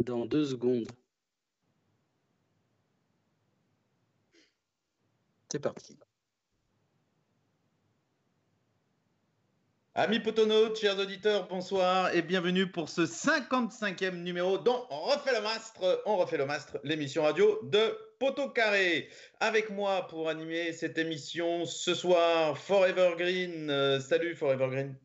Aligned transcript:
Dans 0.00 0.24
deux 0.24 0.46
secondes. 0.46 0.88
C'est 5.50 5.58
parti. 5.58 5.98
Amis 9.94 10.20
potonautes, 10.20 10.78
chers 10.78 10.98
auditeurs, 10.98 11.48
bonsoir 11.48 12.14
et 12.14 12.22
bienvenue 12.22 12.70
pour 12.70 12.88
ce 12.88 13.02
55e 13.02 14.22
numéro 14.22 14.56
dont 14.56 14.86
on 14.88 15.00
refait 15.00 15.34
le 15.34 15.42
mastre, 15.42 16.02
on 16.06 16.16
refait 16.16 16.38
le 16.38 16.46
mastre, 16.46 16.78
l'émission 16.84 17.24
radio 17.24 17.58
de 17.64 17.98
Poteau 18.18 18.48
Carré. 18.48 19.10
Avec 19.40 19.68
moi 19.68 20.06
pour 20.06 20.28
animer 20.28 20.72
cette 20.72 20.96
émission 20.96 21.66
ce 21.66 21.94
soir, 21.94 22.56
Forever 22.56 23.14
Green. 23.18 23.68
Euh, 23.68 24.00
salut 24.00 24.34
Forever 24.36 24.68
Green. 24.70 24.96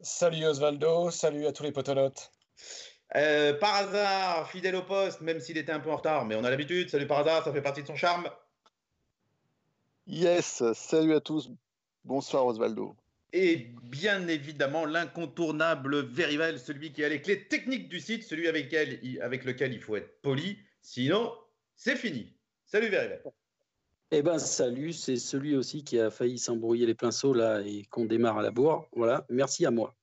Salut 0.00 0.46
Osvaldo, 0.46 1.10
salut 1.10 1.46
à 1.46 1.52
tous 1.52 1.64
les 1.64 1.72
potonautes. 1.72 2.30
Euh, 3.14 3.52
par 3.54 3.74
hasard, 3.74 4.50
fidèle 4.50 4.76
au 4.76 4.82
poste, 4.82 5.20
même 5.20 5.40
s'il 5.40 5.58
était 5.58 5.72
un 5.72 5.80
peu 5.80 5.90
en 5.90 5.96
retard, 5.96 6.24
mais 6.24 6.34
on 6.34 6.44
a 6.44 6.50
l'habitude. 6.50 6.88
Salut 6.88 7.06
par 7.06 7.18
hasard, 7.18 7.44
ça 7.44 7.52
fait 7.52 7.62
partie 7.62 7.82
de 7.82 7.86
son 7.86 7.96
charme. 7.96 8.28
Yes, 10.06 10.62
salut 10.74 11.14
à 11.14 11.20
tous. 11.20 11.50
Bonsoir 12.04 12.46
Osvaldo. 12.46 12.96
Et 13.34 13.68
bien 13.82 14.26
évidemment, 14.28 14.84
l'incontournable 14.84 16.04
Verivel, 16.06 16.58
celui 16.58 16.92
qui 16.92 17.04
a 17.04 17.08
les 17.08 17.22
clés 17.22 17.46
techniques 17.48 17.88
du 17.88 18.00
site, 18.00 18.24
celui 18.24 18.48
avec, 18.48 18.72
lequel 18.72 19.72
il 19.72 19.80
faut 19.80 19.96
être 19.96 20.20
poli. 20.20 20.58
Sinon, 20.80 21.32
c'est 21.76 21.96
fini. 21.96 22.32
Salut 22.64 22.88
Verivel. 22.88 23.22
Eh 24.10 24.20
ben 24.20 24.38
salut, 24.38 24.92
c'est 24.92 25.16
celui 25.16 25.56
aussi 25.56 25.84
qui 25.84 25.98
a 25.98 26.10
failli 26.10 26.38
s'embrouiller 26.38 26.84
les 26.84 26.94
pinceaux 26.94 27.32
là 27.32 27.62
et 27.62 27.84
qu'on 27.84 28.04
démarre 28.04 28.38
à 28.38 28.42
la 28.42 28.50
bourre. 28.50 28.86
Voilà, 28.92 29.24
merci 29.30 29.64
à 29.64 29.70
moi. 29.70 29.94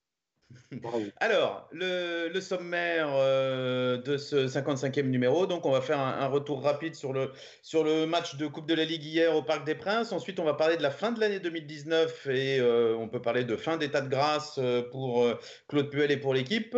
Alors, 1.19 1.67
le, 1.71 2.39
sommaire 2.39 3.09
euh, 3.13 3.97
de 3.97 4.17
ce 4.17 4.47
55e 4.47 5.03
numéro. 5.03 5.45
Donc, 5.45 5.65
on 5.65 5.71
va 5.71 5.81
faire 5.81 5.99
un, 5.99 6.27
retour 6.27 6.63
rapide 6.63 6.95
sur 6.95 7.13
le, 7.13 7.31
sur 7.61 7.83
le 7.83 8.05
match 8.05 8.35
de 8.35 8.47
Coupe 8.47 8.67
de 8.67 8.73
la 8.73 8.85
Ligue 8.85 9.03
hier 9.03 9.35
au 9.35 9.43
Parc 9.43 9.65
des 9.65 9.75
Princes. 9.75 10.11
Ensuite, 10.11 10.39
on 10.39 10.43
va 10.43 10.53
parler 10.53 10.77
de 10.77 10.83
la 10.83 10.91
fin 10.91 11.11
de 11.11 11.19
l'année 11.19 11.39
2019 11.39 12.27
et 12.27 12.59
euh, 12.59 12.95
on 12.97 13.07
peut 13.07 13.21
parler 13.21 13.43
de 13.43 13.55
fin 13.55 13.77
d'état 13.77 14.01
de 14.01 14.09
grâce 14.09 14.57
euh, 14.57 14.81
pour 14.81 15.27
Claude 15.67 15.89
Puel 15.89 16.11
et 16.11 16.17
pour 16.17 16.33
l'équipe. 16.33 16.75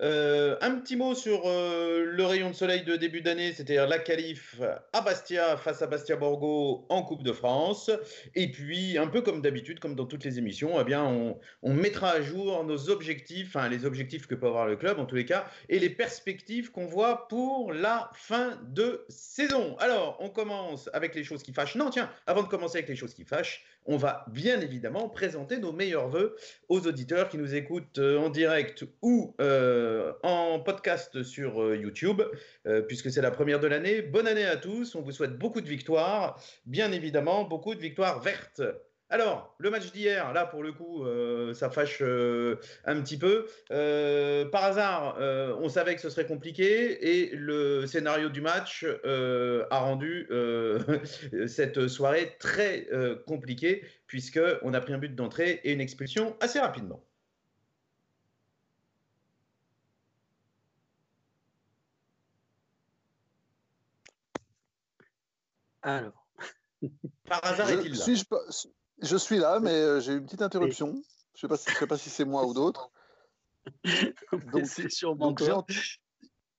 un 0.00 0.80
petit 0.80 0.96
mot 0.96 1.14
sur 1.14 1.44
le 1.44 2.24
rayon 2.24 2.50
de 2.50 2.54
soleil 2.54 2.82
de 2.84 2.96
début 2.96 3.20
d'année, 3.20 3.52
c'est-à-dire 3.52 3.86
la 3.86 3.98
qualif 3.98 4.60
à 4.92 5.00
Bastia 5.00 5.56
face 5.56 5.82
à 5.82 5.86
Bastia 5.86 6.16
Borgo 6.16 6.86
en 6.88 7.02
Coupe 7.02 7.22
de 7.22 7.32
France. 7.32 7.90
Et 8.34 8.50
puis, 8.50 8.98
un 8.98 9.06
peu 9.06 9.22
comme 9.22 9.40
d'habitude, 9.40 9.80
comme 9.80 9.94
dans 9.94 10.06
toutes 10.06 10.24
les 10.24 10.38
émissions, 10.38 10.78
eh 10.80 10.84
bien, 10.84 11.04
on 11.62 11.74
mettra 11.74 12.10
à 12.10 12.20
jour 12.20 12.64
nos 12.64 12.90
objectifs 12.90 13.13
enfin 13.46 13.68
les 13.68 13.84
objectifs 13.84 14.26
que 14.26 14.34
peut 14.34 14.46
avoir 14.46 14.66
le 14.66 14.76
club 14.76 14.98
en 14.98 15.06
tous 15.06 15.16
les 15.16 15.24
cas, 15.24 15.46
et 15.68 15.78
les 15.78 15.90
perspectives 15.90 16.70
qu'on 16.70 16.86
voit 16.86 17.28
pour 17.28 17.72
la 17.72 18.10
fin 18.14 18.58
de 18.68 19.04
saison. 19.08 19.76
Alors, 19.78 20.16
on 20.20 20.28
commence 20.28 20.88
avec 20.92 21.14
les 21.14 21.24
choses 21.24 21.42
qui 21.42 21.52
fâchent. 21.52 21.76
Non, 21.76 21.90
tiens, 21.90 22.10
avant 22.26 22.42
de 22.42 22.48
commencer 22.48 22.78
avec 22.78 22.88
les 22.88 22.96
choses 22.96 23.14
qui 23.14 23.24
fâchent, 23.24 23.64
on 23.86 23.96
va 23.96 24.24
bien 24.28 24.60
évidemment 24.60 25.08
présenter 25.08 25.58
nos 25.58 25.72
meilleurs 25.72 26.08
voeux 26.08 26.36
aux 26.68 26.86
auditeurs 26.86 27.28
qui 27.28 27.38
nous 27.38 27.54
écoutent 27.54 27.98
euh, 27.98 28.18
en 28.18 28.30
direct 28.30 28.84
ou 29.02 29.34
euh, 29.40 30.12
en 30.22 30.58
podcast 30.60 31.22
sur 31.22 31.62
euh, 31.62 31.76
YouTube, 31.76 32.22
puisque 32.88 33.10
c'est 33.10 33.20
la 33.20 33.30
première 33.30 33.60
de 33.60 33.66
l'année. 33.66 34.02
Bonne 34.02 34.26
année 34.26 34.46
à 34.46 34.56
tous, 34.56 34.94
on 34.94 35.02
vous 35.02 35.12
souhaite 35.12 35.36
beaucoup 35.36 35.60
de 35.60 35.68
victoires, 35.68 36.40
bien 36.66 36.92
évidemment, 36.92 37.44
beaucoup 37.44 37.74
de 37.74 37.80
victoires 37.80 38.20
vertes. 38.20 38.62
Alors, 39.14 39.54
le 39.58 39.70
match 39.70 39.92
d'hier, 39.92 40.32
là 40.32 40.44
pour 40.44 40.64
le 40.64 40.72
coup, 40.72 41.04
euh, 41.04 41.54
ça 41.54 41.70
fâche 41.70 41.98
euh, 42.00 42.56
un 42.84 43.00
petit 43.00 43.16
peu. 43.16 43.46
Euh, 43.70 44.44
par 44.46 44.64
hasard, 44.64 45.16
on 45.60 45.68
savait 45.68 45.94
que 45.94 46.00
ce 46.00 46.10
serait 46.10 46.26
compliqué 46.26 47.22
et 47.22 47.30
le 47.36 47.86
scénario 47.86 48.28
du 48.28 48.40
match 48.40 48.84
a 49.04 49.78
rendu 49.78 50.28
cette 51.46 51.86
soirée 51.86 52.36
très 52.40 52.88
compliquée 53.28 53.84
puisqu'on 54.08 54.74
a 54.74 54.80
pris 54.80 54.94
un 54.94 54.98
but 54.98 55.14
d'entrée 55.14 55.60
et 55.62 55.72
une 55.72 55.80
expulsion 55.80 56.36
assez 56.40 56.58
rapidement. 56.58 57.00
Alors. 65.82 66.26
Par 67.28 67.44
hasard 67.44 67.70
est-il 67.70 67.96
là? 67.96 68.04
je 68.06 68.83
suis 69.02 69.38
là, 69.38 69.60
mais 69.60 69.72
euh, 69.72 70.00
j'ai 70.00 70.12
eu 70.12 70.18
une 70.18 70.24
petite 70.24 70.42
interruption. 70.42 71.02
Je 71.36 71.46
ne 71.46 71.56
sais, 71.56 71.72
sais, 71.72 71.86
pas 71.86 71.98
si 71.98 72.10
c'est 72.10 72.24
moi 72.24 72.46
ou 72.46 72.54
d'autres. 72.54 72.90
c'est 74.64 74.90
sûrement 74.90 75.34
toi. 75.34 75.66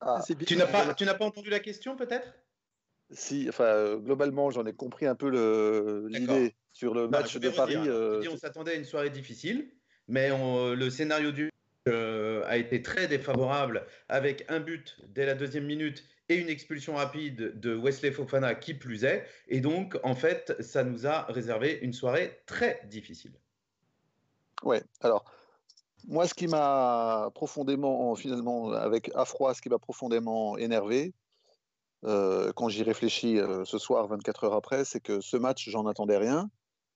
Ah. 0.02 0.22
Tu 0.46 0.56
n'as 0.56 0.68
pas, 0.68 0.94
tu 0.94 1.06
n'as 1.06 1.14
pas 1.14 1.26
entendu 1.26 1.50
la 1.50 1.60
question, 1.60 1.96
peut-être? 1.96 2.34
Si, 3.12 3.48
enfin, 3.48 3.64
euh, 3.66 3.98
globalement, 3.98 4.50
j'en 4.50 4.66
ai 4.66 4.74
compris 4.74 5.06
un 5.06 5.16
peu 5.16 5.30
l'idée 6.08 6.56
sur 6.74 6.94
le 6.94 7.08
bah, 7.08 7.22
match 7.22 7.38
de 7.38 7.50
Paris. 7.50 7.78
Euh, 7.78 8.24
on 8.32 8.38
s'attendait 8.38 8.72
à 8.72 8.76
une 8.76 8.86
soirée 8.86 9.10
difficile, 9.10 9.72
mais 10.08 10.30
le 10.30 10.90
scénario 10.90 11.32
du 11.32 11.52
a 11.88 12.58
été 12.58 12.82
très 12.82 13.08
défavorable 13.08 13.86
avec 14.10 14.44
un 14.50 14.60
but 14.60 14.98
dès 15.10 15.28
la 15.28 15.36
deuxième 15.36 15.66
minute 15.66 16.04
et 16.30 16.36
une 16.36 16.50
expulsion 16.50 16.96
rapide 16.96 17.60
de 17.60 17.76
Wesley 17.76 18.12
Fofana 18.12 18.56
qui 18.56 18.74
plus 18.74 19.04
est. 19.04 19.26
Et 19.48 19.62
donc, 19.62 19.98
en 20.04 20.16
fait, 20.16 20.56
ça 20.60 20.84
nous 20.84 21.06
a 21.06 21.24
réservé 21.24 21.80
une 21.82 21.94
soirée 21.94 22.40
très 22.46 22.82
difficile. 22.90 23.34
Ouais, 24.64 24.84
alors, 25.02 25.26
moi, 26.08 26.28
ce 26.28 26.34
qui 26.34 26.48
m'a 26.48 27.30
profondément, 27.34 28.16
finalement, 28.16 28.72
avec 28.72 29.12
Afrois, 29.16 29.54
ce 29.54 29.62
qui 29.62 29.70
m'a 29.70 29.80
profondément 29.80 30.58
énervé, 30.58 31.14
euh, 32.06 32.52
quand 32.54 32.70
j'y 32.70 32.84
réfléchis 32.84 33.40
euh, 33.40 33.66
ce 33.66 33.78
soir, 33.78 34.08
24 34.08 34.46
heures 34.46 34.54
après, 34.54 34.86
c'est 34.86 35.00
que 35.00 35.22
ce 35.22 35.38
match, 35.38 35.70
j'en 35.70 35.88
attendais 35.88 36.18
rien, 36.18 36.50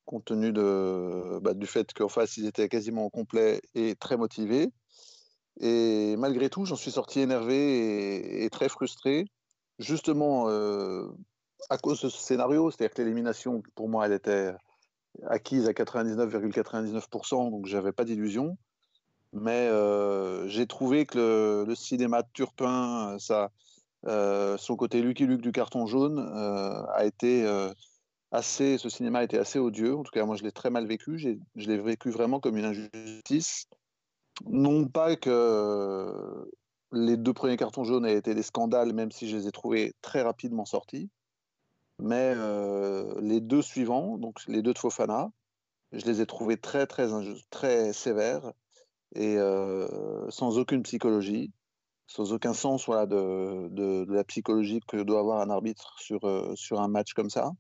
compte 0.06 0.25
tenu 0.25 0.51
de, 0.51 1.39
bah, 1.41 1.53
du 1.53 1.66
fait 1.66 1.94
qu'en 1.94 2.09
face, 2.09 2.38
ils 2.38 2.45
étaient 2.45 2.69
quasiment 2.69 3.09
complets 3.09 3.62
et 3.73 3.95
très 3.95 4.18
motivés. 4.18 4.69
Et 5.59 6.16
malgré 6.18 6.50
tout, 6.50 6.66
j'en 6.66 6.75
suis 6.75 6.92
sorti 6.92 7.20
énervé 7.20 8.44
et, 8.44 8.50
très 8.50 8.70
frustré, 8.70 9.25
justement 9.78 10.47
euh, 10.47 11.06
à 11.70 11.78
cause 11.78 12.02
de 12.02 12.09
ce 12.09 12.18
scénario. 12.18 12.72
C'est-à-dire 12.72 12.94
que 12.94 13.02
l'élimination, 13.02 13.62
pour 13.75 13.90
moi, 13.90 14.06
elle 14.06 14.14
était 14.14 14.53
acquise 15.28 15.68
à 15.68 15.74
99,99%, 15.74 17.52
donc 17.52 17.66
j'avais 17.66 17.92
pas 17.92 18.06
d'illusion. 18.06 18.58
Mais 19.34 19.68
euh, 19.68 20.48
j'ai 20.48 20.66
trouvé 20.66 21.06
que 21.06 21.66
le, 21.68 21.75
cinéma 21.75 22.22
de 22.22 22.28
Turpin, 22.34 23.18
ça, 23.19 23.52
euh, 24.08 24.58
son 24.58 24.75
côté 24.78 25.02
Lucky 25.02 25.25
Luke 25.25 25.42
du 25.42 25.52
carton 25.52 25.86
jaune, 25.88 26.19
a 26.19 27.03
été 27.03 27.46
assez. 28.31 28.78
Ce 28.78 28.88
cinéma 28.88 29.19
a 29.19 29.24
été 29.24 29.38
assez 29.38 29.59
odieux. 29.59 29.98
En 29.98 30.03
tout 30.03 30.12
cas, 30.12 30.24
moi, 30.24 30.38
je 30.38 30.44
l'ai 30.44 30.53
très 30.53 30.69
mal 30.69 30.88
vécu. 30.88 31.19
Je 31.19 31.68
l'ai 31.68 31.78
vécu 31.78 32.12
vraiment 32.12 32.40
comme 32.40 32.56
une 32.56 32.66
injustice 32.66 33.68
non 34.45 34.88
pas 34.88 35.16
que 35.16 36.50
les 36.91 37.17
deux 37.17 37.33
premiers 37.33 37.57
cartons 37.57 37.83
jaunes 37.83 38.05
aient 38.05 38.17
été 38.17 38.33
des 38.33 38.44
scandales, 38.44 38.94
même 38.94 39.11
si 39.11 39.29
je 39.29 39.38
les 39.38 39.47
ai 39.47 39.51
trouvés 39.51 39.94
très 40.01 40.22
rapidement 40.22 40.66
sortis. 40.66 41.09
Mais 42.00 42.33
euh, 42.35 43.13
les 43.22 43.41
deux 43.41 43.61
suivants, 43.61 44.17
donc 44.17 44.39
les 44.47 44.61
deux 44.61 44.73
de 44.73 44.79
Fofana, 44.79 45.31
je 45.91 46.05
les 46.05 46.22
ai 46.22 46.25
trouvés 46.25 46.57
très, 46.57 46.88
très, 46.88 47.07
très 47.50 47.94
sévères 47.94 48.53
et 49.16 49.38
euh, 49.38 50.29
sans 50.29 50.57
aucune 50.57 50.83
psychologie, 50.83 51.51
sans 52.07 52.31
aucun 52.31 52.53
sens 52.53 52.85
voilà, 52.85 53.06
de, 53.06 53.67
de, 53.69 54.06
la 54.09 54.23
psychologie 54.23 54.79
que 54.88 54.97
doit 54.97 55.19
avoir 55.19 55.41
un 55.41 55.50
arbitre 55.50 55.95
sur, 56.00 56.23
euh, 56.25 56.56
sur 56.56 56.79
un 56.79 56.88
match 56.88 57.13
comme 57.13 57.29
ça, 57.29 57.51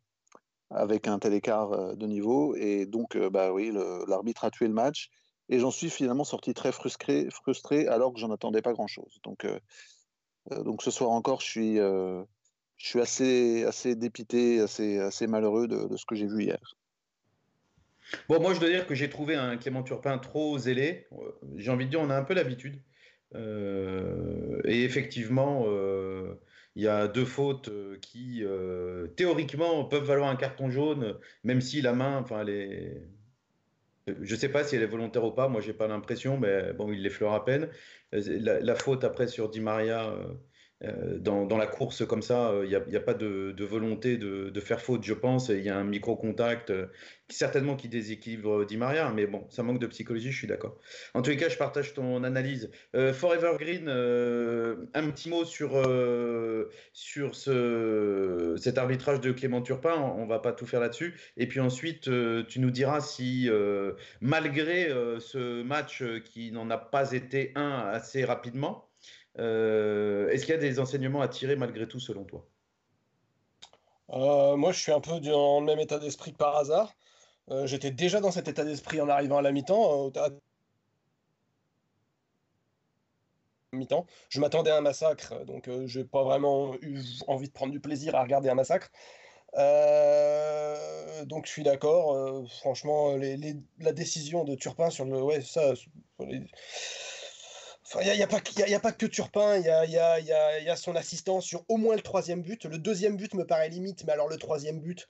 avec 0.69 1.07
un 1.07 1.19
tel 1.19 1.33
écart 1.33 1.95
de 1.95 2.07
niveau. 2.07 2.55
Et 2.55 2.85
donc, 2.85 3.17
bah 3.17 3.51
oui, 3.51 3.73
l'arbitre 4.07 4.45
a 4.45 4.51
tué 4.51 4.67
le 4.67 4.73
match 4.73 5.09
et 5.49 5.59
j'en 5.59 5.71
suis 5.71 5.89
finalement 5.89 6.23
sorti 6.23 6.53
très 6.53 6.71
frustré, 6.71 7.27
frustré 7.31 7.87
alors 7.87 8.13
que 8.13 8.19
j'en 8.19 8.31
attendais 8.31 8.61
pas 8.61 8.73
grand-chose. 8.73 9.19
Donc, 9.23 9.45
euh, 9.45 9.59
euh, 10.51 10.63
donc 10.63 10.83
ce 10.83 10.91
soir 10.91 11.09
encore, 11.09 11.41
je 11.41 11.47
suis, 11.47 11.79
euh, 11.79 12.23
je 12.77 12.87
suis 12.87 13.01
assez, 13.01 13.63
assez 13.65 13.95
dépité, 13.95 14.61
assez, 14.61 14.99
assez 14.99 15.25
malheureux 15.25 15.67
de, 15.67 15.97
ce 15.97 16.05
que 16.05 16.15
j'ai 16.15 16.27
vu 16.27 16.43
hier. 16.43 16.77
Bon, 18.27 18.39
moi, 18.39 18.53
je 18.53 18.59
dois 18.59 18.69
dire 18.69 18.87
que 18.87 18.95
j'ai 18.95 19.09
trouvé 19.09 19.35
un 19.35 19.57
Clément 19.57 19.83
Turpin 19.83 20.17
trop 20.19 20.57
zélé. 20.57 21.07
J'ai 21.57 21.71
envie 21.71 21.85
de 21.85 21.91
dire, 21.91 22.01
on 22.01 22.09
a 22.09 22.15
un 22.15 22.23
peu 22.23 22.33
l'habitude. 22.33 22.81
et 23.35 24.83
effectivement, 24.83 25.65
il 26.75 26.83
y 26.83 26.87
a 26.87 27.07
deux 27.07 27.25
fautes 27.25 27.69
qui, 28.01 28.43
théoriquement, 29.15 29.85
peuvent 29.85 30.05
valoir 30.05 30.29
un 30.29 30.35
carton 30.35 30.71
jaune, 30.71 31.19
même 31.43 31.61
si 31.61 31.83
la 31.83 31.93
main, 31.93 32.17
enfin, 32.17 32.43
les 32.43 32.99
je 34.21 34.33
ne 34.33 34.39
sais 34.39 34.49
pas 34.49 34.63
si 34.63 34.75
elle 34.75 34.83
est 34.83 34.87
volontaire 34.87 35.23
ou 35.23 35.31
pas, 35.31 35.47
moi 35.47 35.61
j'ai 35.61 35.73
pas 35.73 35.87
l'impression, 35.87 36.37
mais 36.37 36.73
bon, 36.73 36.91
il 36.91 37.01
l'effleure 37.01 37.33
à 37.33 37.45
peine. 37.45 37.69
La, 38.11 38.75
faute 38.75 39.03
après 39.03 39.27
sur 39.27 39.49
Di 39.49 39.59
Maria, 39.59 40.09
euh, 40.09 40.19
euh, 40.19 40.33
dans, 40.81 41.45
dans, 41.45 41.57
la 41.57 41.67
course 41.67 42.05
comme 42.05 42.21
ça, 42.21 42.53
il 42.63 42.69
n'y 42.69 42.95
a, 42.95 42.99
pas 43.01 43.13
de, 43.13 43.63
volonté 43.63 44.17
de, 44.17 44.59
faire 44.59 44.81
faute, 44.81 45.03
je 45.03 45.13
pense. 45.13 45.49
Il 45.49 45.63
y 45.63 45.69
a 45.69 45.77
un 45.77 45.83
micro-contact 45.83 46.71
certainement 47.27 47.75
qui 47.75 47.89
déséquilibre 47.89 48.65
Di 48.65 48.77
Maria, 48.77 49.11
mais 49.13 49.27
bon, 49.27 49.45
ça 49.49 49.61
manque 49.61 49.79
de 49.79 49.87
psychologie, 49.87 50.31
je 50.31 50.37
suis 50.37 50.47
d'accord. 50.47 50.77
En 51.13 51.21
tous 51.21 51.31
les 51.31 51.37
cas, 51.37 51.49
je 51.49 51.57
partage 51.57 51.93
ton 51.93 52.23
analyse. 52.23 52.71
Forever 52.93 53.53
Green, 53.59 53.89
un 53.89 55.11
petit 55.11 55.29
mot 55.29 55.43
sur, 55.43 55.71
sur 56.93 57.35
ce, 57.35 58.55
cet 58.57 58.77
arbitrage 58.77 59.19
de 59.19 59.31
Clément 59.33 59.61
Turpin, 59.61 59.95
on 60.17 60.25
va 60.27 60.39
pas 60.39 60.53
tout 60.53 60.65
faire 60.65 60.79
là-dessus. 60.79 61.19
Et 61.35 61.47
puis 61.47 61.59
ensuite, 61.59 62.09
tu 62.47 62.59
nous 62.59 62.71
diras 62.71 63.01
si, 63.01 63.49
malgré 64.21 64.89
ce 65.19 65.61
match 65.61 66.03
qui 66.23 66.51
n'en 66.51 66.69
a 66.69 66.77
pas 66.77 67.11
été 67.11 67.51
un 67.55 67.89
assez 67.91 68.23
rapidement, 68.23 68.49
euh, 68.69 68.88
est-ce 69.39 70.45
qu'il 70.45 70.53
y 70.53 70.57
a 70.57 70.61
des 70.61 70.79
enseignements 70.79 71.21
à 71.21 71.27
tirer 71.27 71.55
malgré 71.55 71.87
tout 71.87 71.99
selon 71.99 72.23
toi? 72.23 72.45
Euh, 74.11 74.55
Moi, 74.57 74.71
je 74.71 74.79
suis 74.79 74.91
un 74.91 75.01
peu 75.01 75.19
dans 75.19 75.59
le 75.59 75.65
même 75.65 75.79
état 75.79 75.99
d'esprit 75.99 76.31
que 76.33 76.37
par 76.37 76.55
hasard. 76.57 76.93
Euh, 77.49 77.67
j'étais 77.67 77.91
déjà 77.91 78.21
dans 78.21 78.31
cet 78.31 78.47
état 78.47 78.63
d'esprit 78.63 79.01
en 79.01 79.09
arrivant 79.09 79.37
à 79.37 79.41
la 79.41 79.51
mi-temps. 79.51 80.11
mi-temps. 83.71 84.05
Je 84.29 84.39
m'attendais 84.39 84.71
à 84.71 84.77
un 84.77 84.81
massacre, 84.81 85.45
donc 85.45 85.69
je 85.85 85.99
n'ai 85.99 86.05
pas 86.05 86.23
vraiment 86.23 86.75
eu 86.81 87.01
envie 87.27 87.47
de 87.47 87.53
prendre 87.53 87.71
du 87.71 87.79
plaisir 87.79 88.15
à 88.15 88.23
regarder 88.23 88.49
un 88.49 88.55
massacre. 88.55 88.89
donc 91.25 91.45
je 91.45 91.51
suis 91.51 91.63
d'accord. 91.63 92.47
franchement, 92.61 93.15
la 93.79 93.93
décision 93.93 94.43
de 94.43 94.55
Turpin 94.55 94.89
sur 94.89 95.05
le, 95.05 95.21
ouais, 95.21 95.41
ça, 95.41 95.73
il 97.95 98.13
n'y 98.13 98.21
a, 98.21 98.79
pas 98.79 98.91
que 98.91 99.05
Turpin, 99.05 99.57
il 99.57 99.65
y 99.65 100.69
a, 100.69 100.75
son 100.75 100.95
assistant 100.95 101.41
sur 101.41 101.63
au 101.69 101.77
moins 101.77 101.95
le 101.95 102.01
troisième 102.01 102.41
but. 102.41 102.65
Le 102.65 102.77
deuxième 102.77 103.17
but 103.17 103.33
me 103.33 103.45
paraît 103.45 103.69
limite, 103.69 104.03
mais 104.05 104.13
alors 104.13 104.27
le 104.27 104.37
troisième 104.37 104.79
but, 104.79 105.07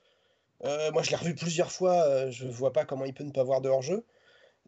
euh, 0.64 0.92
moi 0.92 1.04
je 1.04 1.10
l'ai 1.10 1.18
revu 1.18 1.36
plusieurs 1.36 1.72
fois, 1.72 2.04
euh, 2.04 2.32
je 2.32 2.46
ne 2.46 2.52
vois 2.52 2.72
pas 2.72 2.86
comment 2.86 3.06
il 3.06 3.14
peut 3.14 3.24
ne 3.24 3.32
pas 3.32 3.44
voir 3.44 3.62
de 3.62 3.70
hors-jeu. 3.70 4.06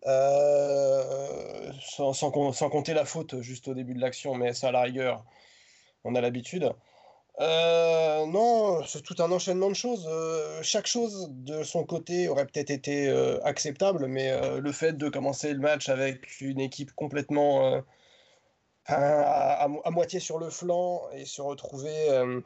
Euh, 0.07 1.71
sans, 1.79 2.11
sans, 2.13 2.31
compter 2.31 2.93
la 2.93 3.05
faute 3.05 3.39
juste 3.41 3.67
au 3.67 3.73
début 3.75 3.93
de 3.93 4.01
l'action, 4.01 4.33
mais 4.33 4.53
ça 4.53 4.69
à 4.69 4.71
la 4.71 4.81
rigueur, 4.81 5.23
on 6.03 6.15
a 6.15 6.21
l'habitude. 6.21 6.69
non, 7.39 8.83
c'est 8.85 9.03
tout 9.03 9.15
un 9.19 9.31
enchaînement 9.31 9.69
de 9.69 9.75
choses. 9.75 10.09
chaque 10.63 10.87
chose 10.87 11.27
de 11.29 11.63
son 11.63 11.85
côté 11.85 12.27
aurait 12.27 12.45
peut-être 12.45 12.71
été 12.71 13.09
acceptable, 13.43 14.07
mais 14.07 14.59
le 14.59 14.71
fait 14.71 14.97
de 14.97 15.07
commencer 15.07 15.53
le 15.53 15.59
match 15.59 15.87
avec 15.87 16.41
une 16.41 16.59
équipe 16.59 16.91
complètement 16.93 17.83
à, 18.85 19.67
moitié 19.91 20.19
sur 20.19 20.37
le 20.37 20.49
flanc 20.49 21.03
et 21.13 21.25
se 21.25 21.41
retrouver 21.41 22.09
euh, 22.09 22.41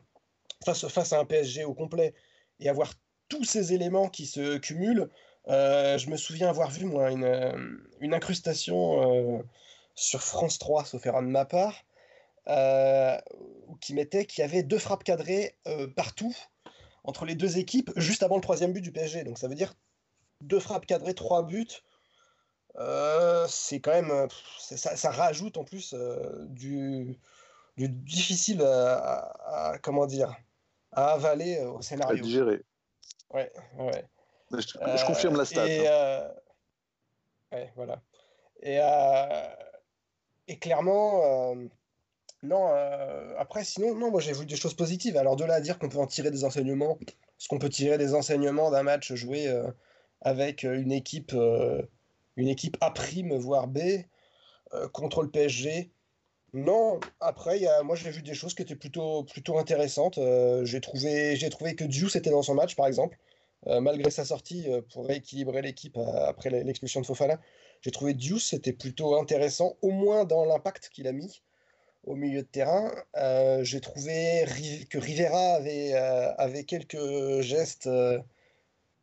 face, 0.64 0.88
face 0.88 1.14
à 1.14 1.20
un 1.20 1.26
PSG 1.26 1.64
au 1.64 1.74
complet 1.74 2.14
et 2.60 2.70
avoir 2.70 2.94
tous 3.30 3.44
ces 3.44 3.74
éléments 3.74 4.10
qui 4.10 4.26
se 4.26 4.58
cumulent. 4.58 5.10
Euh, 5.48 5.98
je 5.98 6.10
me 6.10 6.18
souviens 6.18 6.50
avoir 6.50 6.72
vu 6.72 6.86
moi 6.86 7.12
une, 7.12 7.24
euh, 7.24 7.78
une 8.00 8.14
incrustation 8.14 9.44
sur 9.96 10.22
France 10.22 10.60
3, 10.60 10.86
sauf 10.86 11.06
erreur 11.06 11.22
de 11.22 11.28
ma 11.28 11.46
part, 11.46 11.86
qui 13.82 13.94
mettait 13.94 14.26
qu'il 14.26 14.42
y 14.42 14.46
avait 14.46 14.64
deux 14.64 14.80
frappes 14.80 15.04
cadrées 15.04 15.58
partout 15.96 16.36
entre 17.04 17.26
les 17.26 17.36
deux 17.36 17.58
équipes 17.58 17.92
juste 17.96 18.24
avant 18.24 18.36
le 18.36 18.42
troisième 18.42 18.74
but 18.74 18.82
du 18.82 18.92
PSG. 18.92 19.24
Donc 19.24 19.38
ça 19.38 19.48
veut 19.48 19.56
dire 19.56 19.74
deux 20.42 20.60
frappes 20.60 20.86
cadrées, 20.86 21.14
trois 21.14 21.44
buts 21.44 21.82
euh, 22.78 23.46
c'est 23.48 23.80
quand 23.80 23.92
même. 23.92 24.12
Euh, 24.12 24.28
ça, 24.58 25.12
rajoute 25.12 25.58
en 25.58 25.64
plus 25.64 25.94
euh, 25.94 26.46
du, 26.50 27.18
du, 27.78 27.88
difficile 27.88 28.62
à, 28.64 29.78
comment 29.82 30.06
dire 30.06 30.36
à 30.92 31.14
avaler 31.14 31.60
au 31.62 31.82
scénario. 31.82 32.18
À 32.18 32.22
digérer. 32.22 32.62
Ouais, 33.34 33.52
ouais. 33.78 34.06
Je, 34.52 35.06
confirme 35.06 35.38
la 35.38 35.46
stat. 35.46 35.68
Et, 35.68 35.88
hein. 35.88 36.32
ouais, 37.52 37.72
voilà. 37.76 38.02
Et, 38.62 38.80
et 40.48 40.60
clairement, 40.60 41.56
non, 42.44 42.74
après, 43.38 43.64
sinon, 43.64 43.96
non, 43.96 44.12
moi 44.12 44.22
j'ai 44.22 44.34
vu 44.34 44.46
des 44.46 44.56
choses 44.56 44.74
positives. 44.74 45.18
Alors 45.18 45.36
de 45.36 45.44
là 45.44 45.56
à 45.56 45.62
dire 45.62 45.80
qu'on 45.80 45.90
peut 45.90 45.98
en 45.98 46.08
tirer 46.08 46.32
des 46.32 46.46
enseignements, 46.46 46.98
est-ce 47.02 47.50
qu'on 47.50 47.60
peut 47.60 47.70
tirer 47.70 47.98
des 47.98 48.14
enseignements 48.14 48.72
d'un 48.72 48.84
match 48.84 49.14
joué 49.14 49.54
avec 50.22 50.64
une 50.64 50.94
équipe 50.94 51.36
une 52.38 52.48
équipe 52.48 52.78
A', 52.82 52.94
voire 53.38 53.68
B, 53.68 53.80
euh, 54.74 54.88
contre 54.90 55.22
le 55.22 55.30
PSG. 55.30 55.92
Non, 56.54 57.00
après, 57.20 57.62
moi 57.84 57.96
j'ai 57.96 58.10
vu 58.12 58.22
des 58.22 58.34
choses 58.34 58.54
qui 58.54 58.62
étaient 58.62 58.76
plutôt, 58.76 59.24
plutôt 59.24 59.58
intéressantes. 59.58 60.18
Euh, 60.18 60.64
j'ai 60.66 60.80
trouvé, 60.80 61.36
que 61.76 61.84
Diouf 61.84 62.16
était 62.16 62.30
dans 62.30 62.42
son 62.42 62.56
match, 62.56 62.76
par 62.76 62.88
exemple, 62.88 63.18
euh, 63.68 63.82
malgré 63.82 64.10
sa 64.10 64.26
sortie 64.26 64.68
pour 64.94 65.08
rééquilibrer 65.08 65.62
l'équipe 65.62 65.98
après 65.98 66.50
l'expulsion 66.50 67.02
de 67.02 67.06
Fofana. 67.06 67.42
J'ai 67.82 67.92
trouvé 67.92 68.14
Diouf 68.14 68.42
c'était 68.42 68.74
plutôt 68.74 69.16
intéressant, 69.20 69.78
au 69.82 69.92
moins 69.92 70.24
dans 70.26 70.46
l'impact 70.46 70.90
qu'il 70.90 71.08
a 71.08 71.12
mis 71.12 71.42
au 72.06 72.16
milieu 72.16 72.44
de 72.44 72.48
terrain. 72.48 72.92
j'ai 73.64 73.82
trouvé 73.82 74.46
que 74.90 74.98
Rivera 74.98 75.56
avait 76.38 76.64
quelques 76.64 77.42
gestes 77.42 77.90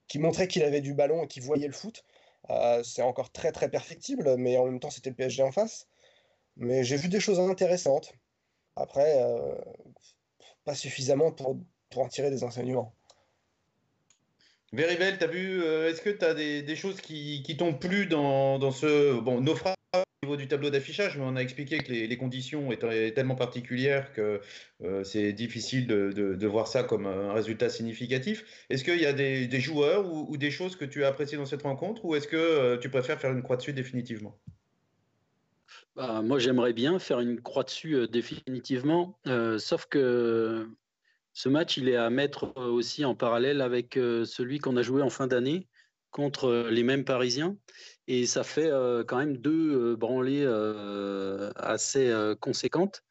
qui 0.08 0.18
montraient 0.18 0.48
qu'il 0.48 0.62
avait 0.62 0.80
du 0.80 0.94
ballon 0.94 1.24
et 1.24 1.26
qu'il 1.26 1.42
voyait 1.42 1.66
le 1.66 1.72
foot. 1.72 2.04
Euh, 2.50 2.82
c'est 2.82 3.02
encore 3.02 3.30
très 3.30 3.52
très 3.52 3.70
perfectible, 3.70 4.36
mais 4.36 4.56
en 4.56 4.64
même 4.64 4.80
temps 4.80 4.90
c'était 4.90 5.10
le 5.10 5.16
PSG 5.16 5.42
en 5.42 5.52
face. 5.52 5.86
Mais 6.56 6.84
j'ai 6.84 6.96
vu 6.96 7.08
des 7.08 7.20
choses 7.20 7.40
intéressantes. 7.40 8.12
Après, 8.76 9.22
euh, 9.22 9.54
pas 10.64 10.74
suffisamment 10.74 11.32
pour, 11.32 11.58
pour 11.90 12.02
en 12.02 12.08
tirer 12.08 12.30
des 12.30 12.44
enseignements. 12.44 12.94
Verivel, 14.72 15.18
tu 15.18 15.24
as 15.24 15.26
vu, 15.26 15.62
euh, 15.62 15.90
est-ce 15.90 16.00
que 16.00 16.10
tu 16.10 16.24
as 16.24 16.34
des, 16.34 16.62
des, 16.62 16.76
choses 16.76 17.00
qui, 17.00 17.42
qui 17.42 17.56
t'ont 17.58 17.74
plu 17.74 18.06
dans, 18.06 18.58
dans 18.58 18.70
ce 18.70 19.20
bon, 19.20 19.40
naufrage 19.40 19.74
au 19.76 19.81
niveau 20.22 20.36
du 20.36 20.46
tableau 20.46 20.70
d'affichage, 20.70 21.16
mais 21.18 21.24
on 21.24 21.34
a 21.34 21.40
expliqué 21.40 21.78
que 21.78 21.90
les, 21.90 22.16
conditions 22.16 22.70
étaient 22.70 23.12
tellement 23.12 23.34
particulières 23.34 24.12
que 24.12 24.40
euh, 24.84 25.02
c'est 25.02 25.32
difficile 25.32 25.86
de, 25.86 26.46
voir 26.46 26.68
ça 26.68 26.84
comme 26.84 27.06
un 27.06 27.32
résultat 27.32 27.68
significatif. 27.68 28.44
Est-ce 28.70 28.84
qu'il 28.84 29.00
y 29.00 29.06
a 29.06 29.12
des, 29.12 29.60
joueurs 29.60 30.12
ou, 30.12 30.36
des 30.36 30.50
choses 30.50 30.76
que 30.76 30.84
tu 30.84 31.04
as 31.04 31.08
appréciées 31.08 31.38
dans 31.38 31.46
cette 31.46 31.62
rencontre 31.62 32.04
ou 32.04 32.14
est-ce 32.14 32.28
que 32.28 32.36
euh, 32.36 32.78
tu 32.78 32.88
préfères 32.88 33.20
faire 33.20 33.32
une 33.32 33.42
croix 33.42 33.56
dessus 33.56 33.72
définitivement? 33.72 34.38
Bah, 35.96 36.22
Moi, 36.22 36.38
j'aimerais 36.38 36.72
bien 36.72 36.98
faire 36.98 37.20
une 37.20 37.40
croix 37.40 37.64
dessus 37.64 38.06
définitivement, 38.08 39.18
sauf 39.58 39.86
que 39.86 40.68
ce 41.34 41.48
match, 41.48 41.78
il 41.78 41.88
est 41.88 41.96
à 41.96 42.10
mettre 42.10 42.52
euh, 42.58 42.66
aussi 42.66 43.04
en 43.04 43.14
parallèle 43.14 43.60
avec 43.60 43.96
euh, 43.96 44.24
celui 44.24 44.58
qu'on 44.58 44.76
a 44.76 44.82
joué 44.82 45.02
en 45.02 45.10
fin 45.10 45.26
d'année 45.26 45.66
contre 46.10 46.44
euh, 46.46 46.70
les 46.70 46.82
mêmes 46.82 47.04
Parisiens. 47.04 47.56
Et 48.08 48.26
ça 48.26 48.42
fait 48.42 48.70
quand 49.06 49.16
même 49.16 49.36
deux 49.36 49.96
branlées 49.96 50.46
assez 51.56 52.12
conséquentes 52.40 53.04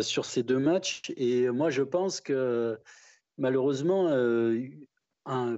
sur 0.00 0.24
ces 0.24 0.42
deux 0.42 0.58
matchs. 0.58 1.12
Et 1.16 1.48
moi, 1.50 1.70
je 1.70 1.82
pense 1.82 2.20
que 2.20 2.78
malheureusement, 3.38 4.10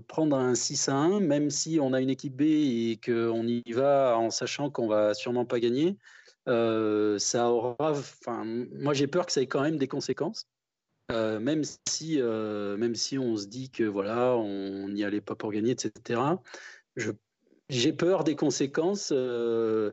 prendre 0.09 0.37
un 0.37 0.55
6 0.55 0.89
à 0.89 0.95
1, 0.95 1.21
même 1.21 1.51
si 1.51 1.79
on 1.81 1.93
a 1.93 2.01
une 2.01 2.11
équipe 2.11 2.37
B 2.37 2.43
et 2.43 3.01
qu'on 3.05 3.47
y 3.47 3.73
va 3.73 4.17
en 4.19 4.31
sachant 4.31 4.71
qu'on 4.71 4.89
va 4.89 5.15
sûrement 5.15 5.45
pas 5.45 5.61
gagner, 5.61 5.97
ça 6.47 7.51
aura. 7.51 7.77
Enfin, 7.91 8.45
moi, 8.73 8.95
j'ai 8.95 9.07
peur 9.07 9.27
que 9.27 9.33
ça 9.33 9.43
ait 9.43 9.47
quand 9.47 9.63
même 9.63 9.77
des 9.79 9.89
conséquences. 9.89 10.49
Euh, 11.13 11.39
même, 11.39 11.63
si, 11.89 12.21
euh, 12.21 12.77
même 12.77 12.95
si 12.95 13.19
on 13.19 13.37
se 13.37 13.47
dit 13.47 13.71
que 13.71 13.85
voilà, 13.85 14.37
on 14.37 14.89
n'y 14.89 15.05
allait 15.05 15.21
pas 15.21 15.35
pour 15.35 15.53
gagner, 15.53 15.73
etc. 15.73 16.21
J'ai 17.69 17.93
peur 17.93 18.25
des 18.25 18.37
conséquences 18.37 19.13
euh, 19.13 19.93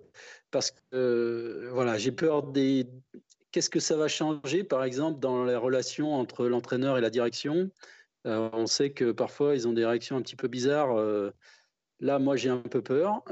parce 0.51 0.71
que 0.71 1.69
voilà, 1.71 1.97
j'ai 1.97 2.11
peur 2.11 2.43
des. 2.43 2.87
Qu'est-ce 3.51 3.69
que 3.69 3.79
ça 3.79 3.95
va 3.97 4.07
changer, 4.07 4.63
par 4.63 4.83
exemple, 4.83 5.19
dans 5.19 5.45
les 5.45 5.55
relations 5.55 6.13
entre 6.13 6.47
l'entraîneur 6.47 6.97
et 6.97 7.01
la 7.01 7.09
direction 7.09 7.69
On 8.25 8.65
sait 8.65 8.91
que 8.91 9.11
parfois 9.11 9.55
ils 9.55 9.67
ont 9.67 9.73
des 9.73 9.85
réactions 9.85 10.15
un 10.15 10.21
petit 10.21 10.37
peu 10.37 10.47
bizarres. 10.47 10.95
là, 11.99 12.19
moi, 12.19 12.37
j'ai 12.37 12.49
un 12.49 12.59
peu 12.59 12.81
peur. 12.81 13.23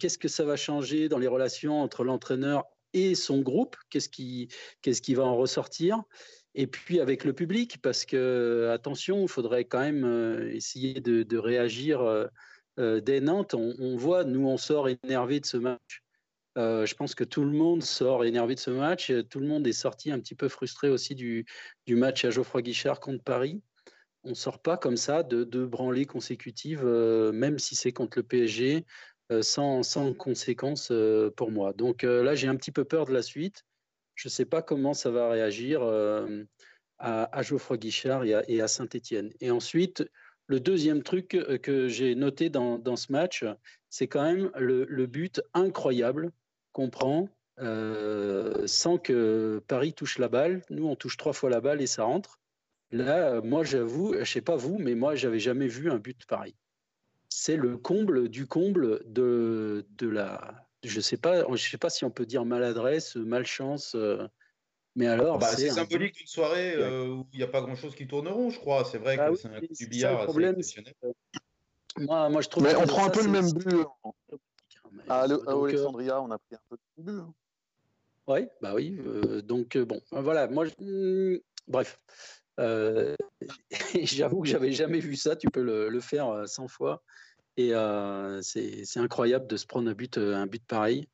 Qu'est-ce 0.00 0.18
que 0.18 0.26
ça 0.26 0.44
va 0.44 0.56
changer 0.56 1.08
dans 1.08 1.18
les 1.18 1.28
relations 1.28 1.80
entre 1.80 2.02
l'entraîneur 2.02 2.64
et 2.94 3.14
son 3.14 3.42
groupe? 3.42 3.76
Qu'est-ce 3.90 4.08
qui, 4.08 4.48
qu'est-ce 4.82 5.02
qui 5.02 5.14
va 5.14 5.24
en 5.24 5.36
ressortir? 5.36 6.02
Et 6.54 6.66
puis 6.66 7.00
avec 7.00 7.24
le 7.24 7.32
public, 7.32 7.78
parce 7.82 8.04
que, 8.04 8.70
attention, 8.72 9.22
il 9.22 9.28
faudrait 9.28 9.64
quand 9.64 9.80
même 9.80 10.04
euh, 10.04 10.52
essayer 10.52 11.00
de, 11.00 11.36
réagir 11.36 12.00
euh, 12.78 12.96
euh, 12.96 13.00
dès 13.00 13.20
Nantes. 13.20 13.54
On, 13.54 13.96
voit, 13.96 14.24
nous, 14.24 14.46
on 14.46 14.56
sort 14.56 14.88
énervé 14.88 15.40
de 15.40 15.46
ce 15.46 15.56
match. 15.56 16.02
je 16.56 16.94
pense 16.94 17.14
que 17.14 17.24
tout 17.24 17.44
le 17.44 17.50
monde 17.50 17.82
sort 17.82 18.24
énervé 18.24 18.54
de 18.54 18.60
ce 18.60 18.70
match. 18.70 19.12
Tout 19.30 19.40
le 19.40 19.46
monde 19.46 19.66
est 19.66 19.72
sorti 19.72 20.10
un 20.10 20.18
petit 20.18 20.34
peu 20.34 20.48
frustré 20.48 20.88
aussi 20.88 21.14
du, 21.14 21.46
match 21.88 22.24
à 22.24 22.30
Geoffroy 22.30 22.62
Guichard 22.62 23.00
contre 23.00 23.22
Paris. 23.22 23.62
On 24.24 24.30
ne 24.30 24.34
sort 24.34 24.60
pas 24.62 24.78
comme 24.78 24.96
ça 24.96 25.22
de 25.22 25.44
deux 25.44 25.66
branlées 25.66 26.06
consécutives, 26.06 26.84
même 26.84 27.58
si 27.58 27.74
c'est 27.74 27.92
contre 27.92 28.18
le 28.18 28.22
PSG, 28.22 28.86
sans, 29.42 29.82
sans 29.82 30.14
conséquences 30.14 30.92
pour 31.36 31.50
moi. 31.50 31.72
Donc 31.74 32.02
là, 32.04 32.34
j'ai 32.34 32.48
un 32.48 32.56
petit 32.56 32.72
peu 32.72 32.84
peur 32.84 33.04
de 33.04 33.12
la 33.12 33.22
suite. 33.22 33.64
je 34.14 34.28
ne 34.28 34.30
sais 34.30 34.46
pas 34.46 34.62
comment 34.62 34.94
ça 34.94 35.10
va 35.10 35.28
réagir 35.28 35.82
à, 36.98 37.42
Geoffroy 37.42 37.76
Guichard 37.76 38.24
et 38.24 38.60
à, 38.60 38.68
Saint-Étienne. 38.68 39.30
Et 39.40 39.50
ensuite, 39.50 40.04
le 40.46 40.60
deuxième 40.60 41.02
truc 41.02 41.28
que 41.62 41.88
j'ai 41.88 42.14
noté 42.14 42.50
dans, 42.50 42.96
ce 42.96 43.12
match, 43.12 43.44
c'est 43.88 44.08
quand 44.08 44.22
même 44.22 44.50
le, 44.56 45.06
but 45.06 45.40
incroyable 45.54 46.32
qu'on 46.72 46.90
prend 46.90 47.28
sans 47.58 48.98
que 48.98 49.62
Paris 49.66 49.94
touche 49.94 50.18
la 50.18 50.28
balle. 50.28 50.62
Nous, 50.70 50.86
on 50.86 50.96
touche 50.96 51.16
trois 51.16 51.32
fois 51.32 51.50
la 51.50 51.60
balle 51.60 51.80
et 51.80 51.86
ça 51.86 52.04
rentre. 52.04 52.38
Là, 52.90 53.40
moi, 53.40 53.64
j'avoue, 53.64 54.14
je 54.18 54.24
sais 54.24 54.40
pas 54.40 54.56
vous, 54.56 54.78
mais 54.78 54.94
moi, 54.94 55.14
j'avais 55.16 55.40
jamais 55.40 55.66
vu 55.66 55.90
un 55.90 55.98
but 55.98 56.26
pareil. 56.26 56.54
C'est 57.28 57.56
le 57.56 57.76
comble 57.76 58.28
du 58.28 58.46
comble 58.46 59.00
de, 59.12 59.84
de 59.98 60.08
la. 60.08 60.68
Je 60.84 61.00
sais 61.00 61.16
sais 61.16 61.78
pas 61.78 61.90
si 61.90 62.04
on 62.04 62.10
peut 62.10 62.26
dire 62.26 62.44
maladresse, 62.44 63.16
malchance. 63.16 63.96
Euh, 63.96 64.28
mais 64.96 65.06
alors, 65.06 65.38
bah, 65.38 65.48
c'est 65.48 65.70
symbolique 65.70 66.14
d'une 66.14 66.26
soirée 66.26 66.74
euh, 66.74 67.08
où 67.08 67.26
il 67.32 67.38
n'y 67.38 67.42
a 67.42 67.48
pas 67.48 67.60
grand-chose 67.60 67.94
qui 67.94 68.06
tourneront, 68.06 68.50
je 68.50 68.58
crois. 68.58 68.84
C'est 68.84 68.98
vrai 68.98 69.16
bah 69.16 69.30
que 69.30 69.36
c'est 69.36 69.48
un 69.48 69.60
du 69.60 69.86
billard. 69.86 70.20
Le 70.20 70.24
problème, 70.26 70.56
moi, 71.98 72.28
moi, 72.28 72.40
je 72.40 72.48
trouve. 72.48 72.64
Mais 72.64 72.76
on 72.76 72.86
prend 72.86 73.06
un 73.06 73.10
peu 73.10 73.22
le 73.22 73.30
même 73.30 73.50
but. 73.52 73.86
À, 75.08 75.22
à 75.22 75.28
euh, 75.28 75.64
Alexandria, 75.64 76.20
on 76.20 76.30
a 76.30 76.38
pris 76.38 76.54
un 76.54 76.60
peu 76.68 76.76
de 76.76 77.02
but. 77.02 77.20
Hein. 77.20 77.34
Oui, 78.26 78.46
bah 78.62 78.74
oui. 78.74 78.98
donc 79.42 79.76
bon, 79.76 80.00
voilà. 80.10 80.48
Moi, 80.48 80.66
hmm, 80.78 81.36
bref. 81.66 81.98
Euh, 82.60 83.14
j'avoue 84.02 84.42
que 84.42 84.48
j'avais 84.48 84.72
jamais 84.72 85.00
vu 85.00 85.16
ça. 85.16 85.36
Tu 85.36 85.48
peux 85.50 85.62
le, 85.62 86.00
faire 86.00 86.48
100 86.48 86.64
euh, 86.64 86.68
fois. 86.68 87.02
Et 87.56 87.74
euh, 87.74 88.42
c'est 88.42 88.84
incroyable 88.96 89.46
de 89.46 89.56
se 89.56 89.66
prendre 89.66 89.88
un 89.88 89.94
but, 89.94 90.18
un 90.18 90.46
but 90.46 90.64
pareil. 90.66 91.08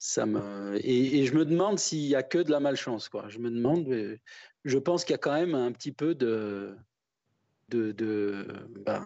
Ça 0.00 0.26
me... 0.26 0.80
et, 0.82 1.24
je 1.26 1.34
me 1.34 1.44
demande 1.44 1.78
s'il 1.78 2.08
n'y 2.08 2.14
a 2.14 2.22
que 2.22 2.38
de 2.38 2.50
la 2.50 2.58
malchance. 2.58 3.08
Quoi. 3.08 3.26
Je 3.28 3.38
me 3.38 3.50
demande, 3.50 4.18
je 4.64 4.78
pense 4.78 5.04
qu'il 5.04 5.12
y 5.12 5.14
a 5.14 5.18
quand 5.18 5.34
même 5.34 5.54
un 5.54 5.70
petit 5.70 5.92
peu 5.92 6.14
de, 6.14 6.74
de, 7.68 7.92
de, 7.92 8.46
ben, 8.84 9.04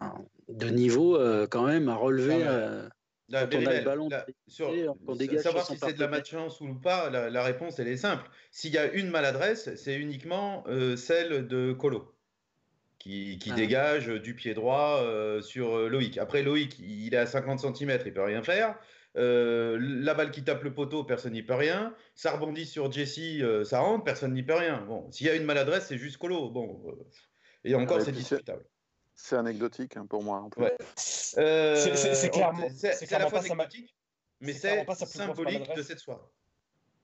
de 0.49 0.69
niveau 0.69 1.19
quand 1.51 1.67
même 1.67 1.89
à 1.89 1.97
relever. 1.97 2.45
Là, 3.31 3.49
on 3.51 3.67
a 3.67 3.75
le 3.79 3.85
ballon 3.85 4.09
sur, 4.47 4.71
savoir 5.41 5.67
si 5.67 5.79
c'est 5.79 5.95
de 5.95 6.01
la 6.01 6.09
malchance 6.09 6.61
ou 6.61 6.75
pas, 6.75 7.09
la, 7.09 7.43
réponse 7.43 7.79
elle 7.79 7.89
est 7.89 7.97
simple. 7.97 8.29
S'il 8.51 8.73
y 8.73 8.79
a 8.79 8.93
une 8.93 9.09
maladresse, 9.09 9.75
c'est 9.77 9.97
uniquement 9.97 10.63
euh, 10.69 10.97
celle 10.97 11.47
de 11.47 11.73
Colo 11.73 12.15
qui, 12.99 13.39
qui 13.39 13.51
ah. 13.53 13.55
dégage 13.55 14.09
du 14.09 14.35
pied 14.35 14.53
droit 14.53 15.01
euh, 15.03 15.41
sur 15.41 15.75
euh, 15.75 15.89
Loïc. 15.89 16.19
Après 16.19 16.43
Loïc, 16.43 16.79
il 16.81 17.15
est 17.15 17.19
à 17.19 17.27
50 17.27 17.61
cm, 17.61 17.99
il 18.05 18.13
peut 18.13 18.23
rien 18.23 18.43
faire. 18.43 18.79
La 19.15 20.15
balle 20.15 20.31
qui 20.31 20.45
tape 20.45 20.63
le 20.63 20.75
poteau, 20.75 21.05
personne 21.05 21.33
n'y 21.33 21.43
peut 21.43 21.55
rien. 21.55 21.95
Ça 22.15 22.33
rebondit 22.33 22.67
sur 22.67 22.91
Jesse, 22.91 23.43
ça 23.65 23.81
rentre, 23.81 24.05
personne 24.05 24.33
n'y 24.33 24.43
peut 24.43 24.55
rien. 24.55 24.83
Bon, 24.83 25.11
s'il 25.11 25.27
y 25.27 25.31
a 25.31 25.35
une 25.35 25.45
maladresse, 25.45 25.87
c'est 25.87 25.99
juste 25.99 26.19
Colo. 26.19 26.51
Bon, 26.51 26.83
et 27.65 27.75
encore, 27.75 28.01
c'est 28.01 28.13
discutable. 28.13 28.65
C'est 29.15 29.37
anecdotique 29.37 29.97
hein, 29.97 30.07
pour 30.07 30.23
moi. 30.23 30.49
Euh, 31.39 31.77
c'est 31.77 32.31
clairement, 32.31 32.69
c'est 32.75 33.13
à 33.13 33.19
la 33.21 33.29
fois 33.29 33.39
anecdotique, 33.41 33.95
mais 34.41 34.53
c'est 34.53 34.85
symbolique 35.07 35.75
de 35.75 35.83
cette 35.83 36.01
soirée. 36.01 36.21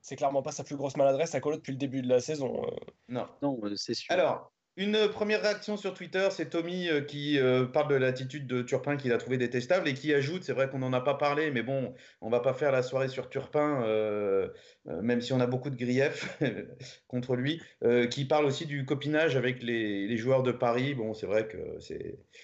C'est 0.03 0.17
clairement 0.17 0.43
pas 0.43 0.53
sa 0.53 0.65
plus 0.65 0.77
grosse 0.77 0.97
maladresse 0.97 1.35
à 1.35 1.41
Colo 1.41 1.57
depuis 1.57 1.73
le 1.73 1.79
début 1.79 2.03
de 2.03 2.09
la 2.09 2.21
saison. 2.21 2.65
Euh. 2.65 2.71
Non, 3.09 3.29
non, 3.43 3.61
c'est 3.77 3.95
sûr. 3.95 4.13
Alors, 4.13 4.51
une 4.81 5.11
première 5.11 5.43
réaction 5.43 5.77
sur 5.77 5.93
Twitter, 5.93 6.27
c'est 6.31 6.49
Tommy 6.49 6.89
euh, 6.89 7.03
qui 7.03 7.39
euh, 7.39 7.67
parle 7.67 7.91
de 7.91 7.97
l'attitude 7.97 8.47
de 8.47 8.63
Turpin 8.63 8.97
qu'il 8.97 9.13
a 9.13 9.19
trouvé 9.19 9.37
détestable 9.37 9.87
et 9.87 9.93
qui 9.93 10.15
ajoute, 10.15 10.43
c'est 10.43 10.55
vrai 10.55 10.71
qu'on 10.71 10.79
n'en 10.79 10.95
a 10.95 11.03
pas 11.03 11.13
parlé, 11.13 11.51
mais 11.51 11.63
bon, 11.63 11.95
on 12.23 12.31
va 12.31 12.41
pas 12.41 12.55
faire 12.55 12.73
la 12.73 12.83
soirée 12.83 13.09
sur 13.09 13.29
Turpin, 13.29 13.83
euh, 13.85 14.49
même 14.87 15.21
si 15.21 15.35
on 15.35 15.41
a 15.41 15.47
beaucoup 15.47 15.69
de 15.69 15.77
griefs 15.77 16.41
contre 17.09 17.37
lui, 17.37 17.61
qui 18.11 18.25
parle 18.25 18.47
aussi 18.47 18.65
du 18.65 18.87
copinage 18.87 19.37
avec 19.37 19.63
les, 19.63 20.17
joueurs 20.17 20.43
de 20.43 20.53
Paris. 20.53 20.95
Bon, 20.95 21.13
c'est 21.13 21.27
vrai 21.27 21.47
que 21.47 21.59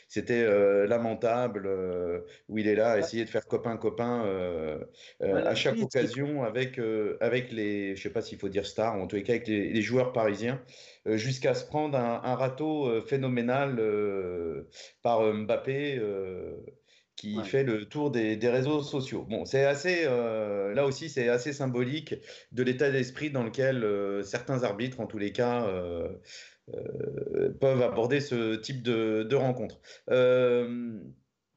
c'était 0.09 0.47
lamentable 0.87 1.69
où 2.49 2.59
il 2.59 2.69
est 2.69 2.75
là 2.75 2.93
à 2.93 2.99
essayer 2.99 3.25
de 3.25 3.31
faire 3.31 3.47
copain-copain 3.47 4.78
à 5.21 5.55
chaque 5.55 5.78
occasion 5.78 6.45
avec, 6.45 6.78
avec 7.21 7.50
les, 7.50 7.97
je 7.97 8.02
sais 8.02 8.11
pas 8.11 8.21
s'il 8.21 8.38
faut 8.38 8.49
dire 8.49 8.66
stars, 8.66 8.95
en 8.95 9.07
tous 9.07 9.16
les 9.16 9.23
cas 9.23 9.33
avec 9.33 9.49
les 9.49 9.83
joueurs 9.83 10.12
parisiens. 10.12 10.61
Euh, 11.06 11.16
jusqu'à 11.16 11.54
se 11.54 11.64
prendre 11.64 11.96
un, 11.98 12.34
râteau 12.34 12.88
euh, 12.88 13.00
phénoménal 13.00 13.76
euh, 13.78 14.68
par 15.02 15.22
Mbappé 15.32 16.00
qui 17.14 17.42
fait 17.44 17.62
le 17.62 17.86
tour 17.86 18.10
des, 18.10 18.38
réseaux 18.42 18.82
sociaux. 18.82 19.25
Bon, 19.28 19.46
c'est 19.46 19.64
assez, 19.64 20.04
là 20.04 20.84
aussi, 20.84 21.08
c'est 21.08 21.30
assez 21.30 21.54
symbolique 21.54 22.14
de 22.52 22.62
l'état 22.62 22.90
d'esprit 22.90 23.30
dans 23.30 23.42
lequel 23.42 24.22
certains 24.22 24.64
arbitres, 24.64 25.00
en 25.00 25.06
tous 25.06 25.16
les 25.16 25.32
cas, 25.32 25.66
peuvent 27.58 27.80
aborder 27.80 28.20
ce 28.20 28.56
type 28.56 28.82
de, 28.82 29.34
rencontre. 29.34 29.80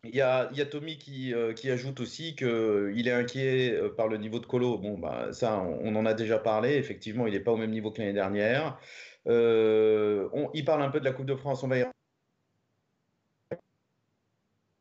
Il 0.05 0.15
y, 0.15 0.21
a, 0.21 0.49
y, 0.53 0.61
a, 0.61 0.65
Tommy 0.65 0.97
qui, 0.97 1.33
qui 1.57 1.69
ajoute 1.69 1.99
aussi 1.99 2.37
qu'il 2.37 3.05
est 3.05 3.11
inquiet 3.11 3.77
par 3.97 4.07
le 4.07 4.15
niveau 4.15 4.39
de 4.39 4.45
Colo. 4.45 4.77
Bon, 4.77 4.97
bah, 4.97 5.33
ça, 5.33 5.61
on, 5.61 5.93
en 5.93 6.05
a 6.05 6.13
déjà 6.13 6.39
parlé. 6.39 6.75
Effectivement, 6.75 7.27
il 7.27 7.33
n'est 7.33 7.41
pas 7.41 7.51
au 7.51 7.57
même 7.57 7.71
niveau 7.71 7.91
que 7.91 7.99
l'année 7.99 8.13
dernière. 8.13 8.79
Euh, 9.29 10.27
il 10.53 10.65
parle 10.65 10.81
un 10.81 10.89
peu 10.89 10.99
de 10.99 11.05
la 11.05 11.11
Coupe 11.11 11.25
de 11.25 11.35
France. 11.35 11.63
On 11.63 11.67
va 11.67 11.75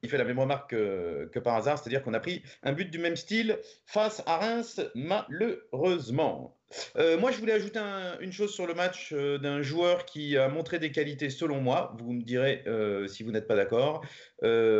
il 0.04 0.08
fait 0.08 0.16
la 0.16 0.24
même 0.24 0.38
remarque 0.38 0.70
que, 0.70 1.38
par 1.40 1.56
hasard, 1.56 1.76
c'est-à-dire 1.76 2.04
qu'on 2.04 2.14
a 2.14 2.20
pris 2.20 2.40
un 2.62 2.72
but 2.72 2.88
du 2.88 3.00
même 3.00 3.16
style 3.16 3.58
face 3.84 4.22
à 4.26 4.36
Reims, 4.36 4.80
malheureusement. 4.94 6.56
Euh, 6.96 7.18
moi, 7.18 7.32
je 7.32 7.38
voulais 7.38 7.54
ajouter 7.54 7.80
une 8.20 8.30
chose 8.30 8.54
sur 8.54 8.68
le 8.68 8.74
match 8.74 9.12
euh, 9.12 9.38
d'un 9.38 9.60
joueur 9.60 10.04
qui 10.04 10.36
a 10.36 10.48
montré 10.48 10.78
des 10.78 10.92
qualités 10.92 11.30
selon 11.30 11.60
moi. 11.60 11.96
Vous 11.98 12.12
me 12.12 12.22
direz 12.22 12.62
si 13.08 13.24
vous 13.24 13.32
n'êtes 13.32 13.48
pas 13.48 13.56
d'accord. 13.56 14.04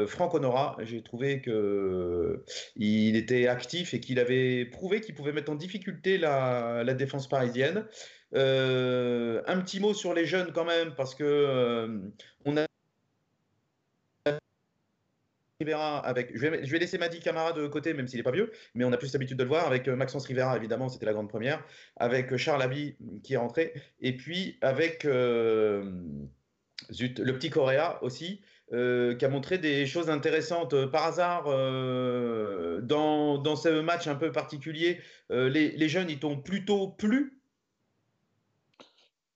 Franck 0.07 0.35
Honora, 0.35 0.77
j'ai 0.83 1.03
trouvé 1.03 1.43
qu'il 1.43 3.17
était 3.17 3.49
actif 3.49 3.95
et 3.95 4.01
qu'il 4.01 4.21
avait 4.21 4.67
prouvé 4.67 5.01
qu'il 5.01 5.17
pouvait 5.17 5.33
mettre 5.33 5.51
en 5.51 5.57
difficulté 5.57 6.17
la 6.17 6.95
défense 6.95 7.29
parisienne. 7.29 7.85
Euh, 8.35 9.43
un 9.47 9.61
petit 9.61 9.81
mot 9.81 9.95
sur 9.95 10.13
les 10.15 10.27
jeunes 10.27 10.53
quand 10.53 10.65
même, 10.65 10.95
parce 10.95 11.15
que 11.15 11.25
euh, 11.25 11.99
on 12.45 12.57
a 12.57 12.67
Rivera 15.61 15.99
avec. 15.99 16.31
Je 16.35 16.47
vais, 16.47 16.65
je 16.65 16.71
vais, 16.71 16.79
laisser 16.79 16.99
Madi 16.99 17.19
Camara 17.21 17.53
de 17.53 17.67
côté, 17.67 17.93
même 17.95 18.07
s'il 18.07 18.19
n'est 18.19 18.25
pas 18.25 18.31
vieux, 18.31 18.53
mais 18.75 18.85
on 18.85 18.93
a 18.93 18.97
plus 18.97 19.13
l'habitude 19.13 19.39
de 19.39 19.43
le 19.43 19.49
voir 19.49 19.67
avec 19.67 19.89
euh, 19.89 19.97
Maxence 19.97 20.27
Rivera, 20.27 20.57
évidemment, 20.57 20.89
c'était 20.89 21.07
la 21.07 21.13
grande 21.15 21.29
première, 21.29 21.65
avec 21.97 22.37
Charles 22.37 22.63
Abbey 22.63 22.97
qui 23.25 23.35
est 23.35 23.39
rentré, 23.39 23.73
et 24.01 24.17
puis 24.17 24.57
avec 24.61 25.03
le 25.05 25.83
petit 26.91 27.51
Coréa 27.51 27.99
aussi. 28.03 28.43
qui 28.71 29.25
a 29.25 29.29
montré 29.29 29.59
des 29.59 29.87
choses 29.87 30.11
intéressantes. 30.11 30.87
Par 30.93 31.07
hasard, 31.07 31.45
dans, 32.83 33.39
dans, 33.39 33.57
ce 33.57 33.81
match 33.81 34.07
un 34.07 34.15
peu 34.15 34.31
particulier, 34.31 35.01
les, 35.31 35.71
les, 35.73 35.89
jeunes, 35.89 36.11
ils 36.11 36.21
t'ont 36.21 36.39
plutôt 36.39 36.89
plu 36.89 37.38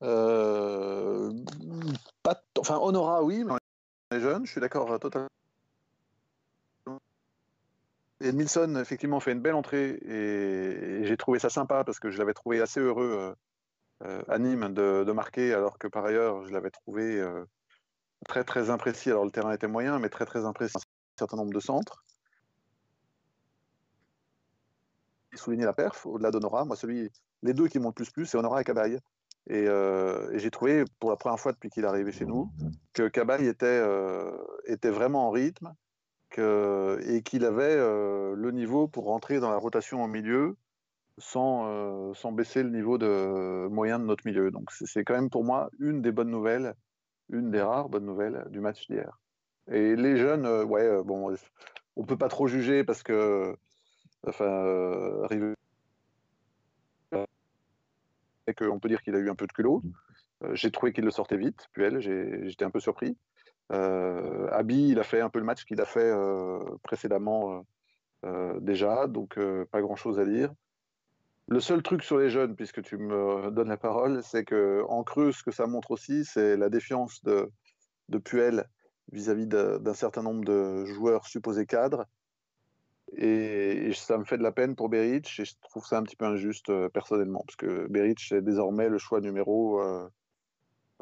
euh, 0.03 1.33
enfin, 2.59 2.79
Honora, 2.79 3.23
oui, 3.23 3.45
mais 3.45 3.53
on 3.53 4.17
est 4.17 4.21
jeune, 4.21 4.45
je 4.47 4.51
suis 4.51 4.61
d'accord 4.61 4.91
euh, 4.93 4.99
totalement. 4.99 5.29
Edmilson, 8.21 8.77
effectivement, 8.77 9.21
fait 9.21 9.33
une 9.33 9.41
belle 9.41 9.55
entrée 9.55 9.99
et, 10.03 11.05
j'ai 11.05 11.17
trouvé 11.17 11.39
ça 11.39 11.51
sympa 11.51 11.85
parce 11.85 11.99
que 11.99 12.11
je 12.11 12.19
l'avais 12.19 12.35
trouvé 12.35 12.61
assez 12.61 12.81
heureux 12.81 13.35
euh, 14.03 14.23
à 14.29 14.39
Nîmes 14.39 14.73
de, 14.73 15.13
marquer, 15.13 15.55
alors 15.55 15.79
que 15.79 15.89
par 15.89 16.05
ailleurs, 16.05 16.45
je 16.47 16.53
l'avais 16.53 16.71
trouvé 16.71 17.25
très 18.27 18.45
très 18.45 18.71
imprécis. 18.71 19.11
Alors 19.11 19.25
le 19.25 19.31
terrain 19.31 19.53
était 19.53 19.67
moyen, 19.69 19.99
mais 19.99 20.09
très 20.09 20.25
très 20.25 20.45
imprécis. 20.45 20.77
Un 20.77 21.19
certain 21.19 21.37
nombre 21.37 21.53
de 21.53 21.61
centres. 21.61 22.05
Souligner 25.35 25.65
la 25.65 25.73
perf 25.73 26.07
au-delà 26.07 26.31
d'Honora. 26.31 26.65
Moi, 26.65 26.77
celui, 26.77 27.11
les 27.43 27.55
deux 27.55 27.67
qui 27.67 27.79
m'ont 27.79 27.89
le 27.89 27.95
plus 27.95 28.11
plu, 28.11 28.27
c'est 28.27 28.37
Honora 28.37 28.61
et 28.61 28.65
Cabaye. 28.65 28.99
Euh, 29.51 30.31
et, 30.33 30.39
j'ai 30.39 30.51
trouvé, 30.51 30.85
pour 31.01 31.11
la 31.11 31.17
première 31.17 31.39
fois 31.39 31.53
depuis 31.53 31.71
qu'il 31.71 31.85
est 31.85 31.89
arrivé 31.89 32.13
chez 32.13 32.25
nous, 32.25 32.51
que 32.93 33.09
Cabaye 33.09 33.47
était, 33.47 33.67
euh, 33.67 34.31
était 34.67 34.91
vraiment 34.91 35.29
en 35.29 35.31
rythme 35.31 35.75
que, 36.31 37.01
et 37.07 37.23
qu'il 37.23 37.45
avait 37.45 37.65
euh, 37.65 38.35
le 38.37 38.51
niveau 38.53 38.89
pour 38.89 39.05
rentrer 39.05 39.41
dans 39.41 39.51
la 39.51 39.57
rotation 39.57 40.03
au 40.03 40.07
milieu 40.07 40.57
sans, 41.19 42.15
sans 42.15 42.33
baisser 42.33 42.63
le 42.63 42.71
niveau 42.71 42.97
de, 42.97 43.67
moyen 43.69 43.99
de 43.99 44.05
notre 44.05 44.27
milieu. 44.27 44.51
Donc 44.51 44.71
c'est 44.73 45.05
quand 45.05 45.15
même 45.15 45.29
pour 45.29 45.45
moi 45.45 45.71
une 45.79 46.01
des 46.01 46.11
bonnes 46.11 46.31
nouvelles, 46.31 46.75
une 47.29 47.51
des 47.51 47.61
rares 47.61 47.91
bonnes 47.91 48.07
nouvelles 48.07 48.47
du 48.49 48.61
match 48.61 48.87
d'hier. 48.89 49.21
Et 49.71 49.95
les 49.95 50.17
jeunes, 50.17 50.47
ouais, 50.47 51.03
bon, 51.05 51.35
on 51.97 52.05
peut 52.05 52.17
pas 52.17 52.29
trop 52.29 52.47
juger 52.47 52.83
parce 52.83 53.03
que, 53.03 53.55
enfin, 54.27 55.27
on 58.63 58.79
peut 58.79 58.89
dire 58.89 59.03
qu'il 59.03 59.15
a 59.15 59.19
eu 59.19 59.31
un 59.31 59.35
peu 59.35 59.47
de 59.47 59.53
culot. 59.53 59.81
Mmh. 59.85 59.91
Euh, 60.45 60.55
j'ai 60.55 60.71
trouvé 60.71 60.93
qu'il 60.93 61.05
le 61.05 61.11
sortait 61.11 61.37
vite, 61.37 61.69
Puel, 61.73 62.01
j'étais 62.01 62.65
un 62.65 62.71
peu 62.71 62.81
surpris. 62.81 63.17
Euh, 63.73 64.49
Abi, 64.51 64.89
il 64.91 64.99
a 64.99 65.03
fait 65.03 65.21
un 65.21 65.31
peu 65.31 65.39
le 65.39 65.45
match 65.45 65.65
qu'il 65.65 65.81
a 65.81 65.85
fait 65.85 66.01
euh, 66.01 66.59
précédemment 66.83 67.65
déjà, 68.61 69.09
donc 69.09 69.37
pas 69.73 69.81
grand-chose 69.81 70.21
à 70.21 70.25
dire. 70.25 70.53
Le 71.49 71.59
seul 71.59 71.83
truc 71.83 72.05
sur 72.05 72.19
les 72.19 72.31
jeunes, 72.31 72.55
puisque 72.55 72.81
tu 72.81 72.97
me 72.97 73.51
donnes 73.51 73.69
la 73.69 73.77
parole, 73.77 74.23
c'est 74.23 74.45
que 74.45 74.85
en 74.89 75.03
creux, 75.03 75.33
ce 75.33 75.43
que 75.43 75.51
ça 75.51 75.67
montre 75.67 75.91
aussi, 75.91 76.25
c'est 76.25 76.57
la 76.57 76.69
défiance 76.69 77.21
de, 77.25 77.51
de 78.11 78.19
Puel 78.19 78.69
vis-à-vis 79.11 79.49
d'un 79.49 79.95
certain 79.95 80.23
nombre 80.23 80.45
de 80.45 80.85
joueurs 80.85 81.27
supposés 81.27 81.67
cadres. 81.67 82.07
Et, 83.17 83.93
ça 83.95 84.17
me 84.17 84.25
fait 84.25 84.39
de 84.39 84.43
la 84.43 84.53
peine 84.53 84.75
pour 84.75 84.89
Beric 84.89 85.39
et 85.39 85.45
je 85.45 85.55
trouve 85.61 85.87
ça 85.87 85.99
un 85.99 86.03
petit 86.03 86.17
peu 86.17 86.25
injuste 86.25 86.71
euh, 86.71 86.89
personnellement, 86.89 87.43
parce 87.47 87.57
que 87.57 87.87
Beric 87.89 88.33
est 88.33 88.41
désormais 88.41 88.89
le 88.89 88.99
choix 88.99 89.21
numéro 89.21 89.81
euh, 89.81 90.09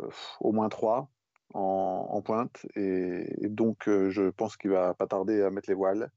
euh, 0.00 0.08
au 0.40 0.52
moins 0.52 0.68
3 0.68 1.08
en, 1.54 2.22
pointe. 2.22 2.66
Et, 2.76 3.48
donc, 3.48 3.84
je 3.86 4.30
pense 4.30 4.56
qu'il 4.56 4.70
va 4.70 4.94
pas 4.94 5.06
tarder 5.06 5.42
à 5.42 5.50
mettre 5.50 5.68
les 5.68 5.74
voiles. 5.74 6.10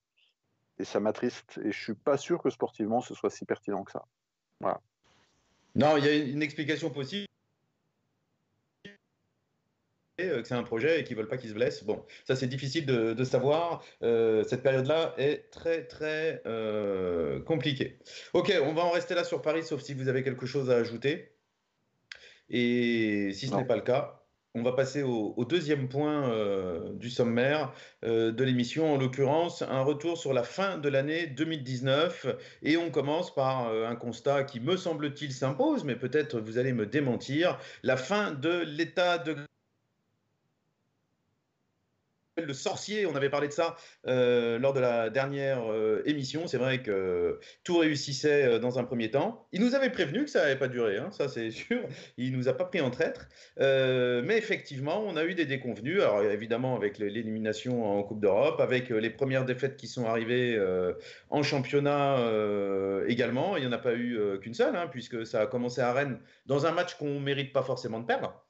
Et 0.80 0.86
ça 0.86 1.00
m'attriste. 1.00 1.60
Et 1.64 1.72
je 1.72 1.84
suis 1.84 1.96
pas 1.96 2.18
sûr 2.18 2.42
que 2.42 2.50
sportivement, 2.50 3.02
ce 3.02 3.16
soit 3.16 3.30
si 3.30 3.46
pertinent 3.46 3.84
que 3.84 3.92
ça. 3.92 4.06
Voilà. 4.60 4.80
Non, 5.76 5.98
il 5.98 6.06
y 6.06 6.08
a 6.08 6.16
une 6.16 6.44
explication 6.44 6.92
possible. 6.92 7.28
Euh, 10.30 10.42
que 10.42 10.48
c'est 10.48 10.54
un 10.54 10.64
projet 10.64 11.00
et 11.00 11.04
qu'ils 11.04 11.18
veulent 11.18 11.28
pas 11.28 11.38
qu'ils 11.38 11.50
se 11.50 11.56
blessent. 11.56 11.84
Bon, 11.84 12.04
ça 12.26 12.36
c'est 12.36 12.48
difficile 12.48 12.86
de, 12.86 13.24
savoir. 13.24 13.84
Euh, 14.02 14.44
cette 14.44 14.64
période-là 14.64 15.14
est 15.18 15.50
très 15.50 15.86
très 15.86 16.42
euh, 16.46 17.40
compliquée. 17.42 18.00
Ok, 18.34 18.54
on 18.64 18.74
va 18.74 18.84
en 18.84 18.92
rester 18.92 19.16
là 19.16 19.24
sur 19.24 19.42
Paris, 19.42 19.64
sauf 19.64 19.82
si 19.82 19.94
vous 19.94 20.08
avez 20.08 20.24
quelque 20.24 20.46
chose 20.46 20.70
à 20.70 20.76
ajouter. 20.76 21.32
Et 22.50 23.32
si 23.34 23.48
ce 23.48 23.56
n'est 23.56 23.66
pas 23.66 23.76
le 23.76 23.82
cas, 23.82 24.20
on 24.54 24.62
va 24.62 24.74
passer 24.74 25.02
au, 25.02 25.46
deuxième 25.46 25.90
point 25.90 26.30
du 26.94 27.10
sommaire 27.10 27.74
de 28.04 28.44
l'émission, 28.44 28.94
en 28.94 28.98
l'occurrence 28.98 29.64
un 29.64 29.82
retour 29.82 30.18
sur 30.18 30.34
la 30.34 30.44
fin 30.44 30.78
de 30.78 30.90
l'année 30.90 31.26
2019. 31.26 32.28
Et 32.62 32.78
on 32.78 32.92
commence 32.92 33.34
par 33.34 33.70
un 33.70 33.96
constat 33.96 34.44
qui, 34.44 34.60
me 34.60 34.78
semble-t-il, 34.78 35.32
s'impose, 35.32 35.84
mais 35.86 35.96
peut-être 35.96 36.40
vous 36.40 36.58
allez 36.60 36.74
me 36.74 36.86
démentir, 36.86 37.58
la 37.82 37.98
fin 37.98 38.32
de 38.32 38.64
l'état 38.68 39.18
de 39.18 39.38
le 42.46 42.54
sorcier, 42.54 43.06
on 43.06 43.16
avait 43.16 43.30
parlé 43.30 43.48
de 43.48 43.54
ça 43.54 43.76
euh, 44.08 44.60
lors 44.60 44.74
de 44.74 44.80
la 44.80 45.10
dernière 45.10 45.72
euh, 45.72 46.02
émission. 46.06 46.48
C'est 46.48 46.58
vrai 46.58 46.82
que 46.82 47.40
tout 47.64 47.78
réussissait 47.78 48.46
euh, 48.46 48.60
dans 48.60 48.80
un 48.80 48.84
premier 48.84 49.12
temps. 49.12 49.48
Il 49.52 49.62
nous 49.62 49.76
avait 49.76 49.90
prévenu 49.90 50.26
que 50.26 50.30
ça 50.30 50.42
n'allait 50.42 50.58
pas 50.58 50.68
durer, 50.68 50.98
hein, 50.98 51.10
ça 51.12 51.28
c'est 51.28 51.52
sûr. 51.52 51.82
Il 52.18 52.34
nous 52.34 52.48
a 52.48 52.54
pas 52.54 52.66
pris 52.66 52.82
en 52.82 52.90
traître. 52.90 53.28
mais 53.58 54.38
effectivement, 54.38 55.04
on 55.06 55.16
a 55.16 55.26
eu 55.26 55.36
des 55.36 55.46
déconvenus. 55.46 56.02
Alors 56.02 56.24
évidemment 56.24 56.76
avec 56.76 56.98
l'élimination 56.98 57.86
en 57.86 58.04
Coupe 58.04 58.20
d'Europe, 58.20 58.60
avec 58.60 58.90
les 58.90 59.10
premières 59.10 59.46
défaites 59.46 59.78
qui 59.78 59.88
sont 59.88 60.06
arrivées 60.06 60.60
en 61.30 61.44
championnat 61.44 62.18
également. 63.08 63.58
Il 63.58 63.62
n'y 63.62 63.68
en 63.68 63.72
a 63.72 63.78
pas 63.78 63.94
eu 63.96 64.20
qu'une 64.42 64.54
seule, 64.54 64.76
hein, 64.76 64.88
puisque 64.92 65.26
ça 65.26 65.42
a 65.42 65.48
commencé 65.48 65.82
à 65.82 65.94
Rennes 65.94 66.20
dans 66.46 66.66
un 66.66 66.72
match 66.72 66.96
qu'on 66.96 67.20
mérite 67.20 67.54
pas 67.54 67.64
forcément 67.64 68.00
de 68.00 68.06
perdre. 68.06 68.44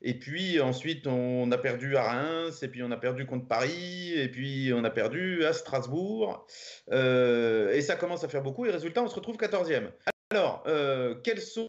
Et 0.00 0.14
puis 0.14 0.60
ensuite, 0.60 1.06
on 1.06 1.50
a 1.50 1.58
perdu 1.58 1.96
à 1.96 2.04
Reims, 2.04 2.62
et 2.62 2.68
puis 2.68 2.82
on 2.82 2.90
a 2.90 2.96
perdu 2.96 3.26
contre 3.26 3.48
Paris, 3.48 4.12
et 4.14 4.28
puis 4.28 4.70
on 4.72 4.84
a 4.84 4.90
perdu 4.90 5.44
à 5.44 5.52
Strasbourg. 5.52 6.46
Euh, 6.92 7.72
et 7.72 7.82
ça 7.82 7.96
commence 7.96 8.22
à 8.22 8.28
faire 8.28 8.42
beaucoup. 8.42 8.64
Et 8.66 8.70
résultat, 8.70 9.02
on 9.02 9.08
se 9.08 9.14
retrouve 9.14 9.36
14e. 9.36 9.90
Alors, 10.30 10.62
euh, 10.66 11.16
quels 11.24 11.40
sont 11.40 11.66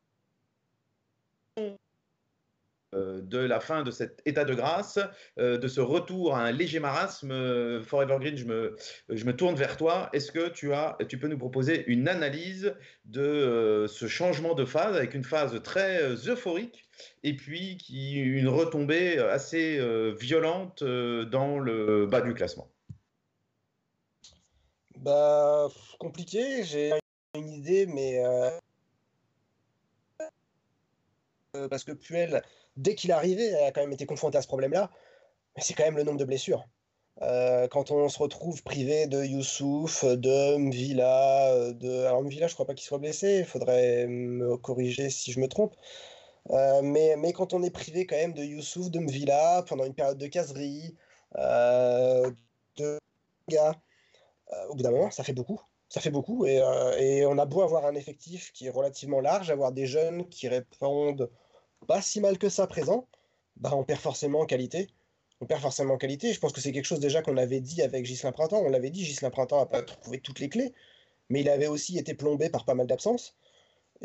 de 2.93 3.37
la 3.37 3.59
fin 3.59 3.83
de 3.83 3.91
cet 3.91 4.21
état 4.25 4.45
de 4.45 4.53
grâce, 4.53 4.99
de 5.37 5.67
ce 5.67 5.81
retour 5.81 6.35
à 6.35 6.43
un 6.43 6.51
léger 6.51 6.79
marasme. 6.79 7.81
Forever 7.83 8.17
Green, 8.19 8.37
je 8.37 8.45
me, 8.45 8.75
je 9.09 9.25
me 9.25 9.35
tourne 9.35 9.55
vers 9.55 9.77
toi. 9.77 10.09
Est-ce 10.13 10.31
que 10.31 10.49
tu, 10.49 10.73
as, 10.73 10.97
tu 11.07 11.17
peux 11.17 11.27
nous 11.27 11.37
proposer 11.37 11.83
une 11.87 12.07
analyse 12.07 12.73
de 13.05 13.85
ce 13.87 14.07
changement 14.07 14.55
de 14.55 14.65
phase 14.65 14.95
avec 14.95 15.13
une 15.13 15.23
phase 15.23 15.61
très 15.61 16.01
euphorique 16.27 16.89
et 17.23 17.35
puis 17.35 17.77
qui 17.77 18.15
une 18.15 18.47
retombée 18.47 19.17
euh, 19.17 19.31
assez 19.31 19.77
euh, 19.77 20.15
violente 20.19 20.81
euh, 20.81 21.25
dans 21.25 21.59
le 21.59 22.05
bas 22.05 22.21
du 22.21 22.33
classement? 22.33 22.69
Bah 24.97 25.67
compliqué, 25.97 26.63
j'ai 26.63 26.91
une 27.35 27.49
idée, 27.49 27.85
mais 27.85 28.21
parce 31.69 31.85
que 31.85 31.93
Puel, 31.93 32.41
dès 32.79 32.95
qu'il 32.95 33.11
est 33.11 33.13
arrivé, 33.13 33.53
a 33.55 33.71
quand 33.71 33.81
même 33.81 33.93
été 33.93 34.05
confronté 34.05 34.37
à 34.37 34.41
ce 34.41 34.47
problème-là. 34.47 34.91
Mais 35.55 35.63
c'est 35.63 35.73
quand 35.73 35.85
même 35.85 35.97
le 35.97 36.03
nombre 36.03 36.19
de 36.19 36.25
blessures. 36.25 36.65
quand 37.19 37.91
on 37.91 38.09
se 38.09 38.19
retrouve 38.19 38.63
privé 38.63 39.07
de 39.07 39.23
Youssouf, 39.23 40.05
de 40.05 40.57
Mvila, 40.57 41.73
de. 41.73 42.05
Alors 42.05 42.23
Mvila, 42.23 42.47
je 42.47 42.53
crois 42.53 42.65
pas 42.65 42.73
qu'il 42.73 42.85
soit 42.85 42.97
blessé, 42.99 43.39
il 43.39 43.45
faudrait 43.45 44.07
me 44.07 44.57
corriger 44.57 45.09
si 45.09 45.31
je 45.31 45.39
me 45.39 45.47
trompe. 45.47 45.75
Euh, 46.51 46.81
mais, 46.81 47.33
quand 47.33 47.53
on 47.53 47.63
est 47.63 47.69
privé 47.69 48.05
quand 48.05 48.15
même 48.15 48.33
de 48.33 48.43
Youssouf, 48.43 48.89
de 48.89 48.99
Mvila, 48.99 49.63
pendant 49.67 49.85
une 49.85 49.93
période 49.93 50.17
de 50.17 50.27
caserie, 50.27 50.95
euh, 51.37 52.31
de 52.77 52.99
gars, 53.49 53.75
euh, 54.53 54.67
au 54.69 54.75
bout 54.75 54.83
d'un 54.83 54.91
moment, 54.91 55.11
ça 55.11 55.23
fait 55.23 55.33
beaucoup. 55.33 55.61
Ça 55.89 56.01
fait 56.01 56.11
beaucoup. 56.11 56.45
Et, 56.45 56.61
on 57.25 57.37
a 57.37 57.45
beau 57.45 57.61
avoir 57.61 57.85
un 57.85 57.95
effectif 57.95 58.51
qui 58.53 58.67
est 58.67 58.69
relativement 58.71 59.21
large, 59.21 59.51
avoir 59.51 59.71
des 59.71 59.85
jeunes 59.87 60.27
qui 60.29 60.47
répondent 60.47 61.29
pas 61.87 62.01
si 62.01 62.21
mal 62.21 62.37
que 62.37 62.49
ça 62.49 62.67
présent, 62.67 63.07
bah 63.57 63.71
on 63.73 63.83
perd 63.83 63.99
forcément 63.99 64.41
en 64.41 64.45
qualité. 64.45 64.87
On 65.41 65.45
perd 65.45 65.61
forcément 65.61 65.95
en 65.95 65.97
qualité. 65.97 66.33
Je 66.33 66.39
pense 66.39 66.53
que 66.53 66.61
c'est 66.61 66.71
quelque 66.71 66.85
chose 66.85 66.99
déjà 66.99 67.21
qu'on 67.21 67.37
avait 67.37 67.61
dit 67.61 67.81
avec 67.81 68.05
Gislain 68.05 68.31
Printemps. 68.31 68.61
On 68.65 68.69
l'avait 68.69 68.89
dit, 68.89 69.05
Gislain 69.05 69.29
Printemps 69.29 69.59
n'a 69.59 69.65
pas 69.65 69.81
trouvé 69.81 70.19
toutes 70.19 70.39
les 70.39 70.49
clés, 70.49 70.73
mais 71.29 71.41
il 71.41 71.49
avait 71.49 71.67
aussi 71.67 71.97
été 71.97 72.13
plombé 72.13 72.49
par 72.49 72.65
pas 72.65 72.73
mal 72.73 72.87
d'absences. 72.87 73.35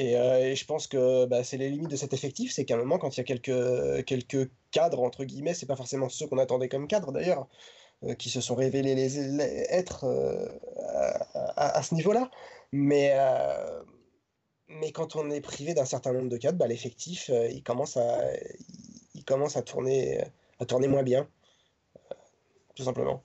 Euh, 0.01 0.39
et, 0.39 0.57
je 0.57 0.65
pense 0.65 0.87
que 0.87 1.27
bah, 1.27 1.45
c'est 1.45 1.57
les 1.57 1.71
limites 1.71 1.91
de 1.91 1.97
cet 1.97 2.13
effectif, 2.13 2.53
c'est 2.53 2.65
qu'à 2.65 2.75
un 2.75 2.79
moment, 2.79 2.99
quand 2.99 3.17
il 3.17 3.19
y 3.19 3.21
a 3.21 3.25
quelques, 3.25 4.05
quelques 4.05 4.51
cadres, 4.71 5.03
entre 5.03 5.25
guillemets, 5.25 5.55
c'est 5.55 5.67
pas 5.67 5.77
forcément 5.77 6.09
ceux 6.09 6.27
qu'on 6.27 6.39
attendait 6.39 6.69
comme 6.69 6.89
cadres 6.89 7.13
d'ailleurs, 7.13 7.47
euh, 8.05 8.15
qui 8.15 8.29
se 8.29 8.41
sont 8.41 8.57
révélés 8.57 8.93
être 9.71 10.05
euh, 10.05 10.49
à, 11.57 11.83
ce 11.83 11.95
niveau-là. 11.95 12.31
Mais, 12.73 13.15
mais 14.75 14.93
quand 14.93 15.17
on 15.17 15.31
est 15.31 15.41
privé 15.41 15.75
d'un 15.75 15.85
certain 15.85 16.13
nombre 16.13 16.29
de 16.29 16.37
cadres, 16.37 16.59
bah, 16.59 16.67
l'effectif, 16.67 17.31
il, 17.51 17.63
commence 17.63 17.97
à, 17.97 18.21
il 19.15 19.25
commence 19.25 19.57
à 19.57 19.63
tourner, 19.63 20.23
à 20.61 20.67
tourner 20.67 20.89
moins 20.89 21.03
bien, 21.03 21.29
tout 22.75 22.85
simplement. 22.85 23.23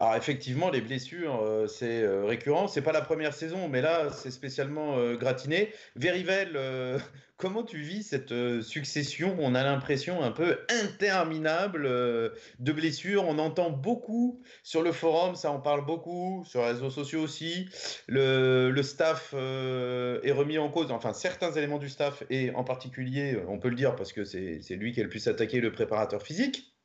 Alors 0.00 0.14
effectivement, 0.14 0.70
les 0.70 0.80
blessures, 0.80 1.42
euh, 1.42 1.66
c'est 1.66 2.02
euh, 2.02 2.24
récurrent. 2.24 2.68
C'est 2.68 2.82
pas 2.82 2.92
la 2.92 3.00
première 3.00 3.34
saison, 3.34 3.68
mais 3.68 3.80
là, 3.80 4.10
c'est 4.12 4.30
spécialement 4.30 4.96
euh, 4.96 5.16
gratiné. 5.16 5.72
Verivel, 5.96 6.56
comment 7.36 7.64
tu 7.64 7.78
vis 7.78 8.04
cette 8.04 8.32
succession? 8.62 9.36
On 9.40 9.56
a 9.56 9.64
l'impression 9.64 10.22
un 10.22 10.30
peu 10.30 10.60
interminable 10.68 11.82
de 11.82 12.72
blessures. 12.72 13.24
On 13.26 13.38
entend 13.38 13.70
beaucoup 13.70 14.40
sur 14.62 14.82
le 14.82 14.92
forum, 14.92 15.34
ça 15.34 15.50
en 15.50 15.58
parle 15.58 15.84
beaucoup, 15.84 16.44
sur 16.46 16.60
les 16.60 16.68
réseaux 16.68 16.90
sociaux 16.90 17.20
aussi. 17.20 17.68
Le, 18.06 18.70
le 18.70 18.82
staff 18.84 19.34
est 19.34 20.32
remis 20.32 20.58
en 20.58 20.70
cause, 20.70 20.92
enfin 20.92 21.12
certains 21.12 21.50
éléments 21.52 21.78
du 21.78 21.88
staff, 21.88 22.22
et 22.30 22.52
en 22.52 22.62
particulier, 22.62 23.36
on 23.48 23.58
peut 23.58 23.68
le 23.68 23.76
dire 23.76 23.96
parce 23.96 24.12
que 24.12 24.24
c'est 24.24 24.76
lui 24.76 24.92
qui 24.92 25.00
a 25.00 25.02
le 25.02 25.08
plus 25.08 25.26
attaqué 25.26 25.60
le 25.60 25.72
préparateur 25.72 26.22
physique. 26.22 26.78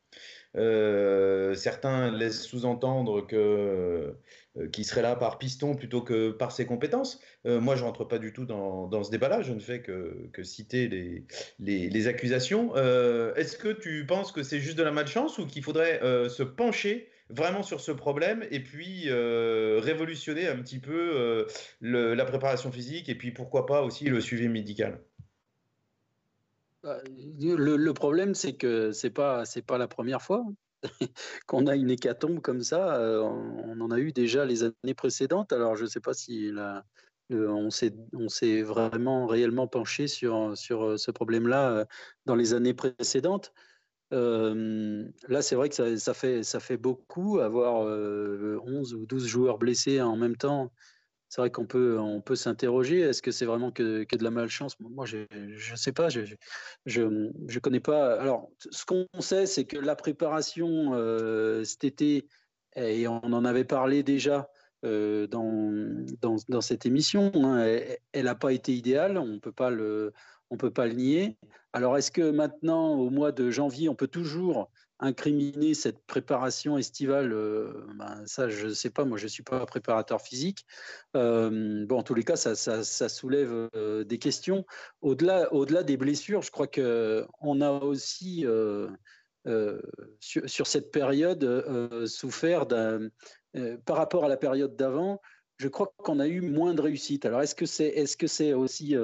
Euh, 0.56 1.33
certains 1.56 2.12
laissent 2.12 2.44
sous-entendre 2.44 3.26
que 3.26 4.16
euh, 4.58 4.68
qui 4.70 4.84
serait 4.84 5.02
là 5.02 5.16
par 5.16 5.40
piston 5.40 5.76
plutôt 5.76 6.02
que 6.02 6.32
par 6.32 6.52
ses 6.52 6.66
compétences. 6.66 7.20
Euh, 7.46 7.60
moi, 7.60 7.76
je 7.76 7.84
rentre 7.84 8.06
pas 8.06 8.20
du 8.20 8.34
tout 8.34 8.46
dans, 8.46 8.88
dans 8.88 9.04
ce 9.04 9.12
débat-là. 9.12 9.42
Je 9.42 9.54
ne 9.54 9.60
fais 9.60 9.82
que, 9.82 10.30
que 10.32 10.44
citer 10.44 10.88
les, 10.88 11.26
les, 11.60 12.08
accusations. 12.08 12.76
Est-ce 12.76 13.58
que 13.58 13.70
tu 13.74 14.06
penses 14.06 14.32
que 14.32 14.44
c'est 14.44 14.60
juste 14.60 14.78
de 14.78 14.84
la 14.84 14.92
malchance 14.92 15.40
ou 15.40 15.48
qu'il 15.48 15.64
faudrait 15.64 16.00
se 16.30 16.44
pencher 16.44 17.10
vraiment 17.30 17.64
sur 17.64 17.80
ce 17.82 17.92
problème 17.92 18.46
et 18.52 18.60
puis 18.60 19.10
révolutionner 19.10 20.48
un 20.48 20.58
petit 20.58 20.80
peu 20.80 21.48
la 21.82 22.26
préparation 22.26 22.72
physique 22.72 23.10
et 23.10 23.16
puis 23.16 23.32
pourquoi 23.32 23.66
pas 23.66 23.82
aussi 23.82 24.06
le 24.06 24.22
suivi 24.22 24.48
médical? 24.50 25.00
Bah, 26.84 27.00
le, 27.08 27.92
problème, 27.94 28.36
c'est 28.36 28.54
que 28.54 28.92
c'est 28.92 29.10
pas 29.10 29.46
c'est 29.46 29.62
pas 29.62 29.78
la 29.78 29.88
première 29.88 30.22
fois 30.22 30.44
qu'on 31.48 31.68
a 31.68 31.76
une 31.76 31.90
hécatombe 31.90 32.40
comme 32.40 32.62
ça. 32.62 32.96
Euh, 32.96 33.22
on, 33.22 33.80
en 33.82 33.92
a 33.92 34.00
eu 34.00 34.12
déjà 34.12 34.46
les 34.46 34.64
années 34.64 34.94
précédentes. 34.96 35.54
Alors 35.54 35.76
je 35.76 35.84
ne 35.84 35.90
sais 35.90 36.00
pas 36.00 36.14
si 36.14 36.52
on 37.32 37.70
s'est 37.70 38.62
vraiment 38.62 39.28
réellement 39.28 39.68
penché 39.68 40.08
sur 40.08 40.54
euh, 40.54 40.56
ce 40.98 41.12
problème-là 41.12 41.72
euh, 41.72 41.86
dans 42.26 42.36
les 42.36 42.54
années 42.54 42.74
précédentes. 42.74 43.54
là, 44.12 45.42
c'est 45.42 45.56
vrai 45.56 45.70
que 45.70 45.98
ça, 45.98 46.14
fait 46.14 46.44
ça 46.44 46.60
fait 46.60 46.78
beaucoup 46.78 47.40
avoir 47.40 47.88
11 48.66 48.94
ou 48.94 49.06
12 49.06 49.26
joueurs 49.26 49.58
blessés 49.58 50.02
en 50.02 50.16
même 50.16 50.38
temps 50.38 50.72
c'est 51.34 51.42
vrai 51.42 51.50
qu'on 51.50 51.66
peut, 51.66 51.98
on 52.00 52.22
peut 52.22 52.36
s'interroger. 52.36 53.00
Est-ce 53.00 53.24
que 53.24 53.32
c'est 53.32 53.46
vraiment 53.46 53.72
que, 53.72 54.06
de 54.06 54.24
la 54.24 54.30
malchance? 54.30 54.80
Moi, 54.80 55.08
je 55.08 55.18
ne 55.18 55.76
sais 55.76 55.92
pas. 55.92 56.08
Je 56.08 57.02
ne 57.02 57.60
connais 57.60 57.80
pas. 57.80 58.22
Alors, 58.22 58.52
ce 58.70 58.86
qu'on 58.86 59.08
sait, 59.20 59.48
c'est 59.48 59.66
que 59.66 59.78
la 59.78 59.96
préparation 59.96 60.92
euh, 60.94 61.64
cet 61.64 61.86
été, 61.86 62.28
et 62.76 63.08
on 63.08 63.24
en 63.24 63.46
avait 63.46 63.64
parlé 63.64 64.04
déjà, 64.04 64.48
dans, 64.84 66.06
dans, 66.22 66.62
cette 66.62 66.86
émission. 66.86 67.32
Hein. 67.34 67.66
Elle 68.12 68.26
n'a 68.26 68.36
pas 68.36 68.54
été 68.54 68.76
idéale, 68.76 69.18
on 69.18 69.26
ne 69.26 69.40
peut 69.40 69.52
pas 69.52 69.72
le 69.72 70.14
nier. 70.94 71.36
Alors, 71.72 71.98
est-ce 71.98 72.12
que 72.12 72.30
maintenant, 72.30 72.94
au 72.94 73.10
mois 73.10 73.32
de 73.32 73.50
janvier, 73.50 73.90
on 73.90 73.96
peut 73.96 74.08
toujours 74.08 74.70
incriminer 75.00 75.74
cette 75.74 76.06
préparation 76.06 76.78
estivale, 76.78 77.34
euh, 77.34 77.86
ben, 77.96 78.24
ça, 78.26 78.50
je 78.50 78.68
ne 78.68 78.74
sais 78.74 78.90
pas, 78.90 79.06
moi, 79.06 79.18
je 79.18 79.26
ne 79.26 79.30
suis 79.30 79.44
pas 79.44 79.66
préparateur 79.66 80.22
physique. 80.22 80.66
Euh, 81.16 81.86
bon, 81.86 82.00
en 82.00 82.04
tous 82.04 82.14
les 82.14 82.24
cas, 82.24 82.36
ça, 82.36 83.10
soulève 83.10 83.70
euh, 83.76 84.04
des 84.04 84.18
questions. 84.18 84.66
Au-delà 85.02 85.52
au 85.54 85.66
-delà 85.66 85.84
des 85.84 85.98
blessures, 85.98 86.42
je 86.42 86.52
crois 86.52 86.68
qu'on 86.68 87.62
a 87.62 87.72
aussi, 87.72 88.46
sur, 90.20 90.68
cette 90.68 90.92
période, 90.92 92.08
souffert 92.08 92.68
par 93.86 93.98
rapport 93.98 94.26
à 94.26 94.28
la 94.30 94.38
période 94.38 94.76
d'avant, 94.76 95.22
je 95.58 95.68
crois 95.68 95.94
qu'on 95.98 96.20
a 96.20 96.28
eu 96.28 96.42
moins 96.42 96.74
de 96.74 96.82
réussite. 96.82 97.26
Alors, 97.26 97.42
est-ce 97.42 97.56
que 97.56 97.66
c'est 97.66 97.88
est 97.88 98.06
-ce 98.06 98.28
c'est 98.28 98.54
aussi 98.54 98.96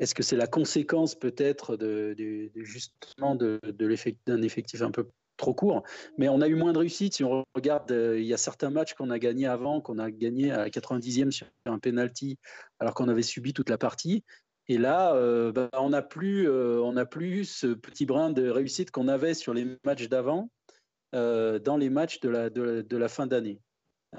est-ce 0.00 0.14
que 0.14 0.22
c'est 0.22 0.36
la 0.36 0.46
conséquence 0.46 1.14
peut-être 1.14 1.76
de, 1.76 2.16
justement 2.56 3.36
d'un 3.36 4.42
effectif 4.42 4.80
un 4.82 4.90
peu 4.90 5.06
trop 5.36 5.52
court? 5.52 5.82
Mais 6.16 6.28
on 6.28 6.40
a 6.40 6.48
eu 6.48 6.54
moins 6.54 6.72
de 6.72 6.78
réussite. 6.78 7.14
Si 7.14 7.22
on 7.22 7.44
regarde, 7.54 7.92
euh, 7.92 8.18
il 8.18 8.26
y 8.26 8.32
a 8.32 8.38
certains 8.38 8.70
matchs 8.70 8.94
qu'on 8.94 9.10
a 9.10 9.18
gagnés 9.18 9.46
avant, 9.46 9.82
qu'on 9.82 9.98
a 9.98 10.10
gagné 10.10 10.52
à 10.52 10.68
90e 10.68 11.30
sur 11.30 11.46
un 11.66 11.78
penalty, 11.78 12.38
alors 12.78 12.94
qu'on 12.94 13.08
avait 13.08 13.22
subi 13.22 13.52
toute 13.52 13.68
la 13.68 13.76
partie. 13.76 14.24
Et 14.68 14.78
là, 14.78 15.14
euh, 15.14 15.52
bah, 15.52 15.68
on 15.74 15.90
n'a 15.90 16.02
plus, 16.02 16.48
euh, 16.48 17.04
plus 17.04 17.44
ce 17.44 17.66
petit 17.66 18.06
brin 18.06 18.30
de 18.30 18.48
réussite 18.48 18.90
qu'on 18.90 19.08
avait 19.08 19.34
sur 19.34 19.52
les 19.52 19.66
matchs 19.84 20.08
d'avant, 20.08 20.50
dans 21.12 21.76
les 21.76 21.90
matchs 21.90 22.20
de 22.20 22.82
de 22.82 22.96
la 22.96 23.08
fin 23.08 23.26
d'année. 23.26 23.60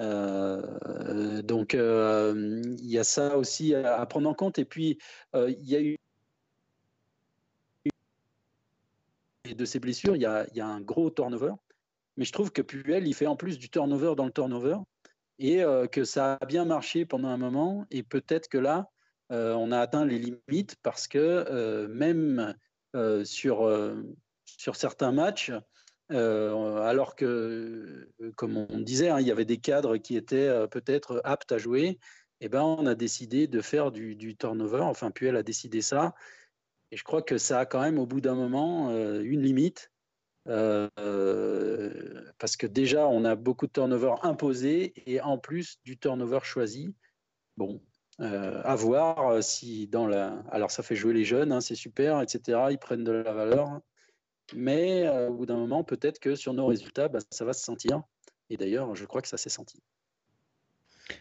Euh, 0.00 1.42
donc, 1.42 1.74
euh, 1.74 2.62
il 2.78 2.90
y 2.90 2.98
a 2.98 3.04
ça 3.04 3.36
aussi 3.36 3.74
à, 3.74 4.04
prendre 4.06 4.28
en 4.28 4.34
compte. 4.34 4.58
Et 4.58 4.64
puis, 4.64 4.98
euh, 5.34 5.50
il 5.50 5.68
y 5.68 5.76
a 5.76 5.80
eu 5.80 5.96
de 9.54 9.64
ces 9.64 9.80
blessures, 9.80 10.16
il 10.16 10.22
y, 10.22 10.26
a, 10.26 10.46
y, 10.54 10.60
a, 10.60 10.66
un 10.66 10.80
gros 10.80 11.10
turnover. 11.10 11.52
Mais 12.16 12.24
je 12.24 12.32
trouve 12.32 12.52
que 12.52 12.62
Puel, 12.62 13.06
il 13.06 13.14
fait 13.14 13.26
en 13.26 13.36
plus 13.36 13.58
du 13.58 13.68
turnover 13.68 14.14
dans 14.16 14.26
le 14.26 14.32
turnover 14.32 14.76
et 15.38 15.62
que 15.90 16.04
ça 16.04 16.34
a 16.40 16.46
bien 16.46 16.64
marché 16.64 17.04
pendant 17.04 17.28
un 17.28 17.36
moment. 17.36 17.84
Et 17.90 18.02
peut-être 18.02 18.48
que 18.48 18.58
là, 18.58 18.90
on 19.30 19.72
a 19.72 19.78
atteint 19.78 20.04
les 20.04 20.18
limites 20.18 20.76
parce 20.82 21.08
que 21.08 21.86
même 21.86 22.54
sur, 23.24 23.94
sur 24.44 24.76
certains 24.76 25.10
matchs, 25.10 25.50
euh, 26.10 26.82
alors 26.82 27.14
que, 27.14 28.08
euh, 28.20 28.32
comme 28.36 28.56
on 28.56 28.78
disait, 28.80 29.08
hein, 29.08 29.20
il 29.20 29.26
y 29.26 29.30
avait 29.30 29.44
des 29.44 29.58
cadres 29.58 29.96
qui 29.96 30.16
étaient 30.16 30.48
euh, 30.48 30.66
peut-être 30.66 31.20
aptes 31.24 31.52
à 31.52 31.58
jouer. 31.58 31.98
Eh 32.40 32.48
ben, 32.48 32.62
on 32.62 32.86
a 32.86 32.94
décidé 32.94 33.46
de 33.46 33.60
faire 33.60 33.92
du, 33.92 34.36
turnover. 34.36 34.80
Enfin, 34.80 35.10
Puel 35.10 35.36
a 35.36 35.42
décidé 35.42 35.80
ça. 35.80 36.14
Et 36.90 36.96
je 36.96 37.04
crois 37.04 37.22
que 37.22 37.38
ça 37.38 37.60
a 37.60 37.66
quand 37.66 37.80
même, 37.80 37.98
au 37.98 38.06
bout 38.06 38.20
d'un 38.20 38.34
moment, 38.34 38.90
une 39.20 39.42
limite. 39.42 39.90
parce 40.44 40.90
que 42.58 42.66
déjà, 42.66 43.06
on 43.06 43.24
a 43.24 43.36
beaucoup 43.36 43.66
de 43.66 43.72
turnover 43.72 44.14
imposés 44.22 44.92
et 45.06 45.20
en 45.20 45.38
plus 45.38 45.78
du 45.84 45.96
turnover 45.98 46.40
choisi. 46.42 46.94
Bon, 47.56 47.80
à 48.18 48.74
voir 48.74 49.42
si 49.42 49.86
dans 49.86 50.08
la. 50.08 50.42
Alors, 50.50 50.72
ça 50.72 50.82
fait 50.82 50.96
jouer 50.96 51.14
les 51.14 51.24
jeunes, 51.24 51.52
hein, 51.52 51.60
c'est 51.60 51.76
super, 51.76 52.20
etc. 52.20 52.58
Ils 52.70 52.78
prennent 52.78 53.04
de 53.04 53.12
la 53.12 53.32
valeur. 53.32 53.80
Mais 54.54 55.06
euh, 55.06 55.28
au 55.28 55.34
bout 55.34 55.46
d'un 55.46 55.56
moment, 55.56 55.84
peut-être 55.84 56.18
que 56.18 56.34
sur 56.34 56.54
nos 56.54 56.66
résultats, 56.66 57.08
bah, 57.08 57.20
ça 57.30 57.44
va 57.44 57.52
se 57.52 57.64
sentir. 57.64 58.02
Et 58.50 58.56
d'ailleurs, 58.56 58.94
je 58.94 59.04
crois 59.04 59.22
que 59.22 59.28
ça 59.28 59.36
s'est 59.36 59.50
senti. 59.50 59.82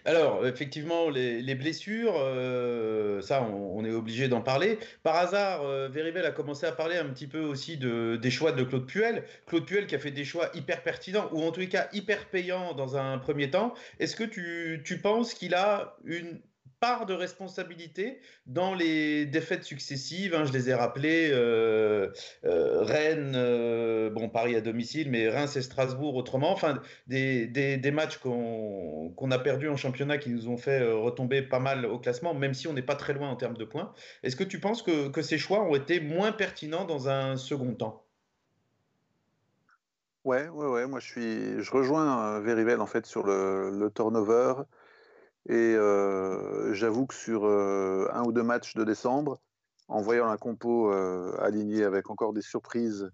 Alors, 0.06 0.46
effectivement, 0.46 1.10
les, 1.10 1.56
blessures, 1.56 2.14
euh, 2.18 3.22
ça, 3.22 3.44
on, 3.44 3.84
est 3.84 3.92
obligé 3.92 4.28
d'en 4.28 4.42
parler. 4.42 4.80
Par 5.04 5.16
hasard, 5.16 5.64
euh, 5.64 5.90
a 6.24 6.32
commencé 6.32 6.66
à 6.66 6.72
parler 6.72 6.98
un 6.98 7.10
petit 7.10 7.28
peu 7.28 7.40
aussi 7.40 7.78
de, 7.78 8.16
des 8.16 8.32
choix 8.32 8.52
de 8.52 8.64
Claude 8.64 8.86
Puel. 8.86 9.24
Claude 9.48 9.66
Puel 9.66 9.88
qui 9.88 9.96
a 9.96 10.00
fait 10.00 10.12
des 10.12 10.24
choix 10.24 10.50
hyper 10.54 10.84
pertinents, 10.84 11.30
ou 11.32 11.42
en 11.44 11.52
tous 11.52 11.62
les 11.62 11.70
cas 11.70 11.90
hyper 11.94 12.30
payants 12.30 12.74
dans 12.74 12.96
un 12.96 13.18
premier 13.18 13.50
temps. 13.50 13.74
Est-ce 14.00 14.16
que 14.16 14.24
tu 14.24 15.02
penses 15.02 15.34
qu'il 15.34 15.56
a 15.56 15.98
une 16.06 16.40
part 16.82 17.06
de 17.06 17.14
responsabilité 17.14 18.20
dans 18.48 18.74
les 18.74 19.28
défaites 19.28 19.64
successives. 19.64 20.34
Hein, 20.34 20.46
je 20.46 20.52
les 20.52 20.70
ai 20.72 20.74
rappelées 20.74 21.30
euh, 21.32 22.12
euh, 22.44 22.82
Rennes, 22.82 23.34
euh, 23.36 24.10
bon, 24.10 24.30
Paris 24.30 24.56
à 24.56 24.62
domicile, 24.62 25.10
mais 25.12 25.30
Reims 25.30 25.56
et 25.56 25.62
Strasbourg 25.62 26.16
autrement. 26.16 26.52
Enfin, 26.52 26.82
des, 27.08 27.92
matchs 27.94 28.18
qu'on 28.18 29.32
a 29.32 29.40
perdus 29.40 29.70
en 29.70 29.78
championnat 29.78 30.18
qui 30.18 30.32
nous 30.32 30.48
ont 30.48 30.58
fait 30.58 30.82
retomber 30.92 31.44
pas 31.44 31.60
mal 31.60 31.86
au 31.86 32.00
classement, 32.00 32.34
même 32.34 32.56
si 32.56 32.68
on 32.68 32.74
n'est 32.74 32.82
pas 32.82 32.96
très 32.96 33.14
loin 33.14 33.30
en 33.30 33.36
termes 33.36 33.58
de 33.58 33.66
points. 33.66 33.94
Est-ce 34.24 34.36
que 34.36 34.44
tu 34.44 34.60
penses 34.60 34.82
que, 34.82 35.22
ces 35.22 35.38
choix 35.38 35.62
ont 35.62 35.76
été 35.76 36.00
moins 36.00 36.32
pertinents 36.32 36.86
dans 36.86 37.10
un 37.10 37.38
second 37.38 37.76
temps? 37.76 38.04
Ouais, 40.24 40.50
ouais, 40.50 40.68
ouais. 40.68 40.88
Moi, 40.88 41.00
je 41.00 41.72
rejoins 41.72 42.40
Verivel 42.40 42.82
en 42.82 42.88
fait 42.88 43.06
sur 43.06 43.24
le 43.24 43.92
turnover. 43.94 44.64
Et 45.50 45.76
j'avoue 46.74 47.06
que 47.08 47.16
sur 47.16 47.46
un 47.46 48.24
ou 48.24 48.32
deux 48.32 48.44
matchs 48.44 48.76
de 48.76 48.84
décembre, 48.84 49.42
en 49.88 50.02
voyant 50.02 50.28
la 50.28 50.38
compo 50.38 50.92
alignée 51.40 51.84
avec 51.84 52.10
encore 52.10 52.34
des 52.34 52.42
surprises, 52.42 53.10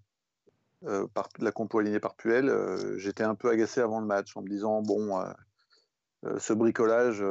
par, 1.14 1.28
la 1.38 1.52
compo 1.52 1.78
alignée 1.78 2.00
par 2.00 2.14
Puel, 2.14 2.52
j'étais 2.96 3.24
un 3.24 3.34
peu 3.34 3.50
agacé 3.50 3.80
avant 3.80 4.00
le 4.00 4.06
match 4.06 4.36
en 4.36 4.42
me 4.42 4.48
disant 4.48 4.82
bon, 4.82 5.24
ce 6.38 6.52
bricolage, 6.52 7.24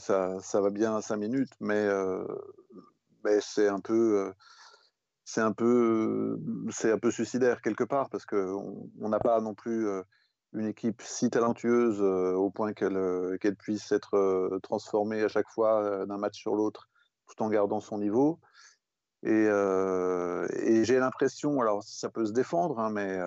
ça, 0.00 0.38
ça, 0.40 0.60
va 0.60 0.70
bien 0.70 0.96
à 0.96 1.02
cinq 1.02 1.16
minutes, 1.16 1.52
mais, 1.60 1.88
c'est 3.40 3.68
un 3.68 3.80
peu 3.80 4.32
c'est 5.24 5.40
un 5.40 5.48
un 5.48 6.98
peu 6.98 7.10
suicidaire 7.10 7.62
quelque 7.62 7.84
part 7.84 8.10
parce 8.10 8.26
qu'on 8.26 8.90
n'a 8.98 9.18
pas 9.18 9.40
non 9.40 9.54
plus 9.54 9.88
une 10.54 10.66
équipe 10.66 11.02
si 11.02 11.30
talentueuse 11.30 12.00
euh, 12.00 12.34
au 12.34 12.50
point 12.50 12.72
qu'elle 12.72 12.96
euh, 12.96 13.36
puisse 13.58 13.90
être 13.92 14.14
euh, 14.14 14.58
transformée 14.62 15.22
à 15.22 15.28
chaque 15.28 15.48
fois 15.48 16.06
d'un 16.06 16.16
match 16.16 16.38
sur 16.38 16.54
l'autre 16.54 16.88
tout 17.26 17.42
en 17.42 17.48
gardant 17.48 17.80
son 17.80 17.98
niveau. 17.98 18.38
Et, 19.22 19.46
j'ai 20.84 20.98
l'impression, 20.98 21.60
alors 21.60 21.82
ça 21.82 22.10
peut 22.10 22.26
se 22.26 22.32
défendre, 22.32 22.78
hein, 22.78 22.90
mais 22.90 23.18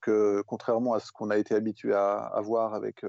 que 0.00 0.40
contrairement 0.46 0.94
à 0.94 1.00
ce 1.00 1.10
qu'on 1.10 1.30
a 1.30 1.36
été 1.36 1.56
habitué 1.56 1.92
à, 1.92 2.18
à, 2.18 2.40
voir 2.40 2.74
avec, 2.74 3.04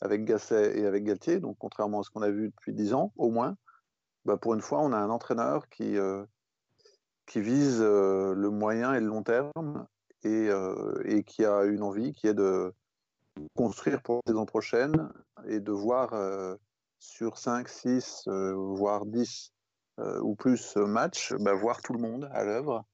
avec 0.00 0.24
Gasset 0.24 0.76
et 0.76 0.84
avec 0.84 1.04
Galtier, 1.04 1.38
donc 1.38 1.56
contrairement 1.60 2.00
à 2.00 2.02
ce 2.02 2.10
qu'on 2.10 2.22
a 2.22 2.30
vu 2.30 2.48
depuis 2.48 2.72
dix 2.72 2.94
ans 2.94 3.12
au 3.16 3.30
moins, 3.30 3.56
bah 4.24 4.36
pour 4.36 4.54
une 4.54 4.60
fois, 4.60 4.80
on 4.80 4.92
a 4.92 4.96
un 4.96 5.10
entraîneur 5.10 5.68
qui, 5.68 5.96
qui 7.26 7.40
vise 7.40 7.80
le 7.80 8.48
moyen 8.50 8.94
et 8.94 9.00
le 9.00 9.06
long 9.06 9.22
terme 9.22 9.86
euh, 10.26 11.02
et, 11.04 11.22
qui 11.22 11.44
a 11.44 11.64
une 11.64 11.82
envie 11.82 12.12
qui 12.12 12.26
est 12.26 12.34
de 12.34 12.72
construire 13.54 14.02
pour 14.02 14.16
la 14.16 14.32
saison 14.32 14.46
prochaine 14.46 15.12
et 15.46 15.60
de 15.60 15.72
voir 15.72 16.14
euh, 16.14 16.56
sur 16.98 17.38
5, 17.38 17.68
6, 17.68 18.24
euh, 18.28 18.54
voire 18.54 19.06
10 19.06 19.52
ou 20.20 20.34
plus 20.34 20.76
matchs, 20.76 21.32
bah, 21.40 21.54
voir 21.54 21.80
tout 21.80 21.94
le 21.94 21.98
monde 21.98 22.28
à 22.34 22.44
l'œuvre 22.44 22.84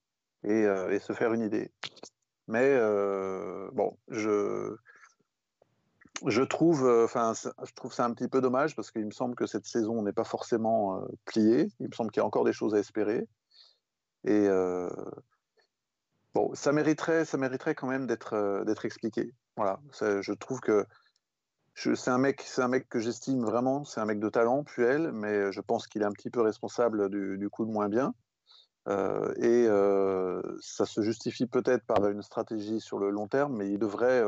et, 0.45 0.65
se 1.01 1.13
faire 1.13 1.33
une 1.33 1.43
idée. 1.43 1.73
Mais 2.47 2.79
bon, 3.73 3.99
je, 4.07 4.77
trouve, 6.45 6.89
enfin, 7.05 7.33
je 7.35 7.73
trouve 7.75 7.93
ça 7.93 8.05
un 8.05 8.15
petit 8.15 8.29
peu 8.29 8.41
dommage 8.41 8.77
parce 8.77 8.93
qu'il 8.93 9.05
me 9.05 9.11
semble 9.11 9.35
que 9.35 9.47
cette 9.47 9.67
saison 9.67 10.01
n'est 10.03 10.13
pas 10.13 10.23
forcément 10.23 11.03
pliée. 11.25 11.73
Il 11.81 11.89
me 11.89 11.93
semble 11.93 12.13
qu'il 12.13 12.21
y 12.21 12.23
a 12.23 12.27
encore 12.27 12.45
des 12.45 12.53
choses 12.53 12.73
à 12.73 12.79
espérer. 12.79 13.27
Et, 14.23 14.47
Bon, 16.35 16.55
ça 16.55 16.73
mériterait, 16.73 17.25
ça 17.27 17.37
mériterait 17.37 17.75
quand 17.75 17.89
même 17.89 18.07
d'être 18.07 18.35
euh, 18.35 18.75
expliqué. 18.85 19.35
Voilà, 19.57 19.81
je 20.01 20.33
trouve 20.33 20.61
que 20.61 20.87
c'est 21.75 22.11
un 22.11 22.19
mec, 22.19 22.43
c'est 22.43 22.63
un 22.63 22.69
mec 22.69 22.89
que 22.89 22.99
j'estime 23.01 23.45
vraiment. 23.45 23.85
C'est 23.85 24.01
un 24.01 24.07
mec 24.07 24.19
de 24.19 24.29
talent, 24.31 24.65
Puel, 24.65 25.13
mais 25.13 25.53
je 25.53 25.61
pense 25.61 25.87
qu'il 25.87 26.01
est 26.03 26.07
un 26.07 26.13
petit 26.13 26.31
peu 26.31 26.41
responsable 26.41 27.11
du, 27.11 27.49
coup 27.51 27.67
de 27.67 27.71
moins 27.71 27.89
bien. 27.89 28.15
Euh, 28.89 29.33
et 29.37 29.67
euh, 29.69 30.43
ça 30.61 30.87
se 30.87 31.03
justifie 31.03 31.47
peut-être 31.47 31.85
par 31.85 32.09
une 32.09 32.23
stratégie 32.23 32.81
sur 32.81 32.99
le 32.99 33.11
long 33.11 33.29
terme, 33.29 33.57
mais 33.57 33.69
il 33.69 33.79
devrait 33.79 34.25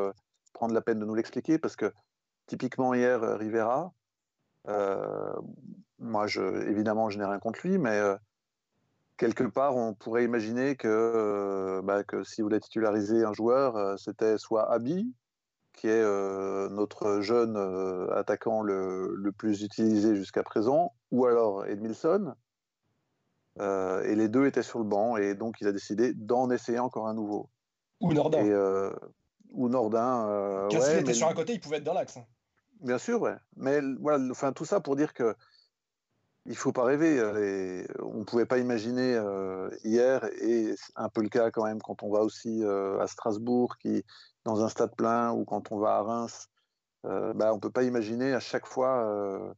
prendre 0.52 0.74
la 0.74 0.82
peine 0.82 0.98
de 0.98 1.06
nous 1.06 1.14
l'expliquer 1.14 1.58
parce 1.58 1.74
que 1.74 1.90
typiquement 2.46 2.92
hier, 2.92 3.20
Rivera, 3.38 3.92
moi, 5.98 6.26
je, 6.26 6.68
évidemment, 6.68 7.08
je 7.08 7.18
n'ai 7.18 7.24
rien 7.24 7.38
contre 7.38 7.60
lui, 7.66 7.78
mais 7.78 7.98
quelque 9.16 9.44
part, 9.44 9.77
on 9.77 9.94
pourrait 9.94 10.24
imaginer 10.24 10.77
que, 10.77 10.88
euh, 10.88 11.83
bah, 11.83 12.05
que 12.05 12.24
si 12.24 12.40
vous 12.40 12.46
voulez 12.48 12.61
titulariser 12.61 13.24
un 13.24 13.33
joueur, 13.33 13.77
euh, 13.77 13.96
c'était 13.96 14.38
soit 14.38 14.70
Abi, 14.70 15.12
qui 15.72 15.88
est 15.88 16.03
euh, 16.03 16.68
notre 16.68 17.20
jeune 17.20 17.57
attaquant 18.12 18.62
le, 18.62 19.14
le, 19.14 19.33
plus 19.33 19.62
utilisé 19.62 20.14
jusqu'à 20.14 20.42
présent, 20.42 20.92
ou 21.11 21.27
alors 21.27 21.66
Edmilson. 21.66 22.35
et 23.59 24.14
les 24.14 24.29
deux 24.29 24.46
étaient 24.46 24.62
sur 24.62 24.79
le 24.79 24.85
banc, 24.85 25.16
et 25.16 25.35
donc 25.35 25.61
il 25.61 25.66
a 25.66 25.72
décidé 25.72 26.12
d'en 26.14 26.50
essayer 26.50 26.79
encore 26.79 27.09
un 27.09 27.14
nouveau. 27.14 27.48
Ou 28.00 28.12
Nordin. 28.12 28.92
ou 29.53 29.68
Nordin. 29.68 30.68
Car 30.70 30.83
s'il 30.83 30.98
était 30.98 31.14
sur 31.14 31.29
un 31.29 31.35
côté, 31.35 31.55
il 31.55 31.61
pouvait 31.61 31.79
être 31.79 31.85
dans 31.85 31.94
l'axe. 31.94 32.16
Hein. 32.16 32.24
Bien 32.81 32.98
sûr, 32.98 33.20
ouais. 33.22 33.37
Mais 33.57 33.81
voilà, 34.00 34.22
enfin, 34.31 34.53
tout 34.53 34.64
ça 34.64 34.81
pour 34.81 34.94
dire 34.94 35.14
que 35.14 35.35
il 36.46 36.57
faut 36.57 36.72
pas 36.72 36.85
rêver. 36.85 37.20
On 38.02 38.18
ne 38.18 38.24
pouvait 38.24 38.46
pas 38.46 38.59
imaginer 38.59 39.18
hier, 39.85 40.24
et 40.40 40.74
c'est 40.76 40.92
un 40.96 41.09
peu 41.09 41.22
le 41.22 41.28
cas 41.28 41.50
quand 41.50 41.64
même 41.64 41.80
quand 41.80 42.02
on 42.02 42.11
va 42.11 42.20
aussi 42.20 42.62
à 42.64 43.07
Strasbourg, 43.07 43.76
qui, 43.78 44.04
dans 44.44 44.62
un 44.62 44.68
stade 44.68 44.94
plein, 44.96 45.33
ou 45.33 45.44
quand 45.44 45.72
on 45.72 45.78
va 45.78 45.96
à 45.96 46.02
Reims, 46.02 46.48
bah, 47.04 47.52
on 47.52 47.57
ne 47.57 47.61
peut 47.61 47.70
pas 47.70 47.83
imaginer 47.83 48.35
à 48.35 48.40
chaque 48.40 48.66
fois 48.66 49.54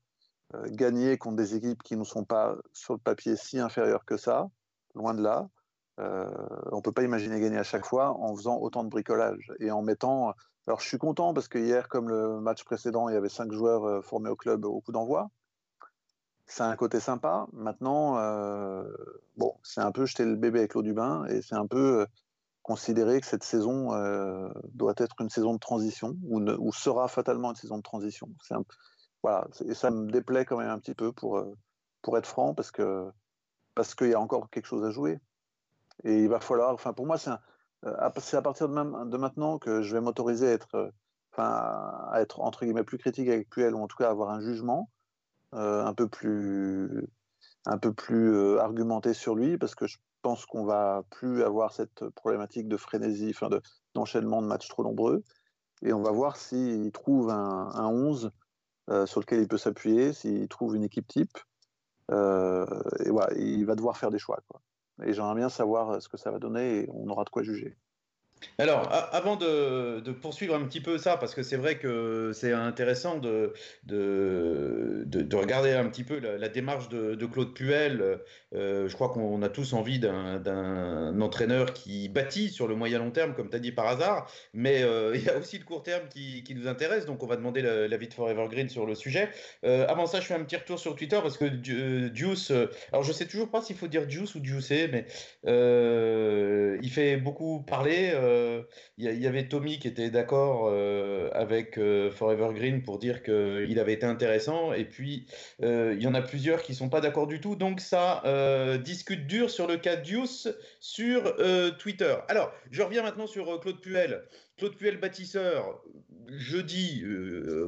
gagner 0.68 1.18
contre 1.18 1.36
des 1.36 1.56
équipes 1.56 1.82
qui 1.82 1.96
ne 1.96 2.04
sont 2.04 2.24
pas 2.24 2.56
sur 2.72 2.94
le 2.94 3.00
papier 3.00 3.36
si 3.36 3.58
inférieures 3.58 4.04
que 4.04 4.16
ça, 4.16 4.48
loin 4.94 5.14
de 5.14 5.22
là. 5.22 5.48
on 5.98 6.76
ne 6.76 6.80
peut 6.82 6.92
pas 6.92 7.02
imaginer 7.02 7.40
gagner 7.40 7.58
à 7.58 7.64
chaque 7.64 7.84
fois 7.84 8.10
en 8.10 8.34
faisant 8.36 8.58
autant 8.58 8.84
de 8.84 8.88
bricolage 8.88 9.52
et 9.58 9.70
en 9.70 9.82
mettant. 9.82 10.34
Alors 10.68 10.80
je 10.80 10.86
suis 10.86 10.98
content 10.98 11.34
parce 11.34 11.48
que 11.48 11.58
hier, 11.58 11.88
comme 11.88 12.08
le 12.08 12.40
match 12.40 12.64
précédent, 12.64 13.08
il 13.08 13.14
y 13.14 13.16
avait 13.16 13.28
cinq 13.28 13.52
joueurs 13.52 14.04
formés 14.04 14.30
au 14.30 14.36
club 14.36 14.64
au 14.64 14.80
coup 14.80 14.92
d'envoi 14.92 15.30
c'est 16.46 16.62
un 16.62 16.76
côté 16.76 17.00
sympa. 17.00 17.46
Maintenant, 17.52 18.18
euh, 18.18 18.84
bon, 19.36 19.54
c'est 19.62 19.80
un 19.80 19.92
peu 19.92 20.06
jeter 20.06 20.24
le 20.24 20.36
bébé 20.36 20.60
avec 20.60 20.74
l'eau 20.74 20.82
du 20.82 20.92
bain 20.92 21.26
et 21.26 21.42
c'est 21.42 21.56
un 21.56 21.66
peu 21.66 22.00
euh, 22.02 22.06
considérer 22.62 23.20
que 23.20 23.26
cette 23.26 23.42
saison 23.42 23.92
euh, 23.94 24.48
doit 24.72 24.94
être 24.98 25.16
une 25.20 25.28
saison 25.28 25.54
de 25.54 25.58
transition 25.58 26.16
ou, 26.22 26.72
sera 26.72 27.08
fatalement 27.08 27.50
une 27.50 27.56
saison 27.56 27.78
de 27.78 27.82
transition. 27.82 28.28
Un, 28.50 28.62
voilà, 29.22 29.48
et 29.66 29.74
ça 29.74 29.90
me 29.90 30.10
déplaît 30.10 30.44
quand 30.44 30.58
même 30.58 30.70
un 30.70 30.78
petit 30.78 30.94
peu 30.94 31.12
pour, 31.12 31.44
pour 32.02 32.16
être 32.18 32.26
franc 32.26 32.54
parce 32.54 32.70
que 32.70 33.10
parce 33.74 33.94
qu'il 33.94 34.08
y 34.08 34.14
a 34.14 34.20
encore 34.20 34.48
quelque 34.50 34.66
chose 34.66 34.84
à 34.84 34.90
jouer. 34.90 35.20
Et 36.04 36.22
il 36.22 36.28
va 36.28 36.40
falloir, 36.40 36.72
enfin 36.72 36.92
pour 36.92 37.06
moi, 37.06 37.18
c'est 37.18 37.30
à 37.82 38.10
partir 38.42 38.68
de, 38.68 39.16
maintenant 39.16 39.58
que 39.58 39.82
je 39.82 39.94
vais 39.94 40.00
m'autoriser 40.00 40.48
à 40.48 40.52
être, 40.52 40.92
enfin, 41.32 42.08
à 42.10 42.20
être 42.20 42.40
entre 42.40 42.64
guillemets 42.64 42.84
plus 42.84 42.98
critique 42.98 43.28
avec 43.28 43.50
Puel 43.50 43.74
ou 43.74 43.82
en 43.82 43.88
tout 43.88 43.96
cas 43.96 44.10
avoir 44.10 44.30
un 44.30 44.40
jugement 44.40 44.90
un 45.52 45.94
peu 45.94 46.08
plus, 46.08 47.06
un 47.64 47.78
peu 47.78 47.92
plus 47.92 48.34
euh, 48.34 48.60
argumenté 48.60 49.14
sur 49.14 49.34
lui, 49.34 49.58
parce 49.58 49.74
que 49.74 49.86
je 49.86 49.98
pense 50.22 50.46
qu'on 50.46 50.64
va 50.64 51.04
plus 51.10 51.42
avoir 51.42 51.72
cette 51.72 52.08
problématique 52.10 52.68
de 52.68 52.76
frénésie, 52.76 53.32
enfin 53.34 53.48
d'enchaînement 53.94 54.42
de, 54.42 54.46
matchs 54.46 54.68
trop 54.68 54.82
nombreux. 54.82 55.22
Et 55.82 55.92
on 55.92 56.02
va 56.02 56.10
voir 56.10 56.36
s'il 56.36 56.90
trouve 56.92 57.30
un, 57.30 57.70
un 57.74 57.86
11 57.86 58.30
euh, 58.90 59.06
sur 59.06 59.20
lequel 59.20 59.40
il 59.40 59.48
peut 59.48 59.58
s'appuyer, 59.58 60.12
s'il 60.12 60.48
trouve 60.48 60.76
une 60.76 60.84
équipe 60.84 61.06
type. 61.06 61.38
et 62.10 63.10
voilà, 63.10 63.32
il 63.36 63.64
va 63.66 63.74
devoir 63.74 63.96
faire 63.96 64.10
des 64.10 64.18
choix. 64.18 64.40
Quoi. 64.48 64.60
Et 65.04 65.12
j'aimerais 65.12 65.34
bien 65.34 65.48
savoir 65.48 66.00
ce 66.00 66.08
que 66.08 66.16
ça 66.16 66.30
va 66.30 66.38
donner 66.38 66.80
et 66.80 66.88
on 66.92 67.08
aura 67.08 67.24
de 67.24 67.30
quoi 67.30 67.42
juger. 67.42 67.76
Alors, 68.58 68.88
avant 69.12 69.36
de, 69.36 70.00
poursuivre 70.12 70.54
un 70.54 70.64
petit 70.64 70.80
peu 70.80 70.98
ça, 70.98 71.16
parce 71.16 71.34
que 71.34 71.42
c'est 71.42 71.56
vrai 71.56 71.76
que 71.78 72.32
c'est 72.34 72.52
intéressant 72.52 73.18
de, 73.18 73.52
de, 73.84 75.36
regarder 75.36 75.72
un 75.72 75.86
petit 75.88 76.04
peu 76.04 76.18
la, 76.18 76.48
démarche 76.48 76.88
de, 76.88 77.26
Claude 77.26 77.54
Puel. 77.54 78.20
Euh, 78.54 78.88
je 78.88 78.94
crois 78.94 79.10
qu'on 79.10 79.42
a 79.42 79.48
tous 79.48 79.72
envie 79.72 79.98
d'un 79.98 81.20
entraîneur 81.20 81.72
qui 81.72 82.08
bâtit 82.08 82.48
sur 82.48 82.68
le 82.68 82.76
moyen 82.76 82.98
long 82.98 83.10
terme, 83.10 83.34
comme 83.34 83.50
tu 83.50 83.56
as 83.56 83.58
dit 83.58 83.72
par 83.72 83.86
hasard, 83.88 84.30
mais 84.54 84.82
euh, 84.82 85.12
il 85.16 85.22
y 85.22 85.28
a 85.28 85.36
aussi 85.36 85.58
le 85.58 85.64
court 85.64 85.82
terme 85.82 86.08
qui, 86.08 86.44
nous 86.56 86.68
intéresse, 86.68 87.04
donc 87.04 87.22
on 87.22 87.26
va 87.26 87.36
demander 87.36 87.60
l'avis 87.60 88.08
de 88.08 88.14
Forever 88.14 88.46
Green 88.48 88.68
sur 88.68 88.86
le 88.86 88.94
sujet. 88.94 89.28
Euh, 89.64 89.86
avant 89.88 90.06
ça, 90.06 90.20
je 90.20 90.26
fais 90.26 90.34
un 90.34 90.44
petit 90.44 90.56
retour 90.56 90.78
sur 90.78 90.96
Twitter, 90.96 91.18
parce 91.22 91.36
que 91.36 91.46
Juice, 92.14 92.52
alors 92.92 93.02
je 93.02 93.12
sais 93.12 93.26
toujours 93.26 93.50
pas 93.50 93.60
s'il 93.60 93.76
faut 93.76 93.88
dire 93.88 94.08
Juice 94.08 94.34
ou 94.34 94.42
Juice, 94.42 94.70
mais 94.70 95.06
il 95.44 96.90
fait 96.90 97.16
beaucoup 97.18 97.62
parler 97.62 98.12
il 98.98 99.04
y, 99.04 99.26
avait 99.26 99.48
Tommy 99.48 99.78
qui 99.78 99.88
était 99.88 100.10
d'accord 100.10 100.68
euh, 100.68 101.28
avec 101.32 101.78
euh, 101.78 102.10
Forever 102.10 102.48
Green 102.54 102.82
pour 102.82 102.98
dire 102.98 103.22
qu'il 103.22 103.78
avait 103.78 103.92
été 103.92 104.06
intéressant. 104.06 104.72
Et 104.72 104.84
puis, 104.84 105.26
euh, 105.62 105.94
il 105.96 106.02
y 106.02 106.06
en 106.06 106.14
a 106.14 106.22
plusieurs 106.22 106.62
qui 106.62 106.74
sont 106.74 106.88
pas 106.88 107.00
d'accord 107.00 107.26
du 107.26 107.40
tout. 107.40 107.56
Donc, 107.56 107.80
ça 107.80 108.22
discute 108.84 109.26
dur 109.26 109.50
sur 109.50 109.66
le 109.66 109.76
cas 109.76 109.96
Deuce 109.96 110.48
sur 110.80 111.36
Twitter. 111.78 112.14
Alors, 112.28 112.52
je 112.70 112.82
reviens 112.82 113.02
maintenant 113.02 113.26
sur 113.26 113.60
Claude 113.60 113.80
Puel. 113.80 114.22
Claude 114.56 114.76
Puel 114.76 114.98
bâtisseur, 114.98 115.82
je 116.28 116.56
dis 116.56 117.04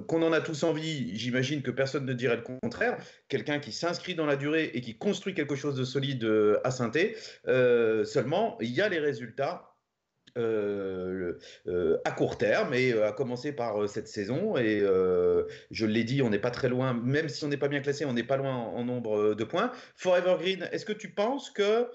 qu'on 0.07 0.23
en 0.23 0.33
a 0.33 0.41
tous 0.41 0.63
envie, 0.63 1.17
j'imagine 1.17 1.63
que 1.63 1.71
personne 1.71 2.07
ne 2.07 2.13
dirait 2.13 2.37
le 2.37 2.43
contraire. 2.43 2.97
Quelqu'un 3.29 3.59
qui 3.59 3.73
s'inscrit 3.73 4.15
dans 4.15 4.27
la 4.27 4.37
durée 4.37 4.71
et 4.75 4.81
qui 4.81 4.97
construit 4.97 5.35
quelque 5.35 5.57
chose 5.57 5.77
de 5.77 5.85
solide 5.85 6.27
à 6.65 6.71
Sainté. 6.71 7.17
seulement, 7.45 8.57
il 8.61 8.71
y 8.71 8.81
a 8.81 8.89
les 8.89 8.99
résultats 8.99 9.78
euh, 10.39 11.39
euh, 11.67 11.99
à 12.05 12.13
court 12.13 12.39
terme 12.39 12.73
et 12.75 12.93
euh, 12.93 13.09
à 13.09 13.13
commencer 13.13 13.53
par 13.53 13.89
cette 13.89 14.09
saison. 14.09 14.57
Et 14.57 14.81
je 15.71 15.87
l'ai 15.87 16.05
dit, 16.05 16.23
on 16.23 16.31
n'est 16.31 16.39
pas 16.39 16.51
très 16.51 16.69
loin, 16.69 16.95
même 16.95 17.29
si 17.29 17.45
on 17.45 17.49
n'est 17.49 17.57
pas 17.57 17.69
bien 17.69 17.81
classé, 17.81 18.05
on 18.05 18.13
n'est 18.13 18.23
pas 18.23 18.37
loin 18.37 18.55
en, 18.55 18.85
nombre 18.85 19.35
de 19.35 19.45
points. 19.45 19.73
Forever 19.97 20.37
Green, 20.39 20.69
est-ce 20.73 20.87
que 20.87 20.93
tu 20.93 21.11
penses 21.11 21.51
que 21.51 21.89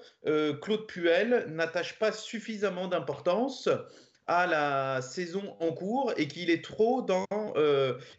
Claude 0.60 0.86
Puel 0.86 1.46
n'attache 1.48 1.98
pas 1.98 2.12
suffisamment 2.12 2.88
d'importance 2.88 3.68
à 4.26 4.46
la 4.46 5.02
saison 5.02 5.56
en 5.60 5.72
cours 5.72 6.12
et 6.16 6.28
qu'il 6.28 6.50
est 6.50 6.64
trop 6.64 7.02
dans 7.02 7.26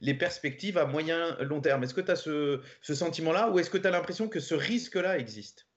les 0.01 0.13
perspectives 0.13 0.77
à 0.77 0.85
moyen 0.85 1.37
long 1.41 1.61
terme? 1.61 1.83
Est-ce 1.83 1.93
que 1.93 2.01
tu 2.01 2.11
as 2.11 2.15
ce, 2.15 2.61
ce 2.81 2.95
sentiment-là 2.95 3.49
ou 3.51 3.59
est-ce 3.59 3.69
que 3.69 3.77
tu 3.77 3.87
as 3.87 3.91
l'impression 3.91 4.27
que 4.27 4.39
ce 4.39 4.55
risque-là 4.55 5.17
existe? 5.17 5.67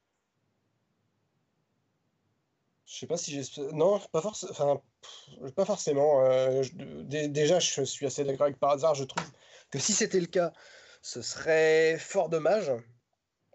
Je 2.89 3.01
sais 3.01 3.07
pas 3.07 3.19
si 3.19 3.33
j'ai. 3.33 3.43
Non, 3.73 4.01
pas, 4.13 4.23
forcément. 4.23 6.25
Euh, 6.25 6.65
déjà, 7.05 7.59
je 7.59 7.85
suis 7.85 8.07
assez 8.07 8.25
d'accord 8.25 8.47
avec 8.47 8.59
par 8.59 8.71
hasard. 8.71 8.95
Je 8.95 9.05
trouve 9.05 9.25
que 9.71 9.79
si 9.79 9.93
c'était 9.93 10.21
le 10.21 10.27
cas, 10.27 10.53
ce 11.03 11.21
serait 11.21 11.99
fort 11.99 12.31
dommage. 12.31 12.73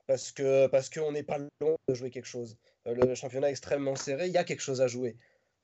Parce 0.05 0.31
que 0.31 0.67
parce 0.67 0.89
qu'on 0.89 1.13
n'est 1.13 1.23
pas 1.23 1.39
loin 1.39 1.75
de 1.87 1.93
jouer 1.95 2.11
quelque 2.11 2.27
chose. 2.27 2.57
Euh, 2.87 2.93
le 2.93 3.15
championnat 3.15 3.47
est 3.47 3.51
extrêmement 3.51 3.95
serré, 3.95 4.27
il 4.27 4.33
y 4.33 4.37
a 4.37 4.43
quelque 4.43 4.61
chose 4.61 4.81
à 4.81 4.87
jouer. 4.87 5.15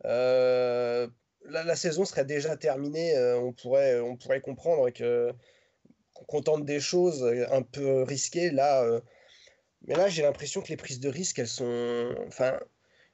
Euh, 0.06 1.08
la, 1.46 1.76
saison 1.76 2.06
serait 2.06 2.26
déjà 2.26 2.56
terminée, 2.56 3.18
on, 3.36 3.52
pourrait, 3.52 4.00
on 4.00 4.16
pourrait 4.16 4.42
comprendre 4.42 4.90
que 4.92 5.34
qu'on 6.14 6.42
tente 6.42 6.66
des 6.66 6.80
choses 6.80 7.24
un 7.52 7.62
peu 7.62 8.04
risquées. 8.04 8.50
Là, 8.50 9.02
mais 9.88 9.96
là, 9.96 10.08
j'ai 10.08 10.24
l'impression 10.24 10.62
que 10.62 10.70
les 10.70 10.78
prises 10.78 11.02
de 11.02 11.10
risque, 11.10 11.40
elles 11.40 11.48
sont. 11.48 12.16
Enfin, 12.28 12.60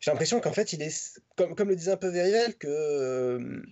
j'ai 0.06 0.12
l'impression 0.12 0.40
qu'en 0.40 0.54
fait, 0.54 0.72
il 0.72 0.84
est, 0.84 1.20
comme, 1.36 1.56
comme 1.56 1.70
le 1.70 1.76
disait 1.76 1.94
un 1.94 1.98
peu 1.98 2.10
Verivel, 2.10 2.56
que, 2.60 2.68
euh, 2.68 3.64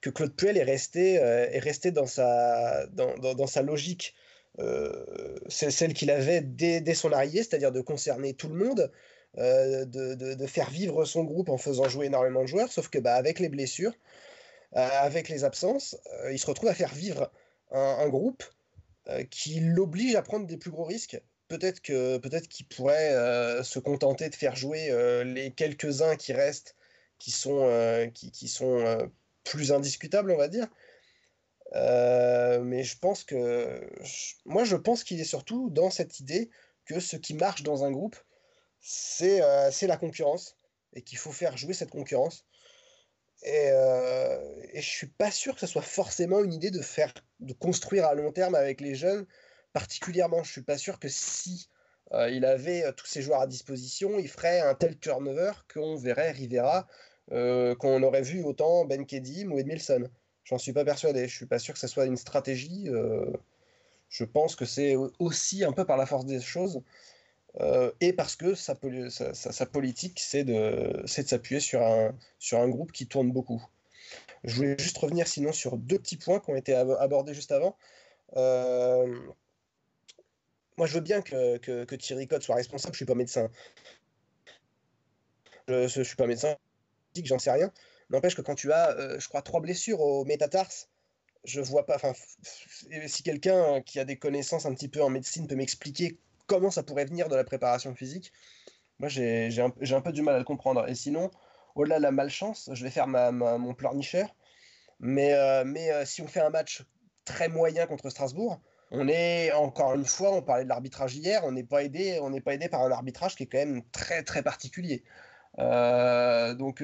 que 0.00 0.10
Claude 0.10 0.34
Puel 0.34 0.56
est 0.56 0.64
resté, 0.64 1.20
euh, 1.20 1.48
est 1.52 1.60
resté 1.60 1.92
dans, 1.92 2.06
sa, 2.06 2.88
dans, 2.88 3.16
dans, 3.16 3.46
sa 3.46 3.62
logique, 3.62 4.16
euh, 4.58 5.36
c'est 5.48 5.70
celle 5.70 5.94
qu'il 5.94 6.10
avait 6.10 6.40
dès, 6.40 6.80
dès 6.80 6.94
son 6.94 7.12
arrivée, 7.12 7.44
c'est-à-dire 7.44 7.70
de 7.70 7.80
concerner 7.80 8.34
tout 8.34 8.48
le 8.48 8.56
monde, 8.56 8.90
de, 9.36 9.84
de, 9.84 10.46
faire 10.48 10.68
vivre 10.68 11.04
son 11.04 11.22
groupe 11.22 11.48
en 11.48 11.58
faisant 11.58 11.88
jouer 11.88 12.06
énormément 12.06 12.42
de 12.42 12.48
joueurs, 12.48 12.72
sauf 12.72 12.88
que 12.88 12.98
bah, 12.98 13.14
avec 13.14 13.38
les 13.38 13.48
blessures, 13.48 13.92
avec 14.72 15.28
les 15.28 15.44
absences, 15.44 15.96
il 16.32 16.40
se 16.40 16.46
retrouve 16.46 16.70
à 16.70 16.74
faire 16.74 16.92
vivre 16.92 17.30
un 17.70 18.08
groupe 18.08 18.42
qui 19.30 19.60
l'oblige 19.60 20.16
à 20.16 20.22
prendre 20.22 20.46
des 20.46 20.56
plus 20.56 20.72
gros 20.72 20.82
risques 20.82 21.20
peut-être 21.48 21.80
que 21.80 22.18
peut-être 22.18 22.48
qu'il 22.48 22.66
pourrait 22.66 23.12
euh, 23.12 23.62
se 23.62 23.78
contenter 23.78 24.28
de 24.28 24.34
faire 24.34 24.54
jouer 24.54 24.90
euh, 24.90 25.24
les 25.24 25.50
quelques-uns 25.50 26.16
qui 26.16 26.32
restent, 26.32 26.76
qui 27.18 27.30
sont, 27.30 27.62
euh, 27.64 28.06
qui, 28.06 28.48
sont 28.48 29.10
plus 29.44 29.72
indiscutables, 29.72 30.30
on 30.30 30.36
va 30.36 30.48
dire. 30.48 30.68
mais 31.74 32.84
je 32.84 32.98
pense 32.98 33.24
que 33.24 33.80
moi 34.44 34.64
je 34.64 34.76
pense 34.76 35.04
qu'il 35.04 35.20
est 35.20 35.24
surtout 35.24 35.70
dans 35.70 35.90
cette 35.90 36.20
idée 36.20 36.50
que 36.84 37.00
ce 37.00 37.16
qui 37.16 37.34
marche 37.34 37.62
dans 37.62 37.84
un 37.84 37.90
groupe 37.90 38.16
c'est 38.80 39.40
c'est 39.72 39.86
la 39.86 39.96
concurrence 39.96 40.56
et 40.94 41.02
qu'il 41.02 41.18
faut 41.18 41.32
faire 41.32 41.56
jouer 41.56 41.74
cette 41.74 41.90
concurrence 41.90 42.46
et, 43.42 43.68
et 44.72 44.80
je 44.80 44.88
suis 44.88 45.08
pas 45.08 45.30
sûr 45.30 45.54
que 45.54 45.60
ce 45.60 45.66
soit 45.66 45.82
forcément 45.82 46.42
une 46.44 46.52
idée 46.52 46.70
de 46.70 46.82
faire 46.82 47.12
de 47.40 47.52
construire 47.52 48.06
à 48.06 48.14
long 48.14 48.32
terme 48.32 48.54
avec 48.54 48.80
les 48.80 48.94
jeunes 48.94 49.26
particulièrement. 49.72 50.42
Je 50.42 50.52
suis 50.52 50.62
pas 50.62 50.78
sûr 50.78 50.98
que 50.98 51.08
si 51.08 51.68
euh, 52.12 52.30
il 52.30 52.44
avait 52.44 52.84
euh, 52.84 52.92
tous 52.92 53.06
ces 53.06 53.22
joueurs 53.22 53.40
à 53.40 53.46
disposition, 53.46 54.18
il 54.18 54.28
ferait 54.28 54.60
un 54.60 54.74
tel 54.74 54.98
turnover 54.98 55.52
qu'on 55.72 55.96
verrait 55.96 56.30
Rivera, 56.30 56.86
euh, 57.32 57.74
qu'on 57.74 58.02
aurait 58.02 58.22
vu 58.22 58.42
autant 58.42 58.84
Ben 58.84 59.04
Kedim 59.04 59.50
ou 59.50 59.58
Edmilson. 59.58 60.08
J'en 60.44 60.58
suis 60.58 60.72
pas 60.72 60.84
persuadé. 60.84 61.28
Je 61.28 61.36
suis 61.36 61.46
pas 61.46 61.58
sûr 61.58 61.74
que 61.74 61.80
ce 61.80 61.86
soit 61.86 62.06
une 62.06 62.16
stratégie. 62.16 62.88
je 64.08 64.24
pense 64.24 64.56
que 64.56 64.64
c'est 64.64 64.96
aussi 65.18 65.64
un 65.64 65.72
peu 65.72 65.84
par 65.84 65.98
la 65.98 66.06
force 66.06 66.24
des 66.24 66.40
choses. 66.40 66.80
et 68.00 68.14
parce 68.14 68.34
que 68.34 68.54
sa, 68.54 68.74
politique, 69.66 70.18
c'est 70.20 70.44
de, 70.44 71.02
s'appuyer 71.06 71.60
sur 71.60 71.82
un 71.82 72.68
groupe 72.68 72.92
qui 72.92 73.06
tourne 73.06 73.30
beaucoup. 73.30 73.62
Je 74.44 74.54
voulais 74.54 74.76
juste 74.78 74.96
revenir 74.96 75.26
sinon 75.26 75.52
sur 75.52 75.76
deux 75.76 75.98
petits 75.98 76.16
points 76.16 76.40
qui 76.40 76.50
ont 76.50 76.56
été 76.56 76.74
abordés 76.74 77.34
juste 77.34 77.52
avant. 77.52 77.76
Moi, 80.78 80.86
je 80.86 80.94
veux 80.94 81.00
bien 81.00 81.22
que, 81.22 81.94
Thierry 81.96 82.28
Cotte 82.28 82.44
soit 82.44 82.54
responsable, 82.54 82.94
je 82.94 82.98
suis 82.98 83.04
pas 83.04 83.16
médecin. 83.16 83.50
Je, 85.66 85.98
ne 85.98 86.04
suis 86.04 86.14
pas 86.14 86.28
médecin, 86.28 86.56
j'en 87.24 87.40
sais 87.40 87.50
rien. 87.50 87.72
N'empêche 88.10 88.36
que 88.36 88.42
quand 88.42 88.54
tu 88.54 88.72
as, 88.72 88.90
euh, 88.92 89.18
je 89.18 89.28
crois, 89.28 89.42
trois 89.42 89.60
blessures 89.60 90.00
au 90.00 90.24
métatarse, 90.24 90.88
je 91.42 91.60
vois 91.60 91.84
pas. 91.84 91.96
Enfin, 91.96 92.12
si 92.44 93.24
quelqu'un 93.24 93.82
qui 93.82 93.98
a 93.98 94.04
des 94.04 94.16
connaissances 94.16 94.66
un 94.66 94.74
petit 94.74 94.86
peu 94.88 95.02
en 95.02 95.10
médecine 95.10 95.48
peut 95.48 95.56
m'expliquer 95.56 96.16
comment 96.46 96.70
ça 96.70 96.84
pourrait 96.84 97.06
venir 97.06 97.28
de 97.28 97.34
la 97.34 97.42
préparation 97.42 97.92
physique, 97.96 98.32
moi 99.00 99.08
j'ai 99.08 99.50
un, 99.60 99.72
un, 99.80 100.00
peu 100.00 100.12
du 100.12 100.22
mal 100.22 100.36
à 100.36 100.38
le 100.38 100.44
comprendre. 100.44 100.88
Et 100.88 100.94
sinon, 100.94 101.32
au-delà 101.74 101.98
de 101.98 102.04
la 102.04 102.12
malchance, 102.12 102.70
je 102.72 102.84
vais 102.84 102.90
faire 102.90 103.08
ma, 103.08 103.32
mon 103.32 103.74
pleurnicheur. 103.74 104.32
Mais, 105.00 105.32
euh, 105.32 105.64
euh, 105.64 106.04
si 106.04 106.22
on 106.22 106.28
fait 106.28 106.40
un 106.40 106.50
match 106.50 106.84
très 107.24 107.48
moyen 107.48 107.86
contre 107.86 108.10
Strasbourg, 108.10 108.60
on 108.90 109.08
est 109.08 109.52
encore 109.52 109.94
une 109.94 110.04
fois, 110.04 110.32
on 110.32 110.42
parlait 110.42 110.64
de 110.64 110.68
l'arbitrage 110.68 111.16
hier, 111.16 111.42
on 111.44 111.52
n'est 111.52 111.64
pas 111.64 111.82
aidé, 111.82 112.18
on 112.22 112.30
n'est 112.30 112.40
pas 112.40 112.54
aidé 112.54 112.68
par 112.68 112.82
un 112.82 112.90
arbitrage 112.90 113.36
qui 113.36 113.44
est 113.44 113.46
quand 113.46 113.58
même 113.58 113.82
très 113.92 114.22
très 114.22 114.42
particulier. 114.42 115.04
Euh, 115.58 116.54
donc 116.54 116.82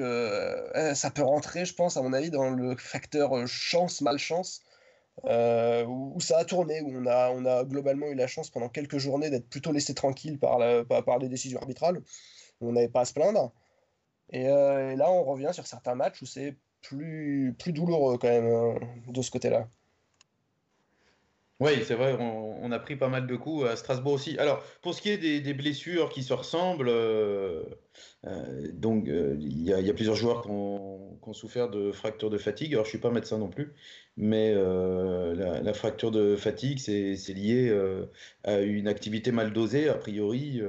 ça 0.95 1.11
peut 1.11 1.23
rentrer, 1.23 1.65
je 1.65 1.73
pense, 1.73 1.97
à 1.97 2.01
mon 2.01 2.13
avis, 2.13 2.29
dans 2.31 2.49
le 2.49 2.75
facteur 2.77 3.47
chance 3.47 4.01
malchance. 4.01 4.61
où, 5.23 6.19
ça 6.19 6.39
a 6.39 6.45
tourné, 6.45 6.81
où 6.81 6.91
on 6.95 7.05
a, 7.45 7.63
globalement 7.63 8.07
eu 8.07 8.15
la 8.15 8.27
chance 8.27 8.49
pendant 8.49 8.69
quelques 8.69 8.97
journées 8.97 9.29
d'être 9.29 9.49
plutôt 9.49 9.71
laissé 9.71 9.93
tranquille 9.95 10.39
par, 10.39 10.59
la, 10.59 10.83
par, 10.85 11.03
par, 11.05 11.19
les 11.19 11.29
décisions 11.29 11.59
arbitrales. 11.59 12.01
On 12.61 12.73
n'avait 12.73 12.89
pas 12.89 13.01
à 13.01 13.05
se 13.05 13.13
plaindre. 13.13 13.53
Et, 14.31 14.43
là, 14.43 15.11
on 15.11 15.23
revient 15.23 15.51
sur 15.53 15.67
certains 15.67 15.95
matchs 15.95 16.21
où 16.21 16.25
c'est 16.25 16.55
plus, 16.81 17.55
plus 17.57 17.73
douloureux 17.73 18.17
quand 18.17 18.27
même 18.29 18.47
hein, 18.47 18.75
de 19.07 19.21
ce 19.21 19.31
côté-là. 19.31 19.67
Oui, 21.61 21.71
c'est 21.85 21.95
vrai, 21.95 22.17
on, 22.19 22.69
a 22.71 22.79
pris 22.79 22.97
pas 22.97 23.07
mal 23.07 23.27
de 23.27 23.35
coups 23.37 23.65
à 23.65 23.77
Strasbourg 23.77 24.13
aussi. 24.13 24.37
Alors, 24.39 24.61
pour 24.81 24.93
ce 24.93 25.01
qui 25.01 25.09
est 25.09 25.17
des, 25.17 25.53
blessures 25.53 26.09
qui 26.09 26.21
se 26.21 26.33
ressemblent, 26.33 26.89
euh, 26.89 27.63
euh, 28.25 28.67
donc 28.73 29.07
euh, 29.07 29.37
il 29.39 29.61
y, 29.61 29.71
a 29.71 29.93
plusieurs 29.93 30.15
joueurs 30.15 30.41
qui 30.41 30.49
ont, 30.49 31.17
souffert 31.31 31.69
de 31.69 31.93
fractures 31.93 32.29
de 32.29 32.37
fatigue. 32.37 32.73
Alors, 32.73 32.83
je 32.83 32.89
suis 32.89 32.99
pas 32.99 33.09
médecin 33.09 33.37
non 33.37 33.47
plus, 33.47 33.73
mais 34.17 34.53
la, 34.53 35.73
fracture 35.73 36.11
de 36.11 36.35
fatigue, 36.35 36.79
c'est 36.79 37.33
lié 37.33 37.73
à 38.43 38.59
une 38.59 38.89
activité 38.89 39.31
mal 39.31 39.53
dosée, 39.53 39.87
a 39.87 39.95
priori 39.95 40.61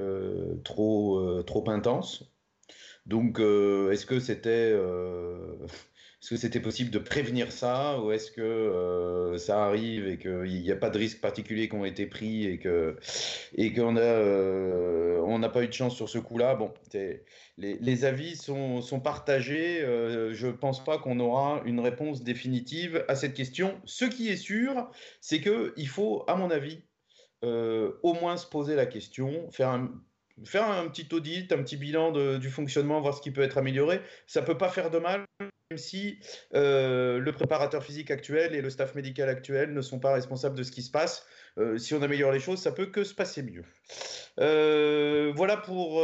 trop, 0.63 1.43
trop 1.43 1.69
intense. 1.69 2.31
Donc, 3.05 3.39
est-ce 3.39 4.05
que 4.05 4.19
c'était 4.21 4.73
est-ce 6.27 6.35
que 6.35 6.41
c'était 6.41 6.59
possible 6.59 6.89
de 6.89 6.99
prévenir 6.99 7.53
ça 7.53 8.01
ou 8.01 8.11
est-ce 8.11 8.31
que 8.31 8.41
euh, 8.41 9.37
ça 9.37 9.63
arrive 9.63 10.09
et 10.09 10.17
qu'il 10.17 10.61
n'y 10.61 10.71
a 10.71 10.75
pas 10.75 10.89
de 10.89 10.97
risques 10.97 11.21
particuliers 11.21 11.69
qui 11.69 11.75
ont 11.75 11.85
été 11.85 12.05
pris 12.05 12.45
et 12.45 12.59
que 12.59 12.97
et 13.55 13.71
qu'on 13.71 13.95
a 13.95 14.01
euh, 14.01 15.37
n'a 15.37 15.47
pas 15.47 15.63
eu 15.63 15.69
de 15.69 15.73
chance 15.73 15.95
sur 15.95 16.09
ce 16.09 16.17
coup-là? 16.17 16.55
Bon, 16.55 16.73
les, 17.57 18.03
avis 18.03 18.35
sont, 18.35 18.81
sont 18.81 18.99
partagés. 18.99 19.81
Euh, 19.81 20.33
je 20.33 20.47
ne 20.47 20.51
pense 20.51 20.83
pas 20.83 20.97
qu'on 20.97 21.21
aura 21.21 21.61
une 21.63 21.79
réponse 21.79 22.23
définitive 22.23 23.05
à 23.07 23.15
cette 23.15 23.33
question. 23.33 23.79
Ce 23.85 24.03
qui 24.03 24.27
est 24.27 24.35
sûr, 24.35 24.91
c'est 25.21 25.39
que 25.39 25.73
il 25.77 25.87
faut, 25.87 26.25
à 26.27 26.35
mon 26.35 26.51
avis, 26.51 26.83
au 27.41 28.13
moins 28.15 28.35
se 28.35 28.47
poser 28.47 28.75
la 28.75 28.85
question, 28.85 29.49
faire 29.51 29.69
un 29.69 29.93
faire 30.45 30.69
un 30.69 30.87
petit 30.87 31.07
audit, 31.13 31.51
un 31.51 31.63
petit 31.63 31.77
bilan 31.77 32.37
du 32.37 32.49
fonctionnement, 32.49 33.01
voir 33.01 33.13
ce 33.13 33.21
qui 33.21 33.31
peut 33.31 33.41
être 33.41 33.57
amélioré. 33.57 34.01
Ça 34.27 34.41
peut 34.41 34.57
pas 34.57 34.69
faire 34.69 34.89
de 34.89 34.99
mal, 34.99 35.25
même 35.39 35.77
si 35.77 36.19
euh, 36.53 37.19
le 37.19 37.31
préparateur 37.31 37.83
physique 37.83 38.11
actuel 38.11 38.55
et 38.55 38.61
le 38.61 38.69
staff 38.69 38.95
médical 38.95 39.29
actuel 39.29 39.73
ne 39.73 39.81
sont 39.81 39.99
pas 39.99 40.13
responsables 40.13 40.57
de 40.57 40.63
ce 40.63 40.71
qui 40.71 40.81
se 40.81 40.91
passe. 40.91 41.25
Euh, 41.57 41.77
si 41.77 41.93
on 41.93 42.01
améliore 42.01 42.31
les 42.31 42.39
choses, 42.39 42.59
ça 42.59 42.71
peut 42.71 42.85
que 42.85 43.03
se 43.03 43.13
passer 43.13 43.43
mieux. 43.43 43.65
Euh, 44.39 45.33
voilà 45.35 45.57
pour 45.57 46.01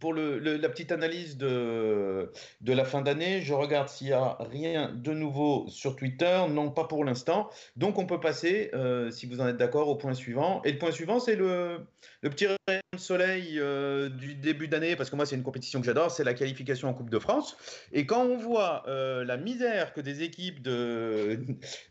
pour 0.00 0.14
la 0.14 0.68
petite 0.68 0.92
analyse 0.92 1.36
de, 1.36 2.30
de 2.60 2.72
la 2.72 2.84
fin 2.84 3.02
d'année, 3.02 3.40
je 3.42 3.54
regarde 3.54 3.88
s'il 3.88 4.08
n'y 4.08 4.12
a 4.12 4.36
rien 4.40 4.92
de 4.92 5.12
nouveau 5.12 5.66
sur 5.68 5.96
Twitter. 5.96 6.42
Non, 6.50 6.70
pas 6.70 6.84
pour 6.84 7.04
l'instant. 7.04 7.48
Donc, 7.76 7.98
on 7.98 8.06
peut 8.06 8.20
passer, 8.20 8.70
euh, 8.74 9.10
si 9.10 9.26
vous 9.26 9.40
en 9.40 9.46
êtes 9.46 9.56
d'accord, 9.56 9.88
au 9.88 9.96
point 9.96 10.14
suivant. 10.14 10.60
Et 10.64 10.72
le 10.72 10.78
point 10.78 10.90
suivant, 10.90 11.20
c'est 11.20 11.36
le, 11.36 11.80
le, 12.20 12.30
petit 12.30 12.46
rayon 12.46 12.80
de 12.92 12.98
soleil 12.98 13.58
euh, 13.58 14.08
du 14.08 14.34
début 14.34 14.68
d'année, 14.68 14.96
parce 14.96 15.08
que 15.08 15.16
moi, 15.16 15.24
c'est 15.24 15.36
une 15.36 15.42
compétition 15.42 15.80
que 15.80 15.86
j'adore, 15.86 16.10
c'est 16.10 16.24
la 16.24 16.34
qualification 16.34 16.88
en 16.88 16.94
Coupe 16.94 17.10
de 17.10 17.18
France. 17.18 17.56
Et 17.92 18.06
quand 18.06 18.24
on 18.24 18.36
voit 18.36 18.84
euh, 18.88 19.24
la 19.24 19.36
misère 19.36 19.92
que 19.92 20.00
des 20.00 20.22
équipes 20.22 20.62
de, 20.62 21.38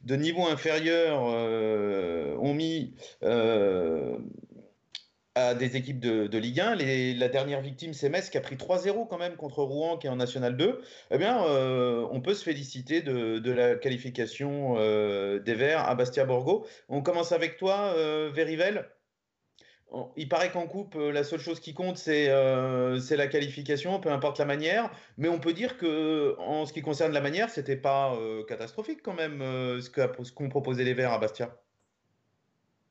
de 0.03 0.15
niveau 0.15 0.45
inférieur 0.45 1.23
ont 1.23 2.53
mis 2.53 2.93
à 5.35 5.53
des 5.53 5.75
équipes 5.75 5.99
de, 5.99 6.37
Ligue 6.37 6.61
1. 6.61 6.75
la 6.75 7.27
dernière 7.27 7.61
victime, 7.61 7.93
c'est 7.93 8.09
Metz 8.09 8.29
qui 8.29 8.37
a 8.37 8.41
pris 8.41 8.55
3-0 8.55 9.07
quand 9.07 9.17
même 9.17 9.35
contre 9.35 9.63
Rouen 9.63 9.97
qui 9.97 10.07
est 10.07 10.09
en 10.09 10.15
National 10.15 10.55
2. 10.55 10.81
Eh 11.11 11.17
bien, 11.17 11.43
euh, 11.45 12.07
on 12.11 12.21
peut 12.21 12.33
se 12.33 12.43
féliciter 12.43 13.01
de, 13.01 13.51
la 13.51 13.75
qualification 13.75 14.75
euh, 14.77 15.39
des 15.39 15.53
Verts 15.53 15.87
à 15.87 15.93
Bastia-Borgo. 15.95 16.65
On 16.87 17.01
commence 17.01 17.33
avec 17.33 17.57
toi, 17.57 17.93
euh, 17.97 18.31
Verivel. 18.33 18.89
Il 20.17 20.27
paraît 20.27 20.51
qu'en 20.51 20.67
coupe, 20.67 20.95
la 20.95 21.23
seule 21.23 21.39
chose 21.39 21.59
qui 21.59 21.73
compte, 21.73 21.97
c'est 21.97 22.27
la 22.27 23.27
qualification, 23.27 23.99
peu 23.99 24.11
importe 24.11 24.39
la 24.39 24.45
manière. 24.45 24.89
Mais 25.17 25.29
on 25.29 25.39
peut 25.39 25.53
dire 25.53 25.77
que, 25.77 26.35
en 26.39 26.65
ce 26.65 26.73
qui 26.73 26.81
concerne 26.81 27.13
la 27.13 27.21
manière, 27.21 27.49
c'était 27.49 27.77
pas 27.77 28.17
catastrophique 28.47 29.01
quand 29.03 29.13
même 29.13 29.39
ce 29.39 30.31
qu'ont 30.31 30.49
proposé 30.49 30.83
les 30.83 30.93
Verts 30.93 31.13
à 31.13 31.19
Bastia. 31.19 31.64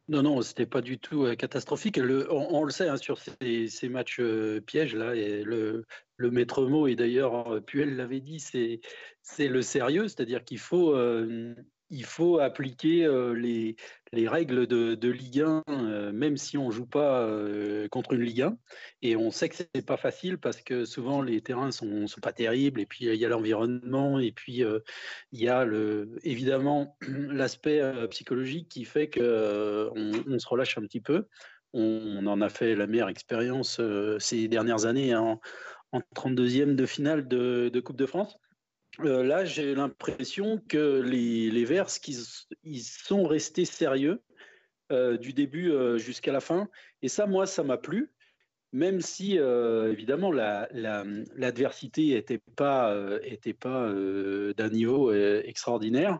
Non, 0.09 0.23
non, 0.23 0.43
c'était 0.43 0.67
pas 0.67 0.83
du 0.83 0.99
tout 0.99 1.25
euh, 1.25 1.35
catastrophique. 1.35 1.99
on, 1.99 2.64
le 2.64 2.71
sait 2.71 2.88
hein, 2.88 2.99
sur 2.99 3.19
ces, 3.19 3.88
matchs 3.88 4.21
euh, 4.21 4.61
pièges 4.61 4.95
là, 4.95 5.14
et 5.14 5.43
le, 5.43 5.87
maître 6.19 6.67
mot 6.67 6.87
et 6.87 6.95
d'ailleurs 6.95 7.55
euh, 7.55 7.61
Puel 7.61 7.97
l'avait 7.97 8.21
dit, 8.21 8.38
c'est 8.38 9.49
le 9.49 9.62
sérieux, 9.62 10.07
c'est-à-dire 10.09 10.45
qu'il 10.45 10.59
faut 10.59 10.95
il 11.90 12.05
faut 12.05 12.38
appliquer 12.38 13.07
les, 13.37 13.77
les, 14.12 14.29
règles 14.29 14.66
de, 14.66 14.94
de 14.94 15.09
Ligue 15.09 15.44
1, 15.68 16.12
même 16.12 16.37
si 16.37 16.57
on 16.59 16.70
joue 16.70 16.87
pas 16.87 17.29
contre 17.90 18.14
une 18.14 18.23
Ligue 18.23 18.42
1. 18.42 18.59
Et 19.03 19.16
on 19.16 19.31
sait 19.31 19.49
que 19.49 19.57
c'est 19.57 19.87
pas 19.87 19.97
facile 19.97 20.38
parce 20.38 20.61
que 20.61 20.85
souvent 20.85 21.23
les 21.23 21.40
terrains 21.40 21.70
sont, 21.70 22.07
sont 22.07 22.20
pas 22.20 22.33
terribles. 22.33 22.81
Et 22.81 22.87
puis 22.87 23.07
il 23.07 23.14
y 23.14 23.25
a 23.25 23.29
l'environnement 23.29 24.18
et 24.18 24.33
puis 24.33 24.62
il 25.33 25.40
y 25.40 25.49
a 25.49 25.66
évidemment 26.23 26.97
l'aspect 27.09 27.83
psychologique 28.11 28.68
qui 28.68 28.85
fait 28.85 29.09
que 29.09 29.90
on, 29.94 30.38
se 30.38 30.49
relâche 30.49 30.79
un 30.79 30.83
petit 30.83 31.01
peu. 31.01 31.27
On, 31.73 32.27
en 32.27 32.40
a 32.40 32.49
fait 32.49 32.75
la 32.75 32.87
meilleure 32.87 33.09
expérience 33.09 33.81
ces 34.18 34.49
dernières 34.49 34.87
années 34.87 35.14
en, 35.14 35.40
en 35.92 36.01
32e 36.16 36.77
de 36.77 36.87
finale 36.87 37.29
de 37.29 37.81
Coupe 37.81 37.97
de 37.97 38.07
France. 38.07 38.38
Euh, 39.01 39.25
là, 39.25 39.45
j'ai 39.45 39.75
l'impression 39.75 40.63
que 40.69 41.01
les, 41.01 41.51
les 41.51 41.65
Verts, 41.65 41.89
ils, 42.65 42.83
sont 42.83 43.25
restés 43.25 43.65
sérieux 43.65 44.23
euh, 44.93 45.17
du 45.17 45.33
début 45.33 45.71
euh, 45.71 45.99
jusqu'à 45.99 46.33
la 46.33 46.41
fin. 46.41 46.69
Et 47.03 47.09
ça, 47.09 47.27
moi, 47.27 47.47
ça 47.47 47.65
m'a 47.65 47.77
plu, 47.77 48.13
même 48.73 49.01
si, 49.01 49.37
évidemment, 49.37 50.33
l'adversité 50.33 52.09
la, 52.09 52.15
n'était 52.17 52.41
pas, 52.57 52.95
pas 53.61 53.93
d'un 53.93 54.69
niveau 54.69 55.13
extraordinaire. 55.13 56.19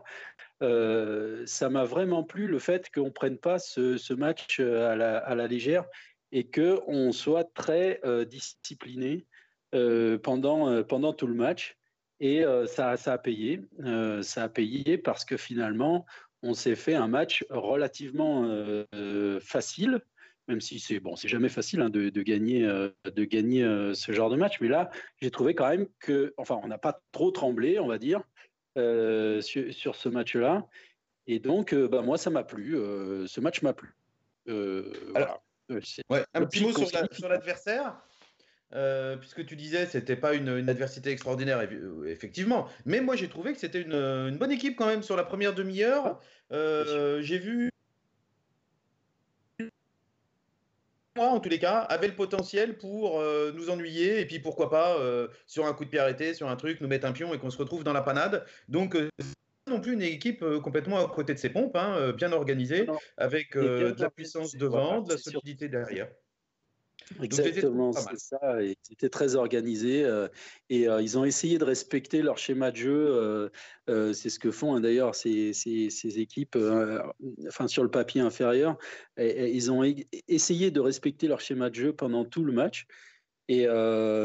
ça 0.61 1.69
m'a 1.69 1.83
vraiment 1.83 2.23
plu 2.23 2.47
le 2.47 2.59
fait 2.59 2.89
qu'on 2.93 3.05
ne 3.05 3.09
prenne 3.09 3.37
pas 3.37 3.59
ce, 3.59 3.97
ce 3.97 4.13
match 4.13 4.61
à 4.61 4.95
la, 4.95 5.17
à 5.17 5.35
la, 5.35 5.47
légère 5.47 5.83
et 6.31 6.49
qu'on 6.49 7.11
soit 7.11 7.43
très 7.53 7.99
discipliné 8.25 9.25
pendant, 10.23 10.81
pendant 10.83 11.11
tout 11.11 11.27
le 11.27 11.35
match. 11.35 11.77
Et 12.19 12.43
ça, 12.67 12.91
a 12.91 13.17
payé. 13.17 13.61
ça 14.21 14.43
a 14.43 14.49
payé 14.49 14.97
parce 14.97 15.25
que 15.25 15.37
finalement, 15.37 16.05
on 16.43 16.53
s'est 16.53 16.75
fait 16.75 16.95
un 16.95 17.07
match 17.07 17.45
relativement 17.49 18.47
facile, 19.41 19.99
même 20.47 20.61
si 20.61 20.79
c'est 20.79 20.99
bon, 20.99 21.15
c'est 21.15 21.27
jamais 21.27 21.49
facile 21.49 21.81
hein, 21.81 21.89
de, 21.89 22.21
gagner, 22.21 22.61
de 22.61 23.23
gagner 23.25 23.63
ce 23.93 24.11
genre 24.11 24.29
de 24.29 24.37
match. 24.37 24.61
Mais 24.61 24.69
là, 24.69 24.89
j'ai 25.21 25.31
trouvé 25.31 25.55
quand 25.55 25.67
même 25.67 25.87
que, 25.99 26.33
enfin, 26.37 26.59
on 26.63 26.67
n'a 26.67 26.77
pas 26.77 27.01
trop 27.11 27.31
tremblé, 27.31 27.79
on 27.79 27.87
va 27.87 27.97
dire, 27.97 28.21
sur, 28.75 29.95
ce 29.95 30.09
match-là. 30.09 30.65
Et 31.27 31.39
donc, 31.39 31.75
bah, 31.75 32.01
moi, 32.01 32.17
ça 32.17 32.29
m'a 32.29 32.43
plu. 32.43 32.75
ce 33.27 33.39
match 33.41 33.61
m'a 33.61 33.73
plu. 33.73 33.93
Alors, 35.15 35.43
un 35.69 36.45
petit 36.45 36.63
mot 36.63 36.71
sur 37.11 37.29
l'adversaire. 37.29 37.97
Euh, 38.73 39.15
puisque 39.15 39.45
tu 39.45 39.55
disais 39.55 39.85
c'était 39.85 40.15
pas 40.15 40.33
une, 40.33 40.49
adversité 40.69 41.11
extraordinaire, 41.11 41.59
euh, 41.59 42.05
effectivement. 42.07 42.67
Mais 42.85 42.99
moi 42.99 43.15
j'ai 43.15 43.29
trouvé 43.29 43.53
que 43.53 43.59
c'était 43.59 43.81
une, 43.81 44.37
bonne 44.37 44.51
équipe 44.51 44.75
quand 44.75 44.87
même 44.87 45.03
sur 45.03 45.15
la 45.15 45.23
première 45.23 45.53
demi-heure. 45.53 46.19
Euh, 46.51 47.21
j'ai 47.21 47.37
vu 47.37 47.69
moi 51.15 51.27
en 51.27 51.39
tous 51.39 51.47
les 51.47 51.59
cas 51.59 51.79
avait 51.79 52.07
le 52.07 52.15
potentiel 52.15 52.77
pour 52.77 53.21
nous 53.53 53.69
ennuyer 53.69 54.19
et 54.19 54.25
puis 54.25 54.39
pourquoi 54.39 54.69
pas 54.69 54.97
sur 55.47 55.65
un 55.65 55.73
coup 55.73 55.85
de 55.85 55.89
pied 55.89 55.99
arrêté, 55.99 56.33
sur 56.33 56.49
un 56.49 56.55
truc, 56.55 56.81
nous 56.81 56.87
mettre 56.87 57.07
un 57.07 57.13
pion 57.13 57.33
et 57.33 57.39
qu'on 57.39 57.51
se 57.51 57.57
retrouve 57.57 57.83
dans 57.83 57.93
la 57.93 58.01
panade. 58.01 58.45
Donc 58.67 58.97
non 59.67 59.79
plus 59.79 59.93
une 59.93 60.01
équipe 60.01 60.43
complètement 60.61 61.03
à 61.03 61.07
côté 61.07 61.33
de 61.33 61.39
ses 61.39 61.49
pompes, 61.49 61.75
hein, 61.77 62.11
bien 62.11 62.33
organisée, 62.33 62.87
avec 63.15 63.55
de 63.55 63.95
la 63.97 64.09
puissance 64.09 64.55
devant, 64.55 65.01
de 65.01 65.13
la 65.13 65.17
solidité 65.17 65.69
derrière. 65.69 66.09
Exactement, 67.21 67.93
c'est 67.93 68.17
ça. 68.17 68.57
C'était 68.81 69.09
très 69.09 69.35
organisé 69.35 70.03
euh, 70.03 70.27
et 70.69 70.87
euh, 70.87 71.01
ils 71.01 71.17
ont 71.17 71.25
essayé 71.25 71.57
de 71.57 71.63
respecter 71.63 72.21
leur 72.21 72.37
schéma 72.37 72.71
de 72.71 72.77
jeu. 72.77 73.49
Euh, 73.89 74.13
c'est 74.13 74.29
ce 74.29 74.39
que 74.39 74.51
font 74.51 74.75
hein, 74.75 74.81
d'ailleurs 74.81 75.13
ces, 75.13 75.53
ces, 75.53 76.19
équipes, 76.19 76.57
enfin 77.47 77.67
sur 77.67 77.83
le 77.83 77.91
papier 77.91 78.21
inférieur. 78.21 78.77
Et, 79.17 79.51
ils 79.51 79.71
ont 79.71 79.83
essayé 80.27 80.71
de 80.71 80.79
respecter 80.79 81.27
leur 81.27 81.39
schéma 81.41 81.69
de 81.69 81.75
jeu 81.75 81.93
pendant 81.93 82.25
tout 82.25 82.43
le 82.43 82.53
match. 82.53 82.87
Et, 83.47 83.67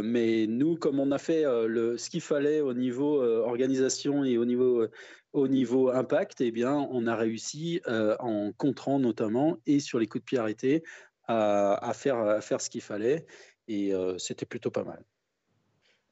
mais 0.03 0.47
nous, 0.47 0.77
comme 0.77 0.99
on 0.99 1.13
a 1.13 1.19
fait 1.19 1.45
le, 1.45 1.99
ce 1.99 2.09
qu'il 2.09 2.23
fallait 2.23 2.63
au 2.63 2.73
niveau 2.73 3.23
organisation 3.23 4.25
et 4.25 4.39
au 4.39 4.47
niveau, 4.47 4.87
au 5.35 5.47
niveau 5.47 5.91
impact, 5.91 6.41
eh 6.41 6.51
bien, 6.51 6.89
on 6.91 7.07
a 7.07 7.15
réussi 7.15 7.83
en 7.87 8.53
contrant 8.57 8.99
notamment 8.99 9.59
et 9.67 9.81
sur 9.81 9.99
les 9.99 10.07
coups 10.07 10.23
de 10.23 10.27
pied 10.27 10.39
arrêtés 10.39 10.83
à, 11.31 11.93
faire, 11.95 12.61
ce 12.61 12.71
qu'il 12.71 12.83
fallait. 12.83 13.27
Et 13.69 13.95
euh, 13.95 14.19
c'était 14.19 14.47
plutôt 14.47 14.71
pas 14.71 14.85
mal. 14.85 15.03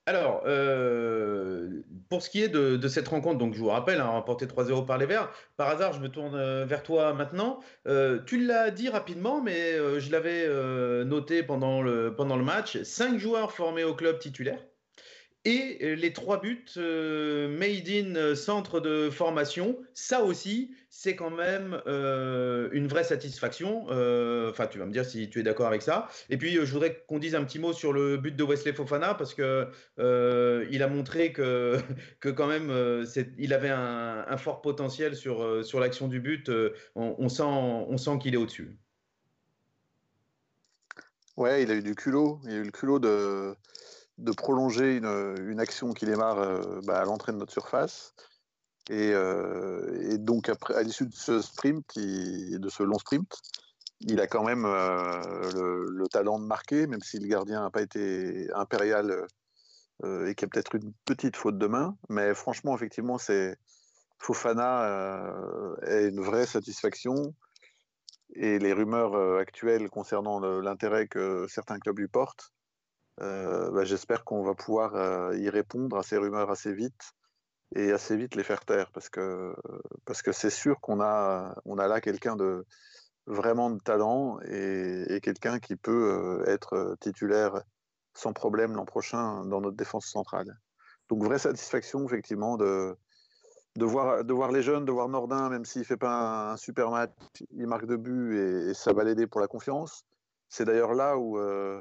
Alors, 0.06 0.42
euh, 0.46 1.82
pour 2.08 2.22
ce 2.22 2.30
qui 2.30 2.42
est 2.42 2.48
de, 2.48 2.88
cette 2.88 3.08
rencontre, 3.08 3.36
donc 3.36 3.52
je 3.52 3.58
vous 3.58 3.68
rappelle, 3.68 4.00
hein, 4.00 4.06
remporté 4.06 4.46
3-0 4.46 4.86
par 4.86 4.96
les 4.96 5.04
Verts, 5.04 5.30
par 5.58 5.68
hasard, 5.68 5.92
je 5.92 6.00
me 6.00 6.08
tourne 6.08 6.34
euh, 6.34 6.64
vers 6.64 6.82
toi 6.82 7.12
maintenant. 7.12 7.60
tu 8.26 8.46
l'as 8.46 8.70
dit 8.70 8.88
rapidement, 8.88 9.42
mais 9.42 9.76
je 10.00 10.10
l'avais 10.10 10.48
noté 11.04 11.42
pendant 11.42 11.82
le, 11.82 12.14
pendant 12.14 12.36
le 12.36 12.44
match. 12.44 12.82
Cinq 12.84 13.18
joueurs 13.18 13.52
formés 13.52 13.84
au 13.84 13.94
club 13.94 14.18
titulaire. 14.18 14.60
Et 15.44 15.78
euh, 15.82 15.94
les 15.94 16.12
trois 16.12 16.40
buts 16.40 16.64
euh, 16.76 17.48
made 17.48 17.88
in 17.88 18.16
euh, 18.16 18.34
centre 18.34 18.80
de 18.80 19.08
formation, 19.08 19.78
ça 19.94 20.24
aussi, 20.24 20.74
c'est 20.90 21.14
quand 21.14 21.30
même 21.30 21.80
une 22.72 22.88
vraie 22.88 23.04
satisfaction. 23.04 23.84
Enfin, 23.84 24.66
tu 24.66 24.78
vas 24.78 24.86
me 24.86 24.90
dire 24.90 25.04
si 25.04 25.30
tu 25.30 25.38
es 25.40 25.42
d'accord 25.42 25.68
avec 25.68 25.82
ça. 25.82 26.08
Et 26.28 26.36
puis, 26.36 26.54
je 26.54 26.72
voudrais 26.72 27.04
qu'on 27.06 27.18
dise 27.18 27.34
un 27.34 27.44
petit 27.44 27.58
mot 27.58 27.72
sur 27.72 27.92
le 27.92 28.16
but 28.16 28.34
de 28.34 28.42
Wesley 28.42 28.72
Fofana 28.72 29.14
parce 29.14 29.34
que 29.34 29.68
il 30.70 30.82
a 30.82 30.88
montré 30.88 31.32
que, 31.32 31.78
que 32.20 32.28
quand 32.30 32.46
même, 32.46 32.72
il 33.38 33.52
avait 33.54 33.70
un, 33.70 34.36
fort 34.38 34.60
potentiel 34.60 35.14
sur, 35.14 35.64
sur 35.64 35.78
l'action 35.78 36.08
du 36.08 36.20
but. 36.20 36.50
On, 36.96 37.28
sent, 37.28 37.42
on 37.42 37.96
sent 37.96 38.18
qu'il 38.20 38.34
est 38.34 38.38
au-dessus. 38.38 38.76
Ouais, 41.36 41.62
il 41.62 41.70
a 41.70 41.74
eu 41.74 41.82
du 41.82 41.94
culot. 41.94 42.40
Il 42.44 42.50
a 42.50 42.56
eu 42.56 42.64
le 42.64 42.72
culot 42.72 42.98
de 42.98 43.54
de 44.18 44.32
prolonger 44.32 44.96
une, 44.96 45.60
action 45.60 45.92
qui 45.92 46.04
démarre 46.04 46.38
euh, 46.38 46.80
bah, 46.84 47.00
à 47.00 47.04
l'entrée 47.04 47.32
de 47.32 47.38
notre 47.38 47.52
surface. 47.52 48.14
Euh, 48.90 50.10
et, 50.10 50.18
donc, 50.18 50.48
après, 50.48 50.74
à 50.74 50.82
l'issue 50.82 51.06
de 51.06 51.14
ce 51.14 51.40
sprint, 51.40 51.86
de 51.96 52.68
ce 52.68 52.82
long 52.82 52.98
sprint, 52.98 53.40
il 54.00 54.20
a 54.20 54.26
quand 54.26 54.44
même 54.44 54.64
euh, 54.64 55.88
le, 55.88 56.08
talent 56.08 56.38
de 56.38 56.44
marquer, 56.44 56.86
même 56.86 57.02
si 57.02 57.18
le 57.18 57.28
gardien 57.28 57.62
n'a 57.62 57.70
pas 57.70 57.82
été 57.82 58.48
impérial 58.54 59.26
et 60.04 60.36
qu'il 60.36 60.42
y 60.42 60.44
a 60.44 60.48
peut-être 60.48 60.76
une 60.76 60.92
petite 61.04 61.36
faute 61.36 61.58
de 61.58 61.66
main. 61.66 61.96
Mais 62.08 62.32
franchement, 62.32 62.74
effectivement, 62.76 63.18
c'est 63.18 63.56
Fofana 64.20 65.26
est 65.82 66.08
une 66.08 66.20
vraie 66.20 66.46
satisfaction. 66.46 67.34
Et 68.34 68.60
les 68.60 68.72
rumeurs 68.72 69.38
actuelles 69.38 69.90
concernant 69.90 70.38
l'intérêt 70.38 71.08
que 71.08 71.46
certains 71.48 71.80
clubs 71.80 71.98
lui 71.98 72.06
portent, 72.06 72.52
bah, 73.20 73.84
j'espère 73.84 74.24
qu'on 74.24 74.42
va 74.42 74.54
pouvoir 74.54 74.94
euh, 74.94 75.36
y 75.36 75.48
répondre 75.48 75.96
à 75.96 76.02
ces 76.02 76.16
rumeurs 76.16 76.50
assez 76.50 76.72
vite 76.72 77.12
et 77.74 77.92
assez 77.92 78.16
vite 78.16 78.34
les 78.34 78.44
faire 78.44 78.64
taire 78.64 78.90
parce 78.92 79.08
que 79.08 79.54
parce 80.04 80.22
que 80.22 80.32
c'est 80.32 80.50
sûr 80.50 80.80
qu'on 80.80 81.00
a 81.00 81.54
on 81.64 81.78
a 81.78 81.86
là 81.86 82.00
quelqu'un 82.00 82.36
de 82.36 82.64
vraiment 83.26 83.70
de 83.70 83.78
talent 83.80 84.38
et, 84.40 85.20
quelqu'un 85.22 85.58
qui 85.58 85.76
peut 85.76 86.42
euh, 86.44 86.44
être 86.46 86.96
titulaire 87.00 87.62
sans 88.14 88.32
problème 88.32 88.74
l'an 88.74 88.86
prochain 88.86 89.44
dans 89.44 89.60
notre 89.60 89.76
défense 89.76 90.06
centrale. 90.06 90.58
Donc 91.08 91.22
vraie 91.24 91.38
satisfaction 91.38 92.04
effectivement 92.06 92.56
de 92.56 92.96
de 93.76 93.84
voir, 93.84 94.24
de 94.24 94.32
voir 94.32 94.50
les 94.50 94.62
jeunes, 94.62 94.84
de 94.84 94.92
voir 94.92 95.08
Nordin, 95.08 95.48
même 95.50 95.64
s'il 95.64 95.82
ne 95.82 95.86
fait 95.86 95.96
pas 95.96 96.52
un, 96.52 96.56
super 96.56 96.90
match, 96.90 97.12
il 97.52 97.66
marque 97.66 97.86
deux 97.86 97.96
buts 97.96 98.36
et, 98.68 98.74
ça 98.74 98.92
va 98.92 99.04
l'aider 99.04 99.26
pour 99.26 99.40
la 99.40 99.46
confiance. 99.46 100.04
C'est 100.48 100.64
d'ailleurs 100.64 100.94
là 100.94 101.16
où, 101.16 101.38
euh, 101.38 101.80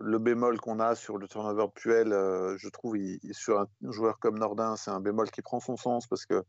le 0.00 0.18
bémol 0.18 0.60
qu'on 0.60 0.80
a 0.80 0.94
sur 0.94 1.18
le 1.18 1.28
turnover 1.28 1.66
Puel, 1.74 2.12
euh, 2.12 2.56
je 2.58 2.68
trouve, 2.68 2.96
sur 3.32 3.60
un 3.60 3.68
joueur 3.90 4.18
comme 4.18 4.38
Nordin, 4.38 4.76
c'est 4.76 4.90
un 4.90 5.00
bémol 5.00 5.30
qui 5.30 5.42
prend 5.42 5.60
son 5.60 5.76
sens 5.76 6.06
parce 6.06 6.26
que 6.26 6.44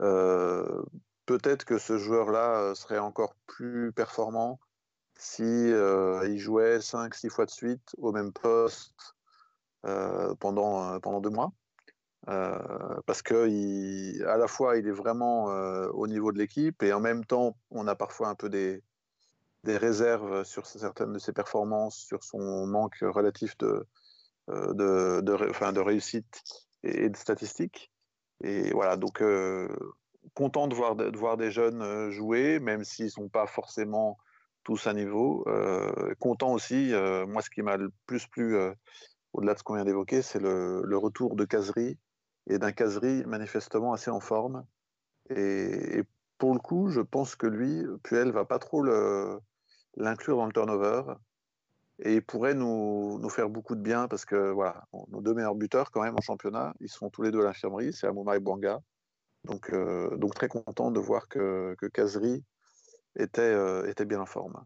euh, 0.00 0.82
peut-être 1.26 1.64
que 1.64 1.78
ce 1.78 1.98
joueur-là 1.98 2.74
serait 2.74 2.98
encore 2.98 3.34
plus 3.46 3.92
performant 3.92 4.58
si 5.16 5.42
il 5.44 6.38
jouait 6.38 6.78
5-6 6.78 7.30
fois 7.30 7.46
de 7.46 7.50
suite 7.50 7.94
au 7.98 8.10
même 8.10 8.32
poste 8.32 9.14
pendant, 10.40 10.98
pendant 10.98 11.20
deux 11.20 11.30
mois. 11.30 11.52
parce 12.26 13.22
que 13.22 14.26
à 14.26 14.36
la 14.36 14.48
fois 14.48 14.76
il 14.76 14.88
est 14.88 14.92
vraiment 14.92 15.44
au 15.44 16.08
niveau 16.08 16.32
de 16.32 16.38
l'équipe 16.38 16.82
et 16.82 16.92
en 16.92 16.98
même 16.98 17.24
temps 17.24 17.56
on 17.70 17.86
a 17.86 17.94
parfois 17.94 18.28
un 18.28 18.34
peu 18.34 18.48
des, 18.48 18.82
des 19.64 19.76
réserves 19.76 20.44
sur 20.44 20.66
certaines 20.66 21.12
de 21.12 21.18
ses 21.18 21.32
performances, 21.32 21.96
sur 21.96 22.22
son 22.22 22.66
manque 22.66 22.98
relatif 23.00 23.56
de, 23.58 23.86
euh, 24.50 24.74
de, 24.74 25.20
de, 25.22 25.72
de 25.72 25.80
réussite 25.80 26.42
et, 26.82 27.08
de 27.08 27.16
statistiques. 27.16 27.90
Et 28.42 28.72
voilà, 28.72 28.96
donc 28.98 29.22
euh, 29.22 29.68
content 30.34 30.68
de 30.68 30.74
voir, 30.74 30.96
de 30.96 31.16
voir 31.16 31.38
des 31.38 31.50
jeunes 31.50 31.80
euh, 31.80 32.10
jouer, 32.10 32.60
même 32.60 32.84
s'ils 32.84 33.06
ne 33.06 33.10
sont 33.10 33.28
pas 33.30 33.46
forcément 33.46 34.18
tous 34.62 34.86
à 34.86 34.92
niveau. 34.92 35.44
content 36.20 36.52
aussi, 36.54 36.94
moi 37.28 37.42
ce 37.42 37.50
qui 37.50 37.60
m'a 37.60 37.76
le 37.76 37.92
plus 38.06 38.26
plu, 38.26 38.56
au-delà 39.34 39.52
de 39.52 39.58
ce 39.58 39.62
qu'on 39.62 39.74
vient 39.74 39.84
d'évoquer, 39.84 40.22
c'est 40.22 40.40
le, 40.40 40.96
retour 40.96 41.36
de 41.36 41.44
Casery 41.44 41.98
et 42.46 42.58
d'un 42.58 42.72
Casery 42.72 43.26
manifestement 43.26 43.92
assez 43.92 44.10
en 44.10 44.20
forme. 44.20 44.64
Et, 45.28 45.98
et, 45.98 46.04
pour 46.38 46.54
le 46.54 46.60
coup, 46.60 46.88
je 46.88 47.02
pense 47.02 47.36
que 47.36 47.46
lui, 47.46 47.84
Puel 48.04 48.32
va 48.32 48.46
pas 48.46 48.58
trop 48.58 48.80
le, 48.80 49.38
l'inclure 49.96 50.36
dans 50.36 50.46
le 50.46 50.52
turnover. 50.52 51.02
Et 52.00 52.14
il 52.14 52.22
pourrait 52.22 52.54
nous, 52.54 53.18
nous, 53.20 53.28
faire 53.28 53.48
beaucoup 53.48 53.76
de 53.76 53.80
bien 53.80 54.08
parce 54.08 54.24
que 54.24 54.50
voilà, 54.50 54.84
nos 55.08 55.20
deux 55.20 55.32
meilleurs 55.32 55.54
buteurs 55.54 55.92
quand 55.92 56.02
même 56.02 56.16
en 56.16 56.20
championnat, 56.20 56.74
ils 56.80 56.88
sont 56.88 57.08
tous 57.08 57.22
les 57.22 57.30
deux 57.30 57.40
à 57.40 57.44
l'infirmerie, 57.44 57.92
c'est 57.92 58.08
Amouma 58.08 58.36
et 58.36 58.40
Bouanga. 58.40 58.80
Donc, 59.44 59.70
euh, 59.72 60.16
donc 60.16 60.34
très 60.34 60.48
content 60.48 60.90
de 60.90 60.98
voir 60.98 61.28
que, 61.28 61.76
que 61.78 61.86
Kazri 61.86 62.42
était, 63.16 63.42
euh, 63.42 63.88
était 63.88 64.06
bien 64.06 64.20
en 64.20 64.26
forme. 64.26 64.64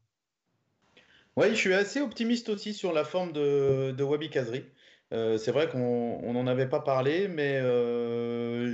Oui, 1.36 1.50
je 1.50 1.54
suis 1.54 1.74
assez 1.74 2.00
optimiste 2.00 2.48
aussi 2.48 2.72
sur 2.72 2.92
la 2.92 3.04
forme 3.04 3.32
de, 3.32 3.92
de 3.92 4.04
Wabi 4.04 4.30
Kazri. 4.30 4.64
Euh, 5.12 5.38
c'est 5.38 5.52
vrai 5.52 5.68
qu'on 5.68 6.32
n'en 6.32 6.46
avait 6.46 6.68
pas 6.68 6.80
parlé, 6.80 7.28
mais 7.28 7.60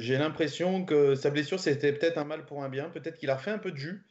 j'ai 0.00 0.18
l'impression 0.18 0.84
que 0.84 1.14
sa 1.14 1.30
blessure, 1.30 1.60
c'était 1.60 1.92
peut-être 1.92 2.18
un 2.18 2.24
mal 2.24 2.44
pour 2.44 2.62
un 2.62 2.68
bien. 2.68 2.90
Peut-être 2.90 3.16
qu'il 3.18 3.30
a 3.30 3.36
refait 3.36 3.52
un 3.52 3.58
peu 3.58 3.70
de 3.70 3.76
jus. 3.76 4.04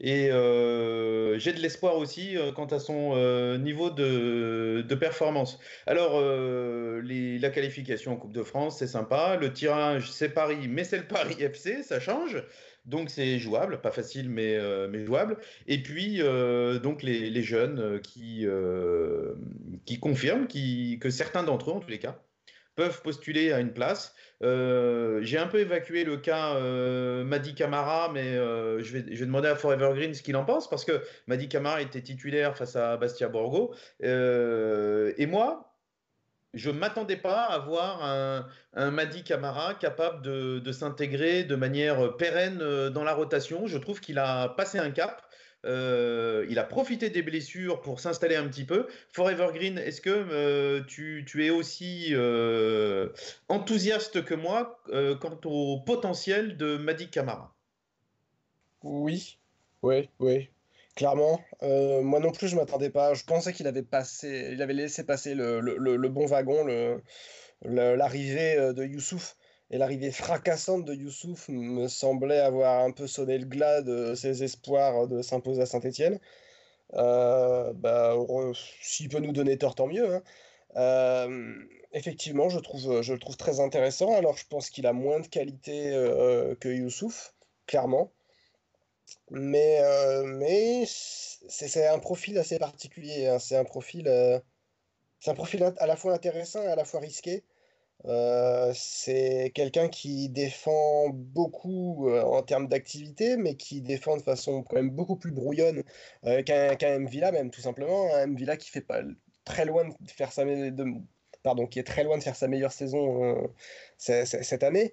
Et 0.00 0.30
euh, 0.30 1.38
j'ai 1.40 1.52
de 1.52 1.58
l'espoir 1.58 1.96
aussi 1.96 2.36
euh, 2.36 2.52
quant 2.52 2.66
à 2.66 2.78
son 2.78 3.14
euh, 3.14 3.58
niveau 3.58 3.90
de, 3.90 4.86
performance. 4.94 5.58
Alors, 5.86 6.20
la 6.20 7.50
qualification 7.50 8.12
en 8.12 8.16
Coupe 8.16 8.32
de 8.32 8.42
France, 8.42 8.78
c'est 8.78 8.86
sympa. 8.86 9.36
Le 9.36 9.52
tirage, 9.52 10.10
c'est 10.10 10.28
Paris, 10.28 10.68
mais 10.68 10.84
c'est 10.84 10.98
le 10.98 11.06
Paris 11.06 11.36
FC, 11.40 11.82
ça 11.82 12.00
change. 12.00 12.42
Donc 12.88 13.10
c'est 13.10 13.38
jouable, 13.38 13.80
pas 13.80 13.92
facile, 13.92 14.28
mais, 14.30 14.58
mais 14.88 15.04
jouable. 15.04 15.36
Et 15.66 15.82
puis, 15.82 16.18
donc 16.82 17.02
les, 17.02 17.42
jeunes 17.42 18.00
qui, 18.00 18.46
qui 19.84 20.00
confirment 20.00 20.48
que 20.48 21.10
certains 21.10 21.42
d'entre 21.42 21.70
eux, 21.70 21.74
en 21.74 21.80
tous 21.80 21.90
les 21.90 21.98
cas, 21.98 22.18
peuvent 22.78 23.02
postuler 23.02 23.50
à 23.52 23.58
une 23.58 23.72
place. 23.72 24.14
Euh, 24.44 25.18
j'ai 25.22 25.36
un 25.36 25.48
peu 25.48 25.58
évacué 25.58 26.04
le 26.04 26.16
cas 26.16 26.54
euh, 26.54 27.24
Madi 27.24 27.56
Camara, 27.56 28.08
mais 28.14 28.36
euh, 28.36 28.80
je, 28.80 28.96
vais, 28.96 29.04
je, 29.12 29.18
vais, 29.18 29.26
demander 29.26 29.48
à 29.48 29.56
Forever 29.56 29.90
Green 29.96 30.14
ce 30.14 30.22
qu'il 30.22 30.36
en 30.36 30.44
pense, 30.44 30.70
parce 30.70 30.84
que 30.84 31.02
Madi 31.26 31.48
Camara 31.48 31.82
était 31.82 32.02
titulaire 32.02 32.56
face 32.56 32.76
à 32.76 32.96
Bastia 32.96 33.28
Borgo. 33.28 33.74
et 34.00 35.26
moi, 35.26 35.67
je 36.58 36.70
ne 36.70 36.78
m'attendais 36.78 37.16
pas 37.16 37.44
à 37.44 37.58
voir 37.58 38.04
un, 38.04 38.46
un 38.74 38.90
Madi 38.90 39.22
Camara 39.24 39.74
capable 39.74 40.22
de, 40.22 40.72
s'intégrer 40.72 41.44
de 41.44 41.56
manière 41.56 42.16
pérenne 42.16 42.58
dans 42.90 43.04
la 43.04 43.14
rotation. 43.14 43.66
Je 43.66 43.78
trouve 43.78 44.00
qu'il 44.00 44.18
a 44.18 44.48
passé 44.50 44.78
un 44.78 44.90
cap. 44.90 45.22
Euh, 45.64 46.46
il 46.48 46.58
a 46.58 46.64
profité 46.64 47.10
des 47.10 47.22
blessures 47.22 47.80
pour 47.80 48.00
s'installer 48.00 48.36
un 48.36 48.46
petit 48.46 48.64
peu. 48.64 48.86
Forever 49.12 49.48
Green, 49.52 49.78
est-ce 49.78 50.00
que 50.00 50.10
euh, 50.10 50.82
tu, 50.86 51.24
es 51.44 51.50
aussi 51.50 52.08
euh, 52.12 53.08
enthousiaste 53.48 54.24
que 54.24 54.34
moi 54.34 54.80
quant 55.20 55.40
au 55.44 55.80
potentiel 55.80 56.56
de 56.56 56.76
Madi 56.76 57.10
Kamara 57.10 57.54
Oui, 58.82 59.38
oui, 59.82 60.08
oui. 60.20 60.48
Clairement, 60.98 61.40
moi 61.62 62.18
non 62.18 62.32
plus 62.32 62.48
je 62.48 62.56
m'attendais 62.56 62.90
pas. 62.90 63.14
Je 63.14 63.22
pensais 63.22 63.52
qu'il 63.52 63.68
avait 63.68 63.84
passé, 63.84 64.48
il 64.50 64.60
avait 64.60 64.72
laissé 64.72 65.04
passer 65.04 65.32
le, 65.36 66.08
bon 66.08 66.26
wagon, 66.26 66.66
l'arrivée 67.62 68.56
de 68.74 68.84
Youssouf 68.84 69.36
et 69.70 69.78
l'arrivée 69.78 70.10
fracassante 70.10 70.84
de 70.84 70.94
Youssouf 70.94 71.50
me 71.50 71.86
semblait 71.86 72.40
avoir 72.40 72.82
un 72.82 72.90
peu 72.90 73.06
sonné 73.06 73.38
le 73.38 73.44
glas 73.44 73.80
de 73.82 74.16
ses 74.16 74.42
espoirs 74.42 75.06
de 75.06 75.22
s'imposer 75.22 75.62
à 75.62 75.66
Saint-Etienne. 75.66 76.18
bah, 76.92 78.16
s'il 78.82 79.08
peut 79.08 79.20
nous 79.20 79.30
donner 79.30 79.56
tort, 79.56 79.76
tant 79.76 79.86
mieux. 79.86 80.20
Hein. 80.74 81.28
effectivement, 81.92 82.48
je, 82.48 82.58
trouve, 82.58 83.02
je 83.02 83.12
le 83.12 83.20
trouve 83.20 83.36
très 83.36 83.60
intéressant. 83.60 84.16
Alors, 84.16 84.36
je 84.36 84.48
pense 84.48 84.68
qu'il 84.68 84.88
a 84.88 84.92
moins 84.92 85.20
de 85.20 85.28
qualité 85.28 85.92
que 86.58 86.68
Youssouf, 86.68 87.34
clairement. 87.68 88.10
Mais, 89.30 89.80
mais 90.24 90.84
c'est 90.86 91.86
un 91.86 91.98
profil 91.98 92.38
assez 92.38 92.58
particulier. 92.58 93.26
Hein. 93.26 93.38
C'est 93.38 93.56
un 93.56 93.64
profil, 93.64 94.10
c'est 95.20 95.30
un 95.30 95.34
profil 95.34 95.62
à 95.76 95.86
la 95.86 95.96
fois 95.96 96.14
intéressant 96.14 96.62
et 96.62 96.68
à 96.68 96.76
la 96.76 96.84
fois 96.84 97.00
risqué. 97.00 97.44
Euh, 98.04 98.72
c'est 98.74 99.50
quelqu'un 99.54 99.88
qui 99.88 100.28
défend 100.28 101.08
beaucoup 101.10 102.08
euh, 102.08 102.22
en 102.22 102.42
termes 102.42 102.68
d'activité, 102.68 103.36
mais 103.36 103.56
qui 103.56 103.80
défend 103.82 104.16
de 104.16 104.22
façon 104.22 104.62
quand 104.62 104.76
même 104.76 104.90
beaucoup 104.90 105.16
plus 105.16 105.32
brouillonne 105.32 105.82
euh, 106.24 106.42
qu'un 106.42 106.76
qu 106.76 107.06
Villa 107.06 107.32
même, 107.32 107.50
tout 107.50 107.60
simplement. 107.60 108.14
Un 108.14 108.34
Villa 108.34 108.56
qui 108.56 108.70
fait 108.70 108.80
pas 108.80 109.00
très 109.44 109.64
loin 109.64 109.88
de 109.88 110.10
faire 110.10 110.32
sa 110.32 110.44
pardon, 111.42 111.66
qui 111.66 111.78
est 111.78 111.84
très 111.84 112.04
loin 112.04 112.18
de 112.18 112.22
faire 112.22 112.36
sa 112.36 112.48
meilleure 112.48 112.72
saison 112.72 113.50
cette 113.96 114.62
année, 114.62 114.92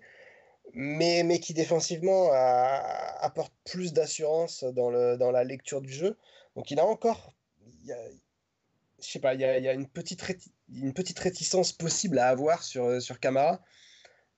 mais, 0.75 1.39
qui 1.39 1.53
défensivement 1.53 2.29
apporte 2.31 3.53
plus 3.63 3.93
d'assurance 3.93 4.63
dans, 4.63 4.91
la 4.91 5.43
lecture 5.43 5.81
du 5.81 5.91
jeu. 5.91 6.17
Donc 6.55 6.69
il 6.69 6.79
a 6.79 6.85
encore, 6.85 7.33
je 7.87 7.93
sais 8.99 9.19
pas, 9.19 9.33
il 9.33 9.39
y 9.39 9.45
a, 9.45 9.73
une, 9.73 9.87
petite 9.87 11.19
réticence 11.19 11.71
possible 11.71 12.19
à 12.19 12.27
avoir 12.27 12.61
sur, 12.61 13.01
sur 13.01 13.19
Camara. 13.19 13.61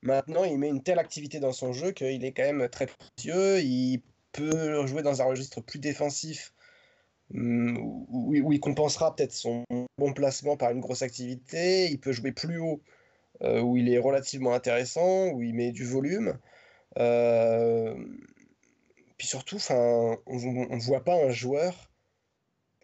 Maintenant, 0.04 0.44
il 0.44 0.60
met 0.60 0.70
une 0.70 0.84
telle 0.84 1.00
activité 1.00 1.40
dans 1.40 1.52
son 1.52 1.74
jeu 1.74 1.92
qu'il 1.92 2.24
est 2.24 2.32
quand 2.32 2.44
même 2.44 2.70
très 2.70 2.86
précieux. 2.86 3.60
Il 3.62 4.04
peut 4.32 4.86
jouer 4.86 5.02
dans 5.02 5.24
un 5.24 5.26
registre 5.26 5.60
plus 5.62 5.80
défensif 5.80 6.54
hum, 7.34 7.78
où, 8.10 8.54
il 8.54 8.60
compensera 8.60 9.16
peut-être 9.16 9.34
son 9.34 9.64
bon 9.98 10.14
placement 10.14 10.56
par 10.56 10.70
une 10.70 10.82
grosse 10.82 11.02
activité. 11.02 11.90
Il 11.90 12.00
peut 12.00 12.12
jouer 12.12 12.32
plus 12.32 12.60
haut 12.60 12.80
où 13.42 13.78
il 13.78 13.90
est 13.94 14.00
relativement 14.00 14.54
intéressant, 14.54 15.30
où 15.30 15.42
il 15.42 15.54
met 15.54 15.72
du 15.72 15.86
volume. 15.86 16.38
Euh, 16.98 17.96
puis 19.18 19.28
surtout, 19.28 19.58
on 19.70 20.18
ne 20.36 20.82
voit 20.82 21.04
pas 21.04 21.16
un 21.16 21.30
joueur 21.30 21.88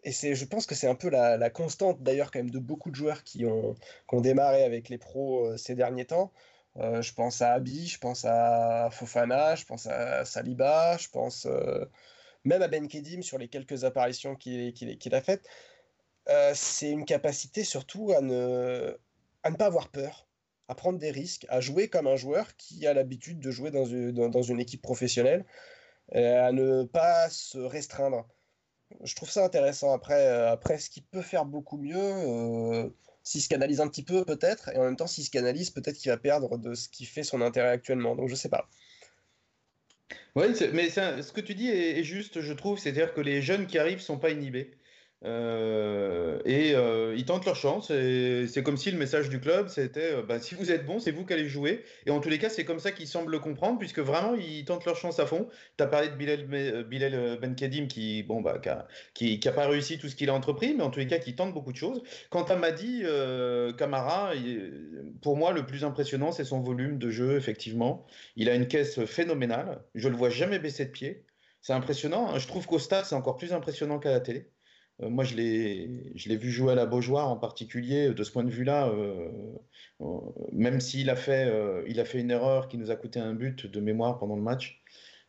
et 0.04 0.12
c'est, 0.12 0.34
je 0.34 0.44
pense 0.44 0.66
que 0.66 0.74
c'est 0.74 0.86
un 0.86 0.94
peu 0.94 1.08
la, 1.08 1.50
constante 1.50 2.02
d'ailleurs 2.02 2.30
quand 2.30 2.38
même 2.38 2.50
de 2.50 2.58
beaucoup 2.58 2.90
de 2.90 2.94
joueurs 2.94 3.24
qui 3.24 3.44
ont, 3.46 3.74
démarré 4.12 4.62
avec 4.62 4.88
les 4.88 4.98
pros 4.98 5.46
euh, 5.46 5.56
ces 5.56 5.74
derniers 5.74 6.04
temps. 6.04 6.32
Euh, 6.76 7.02
je 7.02 7.14
pense 7.14 7.40
à 7.40 7.52
Abi, 7.52 7.86
je 7.86 7.98
pense 7.98 8.24
à 8.24 8.90
Fofana, 8.90 9.54
je 9.54 9.64
pense 9.64 9.86
à 9.86 10.24
Saliba, 10.24 10.96
je 10.98 11.08
pense 11.08 11.46
euh, 11.46 11.84
même 12.44 12.62
à 12.62 12.68
Ben 12.68 12.86
Kedim 12.88 13.22
sur 13.22 13.38
les 13.38 13.48
quelques 13.48 13.84
apparitions 13.84 14.36
qu'il, 14.36 14.74
a 15.12 15.20
faites. 15.22 15.48
c'est 16.54 16.90
une 16.90 17.04
capacité 17.06 17.64
surtout 17.64 18.12
à 18.12 18.20
ne 18.20 18.96
pas 19.56 19.66
avoir 19.66 19.88
peur, 19.88 20.26
à 20.68 20.74
prendre 20.74 20.98
des 20.98 21.10
risques, 21.10 21.46
à 21.48 21.60
jouer 21.60 21.88
comme 21.88 22.06
un 22.06 22.16
joueur 22.16 22.56
qui 22.56 22.86
a 22.86 22.94
l'habitude 22.94 23.40
de 23.40 23.50
jouer 23.50 23.70
dans 23.70 23.86
dans 24.28 24.42
une 24.42 24.60
équipe 24.60 24.82
professionnelle, 24.82 25.44
à 26.12 26.52
ne 26.52 26.84
pas 26.84 27.28
se 27.30 27.58
restreindre 27.58 28.26
je 29.02 29.14
trouve 29.14 29.30
ça 29.30 29.44
intéressant. 29.44 29.92
Après, 29.92 30.26
euh, 30.26 30.50
après 30.50 30.78
ce 30.78 30.90
qui 30.90 31.00
peut 31.00 31.22
faire 31.22 31.44
beaucoup 31.44 31.76
mieux, 31.76 31.96
euh, 31.96 32.88
s'il 33.22 33.40
se 33.40 33.48
canalise 33.48 33.80
un 33.80 33.88
petit 33.88 34.02
peu 34.02 34.24
peut-être, 34.24 34.70
et 34.70 34.76
en 34.76 34.84
même 34.84 34.96
temps 34.96 35.06
s'il 35.06 35.24
se 35.24 35.30
canalise, 35.30 35.70
peut-être 35.70 35.96
qu'il 35.96 36.10
va 36.10 36.16
perdre 36.16 36.58
de 36.58 36.74
ce 36.74 36.88
qui 36.88 37.04
fait 37.04 37.22
son 37.22 37.40
intérêt 37.40 37.70
actuellement. 37.70 38.14
Donc 38.14 38.28
je 38.28 38.34
sais 38.34 38.48
pas. 38.48 38.68
Oui, 40.36 40.46
mais 40.72 40.90
ce 40.90 41.32
que 41.32 41.40
tu 41.40 41.54
dis 41.54 41.68
est, 41.68 41.98
est 42.00 42.04
juste, 42.04 42.40
je 42.40 42.52
trouve. 42.52 42.78
C'est-à-dire 42.78 43.14
que 43.14 43.20
les 43.20 43.40
jeunes 43.40 43.66
qui 43.66 43.78
arrivent 43.78 44.00
sont 44.00 44.18
pas 44.18 44.30
inhibés. 44.30 44.72
Euh, 45.24 46.38
et 46.44 46.74
euh, 46.74 47.14
ils 47.16 47.24
tentent 47.24 47.46
leur 47.46 47.56
chance. 47.56 47.88
C'est 47.88 48.62
comme 48.62 48.76
si 48.76 48.90
le 48.90 48.98
message 48.98 49.28
du 49.28 49.40
club, 49.40 49.68
c'était 49.68 50.12
euh, 50.12 50.22
bah, 50.22 50.38
si 50.38 50.54
vous 50.54 50.70
êtes 50.70 50.84
bon, 50.84 50.98
c'est 50.98 51.12
vous 51.12 51.24
qui 51.24 51.32
allez 51.32 51.48
jouer. 51.48 51.84
Et 52.06 52.10
en 52.10 52.20
tous 52.20 52.28
les 52.28 52.38
cas, 52.38 52.50
c'est 52.50 52.64
comme 52.64 52.78
ça 52.78 52.92
qu'ils 52.92 53.08
semblent 53.08 53.32
le 53.32 53.38
comprendre, 53.38 53.78
puisque 53.78 54.00
vraiment, 54.00 54.34
ils 54.34 54.64
tentent 54.64 54.84
leur 54.84 54.96
chance 54.96 55.18
à 55.20 55.26
fond. 55.26 55.48
Tu 55.78 55.84
as 55.84 55.86
parlé 55.86 56.08
de 56.08 56.14
Bilal, 56.82 57.38
Benkedim 57.40 57.86
qui 57.86 58.22
bon, 58.22 58.40
bah, 58.42 58.60
qui, 59.14 59.38
pas 59.38 59.66
réussi 59.66 59.98
tout 59.98 60.08
ce 60.08 60.16
qu'il 60.16 60.28
a 60.30 60.34
entrepris, 60.34 60.74
mais 60.74 60.82
en 60.82 60.90
tous 60.90 61.00
les 61.00 61.06
cas, 61.06 61.18
qui 61.18 61.34
tente 61.34 61.54
beaucoup 61.54 61.72
de 61.72 61.76
choses. 61.76 62.02
Quant 62.30 62.44
à 62.44 62.56
Madi 62.56 63.02
Camara, 63.78 64.32
pour 65.22 65.36
moi, 65.36 65.52
le 65.52 65.64
plus 65.66 65.84
impressionnant, 65.84 66.32
c'est 66.32 66.44
son 66.44 66.60
volume 66.60 66.98
de 66.98 67.10
jeu, 67.10 67.36
effectivement. 67.36 68.06
Il 68.36 68.48
a 68.48 68.54
une 68.54 68.68
caisse 68.68 69.04
phénoménale. 69.04 69.82
Je 69.94 70.08
le 70.08 70.16
vois 70.16 70.30
jamais 70.30 70.58
baisser 70.58 70.84
de 70.84 70.90
pied. 70.90 71.24
C'est 71.62 71.72
impressionnant. 71.72 72.38
Je 72.38 72.46
trouve 72.46 72.66
qu'au 72.66 72.78
stade, 72.78 73.06
c'est 73.06 73.14
encore 73.14 73.36
plus 73.36 73.52
impressionnant 73.54 73.98
qu'à 73.98 74.10
la 74.10 74.20
télé. 74.20 74.50
Euh, 75.02 75.10
moi, 75.10 75.24
je 75.24 75.34
l'ai 75.36 76.36
vu 76.36 76.50
jouer 76.50 76.72
à 76.72 76.74
la 76.74 76.86
Beaujoire 76.86 77.28
en 77.28 77.36
particulier. 77.36 78.10
De 78.10 78.22
ce 78.22 78.30
point 78.30 78.44
de 78.44 78.50
vue-là, 78.50 78.88
euh, 78.88 79.28
euh, 80.00 80.20
même 80.52 80.80
s'il 80.80 81.10
a, 81.10 81.16
fait, 81.16 81.50
a 81.98 82.04
fait 82.04 82.20
une 82.20 82.30
erreur 82.30 82.68
qui 82.68 82.78
nous 82.78 82.90
a 82.90 82.96
coûté 82.96 83.20
un 83.20 83.34
but 83.34 83.66
de 83.66 83.80
mémoire 83.80 84.18
pendant 84.18 84.36
le 84.36 84.42
match, 84.42 84.82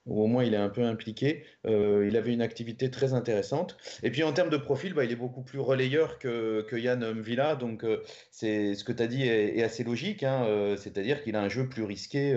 ou 0.05 0.21
au 0.21 0.27
moins 0.27 0.43
il 0.43 0.53
est 0.53 0.57
un 0.57 0.69
peu 0.69 0.83
impliqué. 0.83 1.45
il 1.65 2.15
avait 2.17 2.33
une 2.33 2.41
activité 2.41 2.91
très 2.91 3.13
intéressante. 3.13 3.77
Et 4.03 4.11
puis 4.11 4.23
en 4.23 4.33
termes 4.33 4.49
de 4.49 4.57
profil, 4.57 4.93
bah, 4.93 5.03
il 5.03 5.11
est 5.11 5.15
beaucoup 5.15 5.41
plus 5.41 5.59
relayeur 5.59 6.19
que, 6.19 6.61
que 6.69 6.75
Yann 6.75 7.21
Villa. 7.21 7.55
Donc 7.55 7.85
c'est 8.31 8.75
ce 8.75 8.83
que 8.83 8.91
tu 8.91 9.03
as 9.03 9.07
dit 9.07 9.23
est, 9.23 9.63
assez 9.63 9.83
logique. 9.83 10.23
Hein, 10.23 10.75
c'est-à-dire 10.77 11.23
qu'il 11.23 11.35
a 11.35 11.41
un 11.41 11.49
jeu 11.49 11.67
plus 11.67 11.83
risqué. 11.83 12.35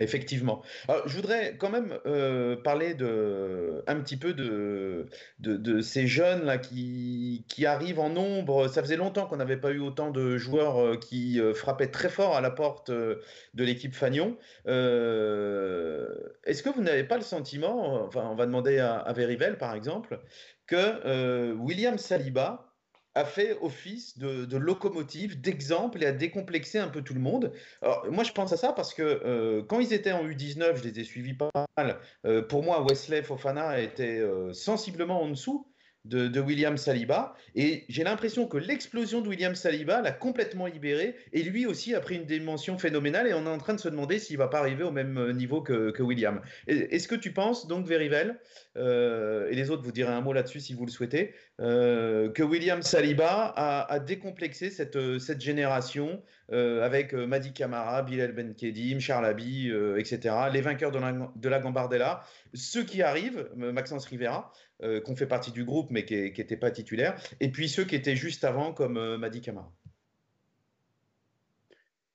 Effectivement. 0.00 0.62
je 1.04 1.14
voudrais 1.14 1.56
quand 1.58 1.68
même 1.68 1.98
euh, 2.06 2.56
parler 2.56 2.94
de, 2.94 3.84
un 3.86 3.96
petit 4.00 4.16
peu 4.16 4.32
de, 4.32 5.06
de, 5.40 5.80
ces 5.82 6.06
jeunes 6.06 6.44
là 6.46 6.56
qui, 6.56 7.44
qui, 7.48 7.66
arrivent 7.66 8.00
en 8.00 8.08
nombre. 8.08 8.68
Ça 8.68 8.82
faisait 8.82 8.96
longtemps 8.96 9.26
qu'on 9.26 9.36
n'avait 9.36 9.58
pas 9.58 9.72
eu 9.72 9.78
autant 9.78 10.10
de 10.10 10.38
joueurs 10.38 10.80
euh, 10.80 10.96
qui 10.96 11.38
euh, 11.38 11.52
frappaient 11.52 11.90
très 11.90 12.08
fort 12.08 12.34
à 12.34 12.40
la 12.40 12.50
porte 12.50 12.90
de 12.90 13.20
l'équipe 13.54 13.94
Fagnon. 13.94 14.38
Est-ce 14.66 16.62
que 16.62 16.70
vous 16.70 16.82
n'avez 16.82 17.04
pas 17.04 17.18
le 17.18 17.22
sentiment, 17.22 18.02
enfin 18.06 18.26
on 18.30 18.36
va 18.36 18.46
demander 18.46 18.78
à, 18.78 18.96
à 18.96 19.12
Verivel 19.12 19.58
par 19.58 19.74
exemple, 19.74 20.18
que 20.66 21.52
William 21.52 21.98
Saliba, 21.98 22.69
a 23.20 23.24
fait 23.24 23.56
office 23.60 24.18
de, 24.18 24.56
locomotive, 24.56 25.40
d'exemple 25.40 26.02
et 26.02 26.06
a 26.06 26.12
décomplexé 26.12 26.78
un 26.78 26.88
peu 26.88 27.02
tout 27.02 27.14
le 27.14 27.20
monde. 27.20 27.52
Alors, 27.82 28.06
moi, 28.10 28.24
je 28.24 28.32
pense 28.32 28.52
à 28.52 28.56
ça 28.56 28.72
parce 28.72 28.94
que 28.94 29.02
euh, 29.02 29.62
quand 29.62 29.78
ils 29.78 29.92
étaient 29.92 30.12
en 30.12 30.26
U19, 30.26 30.76
je 30.76 30.84
les 30.84 31.00
ai 31.00 31.04
suivis 31.04 31.34
pas 31.34 31.50
mal. 31.76 31.98
Euh, 32.24 32.42
pour 32.42 32.62
moi, 32.62 32.82
Wesley 32.82 33.22
Fofana 33.22 33.80
était 33.80 34.18
euh, 34.18 34.52
sensiblement 34.52 35.22
en 35.22 35.28
dessous 35.28 35.69
de, 36.04 36.40
William 36.40 36.76
Saliba. 36.76 37.34
Et 37.54 37.84
j'ai 37.88 38.04
l'impression 38.04 38.46
que 38.46 38.56
l'explosion 38.56 39.20
de 39.20 39.28
William 39.28 39.54
Saliba 39.54 40.00
l'a 40.00 40.12
complètement 40.12 40.66
libéré. 40.66 41.16
Et 41.32 41.42
lui 41.42 41.66
aussi 41.66 41.94
a 41.94 42.00
pris 42.00 42.16
une 42.16 42.24
dimension 42.24 42.78
phénoménale. 42.78 43.26
Et 43.26 43.34
on 43.34 43.44
est 43.44 43.50
en 43.50 43.58
train 43.58 43.74
de 43.74 43.80
se 43.80 43.88
demander 43.88 44.18
s'il 44.18 44.38
va 44.38 44.48
pas 44.48 44.58
arriver 44.58 44.84
au 44.84 44.92
même 44.92 45.18
euh, 45.18 45.32
niveau 45.32 45.60
que, 45.60 46.00
William. 46.00 46.40
Est-ce 46.66 47.08
que 47.08 47.14
tu 47.14 47.32
penses, 47.32 47.66
donc, 47.66 47.86
Verivel, 47.86 48.38
euh, 48.76 49.50
et 49.50 49.54
les 49.54 49.70
autres 49.70 49.82
vous 49.82 49.92
direz 49.92 50.12
un 50.12 50.20
mot 50.22 50.32
là-dessus 50.32 50.60
si 50.60 50.74
vous 50.74 50.86
le 50.86 50.90
souhaitez, 50.90 51.34
euh, 51.60 52.30
que 52.30 52.42
William 52.42 52.82
Saliba 52.82 53.52
a, 53.56 53.98
décomplexé 54.00 54.70
cette, 54.70 55.18
cette 55.18 55.40
génération 55.40 56.22
avec 56.50 57.12
Madi 57.12 57.52
Camara, 57.52 58.02
Bilal 58.02 58.32
Ben 58.32 58.54
Kedim, 58.54 58.98
Charles 58.98 59.26
Abi, 59.26 59.70
etc., 59.98 60.34
les 60.52 60.60
vainqueurs 60.60 60.90
de 60.90 60.98
la, 60.98 61.12
de 61.12 61.48
la 61.48 61.60
Gambardella, 61.60 62.24
ceux 62.54 62.82
qui 62.82 63.02
arrivent, 63.02 63.48
Maxence 63.54 64.06
Rivera, 64.06 64.52
euh, 64.82 65.00
qu'on 65.00 65.16
fait 65.16 65.26
partie 65.26 65.52
du 65.52 65.64
groupe 65.64 65.90
mais 65.90 66.04
qui 66.04 66.14
n'étaient 66.14 66.56
pas 66.56 66.70
titulaires, 66.70 67.20
et 67.40 67.50
puis 67.50 67.68
ceux 67.68 67.84
qui 67.84 67.94
étaient 67.94 68.16
juste 68.16 68.44
avant 68.44 68.72
comme 68.72 68.96
euh, 68.96 69.18
Madi 69.18 69.40
Kamara. 69.40 69.70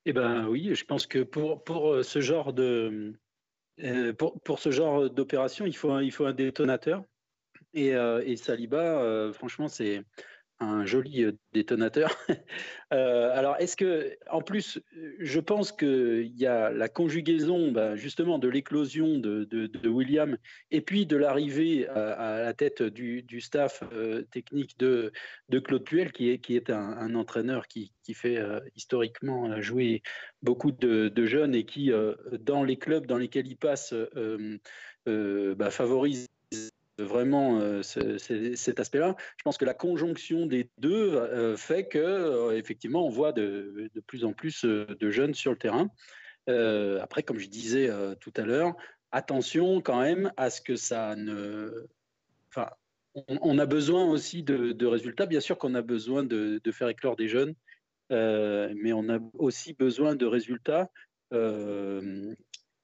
Eh 0.06 0.14
ben 0.14 0.48
oui, 0.48 0.74
je 0.76 0.86
pense 0.86 1.08
que 1.08 1.20
pour, 1.20 1.64
pour 1.64 1.94
euh, 1.94 2.04
ce 2.04 2.22
genre 2.22 2.54
de 2.54 3.14
pour, 4.18 4.40
pour, 4.42 4.60
ce 4.60 4.72
genre 4.72 5.10
d'opération, 5.10 5.66
il 5.66 5.76
faut 5.76 5.92
un, 5.92 6.02
il 6.02 6.12
faut 6.12 6.26
un 6.26 6.34
détonateur. 6.34 7.04
Et, 7.74 7.90
et 7.90 8.38
Saliba, 8.38 9.32
franchement, 9.34 9.68
c'est 9.68 10.02
un 10.60 10.86
joli 10.86 11.24
euh, 11.24 11.32
détonateur. 11.54 12.16
Euh, 12.94 13.36
alors, 13.36 13.56
est-ce 13.58 13.76
que, 13.76 14.16
en 14.30 14.44
plus, 14.44 14.80
je 15.20 15.40
pense 15.40 15.72
qu'il 15.72 16.32
y 16.38 16.46
a 16.46 16.70
la 16.70 16.88
conjugaison 16.88 17.72
ben, 17.72 17.96
justement 17.96 18.38
de 18.38 18.48
l'éclosion 18.48 19.18
de, 19.18 19.88
William 19.88 20.38
et 20.70 20.82
puis 20.82 21.08
de 21.08 21.18
l'arrivée 21.18 21.88
à, 21.88 22.44
la 22.44 22.54
tête 22.54 22.84
du, 22.84 23.42
staff 23.42 23.82
euh, 23.92 24.22
technique 24.32 24.78
de, 24.78 25.12
Claude 25.52 25.84
Puel, 25.84 26.12
qui 26.12 26.30
est, 26.30 26.70
un, 26.70 27.16
entraîneur 27.16 27.68
qui, 27.68 27.92
fait 28.14 28.40
historiquement 28.76 29.60
jouer 29.62 30.04
beaucoup 30.44 30.72
de, 30.72 31.26
jeunes 31.26 31.56
et 31.56 31.66
qui, 31.66 31.92
dans 32.40 32.64
les 32.64 32.78
clubs 32.78 33.08
dans 33.08 33.18
lesquels 33.18 33.48
il 33.48 33.58
passe, 33.58 33.96
ben, 35.06 35.70
favorise 35.72 36.28
vraiment 36.98 37.60
euh, 37.60 37.82
cet 37.84 38.80
aspect-là. 38.80 39.16
Je 39.38 39.44
pense 39.44 39.58
que 39.58 39.66
la 39.66 39.74
conjonction 39.74 40.46
des 40.46 40.70
deux 40.78 41.16
euh, 41.16 41.58
fait 41.58 41.88
que 41.88 41.98
euh, 41.98 42.58
effectivement 42.58 43.06
on 43.06 43.10
voit 43.10 43.34
de, 43.34 43.90
plus 44.08 44.26
en 44.26 44.34
plus 44.34 44.66
de 44.66 45.10
jeunes 45.10 45.34
sur 45.34 45.52
le 45.52 45.58
terrain. 45.58 45.90
après, 47.02 47.24
comme 47.24 47.40
je 47.40 47.48
disais 47.48 47.90
tout 48.20 48.34
à 48.36 48.42
l'heure, 48.42 48.76
attention 49.12 49.82
quand 49.82 50.02
même 50.02 50.32
à 50.38 50.50
ce 50.50 50.62
que 50.62 50.76
ça 50.76 51.16
ne, 51.16 51.88
enfin, 52.50 52.70
on, 53.28 53.58
a 53.58 53.66
besoin 53.66 54.06
aussi 54.06 54.44
de, 54.44 54.86
résultats. 54.86 55.26
Bien 55.26 55.40
sûr 55.40 55.58
qu'on 55.58 55.76
a 55.76 55.82
besoin 55.82 56.24
de, 56.24 56.62
faire 56.72 56.90
éclore 56.90 57.16
des 57.16 57.28
jeunes, 57.28 57.56
mais 58.10 58.94
on 58.94 59.10
a 59.10 59.20
aussi 59.38 59.74
besoin 59.74 60.16
de 60.16 60.26
résultats. 60.26 60.90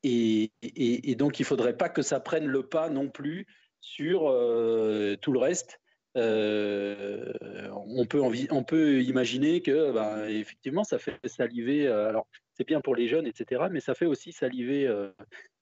Et, 0.04 1.16
donc, 1.18 1.40
il 1.40 1.44
ne 1.44 1.48
faudrait 1.48 1.78
pas 1.78 1.90
que 1.90 2.02
ça 2.02 2.20
prenne 2.20 2.48
le 2.48 2.64
pas 2.64 2.90
non 2.90 3.10
plus 3.10 3.46
sur 3.82 4.22
tout 5.22 5.32
le 5.32 5.40
reste. 5.40 5.80
on, 6.16 8.06
peut 8.08 8.22
on 8.52 8.64
peut 8.64 9.02
imaginer 9.02 9.62
que, 9.62 9.92
bah, 9.92 10.30
effectivement, 10.30 10.84
ça 10.84 11.00
fait 11.00 11.20
saliver. 11.26 11.88
alors, 11.88 12.28
c'est 12.54 12.68
bien 12.68 12.82
pour 12.82 12.96
les 12.96 13.08
jeunes, 13.08 13.28
etc., 13.28 13.64
mais 13.72 13.80
ça 13.80 13.96
fait 13.96 14.06
aussi 14.06 14.32
saliver 14.32 14.88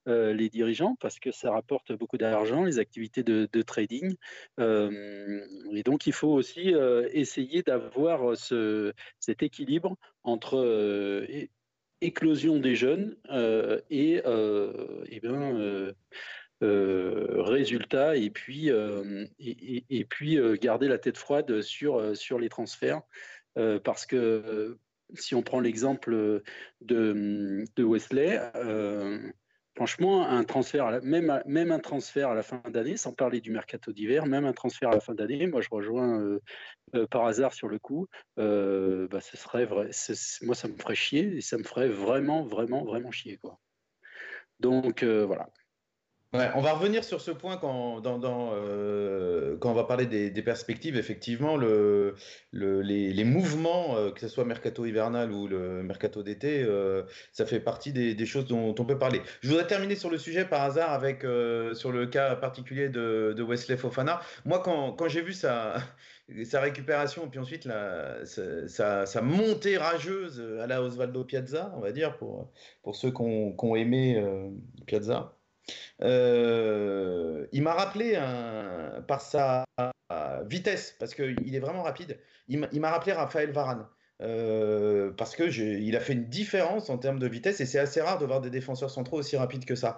euh, 0.10 0.34
les 0.34 0.50
dirigeants 0.50 0.96
parce 1.00 1.20
que 1.20 1.30
ça 1.32 1.52
rapporte 1.52 1.92
beaucoup 1.92 2.18
d'argent, 2.18 2.64
les 2.64 2.80
activités 2.80 3.22
de, 3.22 3.62
trading. 3.62 4.16
Euh, 4.60 5.46
et 5.74 5.84
donc, 5.84 6.08
il 6.08 6.14
faut 6.14 6.30
aussi 6.30 6.74
euh, 6.74 7.08
essayer 7.12 7.62
d'avoir 7.62 8.36
ce, 8.36 8.94
cet 9.20 9.44
équilibre 9.44 9.98
entre 10.24 11.28
éclosion 12.02 12.60
des 12.60 12.76
jeunes 12.76 13.18
et, 13.90 14.22
et 14.24 15.20
résultats 16.62 18.16
et 18.16 18.30
puis, 18.30 18.70
et, 18.70 19.86
et, 19.90 20.06
puis 20.06 20.38
garder 20.60 20.88
la 20.88 20.98
tête 20.98 21.18
froide 21.18 21.62
sur, 21.62 22.16
sur 22.18 22.40
les 22.40 22.50
transferts 22.50 23.02
parce 23.84 24.06
que 24.06 24.78
si 25.16 25.36
on 25.36 25.42
prend 25.42 25.60
l'exemple 25.60 26.42
de, 26.82 27.66
de 27.76 27.84
Wesley, 27.84 28.40
Franchement, 29.80 30.28
un 30.28 30.44
transfert, 30.44 31.02
même, 31.04 31.42
même 31.46 31.72
un 31.72 31.80
transfert 31.80 32.32
à 32.32 32.36
la 32.36 32.44
fin 32.44 32.62
d'année, 32.70 32.98
sans 32.98 33.14
parler 33.14 33.40
du 33.40 33.50
mercato 33.50 33.94
d'hiver, 33.94 34.26
même 34.26 34.44
un 34.44 34.52
transfert 34.52 34.90
à 34.90 34.96
la 34.96 35.00
fin 35.00 35.14
d'année, 35.14 35.48
moi 35.48 35.62
je 35.62 35.70
rejoins 35.72 36.20
euh, 36.20 36.42
euh, 36.96 37.08
par 37.08 37.26
hasard 37.26 37.54
sur 37.54 37.70
le 37.70 37.80
coup, 37.80 38.06
euh, 38.40 39.08
bah, 39.08 39.22
ce 39.22 39.38
serait 39.38 39.70
moi 40.42 40.54
ça 40.54 40.68
me 40.68 40.76
ferait 40.76 40.96
chier 40.96 41.38
et 41.38 41.40
ça 41.40 41.58
me 41.58 41.64
ferait 41.64 41.88
vraiment, 41.88 42.44
vraiment, 42.44 42.84
vraiment 42.84 43.12
chier. 43.12 43.38
Quoi. 43.38 43.58
Donc 44.60 45.06
voilà 45.06 45.48
on 46.34 46.62
va 46.62 46.74
revenir 46.74 47.04
sur 47.04 47.22
ce 47.22 47.32
point 47.32 47.58
quand, 47.58 48.04
euh, 48.06 49.58
quand 49.58 49.72
on 49.72 49.74
va 49.74 49.84
parler 49.86 50.06
des, 50.06 50.42
perspectives. 50.44 50.96
Effectivement, 50.96 51.58
le, 51.58 52.16
les, 52.52 53.24
mouvements, 53.24 53.98
euh, 53.98 54.12
que 54.12 54.20
ce 54.20 54.28
soit 54.28 54.46
mercato 54.46 54.86
hivernal 54.86 55.32
ou 55.32 55.48
le 55.48 55.82
mercato 55.82 56.22
d'été, 56.22 56.62
euh, 56.64 57.04
ça 57.32 57.48
fait 57.48 57.60
partie 57.60 57.92
des, 57.92 58.26
choses 58.28 58.46
dont 58.46 58.76
on 58.78 58.86
peut 58.86 59.00
parler. 59.00 59.22
Je 59.42 59.50
voudrais 59.50 59.66
terminer 59.66 59.96
sur 59.96 60.12
le 60.12 60.20
sujet 60.20 60.46
par 60.46 60.62
hasard 60.62 60.92
avec 60.92 61.22
sur 61.74 61.92
le 61.92 62.06
cas 62.06 62.36
particulier 62.36 62.90
de, 62.90 63.42
Wesley 63.42 63.78
Fofana. 63.78 64.22
Moi, 64.46 64.62
quand, 64.62 65.08
j'ai 65.08 65.22
vu 65.22 65.34
sa, 65.34 65.82
récupération, 66.54 67.28
puis 67.28 67.40
ensuite 67.40 67.68
sa, 68.26 69.22
montée 69.24 69.78
rageuse 69.78 70.44
à 70.62 70.68
la 70.68 70.84
Osvaldo 70.84 71.24
Piazza, 71.24 71.74
on 71.76 71.80
va 71.80 71.92
dire, 71.92 72.18
pour, 72.18 72.52
pour 72.84 72.96
ceux 72.96 73.10
qui 73.10 73.22
ont, 73.22 73.76
aimé 73.76 74.24
Piazza. 74.86 75.39
Euh, 76.02 77.48
il 77.52 77.62
m'a 77.64 77.74
rappelé 77.74 78.14
par 79.08 79.22
sa 79.22 79.66
vitesse, 80.46 80.96
parce 81.00 81.14
qu'il 81.16 81.56
est 81.56 81.60
vraiment 81.60 81.84
rapide, 81.84 82.20
il 82.48 82.60
m'a 82.80 82.90
rappelé 82.92 83.14
Raphaël 83.14 83.52
Varane. 83.52 83.88
Euh, 84.22 85.12
parce 85.12 85.34
que 85.36 85.44
il 85.44 85.96
a 85.96 86.02
fait 86.02 86.12
une 86.12 86.26
différence 86.26 86.90
en 86.90 86.98
termes 86.98 87.20
de 87.20 87.28
vitesse 87.28 87.62
et 87.62 87.66
c'est 87.66 87.80
assez 87.80 88.02
rare 88.02 88.18
de 88.18 88.26
voir 88.26 88.42
des 88.42 88.50
défenseurs 88.50 88.92
centraux 88.92 89.18
aussi 89.18 89.38
rapides 89.38 89.64
que 89.64 89.76
ça. 89.76 89.98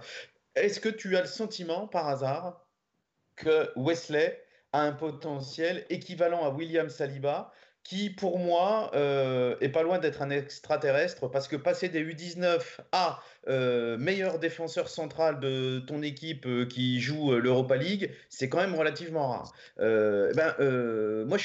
Est-ce 0.55 0.79
que 0.79 0.89
tu 0.89 1.17
as 1.17 1.21
le 1.21 1.27
sentiment, 1.27 1.87
par 1.87 2.07
hasard, 2.07 2.63
que 3.35 3.71
Wesley 3.75 4.39
a 4.73 4.81
un 4.83 4.91
potentiel 4.91 5.85
équivalent 5.89 6.45
à 6.45 6.49
William 6.49 6.89
Saliba 6.89 7.51
qui 7.83 8.09
pour 8.09 8.39
moi 8.39 8.91
euh, 8.93 9.55
est 9.59 9.69
pas 9.69 9.83
loin 9.83 9.99
d'être 9.99 10.21
un 10.21 10.29
extraterrestre 10.29 11.29
parce 11.29 11.47
que 11.47 11.55
passer 11.55 11.89
des 11.89 12.03
U19 12.03 12.79
à 12.91 13.19
euh, 13.47 13.97
meilleur 13.97 14.39
défenseur 14.39 14.87
central 14.87 15.39
de 15.39 15.79
ton 15.79 16.03
équipe 16.03 16.45
euh, 16.45 16.65
qui 16.65 16.99
joue 16.99 17.33
l'Europa 17.33 17.75
League, 17.75 18.11
c'est 18.29 18.49
quand 18.49 18.59
même 18.59 18.75
relativement 18.75 19.29
rare. 19.29 19.53
ben, 19.77 21.25
moi, 21.25 21.37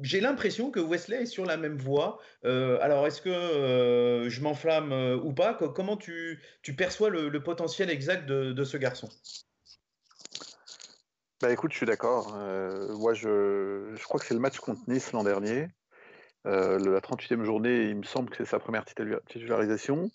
j'ai 0.00 0.20
l'impression 0.20 0.70
que 0.70 0.80
Wesley 0.80 1.22
est 1.22 1.26
sur 1.26 1.46
la 1.46 1.56
même 1.56 1.76
voie. 1.76 2.18
alors, 2.44 3.06
est-ce 3.06 3.20
que 3.20 4.28
je 4.28 4.40
m'enflamme 4.40 4.92
ou 5.24 5.32
pas? 5.32 5.54
Comment 5.54 5.96
tu, 5.96 6.40
perçois 6.76 7.10
le, 7.10 7.42
potentiel 7.42 7.90
exact 7.90 8.26
de, 8.26 8.64
ce 8.64 8.76
garçon? 8.76 9.08
Bah 11.40 11.52
écoute, 11.52 11.72
je 11.72 11.76
suis 11.76 11.86
d'accord. 11.86 12.34
moi, 12.98 13.14
je, 13.14 13.92
je, 13.94 14.04
crois 14.04 14.20
que 14.20 14.26
c'est 14.26 14.34
le 14.34 14.40
match 14.40 14.58
contre 14.58 14.82
Nice 14.88 15.12
l'an 15.12 15.24
dernier. 15.24 15.68
Euh, 16.48 16.78
la 16.78 17.00
38e 17.00 17.44
journée, 17.44 17.82
il 17.82 17.96
me 17.96 18.02
semble 18.04 18.30
que 18.30 18.36
c'est 18.36 18.46
sa 18.46 18.58
première 18.58 18.84
titularisation. 18.84 20.10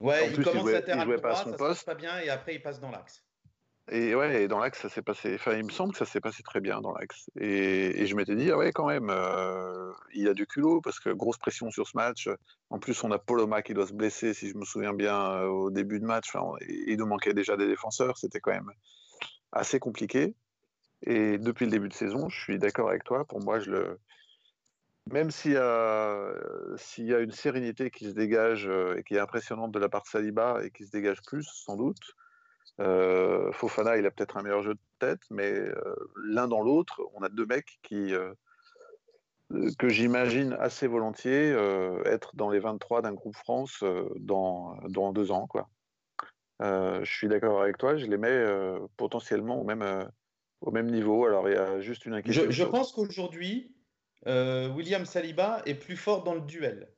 Ouais, 0.00 0.30
il 0.30 0.44
commence 0.44 0.72
à 0.72 0.82
terre 0.82 1.00
à 1.00 1.04
jouait 1.04 1.18
pas 1.18 1.40
à 1.40 1.44
son 1.44 1.52
poste. 1.52 1.84
pas 1.84 1.96
bien 1.96 2.20
et 2.20 2.28
après 2.28 2.54
il 2.54 2.62
passe 2.62 2.78
dans 2.80 2.90
l'axe. 2.90 3.24
Et 3.90 4.14
ouais, 4.14 4.46
dans 4.48 4.58
l'axe, 4.58 4.80
ça 4.80 4.90
s'est 4.90 5.02
passé. 5.02 5.34
Enfin, 5.34 5.54
il 5.54 5.64
me 5.64 5.70
semble 5.70 5.92
que 5.92 5.98
ça 5.98 6.04
s'est 6.04 6.20
passé 6.20 6.42
très 6.42 6.60
bien 6.60 6.80
dans 6.80 6.92
l'axe. 6.92 7.30
Et, 7.40 8.04
je 8.06 8.14
m'étais 8.14 8.36
dit, 8.36 8.50
ah 8.50 8.58
ouais, 8.58 8.70
quand 8.70 8.86
même, 8.86 9.08
euh, 9.08 9.90
il 10.14 10.28
a 10.28 10.34
du 10.34 10.46
culot 10.46 10.82
parce 10.82 11.00
que 11.00 11.08
grosse 11.08 11.38
pression 11.38 11.70
sur 11.70 11.88
ce 11.88 11.96
match. 11.96 12.28
En 12.68 12.78
plus, 12.78 13.02
on 13.02 13.10
a 13.10 13.18
Poloma 13.18 13.62
qui 13.62 13.72
doit 13.72 13.86
se 13.86 13.94
blesser, 13.94 14.34
si 14.34 14.50
je 14.50 14.56
me 14.58 14.64
souviens 14.66 14.92
bien, 14.92 15.18
euh, 15.18 15.46
au 15.46 15.70
début 15.70 16.00
de 16.00 16.04
match. 16.04 16.30
il 16.68 16.96
nous 16.98 17.06
manquait 17.06 17.32
déjà 17.32 17.56
des 17.56 17.66
défenseurs. 17.66 18.18
C'était 18.18 18.40
quand 18.40 18.52
même 18.52 18.70
assez 19.52 19.80
compliqué. 19.80 20.34
Et 21.06 21.38
depuis 21.38 21.64
le 21.64 21.70
début 21.70 21.88
de 21.88 21.94
saison, 21.94 22.28
je 22.28 22.38
suis 22.38 22.58
d'accord 22.58 22.90
avec 22.90 23.04
toi. 23.04 23.24
Pour 23.24 23.42
moi, 23.42 23.58
je 23.58 23.70
le, 23.70 23.98
même 25.12 25.30
s'il 25.30 25.52
y, 25.52 25.56
a 25.56 27.18
une 27.20 27.30
sérénité 27.30 27.90
qui 27.90 28.06
se 28.06 28.14
dégage 28.14 28.68
euh, 28.68 28.96
et 28.98 29.02
qui 29.02 29.14
est 29.14 29.20
impressionnante 29.20 29.72
de 29.72 29.78
la 29.78 29.88
part 29.88 30.02
de 30.02 30.08
Saliba 30.08 30.60
et 30.64 30.70
qui 30.70 30.84
se 30.84 30.90
dégage 30.90 31.22
plus, 31.22 31.44
sans 31.44 31.76
doute, 31.76 32.16
euh, 32.80 33.50
Fofana, 33.52 33.96
il 33.96 34.06
a 34.06 34.10
peut-être 34.10 34.36
un 34.36 34.42
meilleur 34.42 34.62
jeu 34.62 34.74
de 34.74 34.80
tête, 34.98 35.22
mais 35.30 35.50
euh, 35.50 35.94
l'un 36.24 36.48
dans 36.48 36.62
l'autre, 36.62 37.02
on 37.14 37.22
a 37.22 37.28
deux 37.28 37.46
mecs 37.46 37.78
qui, 37.82 38.12
que 39.78 39.88
j'imagine 39.88 40.56
assez 40.60 40.86
volontiers 40.86 41.56
être 42.04 42.36
dans 42.36 42.50
les 42.50 42.58
23 42.58 43.02
d'un 43.02 43.14
groupe 43.14 43.36
France 43.36 43.82
dans, 44.16 44.76
dans 44.88 45.12
deux 45.12 45.30
ans. 45.30 45.46
Quoi. 45.46 45.68
je 46.60 47.10
suis 47.10 47.28
d'accord 47.28 47.62
avec 47.62 47.78
toi, 47.78 47.96
je 47.96 48.06
les 48.06 48.18
mets 48.18 48.46
potentiellement 48.96 49.60
au 49.60 49.64
même, 49.64 50.08
au 50.60 50.70
même 50.70 50.90
niveau. 50.90 51.26
Alors 51.26 51.48
il 51.48 51.54
y 51.54 51.58
a 51.58 51.80
juste 51.80 52.04
une 52.06 52.14
inquiétude. 52.14 52.50
je 52.50 52.64
pense 52.64 52.92
qu'aujourd'hui, 52.92 53.72
euh, 54.26 54.68
William 54.68 55.06
Saliba 55.06 55.62
est 55.66 55.74
plus 55.74 55.96
fort 55.96 56.24
dans 56.24 56.34
le 56.34 56.40
duel, 56.40 56.88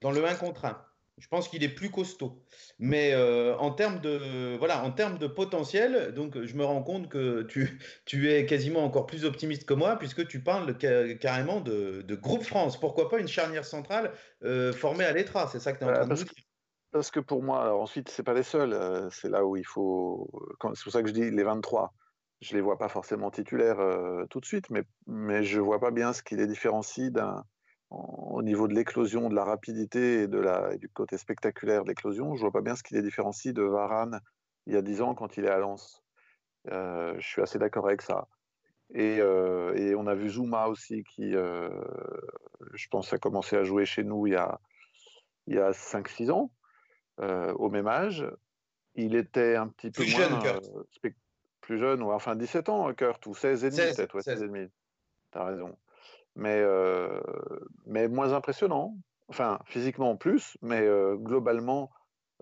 dans 0.00 0.10
le 0.10 0.24
1 0.24 0.34
contre 0.36 0.64
1. 0.64 0.82
Je 1.18 1.28
pense 1.28 1.48
qu'il 1.48 1.64
est 1.64 1.70
plus 1.70 1.90
costaud. 1.90 2.42
Mais 2.78 3.14
euh, 3.14 3.56
en 3.56 3.70
termes 3.70 4.00
de 4.00 4.54
voilà, 4.58 4.84
en 4.84 4.92
termes 4.92 5.16
de 5.16 5.26
potentiel, 5.26 6.12
donc 6.12 6.42
je 6.42 6.54
me 6.56 6.64
rends 6.64 6.82
compte 6.82 7.08
que 7.08 7.42
tu, 7.44 7.80
tu 8.04 8.30
es 8.30 8.44
quasiment 8.44 8.84
encore 8.84 9.06
plus 9.06 9.24
optimiste 9.24 9.64
que 9.64 9.72
moi 9.72 9.96
puisque 9.96 10.28
tu 10.28 10.42
parles 10.42 10.76
carrément 10.76 11.60
de, 11.60 12.02
de, 12.02 12.14
groupe 12.14 12.42
France. 12.42 12.78
Pourquoi 12.78 13.08
pas 13.08 13.18
une 13.18 13.28
charnière 13.28 13.64
centrale 13.64 14.12
euh, 14.44 14.74
formée 14.74 15.04
à 15.04 15.12
l'ETRA 15.12 15.48
C'est 15.48 15.60
ça 15.60 15.72
que 15.72 15.78
tu 15.78 15.84
es 15.84 15.88
en 15.88 15.94
train 15.94 16.06
de 16.06 16.14
dire. 16.14 16.26
Parce 16.92 17.10
que 17.10 17.20
pour 17.20 17.42
moi, 17.42 17.62
alors 17.62 17.80
ensuite, 17.80 18.10
c'est 18.10 18.22
pas 18.22 18.34
les 18.34 18.42
seuls. 18.42 18.78
c'est 19.10 19.30
là 19.30 19.44
où 19.44 19.56
il 19.56 19.66
faut. 19.66 20.30
C'est 20.74 20.82
pour 20.82 20.92
ça 20.92 21.02
que 21.02 21.08
je 21.08 21.14
dis 21.14 21.30
les 21.30 21.42
23 21.42 21.94
je 22.40 22.54
les 22.54 22.60
vois 22.60 22.78
pas 22.78 22.88
forcément 22.88 23.30
titulaires 23.30 23.80
euh, 23.80 24.26
tout 24.26 24.40
de 24.40 24.44
suite, 24.44 24.70
mais, 24.70 24.84
mais 25.06 25.42
je 25.42 25.60
vois 25.60 25.80
pas 25.80 25.90
bien 25.90 26.12
ce 26.12 26.22
qui 26.22 26.36
les 26.36 26.46
différencie 26.46 27.10
d'un, 27.10 27.44
au 27.90 28.42
niveau 28.42 28.68
de 28.68 28.74
l'éclosion, 28.74 29.28
de 29.28 29.34
la 29.34 29.44
rapidité 29.44 30.22
et, 30.22 30.28
de 30.28 30.38
la, 30.38 30.76
du 30.76 30.88
côté 30.88 31.16
spectaculaire 31.16 31.84
de 31.84 31.88
l'éclosion. 31.88 32.34
Je 32.34 32.42
vois 32.42 32.52
pas 32.52 32.60
bien 32.60 32.76
ce 32.76 32.82
qui 32.82 32.94
les 32.94 33.02
différencie 33.02 33.54
de 33.54 33.62
Varane 33.62 34.20
il 34.66 34.74
y 34.74 34.76
a 34.76 34.82
10 34.82 35.02
ans 35.02 35.14
quand 35.14 35.36
il 35.36 35.44
est 35.44 35.50
à 35.50 35.58
Lens. 35.58 36.02
Euh, 36.70 37.14
je 37.18 37.26
suis 37.26 37.42
assez 37.42 37.58
d'accord 37.58 37.86
avec 37.86 38.02
ça. 38.02 38.26
Et, 38.94 39.18
euh, 39.20 39.74
et, 39.74 39.94
on 39.94 40.06
a 40.06 40.14
vu 40.14 40.28
Zuma 40.28 40.68
aussi 40.68 41.04
qui, 41.04 41.32
je 41.32 42.88
pense, 42.90 43.12
a 43.12 43.18
commencé 43.18 43.56
à 43.56 43.64
jouer 43.64 43.84
chez 43.84 44.04
nous 44.04 44.26
il 44.26 44.34
y 44.34 44.36
a, 44.36 44.60
il 45.46 45.54
y 45.54 45.58
a 45.58 45.70
5-6 45.70 46.30
ans, 46.30 46.50
au 47.18 47.70
même 47.70 47.86
âge. 47.86 48.26
Il 48.94 49.14
était 49.14 49.56
un 49.56 49.68
petit 49.68 49.90
peu 49.90 50.02
moins 50.02 50.60
spectaculaire 50.90 51.25
plus 51.66 51.78
jeune, 51.78 52.00
ou 52.00 52.12
enfin 52.12 52.36
17 52.36 52.68
ans, 52.68 52.94
Kurt, 52.94 53.26
ou 53.26 53.34
16 53.34 53.64
et 53.64 53.70
demi 53.70 53.94
peut-être, 53.94 54.14
ouais, 54.14 54.22
16 54.22 54.42
et 54.42 54.46
demi. 54.46 54.68
T'as 55.32 55.44
raison. 55.44 55.76
Mais, 56.36 56.60
euh, 56.60 57.20
mais 57.86 58.06
moins 58.06 58.32
impressionnant. 58.32 58.96
Enfin, 59.28 59.58
physiquement 59.64 60.10
en 60.10 60.16
plus, 60.16 60.56
mais 60.62 60.82
euh, 60.82 61.16
globalement, 61.16 61.90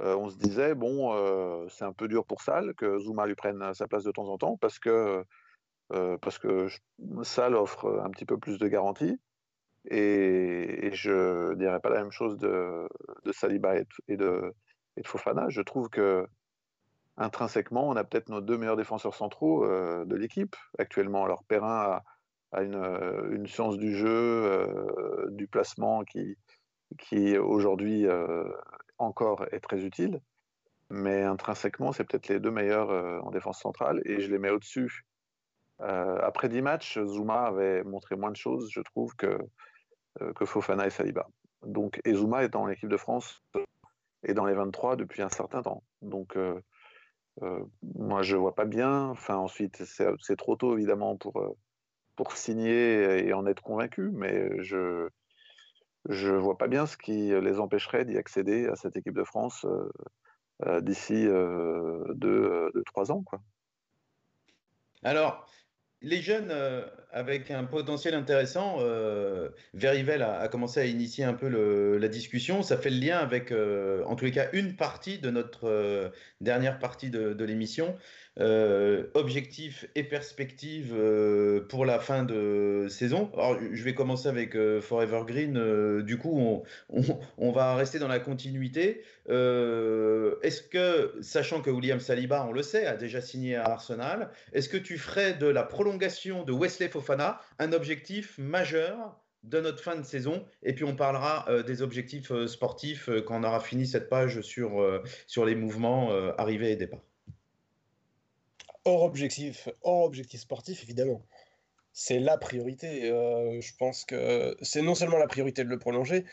euh, 0.01 0.15
on 0.15 0.29
se 0.29 0.37
disait, 0.37 0.75
bon, 0.75 1.69
c'est 1.71 1.87
un 1.87 1.95
peu 1.95 2.07
dur 2.07 2.27
pour 2.27 2.43
Salle 2.43 2.75
que 2.75 2.99
Zuma 2.99 3.27
lui 3.27 3.35
prenne 3.35 3.73
sa 3.73 3.89
place 3.89 4.05
de 4.05 4.11
temps 4.11 4.29
en 4.29 4.37
temps, 4.37 4.59
parce 4.59 4.79
que, 4.79 5.25
parce 5.89 6.39
que 6.39 6.69
Salle 7.23 7.55
offre 7.55 8.03
un 8.05 8.11
petit 8.11 8.27
peu 8.27 8.37
plus 8.37 8.59
de 8.59 8.69
garantie. 8.69 9.19
Et, 9.91 10.91
je 10.93 11.51
ne 11.51 11.55
dirais 11.55 11.81
pas 11.81 11.91
la 11.91 12.03
même 12.03 12.13
chose 12.13 12.37
de, 12.37 12.87
de 13.25 13.33
Saliba 13.33 13.77
et 13.79 14.17
de, 14.17 14.55
et 14.97 15.03
de 15.03 15.07
Fofana. 15.07 15.49
Je 15.49 15.63
trouve 15.63 15.89
que 15.89 16.27
intrinsèquement, 17.17 17.89
on 17.89 17.97
a 17.97 18.05
peut-être 18.05 18.29
nos 18.29 18.41
deux 18.41 18.59
meilleurs 18.59 18.77
défenseurs 18.77 19.15
centraux 19.15 19.67
de 19.67 20.17
l'équipe 20.17 20.57
actuellement. 20.79 21.25
Alors 21.25 21.45
Perrin 21.45 22.03
a, 22.53 22.63
une, 22.63 22.77
une, 23.33 23.47
science 23.47 23.79
du 23.79 23.97
jeu, 23.97 25.27
du 25.31 25.47
placement 25.49 26.05
qui, 26.05 27.39
aujourd'hui 27.39 28.07
encore 28.99 29.45
est 29.53 29.61
très 29.61 29.85
utile. 29.85 30.21
Mais 30.91 31.23
intrinsèquement, 31.23 31.93
c'est 31.93 32.05
peut-être 32.05 32.29
les 32.29 32.41
deux 32.41 32.51
meilleurs 32.51 32.91
en 33.25 33.31
défense 33.31 33.61
centrale 33.61 34.01
et 34.05 34.21
je 34.21 34.31
les 34.31 34.39
mets 34.39 34.51
au-dessus. 34.51 35.05
après 35.79 36.49
10 36.49 36.63
matchs, 36.63 36.99
Zuma 37.05 37.47
avait 37.47 37.83
montré 37.85 38.17
moins 38.17 38.31
de 38.31 38.37
choses, 38.37 38.69
je 38.71 38.81
trouve, 38.81 39.15
que, 39.17 39.39
que 40.35 40.45
Fofana 40.45 40.87
et 40.87 40.91
Saliba. 40.91 41.27
Donc, 41.67 42.01
et 42.05 42.15
Zuma 42.15 42.45
est 42.45 42.49
dans 42.49 42.67
l'équipe 42.67 42.89
de 42.89 42.97
France 42.97 43.43
et 44.25 44.35
dans 44.35 44.45
les 44.47 44.55
23 44.55 44.97
depuis 44.97 45.23
un 45.23 45.29
certain 45.29 45.63
temps. 45.63 45.83
Donc, 46.03 46.37
euh, 46.37 46.55
euh, 46.55 46.61
moi, 47.83 48.23
je 48.23 48.37
vois 48.37 48.55
pas 48.55 48.65
bien. 48.65 49.09
Enfin, 49.09 49.37
ensuite, 49.37 49.83
c'est 49.85 50.37
trop 50.37 50.57
tôt, 50.57 50.77
évidemment, 50.77 51.17
pour, 51.17 51.41
euh, 51.41 51.57
pour 52.17 52.37
signer 52.37 53.27
et 53.27 53.33
en 53.33 53.47
être 53.47 53.63
convaincu, 53.63 54.11
mais 54.13 54.63
je 54.63 55.09
je 56.11 56.33
vois 56.33 56.59
pas 56.59 56.69
bien 56.69 56.85
ce 56.85 56.99
qui 56.99 57.31
les 57.31 57.59
empêcherait 57.59 58.05
d'y 58.05 58.19
accéder 58.19 58.67
à 58.67 58.77
cette 58.77 58.95
équipe 58.95 59.15
de 59.15 59.25
France 59.25 59.65
d'ici 60.83 61.25
deux, 61.25 62.71
deux, 62.75 62.85
trois 62.85 63.11
ans. 63.11 63.23
Quoi. 63.23 63.41
Alors, 65.03 65.47
les 66.05 66.21
jeunes 66.21 66.51
euh, 66.51 66.83
avec 67.11 67.51
un 67.51 67.65
potentiel 67.65 68.15
intéressant, 68.15 68.77
euh, 68.81 69.49
Verivel 69.73 70.23
a, 70.23 70.47
commencé 70.49 70.81
à 70.81 70.85
initier 70.85 71.25
un 71.25 71.35
peu 71.35 71.49
la 71.99 72.09
discussion. 72.09 72.63
Ça 72.63 72.77
fait 72.77 72.91
le 72.91 72.99
lien 72.99 73.19
avec, 73.19 73.51
euh, 73.53 74.05
en 74.05 74.15
tous 74.15 74.27
les 74.27 74.31
cas, 74.31 74.49
une 74.53 74.77
partie 74.77 75.19
de 75.19 75.31
notre 75.31 76.13
dernière 76.41 76.79
partie 76.79 77.11
de 77.11 77.45
l'émission. 77.45 77.97
Euh, 78.41 79.05
objectifs 79.15 79.87
et 79.95 80.03
perspectives 80.03 80.93
euh, 80.93 81.61
pour 81.69 81.87
la 81.87 82.01
fin 82.01 82.25
de 82.25 82.89
saison. 82.91 83.31
Alors, 83.35 83.57
je 83.61 83.85
vais 83.85 83.95
commencer 83.95 84.27
avec 84.27 84.57
euh, 84.57 84.81
Forever 84.81 85.23
Green. 85.25 86.03
du 86.03 86.19
coup, 86.19 86.65
on, 87.39 87.53
va 87.53 87.77
rester 87.77 88.01
dans 88.01 88.09
la 88.09 88.19
continuité. 88.19 89.05
est-ce 89.29 90.63
que, 90.63 91.15
sachant 91.21 91.61
que 91.61 91.71
William 91.71 92.01
Saliba, 92.01 92.45
on 92.49 92.53
le 92.53 92.63
sait, 92.63 92.87
a 92.87 92.97
déjà 92.97 93.21
signé 93.21 93.55
à 93.55 93.67
Arsenal, 93.67 94.31
est-ce 94.53 94.69
que 94.69 94.79
tu 94.79 94.99
ferais 94.99 95.35
de 95.35 95.47
la 95.47 95.63
prolongation 95.63 96.43
de 96.43 96.53
Wesley 96.53 96.89
Fofana 96.89 97.41
un 97.61 97.73
objectif 97.73 98.37
majeur 98.39 99.17
de 99.45 99.61
notre 99.61 99.81
fin 99.81 99.95
de 99.95 100.05
saison? 100.05 100.45
Et 100.65 100.75
puis 100.75 100.85
on 100.85 100.97
parlera 100.97 101.47
des 101.65 101.83
objectifs 101.83 102.33
sportifs 102.47 103.09
quand 103.27 103.41
on 103.41 103.45
aura 103.45 103.61
fini 103.61 103.87
cette 103.87 104.09
page 104.09 104.41
sur, 104.41 104.85
sur 105.29 105.45
les 105.45 105.55
mouvements 105.55 106.11
arrivée 106.37 106.73
et 106.73 106.77
départ 106.77 107.01
hors 108.85 109.03
objectif, 109.03 109.69
sportif, 110.39 110.83
évidemment. 110.83 111.23
C'est 111.93 112.19
la 112.19 112.39
priorité. 112.39 113.11
Euh, 113.11 113.61
je 113.61 113.73
pense 113.79 114.05
que 114.05 114.57
c'est 114.63 114.83
non 114.83 114.95
seulement 114.95 115.19
la 115.19 115.27
priorité 115.29 115.65
de 115.65 115.69
le 115.69 115.79
prolonger, 115.79 116.25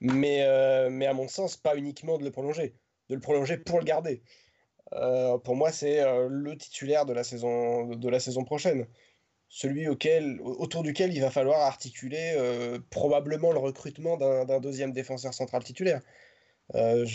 mais, 0.00 0.42
euh, 0.42 0.90
mais 0.90 1.06
à 1.06 1.12
mon 1.12 1.28
sens, 1.28 1.56
pas 1.56 1.76
uniquement 1.76 2.18
de 2.18 2.24
le 2.24 2.30
prolonger, 2.30 2.74
de 3.08 3.14
le 3.14 3.20
prolonger 3.20 3.58
pour 3.58 3.78
le 3.78 3.84
garder. 3.84 4.22
Euh, 4.94 5.38
pour 5.38 5.56
moi, 5.56 5.72
c'est 5.72 6.02
le 6.28 6.56
titulaire 6.56 7.04
de 7.04 7.12
la 7.12 7.24
saison, 7.24 7.86
de 7.86 8.08
la 8.08 8.20
saison 8.20 8.44
prochaine. 8.44 8.86
Celui 9.48 9.88
autour 9.88 10.82
duquel 10.82 11.12
il 11.12 11.20
va 11.20 11.30
falloir 11.30 11.60
articuler 11.62 12.36
probablement 12.90 13.50
le 13.52 13.58
recrutement 13.58 14.16
d'un 14.16 14.60
deuxième 14.60 14.92
défenseur 14.92 15.34
central 15.34 15.64
titulaire. 15.64 16.02
Euh. 16.74 17.06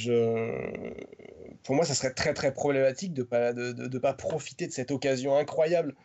Pour 1.63 1.75
moi, 1.75 1.85
ça 1.85 1.93
serait 1.93 2.13
très 2.13 2.33
très 2.33 2.53
problématique 2.53 3.13
de 3.13 3.21
ne 3.23 3.97
pas, 3.99 4.13
profiter 4.13 4.67
de 4.67 4.71
cette 4.71 4.91
occasion 4.91 5.37
incroyable, 5.37 5.95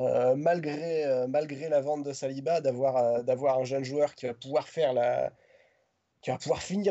euh, 0.00 0.34
malgré, 0.36 1.04
euh, 1.04 1.26
malgré 1.26 1.68
la 1.68 1.80
vente 1.80 2.04
de 2.04 2.12
Saliba, 2.12 2.60
d'avoir, 2.60 3.58
un 3.58 3.64
jeune 3.64 3.84
joueur 3.84 4.14
qui 4.14 4.26
va 4.26 4.34
pouvoir 4.34 4.68
finir 4.68 4.94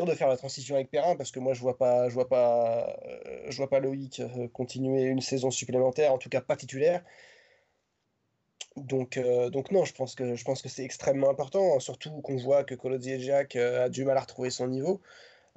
de 0.04 0.14
faire 0.14 0.28
la 0.28 0.36
transition 0.36 0.74
avec 0.74 0.90
Perrin, 0.90 1.16
parce 1.16 1.30
que 1.30 1.40
moi 1.40 1.54
je 1.54 1.60
vois 1.60 1.78
pas, 1.78 2.08
je 2.10 2.14
vois 2.14 2.28
pas, 2.28 3.80
Loïc 3.80 4.22
continuer 4.52 5.04
une 5.04 5.20
saison 5.20 5.50
supplémentaire, 5.50 6.12
en 6.12 6.18
tout 6.18 6.28
cas 6.28 6.40
pas 6.40 6.56
titulaire. 6.56 7.02
Donc, 8.76 9.16
non, 9.70 9.84
je 9.84 9.92
pense 9.94 10.14
que 10.14 10.68
c'est 10.68 10.84
extrêmement 10.84 11.30
important, 11.30 11.78
surtout 11.80 12.20
qu'on 12.22 12.36
voit 12.36 12.64
que 12.64 12.74
Colozzi 12.74 13.20
Jack 13.20 13.56
a 13.56 13.88
du 13.88 14.04
mal 14.04 14.16
à 14.16 14.20
retrouver 14.20 14.50
son 14.50 14.66
niveau. 14.68 15.00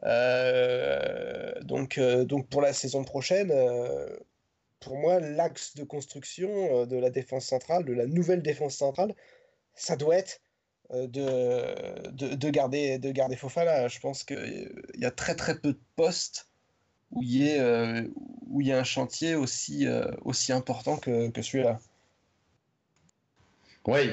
Euh, 0.04 1.54
donc, 1.62 1.98
euh, 1.98 2.26
donc 2.26 2.48
pour 2.50 2.62
la 2.62 2.74
saison 2.74 3.04
prochaine, 3.04 3.52
euh, 3.52 4.08
pour 4.80 4.98
moi, 4.98 5.20
l'axe 5.20 5.76
de 5.76 5.84
construction 5.84 6.86
de 6.86 6.98
la 6.98 7.10
défense 7.10 7.46
centrale, 7.46 7.86
de 7.86 7.94
la 7.94 8.06
nouvelle 8.06 8.42
défense 8.42 8.76
centrale, 8.76 9.16
ça 9.74 9.96
doit 9.96 10.18
être 10.18 10.42
de, 10.92 12.10
de, 12.12 12.50
garder, 12.50 13.00
de 13.00 13.12
garder. 13.12 13.36
Je 13.36 14.00
pense 14.00 14.24
qu'il 14.24 14.84
y 14.96 15.06
a 15.06 15.12
très 15.12 15.36
très 15.36 15.58
peu 15.60 15.74
de 15.74 15.80
postes 15.96 16.50
où 17.12 17.24
il 17.24 17.42
y, 17.42 17.56
il 17.56 18.68
y 18.68 18.72
a 18.72 18.78
un 18.78 18.84
chantier 18.84 19.34
aussi, 19.36 19.88
aussi 20.24 20.54
important 20.54 20.98
que, 20.98 21.30
que 21.30 21.42
celui-là. 21.42 21.80
Oui, 23.88 24.10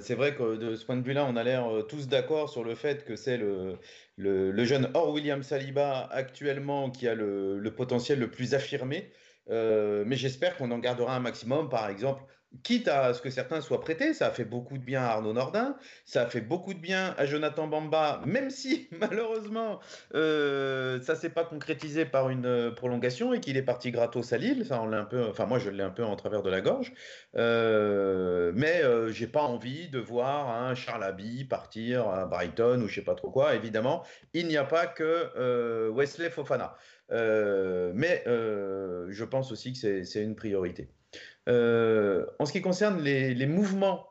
c'est 0.00 0.14
vrai 0.14 0.34
que 0.34 0.56
de 0.56 0.76
ce 0.76 0.84
point 0.86 0.96
de 0.96 1.02
vue-là, 1.02 1.26
on 1.28 1.34
a 1.34 1.42
l'air 1.42 1.66
tous 1.88 2.06
d'accord 2.06 2.48
sur 2.48 2.62
le 2.62 2.76
fait 2.76 3.04
que 3.04 3.16
c'est 3.16 3.36
le, 3.36 3.78
le, 4.16 4.64
jeune 4.64 4.90
Or 4.94 5.10
William 5.12 5.42
Saliba 5.42 6.08
actuellement 6.12 6.90
qui 6.90 7.08
a 7.08 7.14
le, 7.14 7.72
potentiel 7.76 8.18
le 8.20 8.30
plus 8.30 8.54
affirmé. 8.54 9.10
Euh, 9.50 10.04
mais 10.06 10.16
j'espère 10.16 10.56
qu'on 10.56 10.70
en 10.70 10.78
gardera 10.78 11.16
un 11.16 11.20
maximum, 11.20 11.68
par 11.68 11.88
exemple, 11.88 12.22
quitte 12.62 12.88
à 12.88 13.14
ce 13.14 13.20
que 13.20 13.30
certains 13.30 13.60
soient 13.60 13.80
prêtés. 13.80 14.14
Ça 14.14 14.28
a 14.28 14.30
fait 14.30 14.44
beaucoup 14.44 14.78
de 14.78 14.84
bien 14.84 15.02
à 15.02 15.08
Arnaud 15.08 15.32
Nordin, 15.32 15.76
ça 16.04 16.22
a 16.22 16.26
fait 16.26 16.40
beaucoup 16.40 16.74
de 16.74 16.78
bien 16.78 17.14
à 17.18 17.26
Jonathan 17.26 17.66
Bamba, 17.66 18.22
même 18.26 18.50
si 18.50 18.88
malheureusement 19.00 19.80
euh, 20.14 21.00
ça 21.02 21.14
s'est 21.14 21.30
pas 21.30 21.44
concrétisé 21.44 22.04
par 22.04 22.30
une 22.30 22.46
euh, 22.46 22.70
prolongation 22.70 23.32
et 23.34 23.40
qu'il 23.40 23.56
est 23.56 23.62
parti 23.62 23.90
gratos 23.90 24.32
à 24.32 24.38
Lille. 24.38 24.64
Ça, 24.66 24.78
un 24.80 25.04
peu, 25.04 25.26
enfin 25.28 25.46
moi 25.46 25.58
je 25.58 25.70
l'ai 25.70 25.82
un 25.82 25.90
peu 25.90 26.04
en 26.04 26.16
travers 26.16 26.42
de 26.42 26.50
la 26.50 26.60
gorge. 26.60 26.92
Euh, 27.36 28.52
mais 28.54 28.82
euh, 28.82 29.10
j'ai 29.12 29.26
pas 29.26 29.42
envie 29.42 29.88
de 29.88 29.98
voir 29.98 30.48
un 30.48 30.74
Charles 30.74 31.04
Abbey 31.04 31.44
partir 31.44 32.08
à 32.08 32.26
Brighton 32.26 32.80
ou 32.82 32.88
je 32.88 32.96
sais 32.96 33.02
pas 33.02 33.14
trop 33.14 33.30
quoi. 33.30 33.54
Évidemment, 33.54 34.04
il 34.32 34.48
n'y 34.48 34.56
a 34.56 34.64
pas 34.64 34.86
que 34.86 35.30
euh, 35.36 35.90
Wesley 35.90 36.30
Fofana. 36.30 36.76
mais 37.10 38.22
je 38.26 39.24
pense 39.24 39.52
aussi 39.52 39.72
que 39.72 40.04
c'est 40.04 40.22
une 40.22 40.36
priorité. 40.36 40.90
En 41.46 42.44
ce 42.46 42.52
qui 42.52 42.60
concerne 42.60 43.00
les, 43.02 43.46
mouvements, 43.46 44.06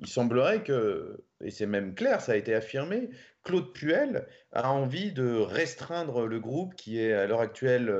il 0.00 0.06
semblerait 0.06 0.62
que, 0.62 1.24
et 1.42 1.50
c'est 1.50 1.66
même 1.66 1.94
clair, 1.94 2.20
ça 2.20 2.32
a 2.32 2.36
été 2.36 2.54
affirmé, 2.54 3.10
Claude 3.44 3.72
Puel 3.72 4.26
a 4.52 4.70
envie 4.70 5.12
de 5.12 5.36
restreindre 5.38 6.26
le 6.26 6.40
groupe 6.40 6.74
qui 6.74 7.00
est 7.00 7.12
à 7.12 7.26
l'heure 7.26 7.40
actuelle 7.40 7.92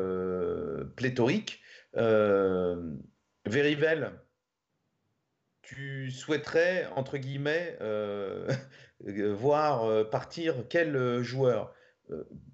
pléthorique. 0.96 1.60
Verivel, 3.46 4.12
tu 5.68 6.10
souhaiterais, 6.10 6.88
entre 6.96 7.18
guillemets, 7.18 7.76
euh, 7.82 8.50
voir 9.34 9.84
euh, 9.84 10.02
partir 10.02 10.64
quel 10.70 10.96
euh, 10.96 11.22
joueur? 11.22 11.74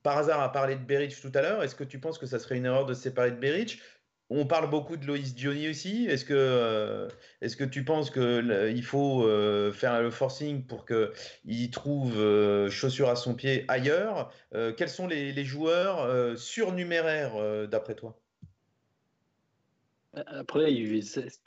Par 0.03 0.19
hasard, 0.19 0.41
à 0.41 0.51
parler 0.51 0.75
de 0.75 0.83
Beric 0.83 1.15
tout 1.21 1.31
à 1.33 1.41
l'heure, 1.41 1.63
est-ce 1.63 1.77
que 1.77 1.85
tu 1.85 2.01
penses 2.01 2.19
que 2.19 2.27
ça 2.27 2.41
serait 2.41 2.57
une 2.57 2.67
erreur 2.67 2.87
de 2.87 2.95
se 2.95 3.03
séparer 3.03 3.31
de 3.31 3.37
Beric? 3.37 3.81
On 4.31 4.47
parle 4.47 4.71
beaucoup 4.71 4.97
de 4.97 5.07
Loïs 5.07 5.35
Diony 5.35 5.69
aussi. 5.69 6.07
Est-ce 6.07 6.25
que, 6.25 7.09
est 7.41 7.57
que 7.57 7.65
tu 7.65 7.85
penses 7.85 8.11
qu'il 8.11 8.83
faut 8.83 9.23
faire 9.73 10.01
le 10.03 10.11
forcing 10.11 10.67
pour 10.67 10.87
qu'il 10.87 11.71
trouve 11.71 12.15
chaussure 12.71 13.11
à 13.11 13.17
son 13.17 13.35
pied 13.35 13.65
ailleurs? 13.69 14.33
Quels 14.77 14.89
sont 14.89 15.07
les, 15.07 15.45
joueurs 15.45 16.39
surnuméraires 16.39 17.69
d'après 17.69 17.95
toi? 17.95 18.19
Après, 20.27 20.73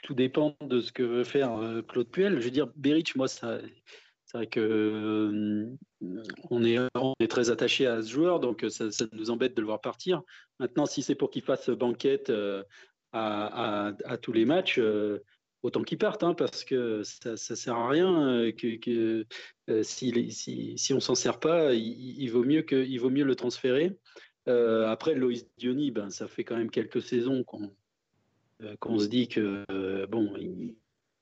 tout 0.02 0.14
dépend 0.14 0.54
de 0.60 0.80
ce 0.80 0.92
que 0.92 1.02
veut 1.02 1.24
faire 1.24 1.52
euh, 1.58 1.82
Claude 1.82 2.10
Puel. 2.10 2.38
Je 2.38 2.44
veux 2.44 2.50
dire, 2.50 2.68
Beric, 2.76 3.16
moi, 3.16 3.28
ça, 3.28 3.58
c'est 4.28 4.36
vrai 4.36 4.46
que 4.46 4.60
euh, 4.60 5.76
on, 6.50 6.62
est, 6.62 7.28
très 7.28 7.48
attaché 7.48 7.86
à 7.86 8.02
ce 8.02 8.10
joueur, 8.10 8.40
donc 8.40 8.64
ça, 8.68 8.84
nous 9.12 9.30
embête 9.30 9.54
de 9.54 9.62
le 9.62 9.66
voir 9.66 9.80
partir. 9.80 10.22
Maintenant, 10.60 10.84
si 10.84 11.02
c'est 11.02 11.14
pour 11.14 11.30
qu'il 11.30 11.40
fasse 11.40 11.70
banquette 11.70 12.28
euh, 12.28 12.62
à, 13.12 13.94
tous 14.20 14.32
les 14.32 14.44
matchs, 14.44 14.78
autant 15.62 15.82
qu'il 15.82 15.96
parte, 15.96 16.22
hein, 16.22 16.34
parce 16.34 16.62
que 16.62 17.02
ça 17.04 17.30
ne 17.30 17.36
sert 17.36 17.74
à 17.74 17.88
rien 17.88 18.44
si, 19.82 20.30
si, 20.30 20.74
si, 20.76 20.94
on 20.94 21.00
s'en 21.00 21.14
sert 21.14 21.40
pas, 21.40 21.72
il, 21.72 22.28
vaut 22.28 22.44
mieux 22.44 23.24
le 23.24 23.34
transférer. 23.34 23.96
après, 24.46 25.14
Loïs 25.14 25.48
Diony, 25.56 25.90
ben, 25.90 26.10
ça 26.10 26.28
fait 26.28 26.44
quand 26.44 26.56
même 26.58 26.70
quelques 26.70 27.00
saisons 27.00 27.44
qu'on 27.44 27.72
euh, 28.62 28.98
se 28.98 29.06
dit 29.06 29.28
que 29.28 29.64
euh, 29.70 30.06
bon, 30.06 30.34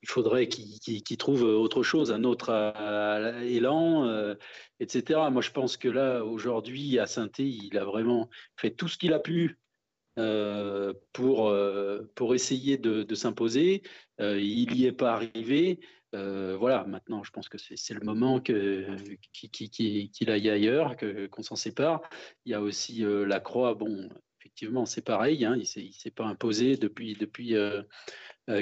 faudrait 0.07 0.49
qu'il 0.49 1.17
trouve 1.19 1.43
autre 1.43 1.83
chose, 1.83 2.13
un 2.13 2.25
autre 2.25 2.51
euh, 2.51 3.41
élan, 3.43 4.35
etc. 4.81 5.21
Moi, 5.31 5.43
je 5.43 5.51
pense 5.51 5.77
que 5.77 5.89
là, 5.89 6.25
aujourd'hui, 6.25 6.99
à 6.99 7.07
saint 7.07 7.31
il 7.39 7.77
a 7.79 7.85
vraiment 7.85 8.29
fait 8.57 8.71
tout 8.71 8.89
ce 8.89 8.99
qu'il 8.99 9.13
a 9.13 9.19
pu 9.19 9.59
pour, 11.13 11.55
pour 12.15 12.35
essayer 12.35 12.79
de, 12.79 13.15
s'imposer. 13.15 13.83
il 14.19 14.73
n'y 14.73 14.85
est 14.85 14.93
pas 14.93 15.13
arrivé. 15.13 15.81
voilà, 16.13 16.85
maintenant, 16.87 17.23
je 17.23 17.31
pense 17.31 17.49
que 17.49 17.59
c'est 17.59 17.95
le 17.95 18.05
moment 18.05 18.41
qu'il 18.41 18.87
aille 20.29 20.51
ailleurs, 20.51 20.97
qu'on 21.31 21.43
s'en 21.43 21.57
sépare. 21.57 22.01
Il 22.45 22.53
y 22.53 22.55
a 22.55 22.61
aussi 22.63 23.05
la 23.05 23.41
Croix, 23.41 23.75
bon, 23.75 24.09
effectivement, 24.47 24.87
c'est 24.87 25.03
pareil, 25.05 25.45
hein, 25.45 25.57
il 25.57 25.87
ne 25.87 25.93
s'est 25.93 26.11
pas 26.11 26.25
imposé 26.25 26.77
depuis, 26.77 27.15
depuis 27.15 27.55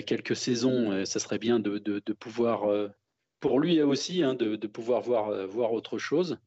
quelques 0.06 0.36
saisons. 0.36 1.04
ça 1.04 1.18
serait 1.18 1.38
bien 1.38 1.60
de, 1.60 1.78
de, 1.78 2.02
de 2.04 2.12
pouvoir 2.12 2.90
pour 3.44 3.60
lui 3.60 3.82
aussi 3.82 4.22
hein, 4.22 4.32
de, 4.32 4.56
pouvoir 4.66 5.02
voir, 5.02 5.28
euh, 5.28 5.46
voir 5.46 5.74
autre 5.74 5.98
chose. 5.98 6.38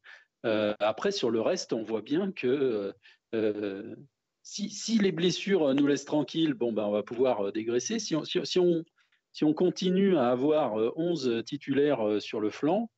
Euh, 0.44 0.74
après, 0.80 1.12
sur 1.12 1.30
le 1.30 1.40
reste, 1.40 1.72
on 1.72 1.84
voit 1.84 2.02
bien 2.02 2.32
que 2.32 2.92
euh, 3.36 3.94
si, 4.42 4.98
les 4.98 5.12
blessures 5.12 5.72
nous 5.76 5.86
laissent 5.86 6.06
tranquilles, 6.06 6.54
bon, 6.54 6.72
ben, 6.72 6.82
on 6.82 6.90
va 6.90 7.04
pouvoir 7.04 7.52
dégraisser. 7.52 8.00
Si 8.00 8.16
on, 8.16 8.24
si, 8.24 8.58
on, 8.58 8.84
si 9.32 9.44
on 9.44 9.54
continue 9.54 10.16
à 10.16 10.30
avoir 10.30 10.74
11 10.96 11.44
titulaires 11.46 12.20
sur 12.20 12.40
le 12.40 12.50
flanc, 12.50 12.90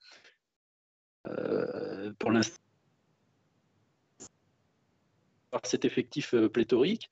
pour 2.19 2.31
l'instant, 2.31 2.63
cet 5.65 5.85
effectif 5.85 6.35
pléthorique 6.53 7.11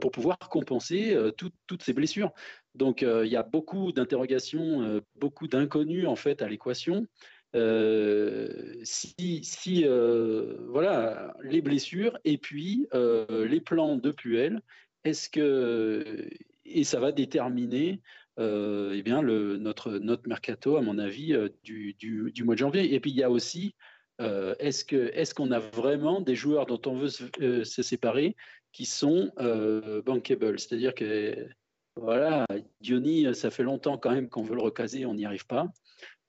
pour 0.00 0.10
pouvoir 0.10 0.38
compenser 0.38 1.16
toutes 1.36 1.82
ces 1.82 1.92
blessures. 1.92 2.32
Donc, 2.78 3.02
euh, 3.02 3.26
il 3.26 3.32
y 3.32 3.36
a 3.36 3.42
beaucoup 3.42 3.90
d'interrogations, 3.90 4.82
euh, 4.82 5.00
beaucoup 5.16 5.48
d'inconnus 5.48 6.06
en 6.06 6.14
fait 6.14 6.42
à 6.42 6.48
l'équation. 6.48 7.06
Euh, 7.56 8.74
si, 8.84 9.84
voilà 10.68 11.34
les 11.42 11.60
blessures 11.60 12.16
et 12.24 12.38
puis 12.38 12.86
les 12.92 13.60
plans 13.60 13.96
de 13.96 14.10
Puel, 14.12 14.62
est-ce 15.04 15.28
que 15.28 16.28
et 16.66 16.84
ça 16.84 17.00
va 17.00 17.10
déterminer 17.10 18.00
eh 18.38 19.02
bien 19.02 19.22
notre 19.22 19.98
notre 19.98 20.28
mercato 20.28 20.76
à 20.76 20.82
mon 20.82 20.98
avis 20.98 21.34
du, 21.64 21.94
du, 21.94 22.44
mois 22.44 22.54
de 22.54 22.60
janvier. 22.60 22.94
Et 22.94 23.00
puis 23.00 23.10
il 23.10 23.16
y 23.16 23.24
a 23.24 23.30
aussi 23.30 23.74
est-ce 24.18 24.84
que 24.84 25.10
est-ce 25.14 25.34
qu'on 25.34 25.50
a 25.52 25.58
vraiment 25.58 26.20
des 26.20 26.34
joueurs 26.34 26.66
dont 26.66 26.80
on 26.86 26.94
veut 26.94 27.08
se, 27.08 27.64
se 27.64 27.82
séparer 27.82 28.36
qui 28.72 28.84
sont 28.84 29.30
bankable, 30.04 30.58
c'est-à-dire 30.58 30.94
que 30.94 31.48
voilà, 31.96 32.46
Diony, 32.80 33.34
ça 33.34 33.50
fait 33.50 33.64
longtemps 33.64 33.98
quand 33.98 34.12
même 34.12 34.28
qu'on 34.28 34.42
veut 34.42 34.54
le 34.54 34.62
recaser, 34.62 35.04
on 35.06 35.14
n'y 35.14 35.26
arrive 35.26 35.46
pas. 35.46 35.66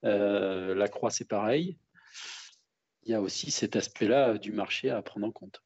Euh, 0.06 0.74
la 0.76 0.88
Croix, 0.88 1.12
c'est 1.12 1.28
pareil. 1.28 1.78
Il 3.04 3.12
y 3.12 3.14
a 3.14 3.22
aussi 3.22 3.52
cet 3.52 3.76
aspect-là 3.76 4.38
du 4.38 4.52
marché 4.52 4.90
à 4.90 5.02
prendre 5.02 5.28
en 5.28 5.32
compte. 5.32 5.62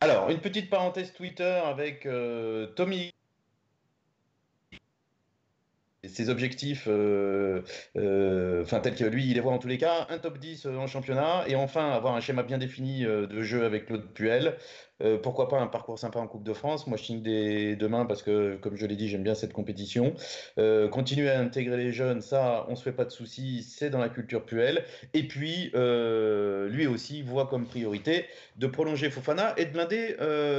Alors, 0.00 0.30
une 0.30 0.40
petite 0.40 0.70
parenthèse 0.70 1.12
Twitter 1.12 1.60
avec 1.64 2.06
euh, 2.06 2.66
Tommy 2.74 3.12
ses 6.08 6.28
objectifs, 6.28 6.84
euh, 6.88 7.62
euh, 7.96 8.62
enfin 8.62 8.80
tel 8.80 8.94
que 8.94 9.04
lui 9.04 9.26
il 9.26 9.34
les 9.34 9.40
voit 9.40 9.52
en 9.52 9.58
tous 9.58 9.68
les 9.68 9.78
cas, 9.78 10.06
un 10.10 10.18
top 10.18 10.38
10 10.38 10.66
en 10.66 10.86
championnat 10.86 11.44
et 11.46 11.54
enfin 11.54 11.90
avoir 11.90 12.14
un 12.14 12.20
schéma 12.20 12.42
bien 12.42 12.58
défini 12.58 13.04
euh, 13.04 13.26
de 13.26 13.42
jeu 13.42 13.64
avec 13.64 13.86
Claude 13.86 14.12
Puel. 14.12 14.56
pourquoi 15.22 15.48
pas 15.48 15.60
un 15.60 15.68
parcours 15.68 15.98
sympa 15.98 16.18
en 16.18 16.26
Coupe 16.26 16.42
de 16.42 16.52
France 16.52 16.88
Moi 16.88 16.96
je 16.96 17.04
signe 17.04 17.22
des 17.22 17.76
demain 17.76 18.04
parce 18.04 18.22
que 18.22 18.56
comme 18.56 18.76
je 18.76 18.84
l'ai 18.84 18.96
dit 18.96 19.08
j'aime 19.08 19.22
bien 19.22 19.34
cette 19.34 19.52
compétition. 19.52 20.14
continuer 20.90 21.30
à 21.30 21.38
intégrer 21.40 21.76
les 21.76 21.92
jeunes, 21.92 22.20
ça 22.20 22.66
on 22.68 22.74
se 22.74 22.82
fait 22.82 22.92
pas 22.92 23.04
de 23.04 23.10
soucis, 23.10 23.62
c'est 23.62 23.90
dans 23.90 24.00
la 24.00 24.08
culture 24.08 24.44
Puel. 24.44 24.84
Et 25.14 25.22
puis 25.28 25.70
lui 25.72 26.86
aussi 26.88 27.22
voit 27.22 27.46
comme 27.46 27.66
priorité 27.66 28.26
de 28.56 28.66
prolonger 28.66 29.10
Fofana 29.10 29.54
et 29.56 29.66
de 29.66 29.70
blinder 29.70 30.16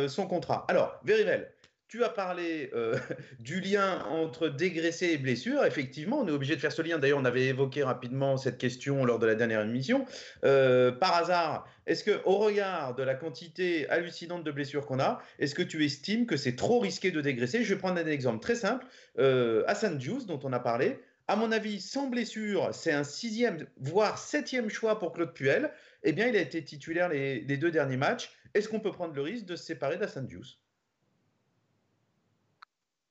son 0.08 0.26
contrat. 0.26 0.66
Alors 0.70 1.00
Verivel, 1.04 1.50
tu 1.90 2.04
as 2.04 2.10
parlé 2.10 2.70
euh, 2.74 2.98
du 3.40 3.60
lien 3.60 4.06
entre 4.06 4.48
dégraissé 4.48 5.08
et 5.08 5.18
blessure. 5.18 5.66
Effectivement, 5.66 6.20
on 6.20 6.28
est 6.28 6.32
obligé 6.32 6.56
de 6.56 6.62
faire 6.62 6.72
ce 6.72 6.84
lien. 6.84 7.00
D'ailleurs, 7.00 7.18
on 7.18 7.26
avait 7.26 7.48
évoqué 7.48 7.84
rapidement 7.84 8.38
cette 8.38 8.60
question 8.60 9.04
lors 9.06 9.18
de 9.18 9.26
la 9.26 9.34
dernière 9.34 9.62
émission. 9.62 10.06
Euh, 10.44 10.92
par 10.92 11.16
hasard, 11.16 11.68
est-ce 11.88 12.04
que, 12.04 12.22
au 12.26 12.38
regard 12.38 12.94
de 12.94 13.02
la 13.02 13.16
quantité 13.16 13.90
hallucinante 13.90 14.44
de 14.44 14.52
blessures 14.52 14.86
qu'on 14.86 15.00
a, 15.00 15.22
est-ce 15.40 15.56
que 15.56 15.64
tu 15.64 15.84
estimes 15.84 16.28
que 16.28 16.38
c'est 16.38 16.56
trop 16.56 16.80
risqué 16.80 17.10
de 17.10 17.22
dégraisser? 17.22 17.64
Je 17.64 17.74
vais 17.74 17.80
prendre 17.80 18.00
un 18.00 18.06
exemple 18.06 18.40
très 18.40 18.56
simple. 18.56 18.86
Euh, 19.18 19.66
Diouf, 19.96 20.28
dont 20.28 20.40
on 20.44 20.54
a 20.54 20.60
parlé. 20.60 21.00
À 21.28 21.36
mon 21.36 21.52
avis, 21.52 21.82
sans 21.82 22.08
blessure, 22.08 22.70
c'est 22.72 22.92
un 22.92 23.04
sixième, 23.04 23.66
voire 23.80 24.20
septième 24.20 24.70
choix 24.70 25.00
pour 25.00 25.12
Claude 25.12 25.34
Puel. 25.34 25.72
Eh 26.04 26.14
bien, 26.14 26.28
il 26.28 26.36
a 26.36 26.42
été 26.42 26.64
titulaire 26.64 27.10
les, 27.10 27.42
deux 27.42 27.72
derniers 27.72 27.98
matchs. 27.98 28.32
Est-ce 28.54 28.70
qu'on 28.70 28.80
peut 28.80 28.92
prendre 28.92 29.16
le 29.16 29.22
risque 29.22 29.46
de 29.46 29.56
se 29.56 29.64
séparer 29.64 29.98
d'Hassan 29.98 30.28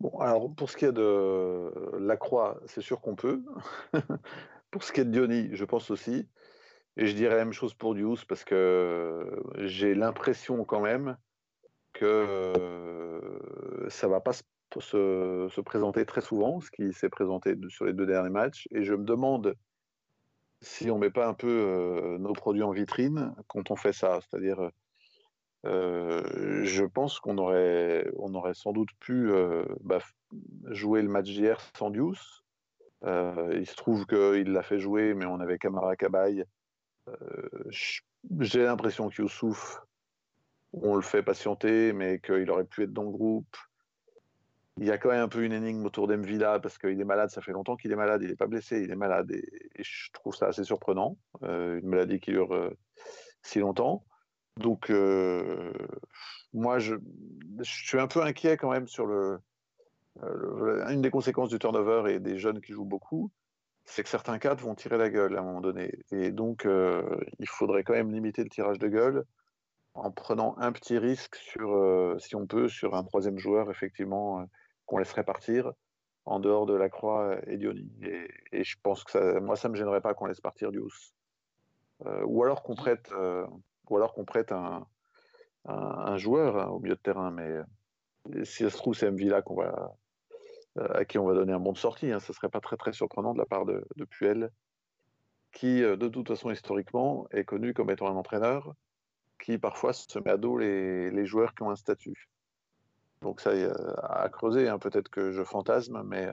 Bon, 0.00 0.16
alors 0.20 0.54
pour 0.54 0.70
ce 0.70 0.76
qui 0.76 0.84
est 0.84 0.92
de 0.92 1.72
la 1.98 2.16
croix, 2.16 2.60
c'est 2.66 2.82
sûr 2.82 3.00
qu'on 3.00 3.16
peut. 3.16 3.42
pour 4.70 4.82
ce 4.84 4.92
qui 4.92 5.00
est 5.00 5.04
de 5.04 5.10
Diony, 5.10 5.48
je 5.52 5.64
pense 5.64 5.90
aussi. 5.90 6.28
Et 6.96 7.06
je 7.06 7.14
dirais 7.14 7.36
la 7.36 7.44
même 7.44 7.52
chose 7.52 7.74
pour 7.74 7.94
Dius 7.94 8.24
parce 8.24 8.44
que 8.44 9.42
j'ai 9.58 9.94
l'impression 9.94 10.64
quand 10.64 10.80
même 10.80 11.16
que 11.92 12.52
ça 13.88 14.08
va 14.08 14.20
pas 14.20 14.32
se, 14.32 15.60
présenter 15.60 16.04
très 16.04 16.20
souvent, 16.20 16.60
ce 16.60 16.70
qui 16.70 16.92
s'est 16.92 17.08
présenté 17.08 17.56
sur 17.68 17.84
les 17.84 17.92
deux 17.92 18.06
derniers 18.06 18.30
matchs. 18.30 18.68
Et 18.70 18.84
je 18.84 18.94
me 18.94 19.04
demande 19.04 19.54
si 20.60 20.90
on 20.90 20.98
met 20.98 21.10
pas 21.10 21.28
un 21.28 21.34
peu 21.34 21.46
euh, 21.48 22.18
nos 22.18 22.32
produits 22.32 22.62
en 22.62 22.72
vitrine 22.72 23.34
quand 23.46 23.70
on 23.70 23.76
fait 23.76 23.92
ça. 23.92 24.20
C'est-à-dire 24.20 24.70
je 25.64 26.84
pense 26.84 27.20
qu'on 27.20 27.38
aurait, 27.38 28.10
on 28.16 28.34
aurait 28.34 28.54
sans 28.54 28.72
doute 28.72 28.90
pu 29.00 29.30
bah, 29.80 29.98
jouer 30.66 31.02
le 31.02 31.08
match 31.08 31.26
d'hier 31.26 31.60
sans 31.76 31.90
Dius. 31.90 32.44
Il 33.04 33.66
se 33.66 33.74
trouve 33.76 34.06
qu'il 34.06 34.52
l'a 34.52 34.62
fait 34.62 34.78
jouer, 34.78 35.14
mais 35.14 35.26
on 35.26 35.40
avait 35.40 35.58
Kamara 35.58 35.96
Kabaye. 35.96 36.44
J'ai 38.40 38.64
l'impression 38.64 39.08
que 39.08 39.22
Youssouf, 39.22 39.80
on 40.72 40.96
le 40.96 41.02
fait 41.02 41.22
patienter, 41.22 41.92
mais 41.92 42.18
qu'il 42.20 42.50
aurait 42.50 42.64
pu 42.64 42.84
être 42.84 42.92
dans 42.92 43.04
le 43.04 43.10
groupe. 43.10 43.56
Il 44.80 44.86
y 44.86 44.92
a 44.92 44.98
quand 44.98 45.10
même 45.10 45.22
un 45.22 45.28
peu 45.28 45.42
une 45.42 45.52
énigme 45.52 45.84
autour 45.84 46.06
d'Emvila 46.06 46.60
parce 46.60 46.78
qu'il 46.78 47.00
est 47.00 47.04
malade, 47.04 47.30
ça 47.30 47.40
fait 47.40 47.50
longtemps 47.50 47.76
qu'il 47.76 47.90
est 47.90 47.96
malade, 47.96 48.22
il 48.22 48.28
n'est 48.28 48.36
pas 48.36 48.46
blessé, 48.46 48.80
il 48.80 48.92
est 48.92 48.96
malade 48.96 49.32
et, 49.32 49.42
je 49.82 50.12
trouve 50.12 50.36
ça 50.36 50.46
assez 50.46 50.62
surprenant, 50.62 51.16
une 51.42 51.86
maladie 51.86 52.20
qui 52.20 52.30
dure 52.30 52.70
si 53.42 53.58
longtemps. 53.58 54.04
Donc, 54.58 54.90
euh, 54.90 55.72
moi, 56.52 56.78
je, 56.78 56.96
suis 57.62 57.98
un 57.98 58.08
peu 58.08 58.22
inquiet 58.22 58.56
quand 58.56 58.70
même 58.70 58.88
sur 58.88 59.06
le, 59.06 59.38
euh, 60.22 60.88
Une 60.88 61.00
des 61.00 61.10
conséquences 61.10 61.48
du 61.48 61.58
turnover 61.58 62.12
et 62.12 62.18
des 62.18 62.38
jeunes 62.38 62.60
qui 62.60 62.72
jouent 62.72 62.84
beaucoup, 62.84 63.30
c'est 63.84 64.02
que 64.02 64.08
certains 64.08 64.38
cadres 64.38 64.62
vont 64.62 64.74
tirer 64.74 64.98
la 64.98 65.10
gueule 65.10 65.36
à 65.36 65.40
un 65.40 65.44
moment 65.44 65.60
donné. 65.60 65.92
Et 66.10 66.32
donc, 66.32 66.66
euh, 66.66 67.20
il 67.38 67.48
faudrait 67.48 67.84
quand 67.84 67.92
même 67.92 68.12
limiter 68.12 68.42
le 68.42 68.50
tirage 68.50 68.78
de 68.78 68.88
gueule 68.88 69.24
en 69.94 70.10
prenant 70.10 70.56
un 70.58 70.72
petit 70.72 70.98
risque 70.98 71.36
sur, 71.36 72.16
si 72.18 72.36
on 72.36 72.46
peut, 72.46 72.68
sur 72.68 72.94
un 72.94 73.04
troisième 73.04 73.38
joueur, 73.38 73.70
effectivement, 73.70 74.44
qu'on 74.86 74.98
laisserait 74.98 75.24
partir 75.24 75.72
en 76.24 76.40
dehors 76.40 76.66
de 76.66 76.74
la 76.74 76.88
Croix 76.88 77.36
et 77.46 77.56
Diony. 77.56 77.90
Et, 78.52 78.64
je 78.64 78.76
pense 78.82 79.02
que 79.04 79.12
ça, 79.12 79.40
moi, 79.40 79.56
ça 79.56 79.68
ne 79.68 79.72
me 79.72 79.78
gênerait 79.78 80.00
pas 80.00 80.14
qu'on 80.14 80.26
laisse 80.26 80.40
partir 80.40 80.70
Dius. 80.70 81.14
ou 82.26 82.44
alors 82.44 82.62
qu'on 82.62 82.76
prête, 82.76 83.10
ou 83.90 83.96
alors 83.96 84.14
qu'on 84.14 84.24
prête 84.24 84.52
un, 84.52 84.86
joueur 86.16 86.56
hein, 86.56 86.66
au 86.68 86.80
milieu 86.80 86.94
de 86.94 87.00
terrain. 87.00 87.30
Mais 87.30 87.48
euh, 87.48 88.44
si 88.44 88.64
ça 88.64 88.70
se 88.70 88.76
trouve, 88.76 88.94
c'est 88.94 89.10
Mvila 89.10 89.42
qu'on 89.42 89.56
va, 89.56 89.94
euh, 90.78 90.88
à 90.94 91.04
qui 91.04 91.18
on 91.18 91.26
va 91.26 91.34
donner 91.34 91.52
un 91.52 91.60
bon 91.60 91.72
de 91.72 91.78
sortie. 91.78 92.10
Hein. 92.10 92.20
Ce 92.20 92.32
ne 92.32 92.34
serait 92.34 92.48
pas 92.48 92.60
très, 92.60 92.76
très 92.76 92.92
surprenant 92.92 93.32
de 93.32 93.38
la 93.38 93.46
part 93.46 93.66
de, 93.66 93.84
Puel, 94.10 94.50
qui, 95.52 95.82
euh, 95.82 95.96
de 95.96 96.08
toute 96.08 96.28
façon, 96.28 96.50
historiquement, 96.50 97.26
est 97.30 97.44
connu 97.44 97.74
comme 97.74 97.90
étant 97.90 98.08
un 98.08 98.16
entraîneur 98.16 98.74
qui, 99.40 99.58
parfois, 99.58 99.92
se 99.92 100.18
met 100.18 100.30
à 100.30 100.36
dos 100.36 100.58
les, 100.58 101.10
les 101.10 101.26
joueurs 101.26 101.54
qui 101.54 101.62
ont 101.62 101.70
un 101.70 101.76
statut. 101.76 102.28
Donc 103.22 103.40
ça, 103.40 103.50
à 104.02 104.28
creuser, 104.28 104.68
hein. 104.68 104.78
peut-être 104.78 105.08
que 105.08 105.32
je 105.32 105.42
fantasme, 105.42 106.02
mais 106.04 106.28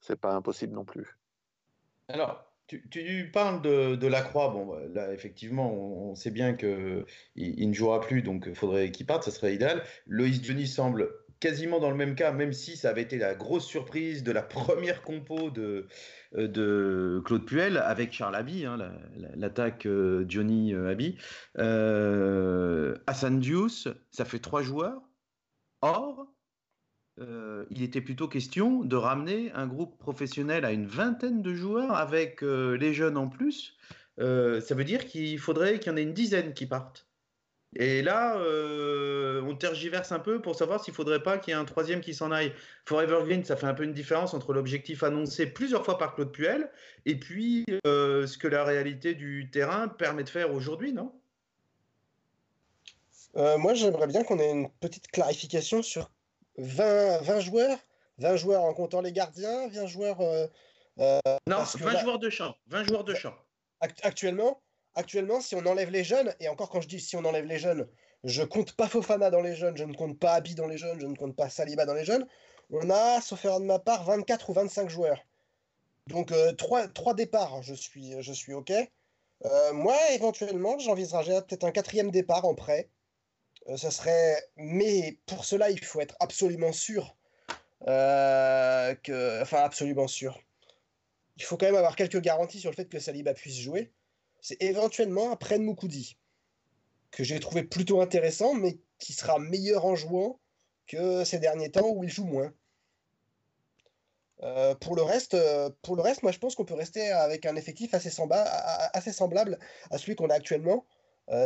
c'est 0.00 0.20
pas 0.20 0.34
impossible 0.34 0.74
non 0.74 0.84
plus. 0.84 1.16
Alors, 2.08 2.49
tu, 2.90 3.30
parles 3.32 3.62
de, 3.62 4.06
la 4.06 4.22
Croix. 4.22 4.50
Bon, 4.50 4.66
bah, 4.66 4.80
là, 4.92 5.12
effectivement, 5.12 5.72
on, 5.72 6.14
sait 6.14 6.30
bien 6.30 6.54
qu'il 6.54 7.04
il 7.36 7.68
ne 7.68 7.74
jouera 7.74 8.00
plus, 8.00 8.22
donc 8.22 8.44
il 8.46 8.54
faudrait 8.54 8.90
qu'il 8.90 9.06
parte, 9.06 9.24
ça 9.24 9.30
serait 9.30 9.54
idéal. 9.54 9.82
Loïs 10.06 10.42
Johnny 10.42 10.66
semble 10.66 11.10
quasiment 11.40 11.80
dans 11.80 11.90
le 11.90 11.96
même 11.96 12.14
cas, 12.14 12.32
même 12.32 12.52
si 12.52 12.76
ça 12.76 12.90
avait 12.90 13.02
été 13.02 13.18
la 13.18 13.34
grosse 13.34 13.66
surprise 13.66 14.22
de 14.22 14.30
la 14.30 14.42
première 14.82 15.02
compo 15.02 15.50
de, 15.50 15.88
euh, 16.36 16.46
de 16.46 17.22
Claude 17.24 17.44
Puel 17.46 17.78
avec 17.78 18.12
Charles 18.12 18.36
Abbey, 18.36 18.64
hein, 18.66 18.78
l'attaque 19.34 19.86
euh, 19.86 20.24
Johnny 20.28 20.74
euh, 20.74 20.90
Abbey. 20.90 21.16
Hassan 23.06 23.40
Diouf, 23.40 23.88
ça 24.10 24.24
fait 24.24 24.38
trois 24.38 24.62
joueurs. 24.62 25.00
Or, 25.82 26.29
euh, 27.20 27.64
il 27.70 27.82
était 27.82 28.00
plutôt 28.00 28.28
question 28.28 28.82
de 28.82 28.96
ramener 28.96 29.52
un 29.52 29.66
groupe 29.66 29.98
professionnel 29.98 30.64
à 30.64 30.72
une 30.72 30.86
vingtaine 30.86 31.42
de 31.42 31.54
joueurs 31.54 31.92
avec 31.92 32.42
euh, 32.42 32.76
les 32.78 32.94
jeunes 32.94 33.18
en 33.18 33.28
plus. 33.28 33.76
Euh, 34.18 34.60
ça 34.60 34.74
veut 34.74 34.84
dire 34.84 35.06
qu'il 35.06 35.38
faudrait 35.38 35.78
qu'il 35.78 35.92
y 35.92 35.94
en 35.94 35.98
ait 35.98 36.02
une 36.02 36.14
dizaine 36.14 36.54
qui 36.54 36.66
partent. 36.66 37.06
Et 37.76 38.02
là, 38.02 38.36
on 39.44 39.54
tergiverse 39.54 40.10
un 40.10 40.18
peu 40.18 40.42
pour 40.42 40.56
savoir 40.56 40.82
s'il 40.82 40.90
ne 40.90 40.96
faudrait 40.96 41.22
pas 41.22 41.38
qu'il 41.38 41.52
y 41.52 41.56
ait 41.56 41.60
un 41.60 41.64
troisième 41.64 42.00
qui 42.00 42.14
s'en 42.14 42.32
aille. 42.32 42.52
Forever 42.84 43.20
Green, 43.24 43.44
ça 43.44 43.54
fait 43.54 43.68
un 43.68 43.74
peu 43.74 43.84
une 43.84 43.92
différence 43.92 44.34
entre 44.34 44.52
l'objectif 44.52 45.04
annoncé 45.04 45.46
plusieurs 45.46 45.84
fois 45.84 45.96
par 45.96 46.16
Claude 46.16 46.32
Puel 46.32 46.68
et 47.06 47.14
puis 47.14 47.64
ce 47.84 48.38
que 48.38 48.48
la 48.48 48.64
réalité 48.64 49.14
du 49.14 49.50
terrain 49.52 49.86
permet 49.86 50.24
de 50.24 50.28
faire 50.28 50.52
aujourd'hui, 50.52 50.92
non? 50.92 51.12
Moi, 53.36 53.74
j'aimerais 53.74 54.08
bien 54.08 54.24
qu'on 54.24 54.40
ait 54.40 54.50
une 54.50 54.68
petite 54.80 55.06
clarification 55.06 55.80
sur 55.80 56.10
20, 56.60 57.22
20, 57.22 57.40
joueurs. 57.40 57.78
20 58.18 58.36
joueurs 58.36 58.64
en 58.64 58.74
comptant 58.74 59.00
les 59.00 59.12
gardiens, 59.12 59.68
20 59.68 59.86
joueurs. 59.86 60.18
non, 61.46 61.62
20 61.64 61.98
joueurs 61.98 62.18
de 62.18 62.30
champ. 62.30 62.54
20 62.66 62.84
joueurs 62.84 63.04
de 63.04 63.14
champ. 63.14 63.34
Actuellement, 63.80 64.60
actuellement, 64.94 65.40
si 65.40 65.54
on 65.54 65.64
enlève 65.66 65.90
les 65.90 66.04
jeunes, 66.04 66.34
et 66.40 66.48
encore 66.48 66.70
quand 66.70 66.80
je 66.80 66.88
dis 66.88 67.00
si 67.00 67.16
on 67.16 67.24
enlève 67.24 67.46
les 67.46 67.58
jeunes, 67.58 67.88
je 68.24 68.42
compte 68.42 68.72
pas 68.72 68.88
Fofana 68.88 69.30
dans 69.30 69.40
les 69.40 69.54
jeunes, 69.54 69.76
je 69.76 69.84
ne 69.84 69.94
compte 69.94 70.18
pas 70.18 70.34
Abi 70.34 70.54
dans 70.54 70.66
les 70.66 70.76
jeunes, 70.76 71.00
je 71.00 71.06
ne 71.06 71.16
compte 71.16 71.34
pas 71.34 71.48
Saliba 71.48 71.86
dans 71.86 71.94
les 71.94 72.04
jeunes, 72.04 72.26
on 72.70 72.90
a, 72.90 73.20
sauf 73.20 73.44
erreur 73.44 73.60
de 73.60 73.64
ma 73.64 73.78
part, 73.78 74.04
24 74.04 74.50
ou 74.50 74.52
25 74.52 74.88
joueurs. 74.88 75.24
Donc 76.06 76.32
euh, 76.32 76.52
3, 76.52 77.14
départs, 77.14 77.62
je 77.62 77.74
suis, 77.74 78.20
je 78.20 78.32
suis 78.32 78.52
OK. 78.52 78.70
Euh, 78.70 79.72
moi, 79.72 79.96
éventuellement, 80.12 80.78
j'envisagerais 80.78 81.42
peut-être 81.46 81.64
un 81.64 81.72
quatrième 81.72 82.10
départ 82.10 82.44
en 82.44 82.54
prêt. 82.54 82.90
Euh, 83.68 83.76
serait... 83.76 84.42
Mais 84.56 85.18
pour 85.26 85.44
cela, 85.44 85.70
il 85.70 85.84
faut 85.84 86.00
être 86.00 86.16
absolument 86.20 86.72
sûr. 86.72 87.16
Euh. 87.86 88.94
Enfin, 89.42 89.58
absolument 89.58 90.08
sûr. 90.08 90.40
Il 91.36 91.44
faut 91.44 91.56
quand 91.56 91.66
même 91.66 91.76
avoir 91.76 91.96
quelques 91.96 92.20
garanties 92.20 92.60
sur 92.60 92.70
le 92.70 92.76
fait 92.76 92.88
que 92.88 92.98
Saliba 92.98 93.34
puisse 93.34 93.58
jouer 93.58 93.92
c'est 94.40 94.62
éventuellement 94.62 95.30
après 95.32 95.58
Moukoudi, 95.58 96.16
que 97.10 97.24
j'ai 97.24 97.40
trouvé 97.40 97.62
plutôt 97.62 98.00
intéressant, 98.00 98.54
mais 98.54 98.78
qui 98.98 99.12
sera 99.12 99.38
meilleur 99.38 99.84
en 99.84 99.96
jouant 99.96 100.40
que 100.86 101.24
ces 101.24 101.38
derniers 101.38 101.70
temps 101.70 101.88
où 101.88 102.04
il 102.04 102.10
joue 102.10 102.24
moins. 102.24 102.52
Euh, 104.42 104.74
pour, 104.74 104.96
le 104.96 105.02
reste, 105.02 105.34
moi 105.34 106.32
je 106.32 106.38
pense 106.38 106.54
qu'on 106.54 106.64
peut 106.64 106.74
rester 106.74 107.10
avec 107.10 107.44
un 107.44 107.56
effectif 107.56 107.92
assez, 107.92 108.10
semblable 108.10 109.58
à 109.90 109.98
celui 109.98 110.16
qu'on 110.16 110.30
a 110.30 110.34
actuellement, 110.34 110.86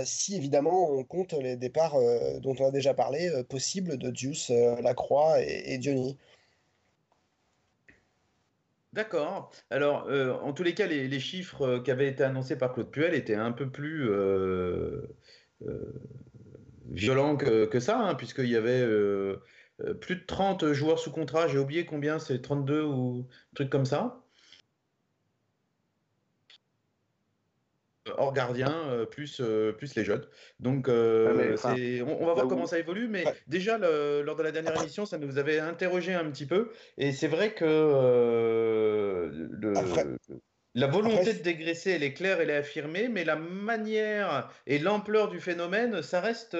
si 0.05 0.37
évidemment 0.37 0.91
on 0.91 1.05
compte 1.05 1.35
les 1.35 1.57
départs 1.57 1.97
dont 2.41 2.55
on 2.59 2.69
a 2.69 2.71
déjà 2.71 2.95
parlé, 2.95 3.31
possibles 3.49 3.99
de 3.99 4.11
Dius, 4.11 4.51
Lacroix 4.51 5.43
et, 5.43 5.75
et 5.75 5.79
Diony. 5.79 6.17
D'accord. 8.95 9.51
Alors, 9.71 10.07
euh, 10.09 10.35
en 10.35 10.53
tous 10.53 10.63
les 10.63 10.73
cas, 10.73 10.87
les, 10.87 11.19
chiffres 11.19 11.63
euh, 11.63 11.81
qui 11.81 11.91
avaient 11.91 12.07
été 12.07 12.23
annoncés 12.23 12.57
par 12.57 12.73
Claude 12.73 12.93
Puel 12.93 13.13
étaient 13.15 13.35
un 13.35 13.51
peu 13.51 13.69
plus 13.69 14.09
euh, 14.09 15.03
violents 16.91 17.37
que, 17.37 17.81
ça, 17.81 17.99
hein, 17.99 18.15
puisqu'il 18.15 18.49
y 18.49 18.57
avait 18.57 18.87
plus 20.01 20.15
de 20.17 20.25
30 20.25 20.73
joueurs 20.73 21.01
sous 21.01 21.11
contrat. 21.11 21.49
J'ai 21.49 21.59
oublié 21.59 21.85
combien, 21.87 22.21
c'est 22.21 22.41
32 22.41 22.85
ou 22.85 23.27
un 23.29 23.55
truc 23.57 23.69
comme 23.69 23.85
ça. 23.85 24.24
Hors 28.17 28.33
gardien, 28.33 28.73
euh, 28.89 29.07
plus, 29.07 29.41
euh, 29.41 29.73
plus 29.73 29.95
les 29.95 30.05
jeunes. 30.05 30.25
Donc, 30.61 30.89
euh, 30.89 31.57
on, 32.07 32.27
va 32.27 32.35
voir 32.35 32.49
comment 32.49 32.67
ça 32.67 32.79
évolue, 32.79 33.09
mais 33.09 33.25
déjà, 33.47 33.79
lors 33.79 34.37
de 34.37 34.43
la 34.43 34.53
dernière 34.53 34.81
émission, 34.81 35.07
ça 35.07 35.19
nous 35.19 35.39
avait 35.39 35.59
interrogé 35.59 36.15
un 36.15 36.31
petit 36.31 36.47
peu. 36.47 36.71
Et 36.99 37.13
c'est 37.13 37.29
vrai 37.29 37.55
que 37.55 39.31
la 40.75 40.87
volonté 40.89 41.35
de 41.35 41.43
dégraisser, 41.43 41.93
elle 41.93 42.03
est 42.03 42.15
claire, 42.15 42.41
elle 42.41 42.51
est 42.51 42.57
affirmée, 42.57 43.09
mais 43.09 43.25
la 43.25 43.37
manière 43.37 44.51
et 44.67 44.79
l'ampleur 44.79 45.29
du 45.29 45.41
phénomène, 45.41 46.03
ça 46.03 46.21
reste, 46.21 46.57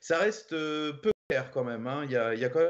ça 0.00 0.18
reste 0.18 0.50
peu 0.50 1.12
clair 1.28 1.50
quand 1.52 1.64
même. 1.64 1.86
Hein. 1.86 2.02
Il, 2.04 2.12
y 2.12 2.16
a, 2.16 2.34
il 2.34 2.40
y 2.40 2.44
a 2.44 2.48
quand 2.48 2.60
même 2.60 2.68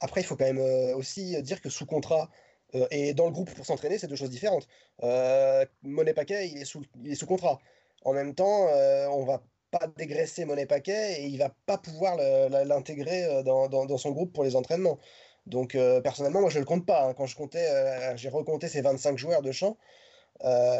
après, 0.00 0.20
il 0.20 0.24
faut 0.24 0.36
quand 0.36 0.44
même 0.44 0.58
aussi 0.96 1.40
dire 1.42 1.62
que 1.62 1.70
sous 1.70 1.86
contrat, 1.86 2.28
euh, 2.74 2.86
et 2.90 3.14
dans 3.14 3.26
le 3.26 3.32
groupe 3.32 3.52
pour 3.54 3.66
s'entraîner, 3.66 3.98
c'est 3.98 4.06
deux 4.06 4.16
choses 4.16 4.30
différentes. 4.30 4.66
Euh, 5.02 5.64
Monet 5.82 6.14
Paquet, 6.14 6.48
il 6.48 6.58
est, 6.58 6.64
sous, 6.64 7.26
contrat. 7.26 7.58
En 8.04 8.12
même 8.12 8.34
temps, 8.34 8.68
euh, 8.68 9.06
on 9.08 9.24
va 9.24 9.42
pas 9.70 9.86
dégraisser 9.96 10.44
Monet 10.44 10.66
Paquet 10.66 11.22
et 11.22 11.26
il 11.26 11.38
va 11.38 11.50
pas 11.66 11.78
pouvoir 11.78 12.16
l'intégrer 12.64 13.24
euh, 13.24 13.42
dans, 13.42 13.98
son 13.98 14.10
groupe 14.10 14.32
pour 14.32 14.44
les 14.44 14.56
entraînements. 14.56 14.98
Donc 15.46 15.76
personnellement, 16.02 16.40
moi 16.40 16.50
je 16.50 16.58
le 16.58 16.64
compte 16.64 16.86
pas. 16.86 17.04
Hein. 17.06 17.14
Quand 17.14 17.26
je 17.26 17.36
comptais, 17.36 18.16
j'ai 18.16 18.30
recompté 18.30 18.68
ces 18.68 18.80
25 18.80 19.18
joueurs 19.18 19.42
de 19.42 19.52
champ, 19.52 19.76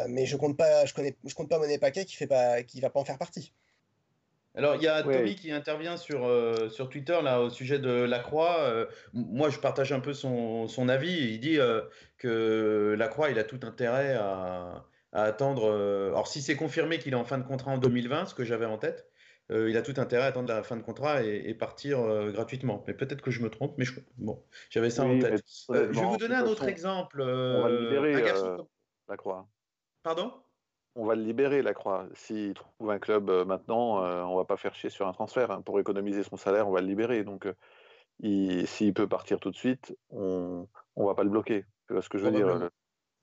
mais 0.07 0.25
je 0.25 0.35
compte 0.37 0.57
pas, 0.57 0.85
je 0.85 1.33
compte 1.35 1.49
pas 1.49 1.59
Monet 1.59 1.77
Paquet 1.77 2.05
qui 2.05 2.15
fait 2.15 2.27
pas, 2.27 2.57
va 2.81 2.89
pas 2.89 2.99
en 2.99 3.05
faire 3.05 3.19
partie. 3.19 3.53
Alors, 4.57 4.75
il 4.75 4.83
y 4.83 4.87
a 4.87 5.03
Tommy 5.03 5.35
qui 5.35 5.51
intervient 5.51 5.97
sur, 5.97 6.25
euh, 6.25 6.69
sur 6.69 6.89
Twitter 6.89 7.17
là, 7.21 7.41
au 7.41 7.49
sujet 7.49 7.77
de 7.77 7.89
Lacroix. 7.89 8.59
Euh, 8.61 8.85
moi, 9.13 9.49
je 9.49 9.59
partage 9.59 9.91
un 9.91 9.99
peu 9.99 10.13
son, 10.13 10.67
son 10.67 10.87
avis. 10.87 11.33
Il 11.33 11.39
dit 11.39 11.59
euh, 11.59 11.81
que 12.17 12.95
Lacroix, 12.97 13.31
il 13.31 13.39
a 13.39 13.43
tout 13.43 13.59
intérêt 13.63 14.13
à, 14.13 14.85
à 15.11 15.23
attendre. 15.23 15.69
alors, 16.07 16.27
si 16.27 16.41
c'est 16.41 16.55
confirmé 16.55 16.99
qu'il 16.99 17.13
est 17.13 17.17
en 17.17 17.25
fin 17.25 17.37
de 17.37 17.43
contrat 17.43 17.71
en 17.71 17.77
2020, 17.77 18.27
ce 18.27 18.35
que 18.35 18.45
j'avais 18.45 18.65
en 18.65 18.77
tête, 18.77 19.09
il 19.49 19.77
a 19.77 19.81
tout 19.81 19.93
intérêt 19.97 20.23
à 20.23 20.27
attendre 20.27 20.47
la 20.47 20.63
fin 20.63 20.77
de 20.77 20.81
contrat 20.81 21.21
et, 21.23 21.53
partir 21.53 21.99
gratuitement. 22.31 22.83
Mais 22.87 22.93
peut-être 22.93 23.21
que 23.21 23.31
je 23.31 23.41
me 23.41 23.49
trompe, 23.49 23.75
mais 23.77 23.85
je, 23.85 23.99
bon, 24.17 24.41
j'avais 24.69 24.89
ça 24.89 25.03
en 25.03 25.19
tête. 25.19 25.43
je 25.69 25.73
vais 25.73 26.05
vous 26.05 26.17
donner 26.17 26.35
un 26.35 26.45
autre 26.45 26.67
exemple. 26.67 27.21
On 27.21 27.61
va 27.61 27.69
libérer 27.69 28.23
Lacroix. 29.07 29.47
Pardon? 30.01 30.33
On 30.95 31.05
va 31.05 31.15
le 31.15 31.21
libérer, 31.21 31.61
la 31.61 31.73
Croix. 31.73 32.07
S'il 32.13 32.53
trouve 32.53 32.89
un 32.89 32.99
club 32.99 33.29
euh, 33.29 33.45
maintenant, 33.45 34.03
euh, 34.03 34.23
on 34.23 34.35
va 34.37 34.45
pas 34.45 34.57
faire 34.57 34.73
chier 34.75 34.89
sur 34.89 35.07
un 35.07 35.13
transfert. 35.13 35.51
Hein. 35.51 35.61
Pour 35.61 35.79
économiser 35.79 36.23
son 36.23 36.37
salaire, 36.37 36.67
on 36.67 36.71
va 36.71 36.81
le 36.81 36.87
libérer. 36.87 37.23
Donc, 37.23 37.45
euh, 37.45 38.65
s'il 38.65 38.93
peut 38.93 39.07
partir 39.07 39.39
tout 39.39 39.51
de 39.51 39.55
suite, 39.55 39.95
on 40.09 40.67
ne 40.95 41.05
va 41.05 41.15
pas 41.15 41.23
le 41.23 41.29
bloquer. 41.29 41.65
Tu 41.89 42.01
ce 42.01 42.09
que 42.09 42.17
je 42.17 42.23
veux 42.23 42.31
dire 42.31 42.69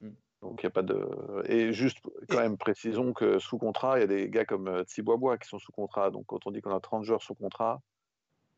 mm. 0.01 0.12
donc 0.43 0.62
il 0.62 0.66
a 0.66 0.70
pas 0.70 0.83
de 0.83 1.43
et 1.47 1.73
juste 1.73 1.99
quand 2.29 2.39
même 2.39 2.57
précisons 2.57 3.12
que 3.12 3.41
sous 3.41 3.59
contrat 3.59 3.99
il 3.99 4.03
y 4.03 4.05
a 4.05 4.07
des 4.07 4.29
gars 4.29 4.45
comme 4.45 4.85
Tsiboisbois 4.85 5.37
qui 5.39 5.49
sont 5.49 5.59
sous 5.59 5.73
contrat 5.73 6.12
donc 6.12 6.27
quand 6.27 6.47
on 6.47 6.53
dit 6.53 6.61
qu'on 6.61 6.77
a 6.77 6.79
30 6.79 7.03
joueurs 7.03 7.23
sous 7.23 7.35
contrat 7.35 7.81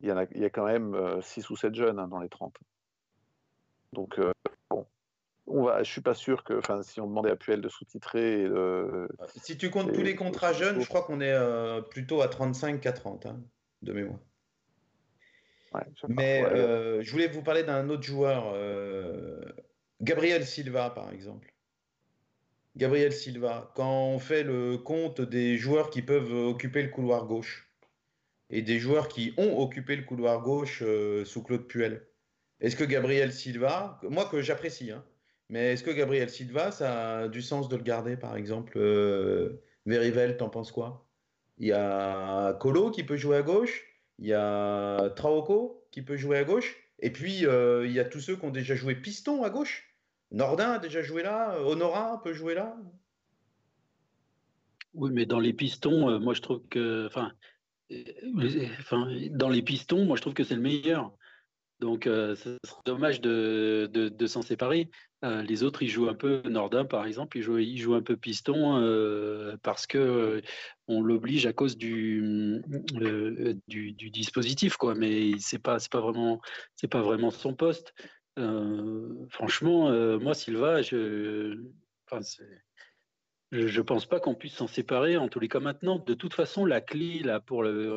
il 0.01 0.11
y 0.11 0.13
en 0.13 0.19
a 0.19 0.25
il 0.33 0.43
y 0.43 0.45
a 0.45 0.51
quand 0.51 0.67
même 0.67 1.23
6 1.23 1.49
ou 1.49 1.57
7 1.57 1.75
jeunes 1.75 1.99
hein, 1.99 2.07
dans 2.07 2.19
les 2.19 2.29
30 2.29 2.55
donc 3.95 4.21
bon 4.69 4.87
on 5.47 5.65
va, 5.65 5.83
je 5.83 5.91
suis 5.91 6.01
pas 6.01 6.15
sûr 6.15 6.43
que, 6.45 6.55
enfin, 6.55 6.83
si 6.83 7.01
on 7.01 7.07
demandait 7.07 7.31
à 7.31 7.37
Puel 7.37 7.61
de 7.61 7.69
sous-titrer. 7.69 8.47
si 9.37 9.57
tu 9.59 9.71
comptes 9.71 9.93
tous 9.93 10.03
les 10.03 10.17
contrats 10.17 10.53
jeunes, 10.53 10.81
je 10.81 10.89
crois 10.89 11.03
qu'on 11.03 11.21
est 11.21 11.33
euh, 11.33 11.83
plutôt 11.83 12.23
à 12.23 12.29
35 12.29 12.81
qu'à 12.81 12.93
30 12.93 13.27
hein, 13.27 13.41
de 13.83 13.93
mémoire. 13.93 14.21
Mais 16.09 16.45
euh, 16.45 17.03
je 17.03 17.11
voulais 17.11 17.27
vous 17.27 17.43
parler 17.43 17.65
d'un 17.65 17.89
autre 17.89 18.05
joueur, 18.05 18.53
euh, 18.55 19.43
Gabriel 20.01 20.47
Silva, 20.47 20.91
par 20.91 21.13
exemple. 21.13 21.53
Gabriel 22.77 23.13
Silva, 23.13 23.73
quand 23.75 24.05
on 24.07 24.19
fait 24.19 24.45
le 24.45 24.79
compte 24.79 25.21
des 25.21 25.57
joueurs 25.59 25.91
qui 25.91 26.03
peuvent 26.03 26.33
occuper 26.33 26.83
le 26.83 26.89
couloir 26.89 27.27
gauche 27.27 27.71
et 28.51 28.63
des 28.63 28.79
joueurs 28.79 29.09
qui 29.09 29.35
ont 29.37 29.59
occupé 29.59 29.95
le 29.97 30.03
couloir 30.03 30.43
gauche 30.43 30.83
sous 31.25 31.43
Claude 31.43 31.67
Puel, 31.67 32.07
est-ce 32.61 32.77
que 32.77 32.85
Gabriel 32.85 33.33
Silva, 33.33 34.01
moi 34.03 34.27
que 34.27 34.41
j'apprécie, 34.41 34.91
hein, 34.91 35.05
mais 35.55 35.75
est-ce 35.75 35.85
que 35.85 35.93
Gabriel 35.93 36.29
Silva, 36.29 36.73
ça 36.73 37.19
a 37.19 37.29
du 37.29 37.41
sens 37.41 37.69
de 37.69 37.77
le 37.77 37.85
garder, 37.85 38.17
par 38.17 38.35
exemple 38.35 38.73
euh, 38.77 39.63
t'en 40.37 40.49
penses 40.49 40.73
quoi? 40.73 41.07
Il 41.59 41.69
y 41.69 41.73
a 41.73 42.55
Colo 42.55 42.91
qui 42.91 43.05
peut 43.05 43.17
jouer 43.17 43.37
à 43.37 43.43
gauche, 43.43 43.87
il 44.19 44.27
y 44.27 44.33
a 44.33 45.11
Traoko 45.11 45.87
qui 45.93 46.03
peut 46.03 46.17
jouer 46.17 46.39
à 46.39 46.45
gauche, 46.45 46.77
et 46.99 47.13
puis 47.13 47.47
euh, 47.47 47.87
il 47.87 47.93
y 47.93 48.01
a 48.01 48.05
tous 48.05 48.19
ceux 48.19 48.35
qui 48.35 48.45
ont 48.45 48.51
déjà 48.51 48.75
joué 48.75 48.97
piston 48.97 49.45
à 49.45 49.51
gauche. 49.51 49.95
Nordin 50.33 50.73
a 50.73 50.79
déjà 50.81 51.03
joué 51.03 51.23
là, 51.23 51.57
Honora 51.61 52.21
peut 52.25 52.33
jouer 52.33 52.55
là. 52.55 52.77
Oui, 54.95 55.11
mais 55.13 55.25
dans 55.25 55.39
les 55.39 55.53
pistons, 55.53 56.11
euh, 56.11 56.19
moi 56.19 56.35
je 56.35 56.41
trouve 56.43 56.63
que, 56.69 57.07
enfin, 57.07 57.33
dans 59.31 59.51
les 59.51 59.63
pistons, 59.63 60.05
moi 60.05 60.17
je 60.17 60.23
trouve 60.23 60.35
que 60.35 60.43
c'est 60.43 60.57
le 60.57 60.63
meilleur. 60.63 61.17
Donc, 61.85 62.09
c'est 62.37 62.57
dommage 62.87 63.21
de, 63.21 63.91
de 63.93 64.27
s'en 64.27 64.41
séparer. 64.41 64.89
Euh, 65.25 65.43
les 65.43 65.63
autres, 65.63 65.83
ils 65.83 65.89
jouent 65.89 66.09
un 66.09 66.15
peu 66.15 66.43
Nordin, 66.45 66.85
par 66.85 67.07
exemple, 67.07 67.39
ils 67.39 67.79
jouent, 67.79 67.95
un 67.95 68.03
peu 68.03 68.17
piston 68.17 68.77
euh, 68.79 69.57
parce 69.63 69.87
que 69.87 69.97
euh, 69.97 70.41
on 70.87 71.01
l'oblige 71.01 71.47
à 71.47 71.55
cause 71.55 71.79
du, 71.79 72.63
du, 73.67 74.11
dispositif, 74.11 74.77
quoi. 74.77 74.95
Mais 74.95 75.33
c'est 75.39 75.59
pas, 75.59 75.79
pas 75.91 76.01
vraiment, 76.01 76.43
c'est 76.77 76.89
pas 76.89 77.01
vraiment 77.01 77.31
son 77.31 77.55
poste. 77.55 77.95
franchement, 79.31 79.91
moi, 80.19 80.35
Silva, 80.35 80.83
je, 80.83 81.59
enfin, 82.07 82.21
je, 83.51 83.81
pense 83.81 84.05
pas 84.05 84.21
qu'on 84.21 84.35
puisse 84.35 84.55
s'en 84.55 84.67
séparer. 84.67 85.17
En 85.17 85.29
tous 85.29 85.41
les 85.41 85.49
cas, 85.49 85.61
maintenant, 85.61 85.99
de 86.01 86.13
toute 86.13 86.35
façon, 86.35 86.67
la 86.67 86.83
clé 86.83 87.21
là 87.21 87.41
pour 87.41 87.63
le, 87.63 87.97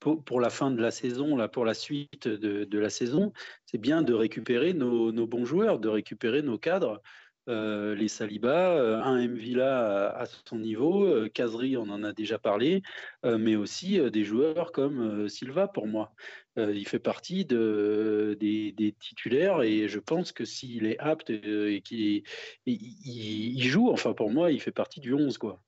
pour, 0.00 0.40
la 0.40 0.50
fin 0.50 0.70
de 0.70 0.80
la 0.80 0.90
saison, 0.90 1.36
là, 1.36 1.48
pour 1.48 1.64
la 1.64 1.74
suite 1.74 2.26
de, 2.26 2.78
la 2.78 2.90
saison, 2.90 3.32
c'est 3.66 3.78
bien 3.78 4.02
de 4.02 4.14
récupérer 4.14 4.72
nos, 4.72 5.12
bons 5.26 5.44
joueurs, 5.44 5.78
de 5.78 5.88
récupérer 5.88 6.42
nos 6.42 6.58
cadres. 6.58 7.02
euh, 7.48 7.94
les 7.94 8.08
Saliba, 8.08 8.72
euh, 8.72 9.00
un 9.02 9.26
Mvila 9.26 10.10
à, 10.10 10.22
à, 10.22 10.26
son 10.26 10.58
niveau, 10.58 11.28
Kazri, 11.34 11.76
on 11.76 11.88
en 11.90 12.04
a 12.04 12.12
déjà 12.12 12.38
parlé, 12.38 12.82
mais 13.24 13.56
aussi 13.56 13.98
des 14.10 14.24
joueurs 14.24 14.72
comme 14.72 15.28
Silva 15.28 15.68
pour 15.68 15.86
moi. 15.86 16.14
il 16.56 16.86
fait 16.88 16.98
partie 16.98 17.44
de, 17.44 18.36
des, 18.40 18.94
titulaires 19.00 19.62
et 19.62 19.88
je 19.88 19.98
pense 19.98 20.32
que 20.32 20.44
s'il 20.44 20.86
est 20.86 20.98
apte 20.98 21.30
et 21.30 21.82
qu'il 21.82 22.22
il, 22.66 23.62
joue, 23.64 23.90
enfin 23.90 24.14
pour 24.14 24.30
moi, 24.30 24.52
il 24.52 24.60
fait 24.60 24.72
partie 24.72 25.00
du 25.00 25.14
11. 25.14 25.38
Quoi. 25.38 25.60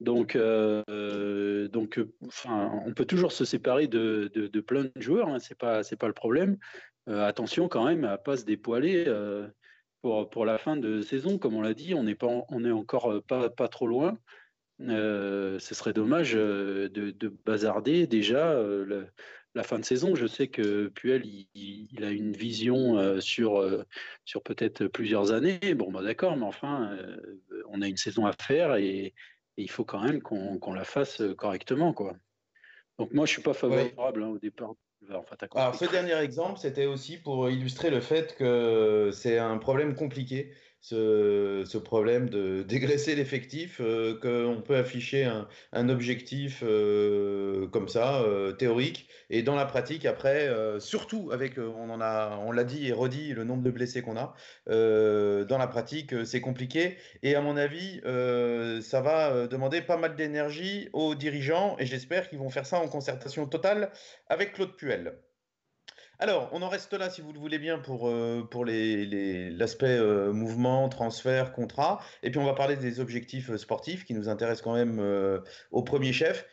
Donc, 0.00 0.36
donc 0.36 2.00
enfin, 2.26 2.82
on 2.84 2.92
peut 2.92 3.06
toujours 3.06 3.32
se 3.32 3.44
séparer 3.44 3.86
de, 3.86 4.30
de, 4.34 4.60
plein 4.60 4.84
de 4.84 5.00
joueurs, 5.00 5.28
hein, 5.28 5.38
c'est 5.38 5.56
pas, 5.56 5.82
pas 5.98 6.06
le 6.06 6.12
problème. 6.12 6.58
attention 7.06 7.68
quand 7.68 7.84
même 7.84 8.04
à 8.04 8.18
pas 8.18 8.36
se 8.36 8.44
dépoiler 8.44 9.06
pour, 10.02 10.30
pour 10.30 10.44
la 10.44 10.58
fin 10.58 10.76
de 10.76 11.02
saison. 11.02 11.38
Comme 11.38 11.54
on 11.54 11.62
l'a 11.62 11.74
dit, 11.74 11.94
on 11.94 12.04
n'est 12.04 12.70
encore 12.70 13.12
euh, 13.12 13.20
pas, 13.20 13.50
pas 13.50 13.68
trop 13.68 13.86
loin. 13.86 14.18
Euh, 14.80 15.58
ce 15.58 15.74
serait 15.74 15.94
dommage 15.94 16.34
euh, 16.36 16.88
de, 16.90 17.10
de 17.10 17.28
bazarder 17.46 18.06
déjà 18.06 18.62
la 19.54 19.62
fin 19.62 19.78
de 19.78 19.84
saison. 19.84 20.14
Je 20.14 20.26
sais 20.26 20.48
que 20.48 20.88
Puel, 20.88 21.24
il, 21.54 22.04
a 22.04 22.10
une 22.10 22.32
vision 22.32 23.20
sur, 23.20 23.84
sur 24.24 24.42
peut-être 24.42 24.86
plusieurs 24.86 25.32
années. 25.32 25.74
Bon, 25.74 25.90
bah 25.90 26.02
d'accord, 26.02 26.36
mais 26.36 26.44
enfin, 26.44 26.96
on 27.70 27.80
a 27.80 27.88
une 27.88 27.96
saison 27.96 28.26
à 28.26 28.32
faire 28.32 28.76
et, 28.76 29.14
il 29.56 29.70
faut 29.70 29.84
quand 29.84 30.02
même 30.02 30.20
qu'on 30.22 30.72
la 30.72 30.84
fasse 30.84 31.22
correctement. 31.36 31.92
Quoi. 31.92 32.16
Donc 32.98 33.12
moi, 33.12 33.26
je 33.26 33.32
suis 33.32 33.42
pas 33.42 33.54
favorable 33.54 34.22
hein, 34.22 34.28
au 34.28 34.38
départ 34.38 34.74
alors, 35.54 35.74
ce 35.74 35.84
dernier 35.84 36.14
exemple, 36.14 36.58
c'était 36.58 36.86
aussi 36.86 37.18
pour 37.18 37.50
illustrer 37.50 37.90
le 37.90 38.00
fait 38.00 38.34
que 38.36 39.10
c'est 39.12 39.38
un 39.38 39.58
problème 39.58 39.94
compliqué 39.94 40.52
ce, 40.88 41.78
problème 41.78 42.28
de 42.28 42.62
dégraisser 42.68 43.14
l'effectif, 43.14 43.80
euh, 43.80 44.18
qu'on 44.20 44.62
peut 44.62 44.76
afficher 44.76 45.28
un, 45.72 45.88
objectif 45.88 46.62
euh, 46.62 47.66
comme 47.68 47.88
ça, 47.88 48.22
euh, 48.22 48.52
théorique, 48.52 49.08
et 49.30 49.42
dans 49.42 49.56
la 49.56 49.66
pratique, 49.66 50.06
après, 50.06 50.48
surtout 50.78 51.30
avec, 51.32 51.58
on 51.58 51.90
en 51.90 52.00
a, 52.00 52.38
on 52.44 52.52
l'a 52.52 52.64
dit 52.64 52.86
et 52.86 52.92
redit, 52.92 53.32
le 53.32 53.44
nombre 53.44 53.62
de 53.62 53.70
blessés 53.70 54.02
qu'on 54.02 54.16
a, 54.16 54.34
dans 54.66 55.58
la 55.58 55.66
pratique, 55.66 56.14
c'est 56.24 56.40
compliqué, 56.40 56.96
et 57.22 57.34
à 57.34 57.40
mon 57.40 57.56
avis, 57.56 58.00
ça 58.82 59.00
va 59.00 59.46
demander 59.48 59.80
pas 59.82 59.96
mal 59.96 60.14
d'énergie 60.14 60.88
aux 60.92 61.14
dirigeants, 61.14 61.76
et 61.78 61.86
j'espère 61.86 62.28
qu'ils 62.28 62.38
vont 62.38 62.50
faire 62.50 62.66
ça 62.66 62.78
en 62.78 62.88
concertation 62.88 63.46
totale 63.46 63.90
avec 64.28 64.52
Claude 64.52 64.76
Puel. 64.76 65.18
Alors, 66.18 66.48
on 66.52 66.62
en 66.62 66.68
reste 66.70 66.94
là, 66.94 67.10
si 67.10 67.20
vous 67.20 67.32
le 67.32 67.38
voulez 67.38 67.58
bien, 67.58 67.78
pour, 67.78 68.08
euh, 68.08 68.42
pour 68.50 68.64
l'aspect 68.64 69.98
euh, 69.98 70.32
mouvement, 70.32 70.88
transfert, 70.88 71.52
contrat. 71.52 72.00
Et 72.22 72.30
puis, 72.30 72.40
on 72.40 72.44
va 72.44 72.54
parler 72.54 72.76
des 72.76 73.00
objectifs 73.00 73.50
euh, 73.50 73.58
sportifs 73.58 74.04
qui 74.06 74.14
nous 74.14 74.28
intéressent 74.28 74.62
quand 74.62 74.74
même 74.74 74.98
au 75.70 75.82
premier 75.82 76.12
chef. 76.12 76.46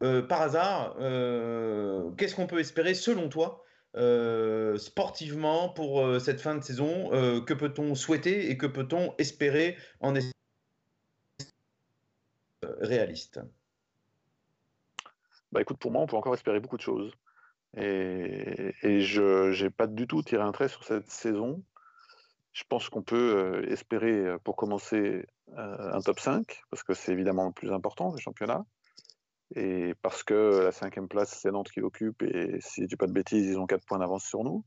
par 0.00 0.42
hasard, 0.42 0.96
qu'est-ce 2.16 2.34
qu'on 2.34 2.46
peut 2.46 2.60
espérer, 2.60 2.94
selon 2.94 3.28
toi, 3.28 3.64
sportivement 4.78 5.68
pour 5.70 6.20
cette 6.20 6.40
fin 6.40 6.54
de 6.54 6.62
saison 6.62 7.10
Que 7.44 7.54
peut-on 7.54 7.94
souhaiter 7.94 8.50
et 8.50 8.58
que 8.58 8.66
peut-on 8.66 9.14
espérer 9.18 9.76
en 10.00 10.14
réaliste? 12.80 13.40
Bah 15.50 15.60
écoute, 15.62 15.78
pour 15.78 15.90
moi, 15.90 16.02
on 16.02 16.06
peut 16.06 16.16
encore 16.16 16.34
espérer 16.34 16.60
beaucoup 16.60 16.76
de 16.76 16.82
choses. 16.82 17.12
Et, 17.76 19.00
je 19.00 19.62
n'ai 19.62 19.70
pas 19.70 19.86
du 19.86 20.06
tout 20.06 20.22
tiré 20.22 20.42
un 20.42 20.52
trait 20.52 20.68
sur 20.68 20.84
cette 20.84 21.10
saison. 21.10 21.62
Je 22.52 22.64
pense 22.68 22.88
qu'on 22.88 23.02
peut 23.02 23.36
euh, 23.36 23.70
espérer, 23.70 24.12
euh, 24.12 24.38
pour 24.38 24.56
commencer, 24.56 25.26
euh, 25.58 25.92
un 25.92 26.00
top 26.00 26.18
5, 26.18 26.62
parce 26.70 26.82
que 26.82 26.94
c'est 26.94 27.12
évidemment 27.12 27.46
le 27.46 27.52
plus 27.52 27.70
important 27.70 28.12
du 28.12 28.22
championnat. 28.22 28.64
Et 29.54 29.94
parce 30.00 30.24
que 30.24 30.62
la 30.64 30.72
cinquième 30.72 31.06
place, 31.06 31.38
c'est 31.40 31.50
Nantes 31.52 31.70
qui 31.70 31.80
l'occupe, 31.80 32.22
et 32.22 32.56
si 32.60 32.82
je 32.82 32.86
dis 32.86 32.96
pas 32.96 33.06
de 33.06 33.12
bêtises, 33.12 33.46
ils 33.46 33.58
ont 33.58 33.66
4 33.66 33.84
points 33.86 33.98
d'avance 33.98 34.24
sur 34.24 34.42
nous. 34.42 34.64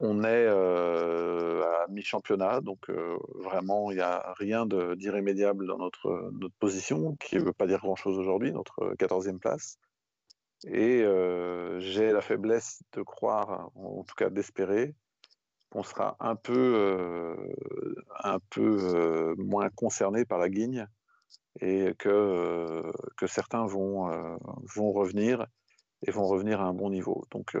On 0.00 0.22
est 0.22 0.46
à 0.46 1.86
mi-championnat, 1.88 2.60
donc 2.60 2.88
vraiment, 3.34 3.90
il 3.90 3.96
n'y 3.96 4.00
a 4.00 4.32
rien 4.38 4.64
d'irrémédiable 4.64 5.66
dans 5.66 5.76
notre, 5.76 6.30
notre 6.32 6.54
position, 6.54 7.16
qui 7.16 7.36
ne 7.36 7.42
veut 7.42 7.52
pas 7.52 7.66
dire 7.66 7.80
grand-chose 7.80 8.16
aujourd'hui, 8.16 8.52
notre 8.52 8.94
14e 8.94 9.38
place. 9.38 9.78
Et 10.66 11.04
j'ai 11.78 12.12
la 12.12 12.20
faiblesse 12.20 12.82
de 12.92 13.02
croire, 13.02 13.70
en 13.74 14.02
tout 14.02 14.14
cas 14.16 14.30
d'espérer, 14.30 14.94
qu'on 15.70 15.82
sera 15.82 16.16
un 16.20 16.34
peu, 16.34 17.36
un 18.24 18.38
peu 18.50 19.34
moins 19.38 19.68
concerné 19.70 20.24
par 20.24 20.38
la 20.38 20.48
guigne 20.48 20.86
et 21.60 21.94
que, 21.98 22.82
que 23.16 23.26
certains 23.26 23.66
vont, 23.66 24.08
vont 24.74 24.92
revenir 24.92 25.46
et 26.06 26.10
vont 26.10 26.26
revenir 26.26 26.60
à 26.60 26.64
un 26.64 26.74
bon 26.74 26.90
niveau. 26.90 27.24
Donc 27.30 27.56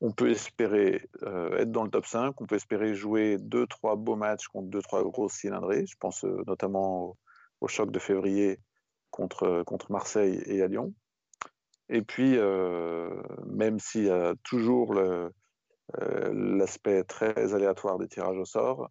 on 0.00 0.12
peut 0.12 0.30
espérer 0.30 1.08
être 1.22 1.72
dans 1.72 1.84
le 1.84 1.90
top 1.90 2.06
5, 2.06 2.40
on 2.40 2.46
peut 2.46 2.56
espérer 2.56 2.94
jouer 2.94 3.38
2-3 3.38 3.96
beaux 3.96 4.16
matchs 4.16 4.48
contre 4.48 4.68
2-3 4.68 5.10
grosses 5.10 5.34
cylindrées. 5.34 5.86
Je 5.86 5.96
pense 5.98 6.24
notamment 6.24 7.04
au, 7.04 7.16
au, 7.62 7.68
choc 7.68 7.90
de 7.90 7.98
février 7.98 8.60
contre, 9.10 9.62
contre 9.64 9.90
Marseille 9.90 10.42
et 10.46 10.62
à 10.62 10.68
Lyon. 10.68 10.92
Et 11.90 12.02
puis, 12.02 12.36
euh, 12.36 13.22
même 13.46 13.78
s'il 13.78 14.04
y 14.04 14.10
a 14.10 14.34
toujours 14.44 14.94
euh, 14.94 15.30
l'aspect 16.32 17.02
très 17.04 17.54
aléatoire 17.54 17.98
des 17.98 18.08
tirages 18.08 18.36
au 18.36 18.44
sort, 18.44 18.90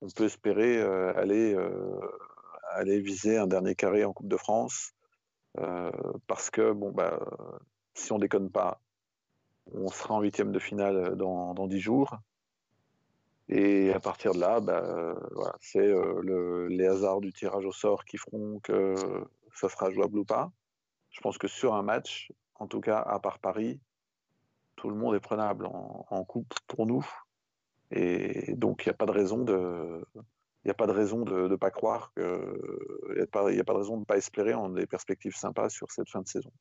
on 0.00 0.08
peut 0.08 0.24
espérer 0.24 0.78
euh, 0.80 1.12
aller, 1.16 1.56
aller 2.70 3.00
viser 3.00 3.36
un 3.36 3.46
dernier 3.46 3.74
carré 3.74 4.04
en 4.04 4.12
Coupe 4.12 4.28
de 4.28 4.36
France. 4.36 4.92
parce 6.26 6.50
que, 6.50 6.72
bon, 6.72 6.90
bah, 6.92 7.20
si 7.94 8.12
on 8.12 8.18
déconne 8.18 8.50
pas, 8.50 8.80
on 9.72 9.88
sera 9.88 10.14
en 10.14 10.20
huitième 10.22 10.52
de 10.52 10.58
finale 10.58 11.16
dans, 11.16 11.54
dans 11.54 11.66
10 11.66 11.80
jours. 11.80 12.16
Et 13.50 13.92
à 13.92 14.00
partir 14.00 14.32
de 14.32 14.40
là, 14.40 14.60
bah, 14.60 15.14
voilà, 15.32 15.54
c'est 15.60 15.92
les 16.70 16.86
hasards 16.86 17.20
du 17.20 17.32
tirage 17.32 17.66
au 17.66 17.72
sort 17.72 18.04
qui 18.04 18.16
feront 18.16 18.60
que 18.60 18.94
ça 19.54 19.68
sera 19.68 19.90
jouable 19.90 20.18
ou 20.18 20.24
pas. 20.24 20.50
Je 21.10 21.20
pense 21.20 21.38
que 21.38 21.48
sur 21.48 21.74
un 21.74 21.82
match, 21.82 22.32
en 22.56 22.66
tout 22.66 22.80
cas 22.80 22.98
à 22.98 23.18
part 23.18 23.38
Paris, 23.38 23.80
tout 24.76 24.88
le 24.88 24.96
monde 24.96 25.14
est 25.14 25.20
prenable 25.20 25.66
en, 25.66 26.24
coupe 26.24 26.54
pour 26.66 26.86
nous. 26.86 27.06
Et 27.90 28.54
donc 28.54 28.84
il 28.84 28.88
n'y 28.88 28.92
a 28.92 28.96
pas 28.96 29.06
de 29.06 29.12
raison 29.12 29.38
de, 29.38 30.04
pas 30.76 30.86
de 30.86 30.92
de 30.92 31.48
ne 31.48 31.56
pas 31.56 31.70
croire 31.70 32.12
il 32.16 32.22
n'y 33.14 33.22
a, 33.22 33.26
pas 33.26 33.72
de 33.72 33.78
raison 33.78 33.94
de 33.94 34.00
ne 34.00 34.04
pas 34.04 34.18
espérer 34.18 34.54
en 34.54 34.68
des 34.68 34.86
perspectives 34.86 35.34
sympas 35.34 35.70
sur 35.70 35.90
cette 35.90 36.10
fin 36.10 36.20
de 36.20 36.28
saison. 36.28 36.52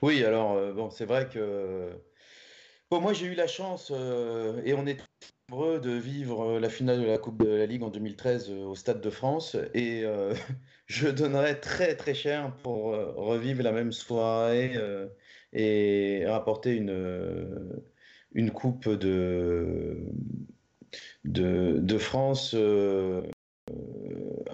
Oui, 0.00 0.24
alors 0.24 0.52
euh, 0.52 0.72
bon, 0.72 0.90
c'est 0.90 1.04
vrai 1.04 1.28
que 1.28 1.92
moi 3.00 3.12
j'ai 3.12 3.26
eu 3.26 3.34
la 3.34 3.46
chance 3.46 3.92
euh, 3.94 4.60
et 4.64 4.74
on 4.74 4.86
est 4.86 4.98
heureux 5.50 5.80
de 5.80 5.90
vivre 5.90 6.58
la 6.58 6.68
finale 6.68 7.00
de 7.00 7.06
la 7.06 7.18
Coupe 7.18 7.42
de 7.42 7.48
la 7.48 7.66
Ligue 7.66 7.82
en 7.82 7.90
2013 7.90 8.50
euh, 8.50 8.64
au 8.64 8.74
Stade 8.74 9.00
de 9.00 9.10
France 9.10 9.56
et 9.74 10.04
je 10.92 11.08
donnerais 11.08 11.58
très 11.58 11.96
très 11.96 12.14
cher 12.14 12.54
pour 12.62 12.92
euh, 12.92 13.12
revivre 13.16 13.62
la 13.62 13.72
même 13.72 13.92
soirée 13.92 14.72
euh, 14.76 15.08
et 15.52 16.24
rapporter 16.26 16.76
une, 16.76 16.90
euh, 16.90 17.82
une 18.32 18.50
coupe 18.50 18.88
de, 18.88 19.98
de, 21.24 21.98
France 21.98 22.54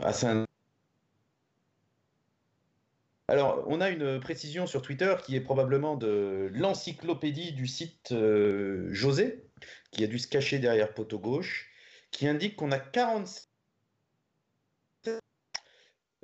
à 0.01 0.13
Saint. 0.13 0.48
Alors, 3.29 3.65
on 3.67 3.81
a 3.81 3.91
une 3.91 4.21
précision 4.21 4.67
sur 4.67 4.81
Twitter 4.81 5.15
qui 5.25 5.37
est 5.37 5.41
probablement 5.41 5.97
de 5.97 6.51
l'encyclopédie 6.55 7.53
du 7.53 7.67
site 7.67 8.15
José, 8.91 9.45
qui 9.91 10.03
a 10.03 10.07
dû 10.07 10.19
se 10.19 10.29
cacher 10.29 10.59
derrière 10.59 10.95
poteau 10.95 11.19
gauche, 11.19 11.71
qui 12.11 12.27
indique 12.27 12.57
qu'on 12.57 12.73
a 12.73 12.79
46 12.79 13.49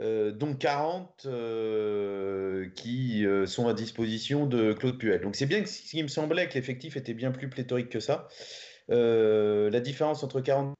euh, 0.00 0.32
dont 0.32 0.56
40 0.56 1.26
euh, 1.26 2.68
qui 2.70 3.24
euh, 3.24 3.46
sont 3.46 3.68
à 3.68 3.74
disposition 3.74 4.44
de 4.44 4.72
Claude 4.72 4.98
Puel. 4.98 5.20
Donc 5.20 5.36
c'est 5.36 5.46
bien 5.46 5.64
ce 5.64 5.82
qui 5.82 6.02
me 6.02 6.08
semblait 6.08 6.48
que 6.48 6.54
l'effectif 6.54 6.96
était 6.96 7.14
bien 7.14 7.30
plus 7.30 7.48
pléthorique 7.48 7.90
que 7.90 8.00
ça. 8.00 8.26
la 8.88 9.80
différence 9.80 10.24
entre 10.24 10.40
40 10.40 10.74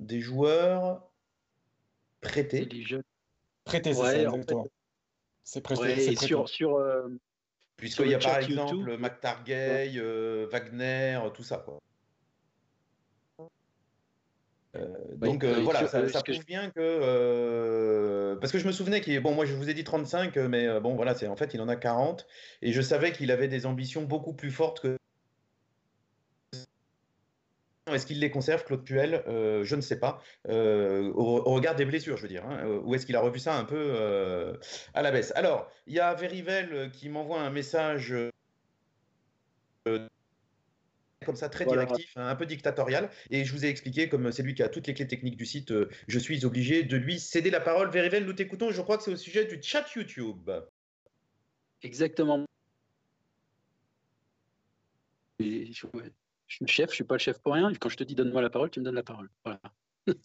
des 0.00 0.20
joueurs 0.20 1.06
prêtés. 2.22 2.66
Prêtés, 3.64 3.94
c'est 3.94 4.26
C'est 5.42 5.60
prêté. 5.60 6.16
sur, 6.16 6.48
sur 6.48 6.78
Puisqu'il 7.76 8.08
y 8.08 8.14
a 8.14 8.18
par 8.18 8.38
exemple 8.38 8.96
McTargay, 8.98 9.98
Wagner, 10.50 11.20
tout 11.34 11.42
ça. 11.42 11.58
Quoi. 11.58 11.80
Euh, 14.76 14.88
donc 15.16 15.44
euh, 15.44 15.60
voilà, 15.62 15.86
ça, 15.86 16.02
prouve 16.22 16.44
bien 16.46 16.70
que 16.70 16.80
euh, 16.80 18.34
parce 18.36 18.52
que 18.52 18.58
je 18.58 18.66
me 18.66 18.72
souvenais 18.72 19.00
qu'il 19.00 19.20
bon 19.20 19.32
moi 19.32 19.46
je 19.46 19.54
vous 19.54 19.70
ai 19.70 19.74
dit 19.74 19.84
35 19.84 20.34
mais 20.36 20.80
bon 20.80 20.96
voilà 20.96 21.14
c'est 21.14 21.28
en 21.28 21.36
fait 21.36 21.54
il 21.54 21.60
en 21.60 21.68
a 21.68 21.76
40 21.76 22.26
et 22.60 22.72
je 22.72 22.80
savais 22.80 23.12
qu'il 23.12 23.30
avait 23.30 23.46
des 23.46 23.66
ambitions 23.66 24.02
beaucoup 24.02 24.32
plus 24.32 24.50
fortes 24.50 24.80
que 24.80 24.98
est-ce 27.94 28.06
qu'il 28.06 28.20
les 28.20 28.30
conserve, 28.30 28.64
Claude 28.64 28.84
Puel? 28.84 29.22
Je 29.26 29.76
ne 29.76 29.80
sais 29.80 29.98
pas. 29.98 30.22
Au, 30.48 31.54
regard 31.54 31.74
des 31.74 31.84
blessures, 31.84 32.16
je 32.16 32.22
veux 32.22 32.28
dire. 32.28 32.44
Hein, 32.44 32.66
ou 32.84 32.94
est-ce 32.94 33.06
qu'il 33.06 33.16
a 33.16 33.20
revu 33.20 33.38
ça 33.38 33.56
un 33.56 33.64
peu 33.64 34.56
à 34.94 35.02
la 35.02 35.10
baisse? 35.10 35.32
Alors, 35.36 35.70
il 35.86 35.94
y 35.94 36.00
a 36.00 36.14
Verivel 36.14 36.90
qui 36.92 37.08
m'envoie 37.08 37.40
un 37.40 37.50
message 37.50 38.14
comme 41.24 41.36
ça, 41.36 41.48
très 41.48 41.64
directif, 41.64 42.12
hein, 42.16 42.28
un 42.28 42.36
peu 42.36 42.46
dictatorial. 42.46 43.10
Et 43.30 43.44
je 43.44 43.52
vous 43.52 43.64
ai 43.64 43.68
expliqué, 43.68 44.08
comme 44.08 44.30
c'est 44.30 44.42
lui 44.42 44.54
qui 44.54 44.62
a 44.62 44.68
toutes 44.68 44.86
les 44.86 44.94
clés 44.94 45.08
techniques 45.08 45.36
du 45.36 45.46
site, 45.46 45.72
euh, 45.72 45.88
je 46.06 46.18
suis 46.18 46.44
obligé 46.44 46.84
de 46.84 46.96
lui 46.96 47.18
céder 47.18 47.50
la 47.50 47.60
parole. 47.60 47.90
Verivel, 47.90 48.24
nous 48.24 48.32
t'écoutons. 48.32 48.70
Je 48.70 48.82
crois 48.82 48.98
que 48.98 49.02
c'est 49.02 49.12
au 49.12 49.16
sujet 49.16 49.44
du 49.44 49.60
chat 49.60 49.84
YouTube. 49.94 50.50
Exactement. 51.82 52.44
Je, 56.60 56.66
suis 56.66 56.76
chef, 56.76 56.90
je 56.90 56.94
suis 56.96 57.04
pas 57.04 57.16
le 57.16 57.20
chef 57.20 57.38
pour 57.40 57.54
rien. 57.54 57.72
Quand 57.74 57.88
je 57.88 57.96
te 57.96 58.04
dis 58.04 58.14
donne-moi 58.14 58.42
la 58.42 58.50
parole, 58.50 58.70
tu 58.70 58.80
me 58.80 58.84
donnes 58.84 58.94
la 58.94 59.02
parole. 59.02 59.28
Voilà. 59.44 59.60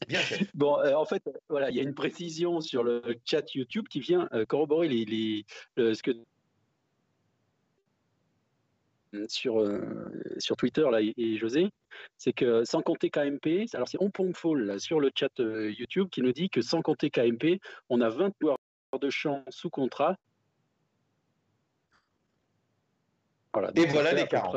Bien 0.08 0.20
bon, 0.54 0.78
euh, 0.80 0.94
en 0.94 1.06
fait, 1.06 1.24
voilà, 1.48 1.70
il 1.70 1.76
y 1.76 1.80
a 1.80 1.84
une 1.84 1.96
précision 1.96 2.62
sur 2.62 2.84
le 2.84 3.02
chat 3.26 3.54
YouTube 3.56 3.88
qui 3.90 4.00
vient 4.00 4.28
euh, 4.34 4.46
corroborer 4.46 4.88
les, 4.88 5.46
ce 5.78 6.02
que 6.04 6.12
sur, 9.28 9.60
euh, 9.60 9.82
sur 10.38 10.56
Twitter 10.56 10.86
là, 10.92 11.00
et, 11.02 11.38
José, 11.38 11.72
c'est 12.18 12.34
que 12.34 12.64
sans 12.64 12.82
compter 12.82 13.10
KMP, 13.10 13.66
alors 13.74 13.88
c'est 13.88 14.02
Onpongfall 14.02 14.66
là, 14.66 14.80
sur 14.80 15.00
le 15.00 15.12
chat 15.16 15.40
euh, 15.40 15.72
YouTube 15.72 16.10
qui 16.10 16.22
nous 16.22 16.32
dit 16.32 16.50
que 16.50 16.62
sans 16.62 16.82
compter 16.82 17.10
KMP, 17.10 17.60
on 17.90 18.02
a 18.02 18.10
20 18.10 18.34
joueurs 18.42 18.58
de 19.00 19.10
champ 19.10 19.44
sous 19.50 19.70
contrat. 19.70 20.16
Voilà, 23.54 23.72
et 23.76 23.86
voilà 23.88 24.14
les 24.14 24.28
40. 24.28 24.56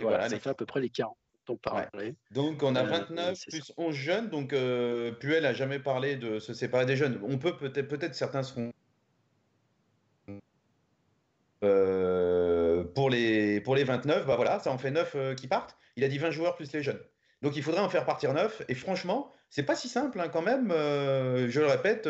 Voilà, 0.00 0.28
ça 0.28 0.38
fait 0.38 0.50
à 0.50 0.54
peu 0.54 0.66
près 0.66 0.80
les 0.80 0.90
40. 0.90 1.16
Donc 2.30 2.62
on 2.62 2.76
a 2.76 2.84
29 2.84 3.18
euh, 3.18 3.50
plus 3.50 3.72
11 3.76 3.94
jeunes. 3.94 4.28
Donc 4.28 4.50
Puel 5.18 5.46
a 5.46 5.52
jamais 5.52 5.80
parlé 5.80 6.16
de 6.16 6.38
se 6.38 6.54
séparer 6.54 6.86
des 6.86 6.96
jeunes. 6.96 7.20
On 7.24 7.38
peut 7.38 7.56
peut-être 7.56 7.88
peut-être 7.88 8.14
certains 8.14 8.44
seront 8.44 8.72
pour, 12.94 13.10
les, 13.10 13.60
pour 13.60 13.74
les 13.74 13.84
29, 13.84 14.26
bah 14.26 14.36
voilà, 14.36 14.58
ça 14.58 14.70
en 14.70 14.78
fait 14.78 14.90
9 14.90 15.12
euh, 15.14 15.34
qui 15.34 15.46
partent. 15.46 15.76
Il 15.96 16.04
a 16.04 16.08
dit 16.08 16.18
20 16.18 16.30
joueurs 16.30 16.54
plus 16.54 16.72
les 16.72 16.82
jeunes. 16.82 17.00
Donc 17.42 17.56
il 17.56 17.62
faudrait 17.62 17.80
en 17.80 17.88
faire 17.88 18.04
partir 18.04 18.32
9. 18.32 18.62
Et 18.68 18.74
franchement, 18.74 19.32
c'est 19.48 19.62
pas 19.62 19.74
si 19.74 19.88
simple 19.88 20.20
hein, 20.20 20.28
quand 20.28 20.42
même. 20.42 20.70
Euh, 20.70 21.48
je 21.48 21.60
le 21.60 21.66
répète. 21.66 22.08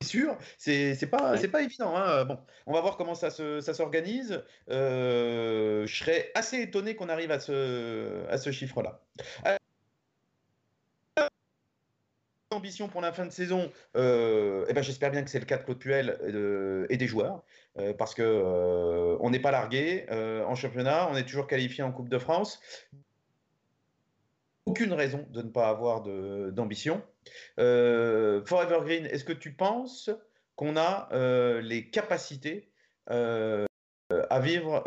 C'est 0.00 0.01
sûr, 0.12 0.36
c'est 0.58 1.10
pas, 1.10 1.62
évident. 1.62 1.96
Hein. 1.96 2.24
Bon, 2.24 2.38
on 2.66 2.72
va 2.72 2.80
voir 2.80 2.96
comment 2.96 3.14
ça 3.14 3.30
s'organise. 3.30 4.42
Euh, 4.70 5.86
je 5.86 5.96
serais 5.96 6.30
assez 6.34 6.60
étonné 6.60 6.94
qu'on 6.94 7.08
arrive 7.08 7.30
à 7.30 7.40
ce, 7.40 8.26
à 8.28 8.38
ce 8.38 8.52
chiffre-là 8.52 9.00
ambition 12.52 12.88
pour 12.88 13.00
la 13.00 13.12
fin 13.12 13.26
de 13.26 13.30
saison, 13.30 13.70
euh, 13.96 14.64
eh 14.68 14.72
ben, 14.72 14.82
j'espère 14.82 15.10
bien 15.10 15.22
que 15.22 15.30
c'est 15.30 15.40
le 15.40 15.46
cas 15.46 15.58
de 15.58 15.64
Claude 15.64 15.78
Puel 15.78 16.18
euh, 16.22 16.86
et 16.90 16.96
des 16.96 17.06
joueurs, 17.06 17.42
euh, 17.78 17.92
parce 17.92 18.14
que 18.14 19.16
on 19.20 19.30
n'est 19.30 19.40
pas 19.40 19.50
largué 19.50 20.06
en 20.10 20.54
championnat, 20.54 21.08
on 21.10 21.16
est 21.16 21.24
toujours 21.24 21.46
qualifié 21.46 21.82
en 21.82 21.92
Coupe 21.92 22.08
de 22.08 22.18
France. 22.18 22.60
Aucune 24.64 24.92
raison 24.92 25.26
de 25.30 25.42
ne 25.42 25.48
pas 25.48 25.68
avoir 25.68 26.02
d'ambition. 26.02 27.02
Forever 27.56 28.80
Green, 28.84 29.06
est-ce 29.06 29.24
que 29.24 29.32
tu 29.32 29.52
penses 29.52 30.10
qu'on 30.56 30.76
a 30.76 31.08
les 31.60 31.90
capacités 31.90 32.70
à 33.08 34.40
vivre 34.40 34.84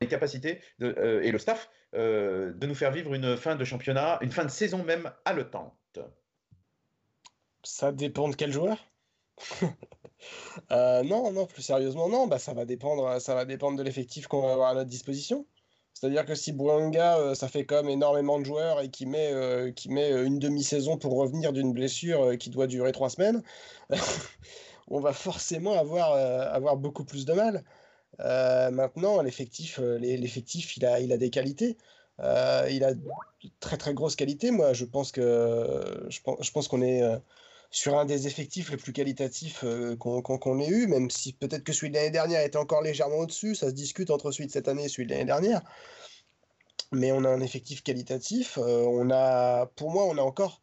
les 0.00 0.08
capacités 0.08 0.60
et 0.80 1.30
le 1.30 1.38
staff 1.38 1.70
euh, 1.94 2.52
de 2.52 2.66
nous 2.66 2.74
faire 2.74 2.92
vivre 2.92 3.14
une 3.14 3.36
fin 3.36 3.56
de 3.56 3.64
championnat, 3.64 4.18
une 4.20 4.30
fin 4.30 4.44
de 4.44 4.50
saison 4.50 4.84
même 4.84 5.12
haletante? 5.24 5.98
Ça 7.62 7.92
dépend 7.92 8.28
de 8.28 8.36
quel 8.36 8.52
joueur 8.52 8.78
euh, 10.72 11.02
Non, 11.02 11.32
non, 11.32 11.46
plus 11.46 11.62
sérieusement, 11.62 12.08
non. 12.08 12.26
Bah, 12.26 12.38
ça, 12.38 12.54
va 12.54 12.64
dépendre, 12.64 13.20
ça 13.20 13.34
va 13.34 13.44
dépendre 13.44 13.76
de 13.76 13.82
l'effectif 13.82 14.26
qu'on 14.28 14.42
va 14.42 14.52
avoir 14.52 14.70
à 14.70 14.74
notre 14.74 14.88
disposition. 14.88 15.46
C'est-à-dire 16.00 16.24
que 16.24 16.34
si 16.34 16.52
Bouanga, 16.52 17.18
euh, 17.18 17.34
ça 17.34 17.48
fait 17.48 17.66
comme 17.66 17.90
énormément 17.90 18.38
de 18.38 18.44
joueurs 18.44 18.80
et 18.80 18.88
qui 18.88 19.04
met, 19.04 19.34
qui 19.76 19.90
met 19.90 20.10
une 20.10 20.38
demi-saison 20.38 20.96
pour 20.96 21.14
revenir 21.16 21.52
d'une 21.52 21.74
blessure 21.74 22.38
qui 22.38 22.48
doit 22.48 22.66
durer 22.66 22.92
trois 22.92 23.10
semaines, 23.10 23.42
on 24.88 25.00
va 25.00 25.12
forcément 25.12 25.72
avoir, 25.72 26.12
avoir 26.14 26.76
beaucoup 26.76 27.04
plus 27.04 27.26
de 27.26 27.34
mal. 27.34 27.64
Euh, 28.20 28.70
maintenant, 28.70 29.22
l'effectif, 29.22 29.78
euh, 29.78 29.98
l'effectif, 29.98 30.76
il 30.76 30.84
a, 30.84 31.00
il 31.00 31.12
a 31.12 31.16
des 31.16 31.30
qualités. 31.30 31.76
Euh, 32.20 32.68
il 32.70 32.84
a 32.84 32.92
très 33.60 33.76
très 33.78 33.94
grosses 33.94 34.16
qualités. 34.16 34.50
Moi, 34.50 34.72
je 34.72 34.84
pense 34.84 35.12
que 35.12 36.06
je 36.08 36.20
je 36.40 36.50
pense 36.50 36.68
qu'on 36.68 36.82
est 36.82 37.02
sur 37.70 37.98
un 37.98 38.04
des 38.04 38.26
effectifs 38.26 38.70
les 38.70 38.76
plus 38.76 38.92
qualitatifs 38.92 39.64
qu'on 39.98 40.58
ait 40.60 40.68
eu, 40.68 40.86
même 40.86 41.10
si 41.10 41.32
peut-être 41.32 41.62
que 41.62 41.72
celui 41.72 41.90
de 41.90 41.96
l'année 41.96 42.10
dernière 42.10 42.42
était 42.42 42.56
encore 42.56 42.82
légèrement 42.82 43.18
au-dessus. 43.18 43.54
Ça 43.54 43.68
se 43.68 43.74
discute 43.74 44.10
entre 44.10 44.32
celui 44.32 44.46
de 44.46 44.52
cette 44.52 44.68
année 44.68 44.84
et 44.84 44.88
celui 44.88 45.06
de 45.06 45.12
l'année 45.12 45.24
dernière. 45.24 45.62
Mais 46.92 47.12
on 47.12 47.24
a 47.24 47.28
un 47.28 47.40
effectif 47.40 47.82
qualitatif. 47.82 48.58
a, 49.10 49.66
pour 49.76 49.90
moi, 49.90 50.04
on 50.06 50.18
a 50.18 50.22
encore. 50.22 50.62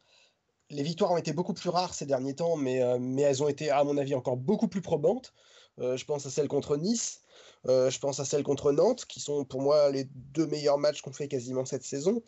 Les 0.70 0.82
victoires 0.82 1.12
ont 1.12 1.16
été 1.16 1.32
beaucoup 1.32 1.54
plus 1.54 1.70
rares 1.70 1.94
ces 1.94 2.04
derniers 2.04 2.34
temps, 2.34 2.56
mais, 2.56 2.82
mais 2.98 3.22
elles 3.22 3.42
ont 3.42 3.48
été, 3.48 3.70
à 3.70 3.82
mon 3.84 3.96
avis, 3.96 4.14
encore 4.14 4.36
beaucoup 4.36 4.68
plus 4.68 4.82
probantes. 4.82 5.32
je 5.78 6.04
pense 6.04 6.26
à 6.26 6.30
celle 6.30 6.48
contre 6.48 6.76
Nice. 6.76 7.22
Euh, 7.66 7.90
je 7.90 7.98
pense 7.98 8.20
à 8.20 8.24
celle 8.24 8.42
contre 8.42 8.72
Nantes, 8.72 9.04
qui 9.06 9.20
sont 9.20 9.44
pour 9.44 9.60
moi 9.60 9.90
les 9.90 10.04
deux 10.14 10.46
meilleurs 10.46 10.78
matchs 10.78 11.02
qu'on 11.02 11.12
fait 11.12 11.28
quasiment 11.28 11.64
cette 11.64 11.84
saison. 11.84 12.22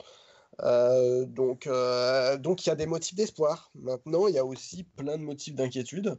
Euh, 0.62 1.24
donc, 1.26 1.66
euh, 1.66 2.36
donc 2.36 2.66
il 2.66 2.68
y 2.68 2.72
a 2.72 2.76
des 2.76 2.86
motifs 2.86 3.14
d'espoir. 3.14 3.70
Maintenant, 3.74 4.26
il 4.28 4.34
y 4.34 4.38
a 4.38 4.44
aussi 4.44 4.84
plein 4.84 5.16
de 5.18 5.22
motifs 5.22 5.54
d'inquiétude. 5.54 6.18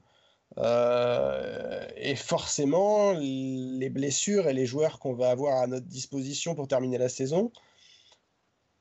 et 0.57 2.15
forcément, 2.15 3.13
les 3.13 3.89
blessures 3.89 4.47
et 4.47 4.53
les 4.53 4.65
joueurs 4.65 4.99
qu'on 4.99 5.13
va 5.13 5.29
avoir 5.31 5.61
à 5.61 5.67
notre 5.67 5.87
disposition 5.87 6.55
pour 6.55 6.67
terminer 6.67 6.97
la 6.97 7.09
saison, 7.09 7.51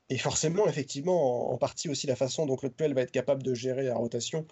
et 0.09 0.17
forcément, 0.17 0.67
effectivement, 0.67 1.51
en, 1.51 1.57
partie 1.57 1.89
aussi 1.89 2.07
la 2.07 2.15
façon 2.17 2.45
dont 2.45 2.57
Claude 2.57 2.75
Puel 2.75 2.93
va 2.93 3.01
être 3.01 3.11
capable 3.11 3.43
de 3.43 3.53
gérer 3.53 3.83
la 3.83 3.95
rotation 3.95 4.45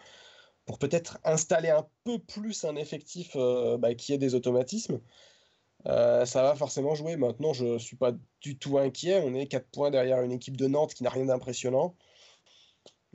pour 0.66 0.80
peut-être 0.80 1.20
installer 1.26 1.70
un 1.70 1.88
peu 2.06 2.20
plus 2.20 2.64
un 2.64 2.76
effectif 2.76 3.36
bah, 3.80 3.96
qui 3.96 4.14
ait 4.14 4.18
des 4.18 4.36
automatismes. 4.36 5.02
Euh, 5.88 6.26
ça 6.26 6.44
va 6.44 6.56
forcément 6.56 6.96
jouer. 6.96 7.16
Maintenant, 7.16 7.54
je 7.54 7.66
ne 7.66 7.78
suis 7.78 7.96
pas 7.96 8.12
du 8.42 8.58
tout 8.58 8.78
inquiet. 8.78 9.22
On 9.26 9.34
est 9.34 9.48
4 9.48 9.68
points 9.68 9.92
derrière 9.92 10.22
une 10.22 10.32
équipe 10.32 10.58
de 10.58 10.68
Nantes 10.68 10.94
qui 10.94 11.04
n'a 11.04 11.10
rien 11.10 11.26
d'impressionnant. 11.26 11.96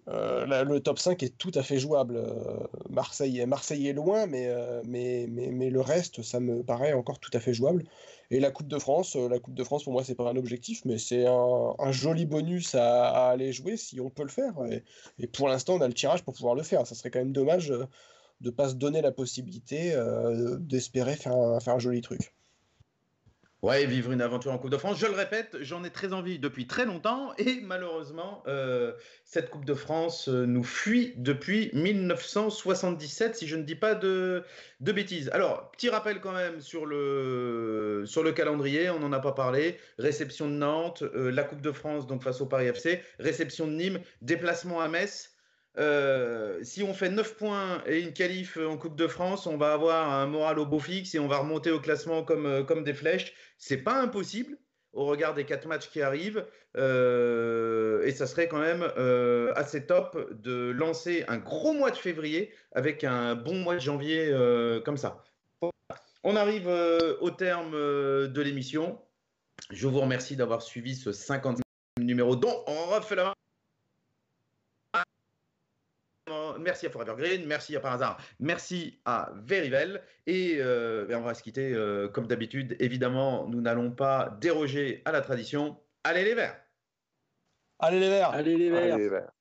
Euh, 0.09 0.65
le 0.65 0.81
top 0.81 0.99
5 0.99 1.23
est 1.23 1.37
tout 1.39 1.53
à 1.55 1.63
fait 1.63 1.79
jouable. 1.79 2.17
Euh, 2.17 2.59
Marseille, 2.91 3.39
est 3.41 3.93
loin, 3.93 4.27
mais, 4.27 4.47
le 4.87 5.81
reste, 5.81 6.23
ça 6.23 6.41
me 6.41 6.63
paraît 6.63 6.93
encore 6.93 7.19
tout 7.21 7.31
à 7.35 7.41
fait 7.41 7.55
jouable. 7.55 7.85
Et 8.31 8.41
la 8.41 8.51
Coupe 8.51 8.69
de 8.69 8.79
France, 8.79 9.17
la 9.17 9.39
Coupe 9.39 9.55
de 9.55 9.65
France 9.65 9.85
pour 9.85 9.93
moi, 9.93 10.05
c'est 10.05 10.15
pas 10.15 10.29
un 10.31 10.37
objectif, 10.37 10.85
mais 10.85 10.99
c'est 10.99 11.27
un, 11.27 11.93
joli 11.93 12.27
bonus 12.27 12.75
à, 12.75 13.29
aller 13.29 13.53
jouer 13.53 13.77
si 13.77 14.01
on 14.01 14.11
peut 14.11 14.23
le 14.23 14.31
faire. 14.31 14.55
Et, 15.19 15.27
pour 15.27 15.49
l'instant, 15.49 15.75
on 15.75 15.81
a 15.81 15.89
le 15.89 15.95
tirage 15.95 16.23
pour 16.25 16.35
pouvoir 16.35 16.55
le 16.55 16.63
faire. 16.63 16.87
Ça 16.87 16.95
serait 16.95 17.11
quand 17.11 17.21
même 17.21 17.33
dommage 17.33 17.69
de 17.69 17.87
ne 18.41 18.51
pas 18.51 18.69
se 18.71 18.75
donner 18.75 19.03
la 19.03 19.13
possibilité 19.13 19.95
d'espérer 20.61 21.17
faire 21.17 21.35
un 21.35 21.79
joli 21.79 22.01
truc. 22.01 22.35
Ouais, 23.65 23.87
vivre 23.87 24.13
une 24.13 24.21
aventure 24.21 24.53
en 24.53 24.59
Coupe 24.59 24.69
de 24.69 24.77
France. 24.77 24.99
Je 24.99 25.07
le 25.07 25.15
répète, 25.15 25.57
j'en 25.63 25.85
ai 25.85 25.91
très 25.91 26.13
envie 26.13 26.39
depuis 26.39 26.67
très 26.67 26.85
longtemps 26.85 27.33
et 27.39 27.63
malheureusement, 27.63 28.43
euh, 28.47 28.93
cette 29.25 29.49
Coupe 29.49 29.65
de 29.65 29.73
France 29.73 30.29
euh, 30.29 30.45
nous 30.45 30.65
fuit 30.65 31.15
depuis 31.17 31.71
1977, 31.73 33.37
si 33.37 33.49
je 33.49 33.57
ne 33.57 33.63
dis 33.63 33.75
pas 33.75 33.95
de, 33.95 34.45
bêtises. 34.81 35.31
Alors, 35.31 35.71
petit 35.71 35.89
rappel 35.89 36.21
quand 36.21 36.33
même 36.33 36.61
sur 36.61 36.85
le, 36.85 38.03
sur 38.05 38.23
le 38.23 38.33
calendrier, 38.33 38.91
on 38.91 38.99
n'en 38.99 39.13
a 39.15 39.21
pas 39.21 39.33
parlé. 39.33 39.79
Réception 39.99 40.47
de 40.47 40.57
Nantes, 40.57 41.03
euh, 41.03 41.31
la 41.31 41.43
Coupe 41.43 41.63
de 41.63 41.73
France 41.73 42.07
donc 42.07 42.23
face 42.23 42.43
au 42.43 42.47
Paris 42.47 42.67
FC, 42.67 43.01
réception 43.19 43.67
de 43.67 43.73
Nîmes, 43.73 44.01
déplacement 44.21 44.83
à 44.83 44.89
Metz, 44.89 45.34
euh, 45.77 46.61
si 46.63 46.83
on 46.83 46.95
fait 46.95 47.11
9 47.11 47.37
points 47.37 47.83
et 47.87 48.01
une 48.01 48.13
qualif 48.13 48.57
en 48.57 48.77
Coupe 48.77 48.97
de 48.97 49.09
France, 49.09 49.47
on 49.47 49.57
va 49.57 49.73
avoir 49.73 50.13
un 50.13 50.27
moral 50.27 50.59
au 50.59 50.67
beau 50.67 50.79
fixe 50.79 51.15
et 51.15 51.19
on 51.19 51.27
va 51.27 51.39
remonter 51.39 51.71
au 51.71 51.81
classement 51.81 52.23
comme, 52.23 52.47
euh, 52.47 52.63
comme 52.63 52.85
des 52.85 52.95
flèches. 52.95 53.35
C'est 53.59 53.79
pas 53.79 54.01
impossible 54.01 54.57
au 54.93 55.07
regard 55.07 55.35
des 55.35 55.45
4 55.45 55.67
matchs 55.67 55.91
qui 55.91 56.01
arrivent. 56.01 56.47
Euh, 56.77 58.05
et 58.05 58.13
ça 58.13 58.27
serait 58.27 58.47
quand 58.47 58.61
même 58.61 58.83
assez 59.57 59.87
top 59.87 60.33
de 60.41 60.71
lancer 60.71 61.25
un 61.27 61.39
gros 61.39 61.73
mois 61.73 61.91
de 61.91 61.97
février 61.97 62.53
avec 62.73 63.03
un 63.03 63.35
bon 63.35 63.57
mois 63.57 63.75
de 63.75 63.81
janvier 63.81 64.33
comme 64.85 64.97
ça. 64.97 65.25
On 66.23 66.37
arrive 66.37 66.69
au 67.21 67.31
terme 67.31 67.73
de 67.73 68.41
l'émission. 68.41 69.01
Je 69.71 69.89
vous 69.89 70.01
remercie 70.01 70.37
d'avoir 70.37 70.63
suivi 70.63 70.95
ce 70.95 71.11
50 71.11 71.61
numéro 72.01 72.37
dont 72.37 72.65
on 72.69 72.87
refait 72.87 73.17
la 73.17 73.35
merci 76.59 76.87
à 76.87 76.91
Forever 76.91 77.15
Green, 77.17 77.47
merci 77.47 77.77
à 77.77 77.81
Par 77.81 77.93
hasard, 77.93 78.19
merci 78.41 79.01
à 79.05 79.33
Verivel. 79.45 80.03
Et 80.27 80.57
euh, 80.59 81.05
ben, 81.07 81.19
on 81.19 81.23
va 81.23 81.35
se 81.35 81.43
quitter 81.43 81.73
euh, 81.73 82.09
comme 82.09 82.27
d'habitude. 82.27 82.77
Évidemment, 82.81 83.47
nous 83.49 83.61
n'allons 83.61 83.91
pas 83.91 84.37
déroger 84.41 85.03
à 85.05 85.13
la 85.13 85.21
tradition. 85.21 85.81
Allez 86.03 86.25
les 86.25 86.35
Verts 86.35 86.61
Allez 87.79 88.01
les 88.01 88.09
Verts 88.09 88.31
Allez 88.31 88.57
les 88.57 88.71
Verts 88.71 89.34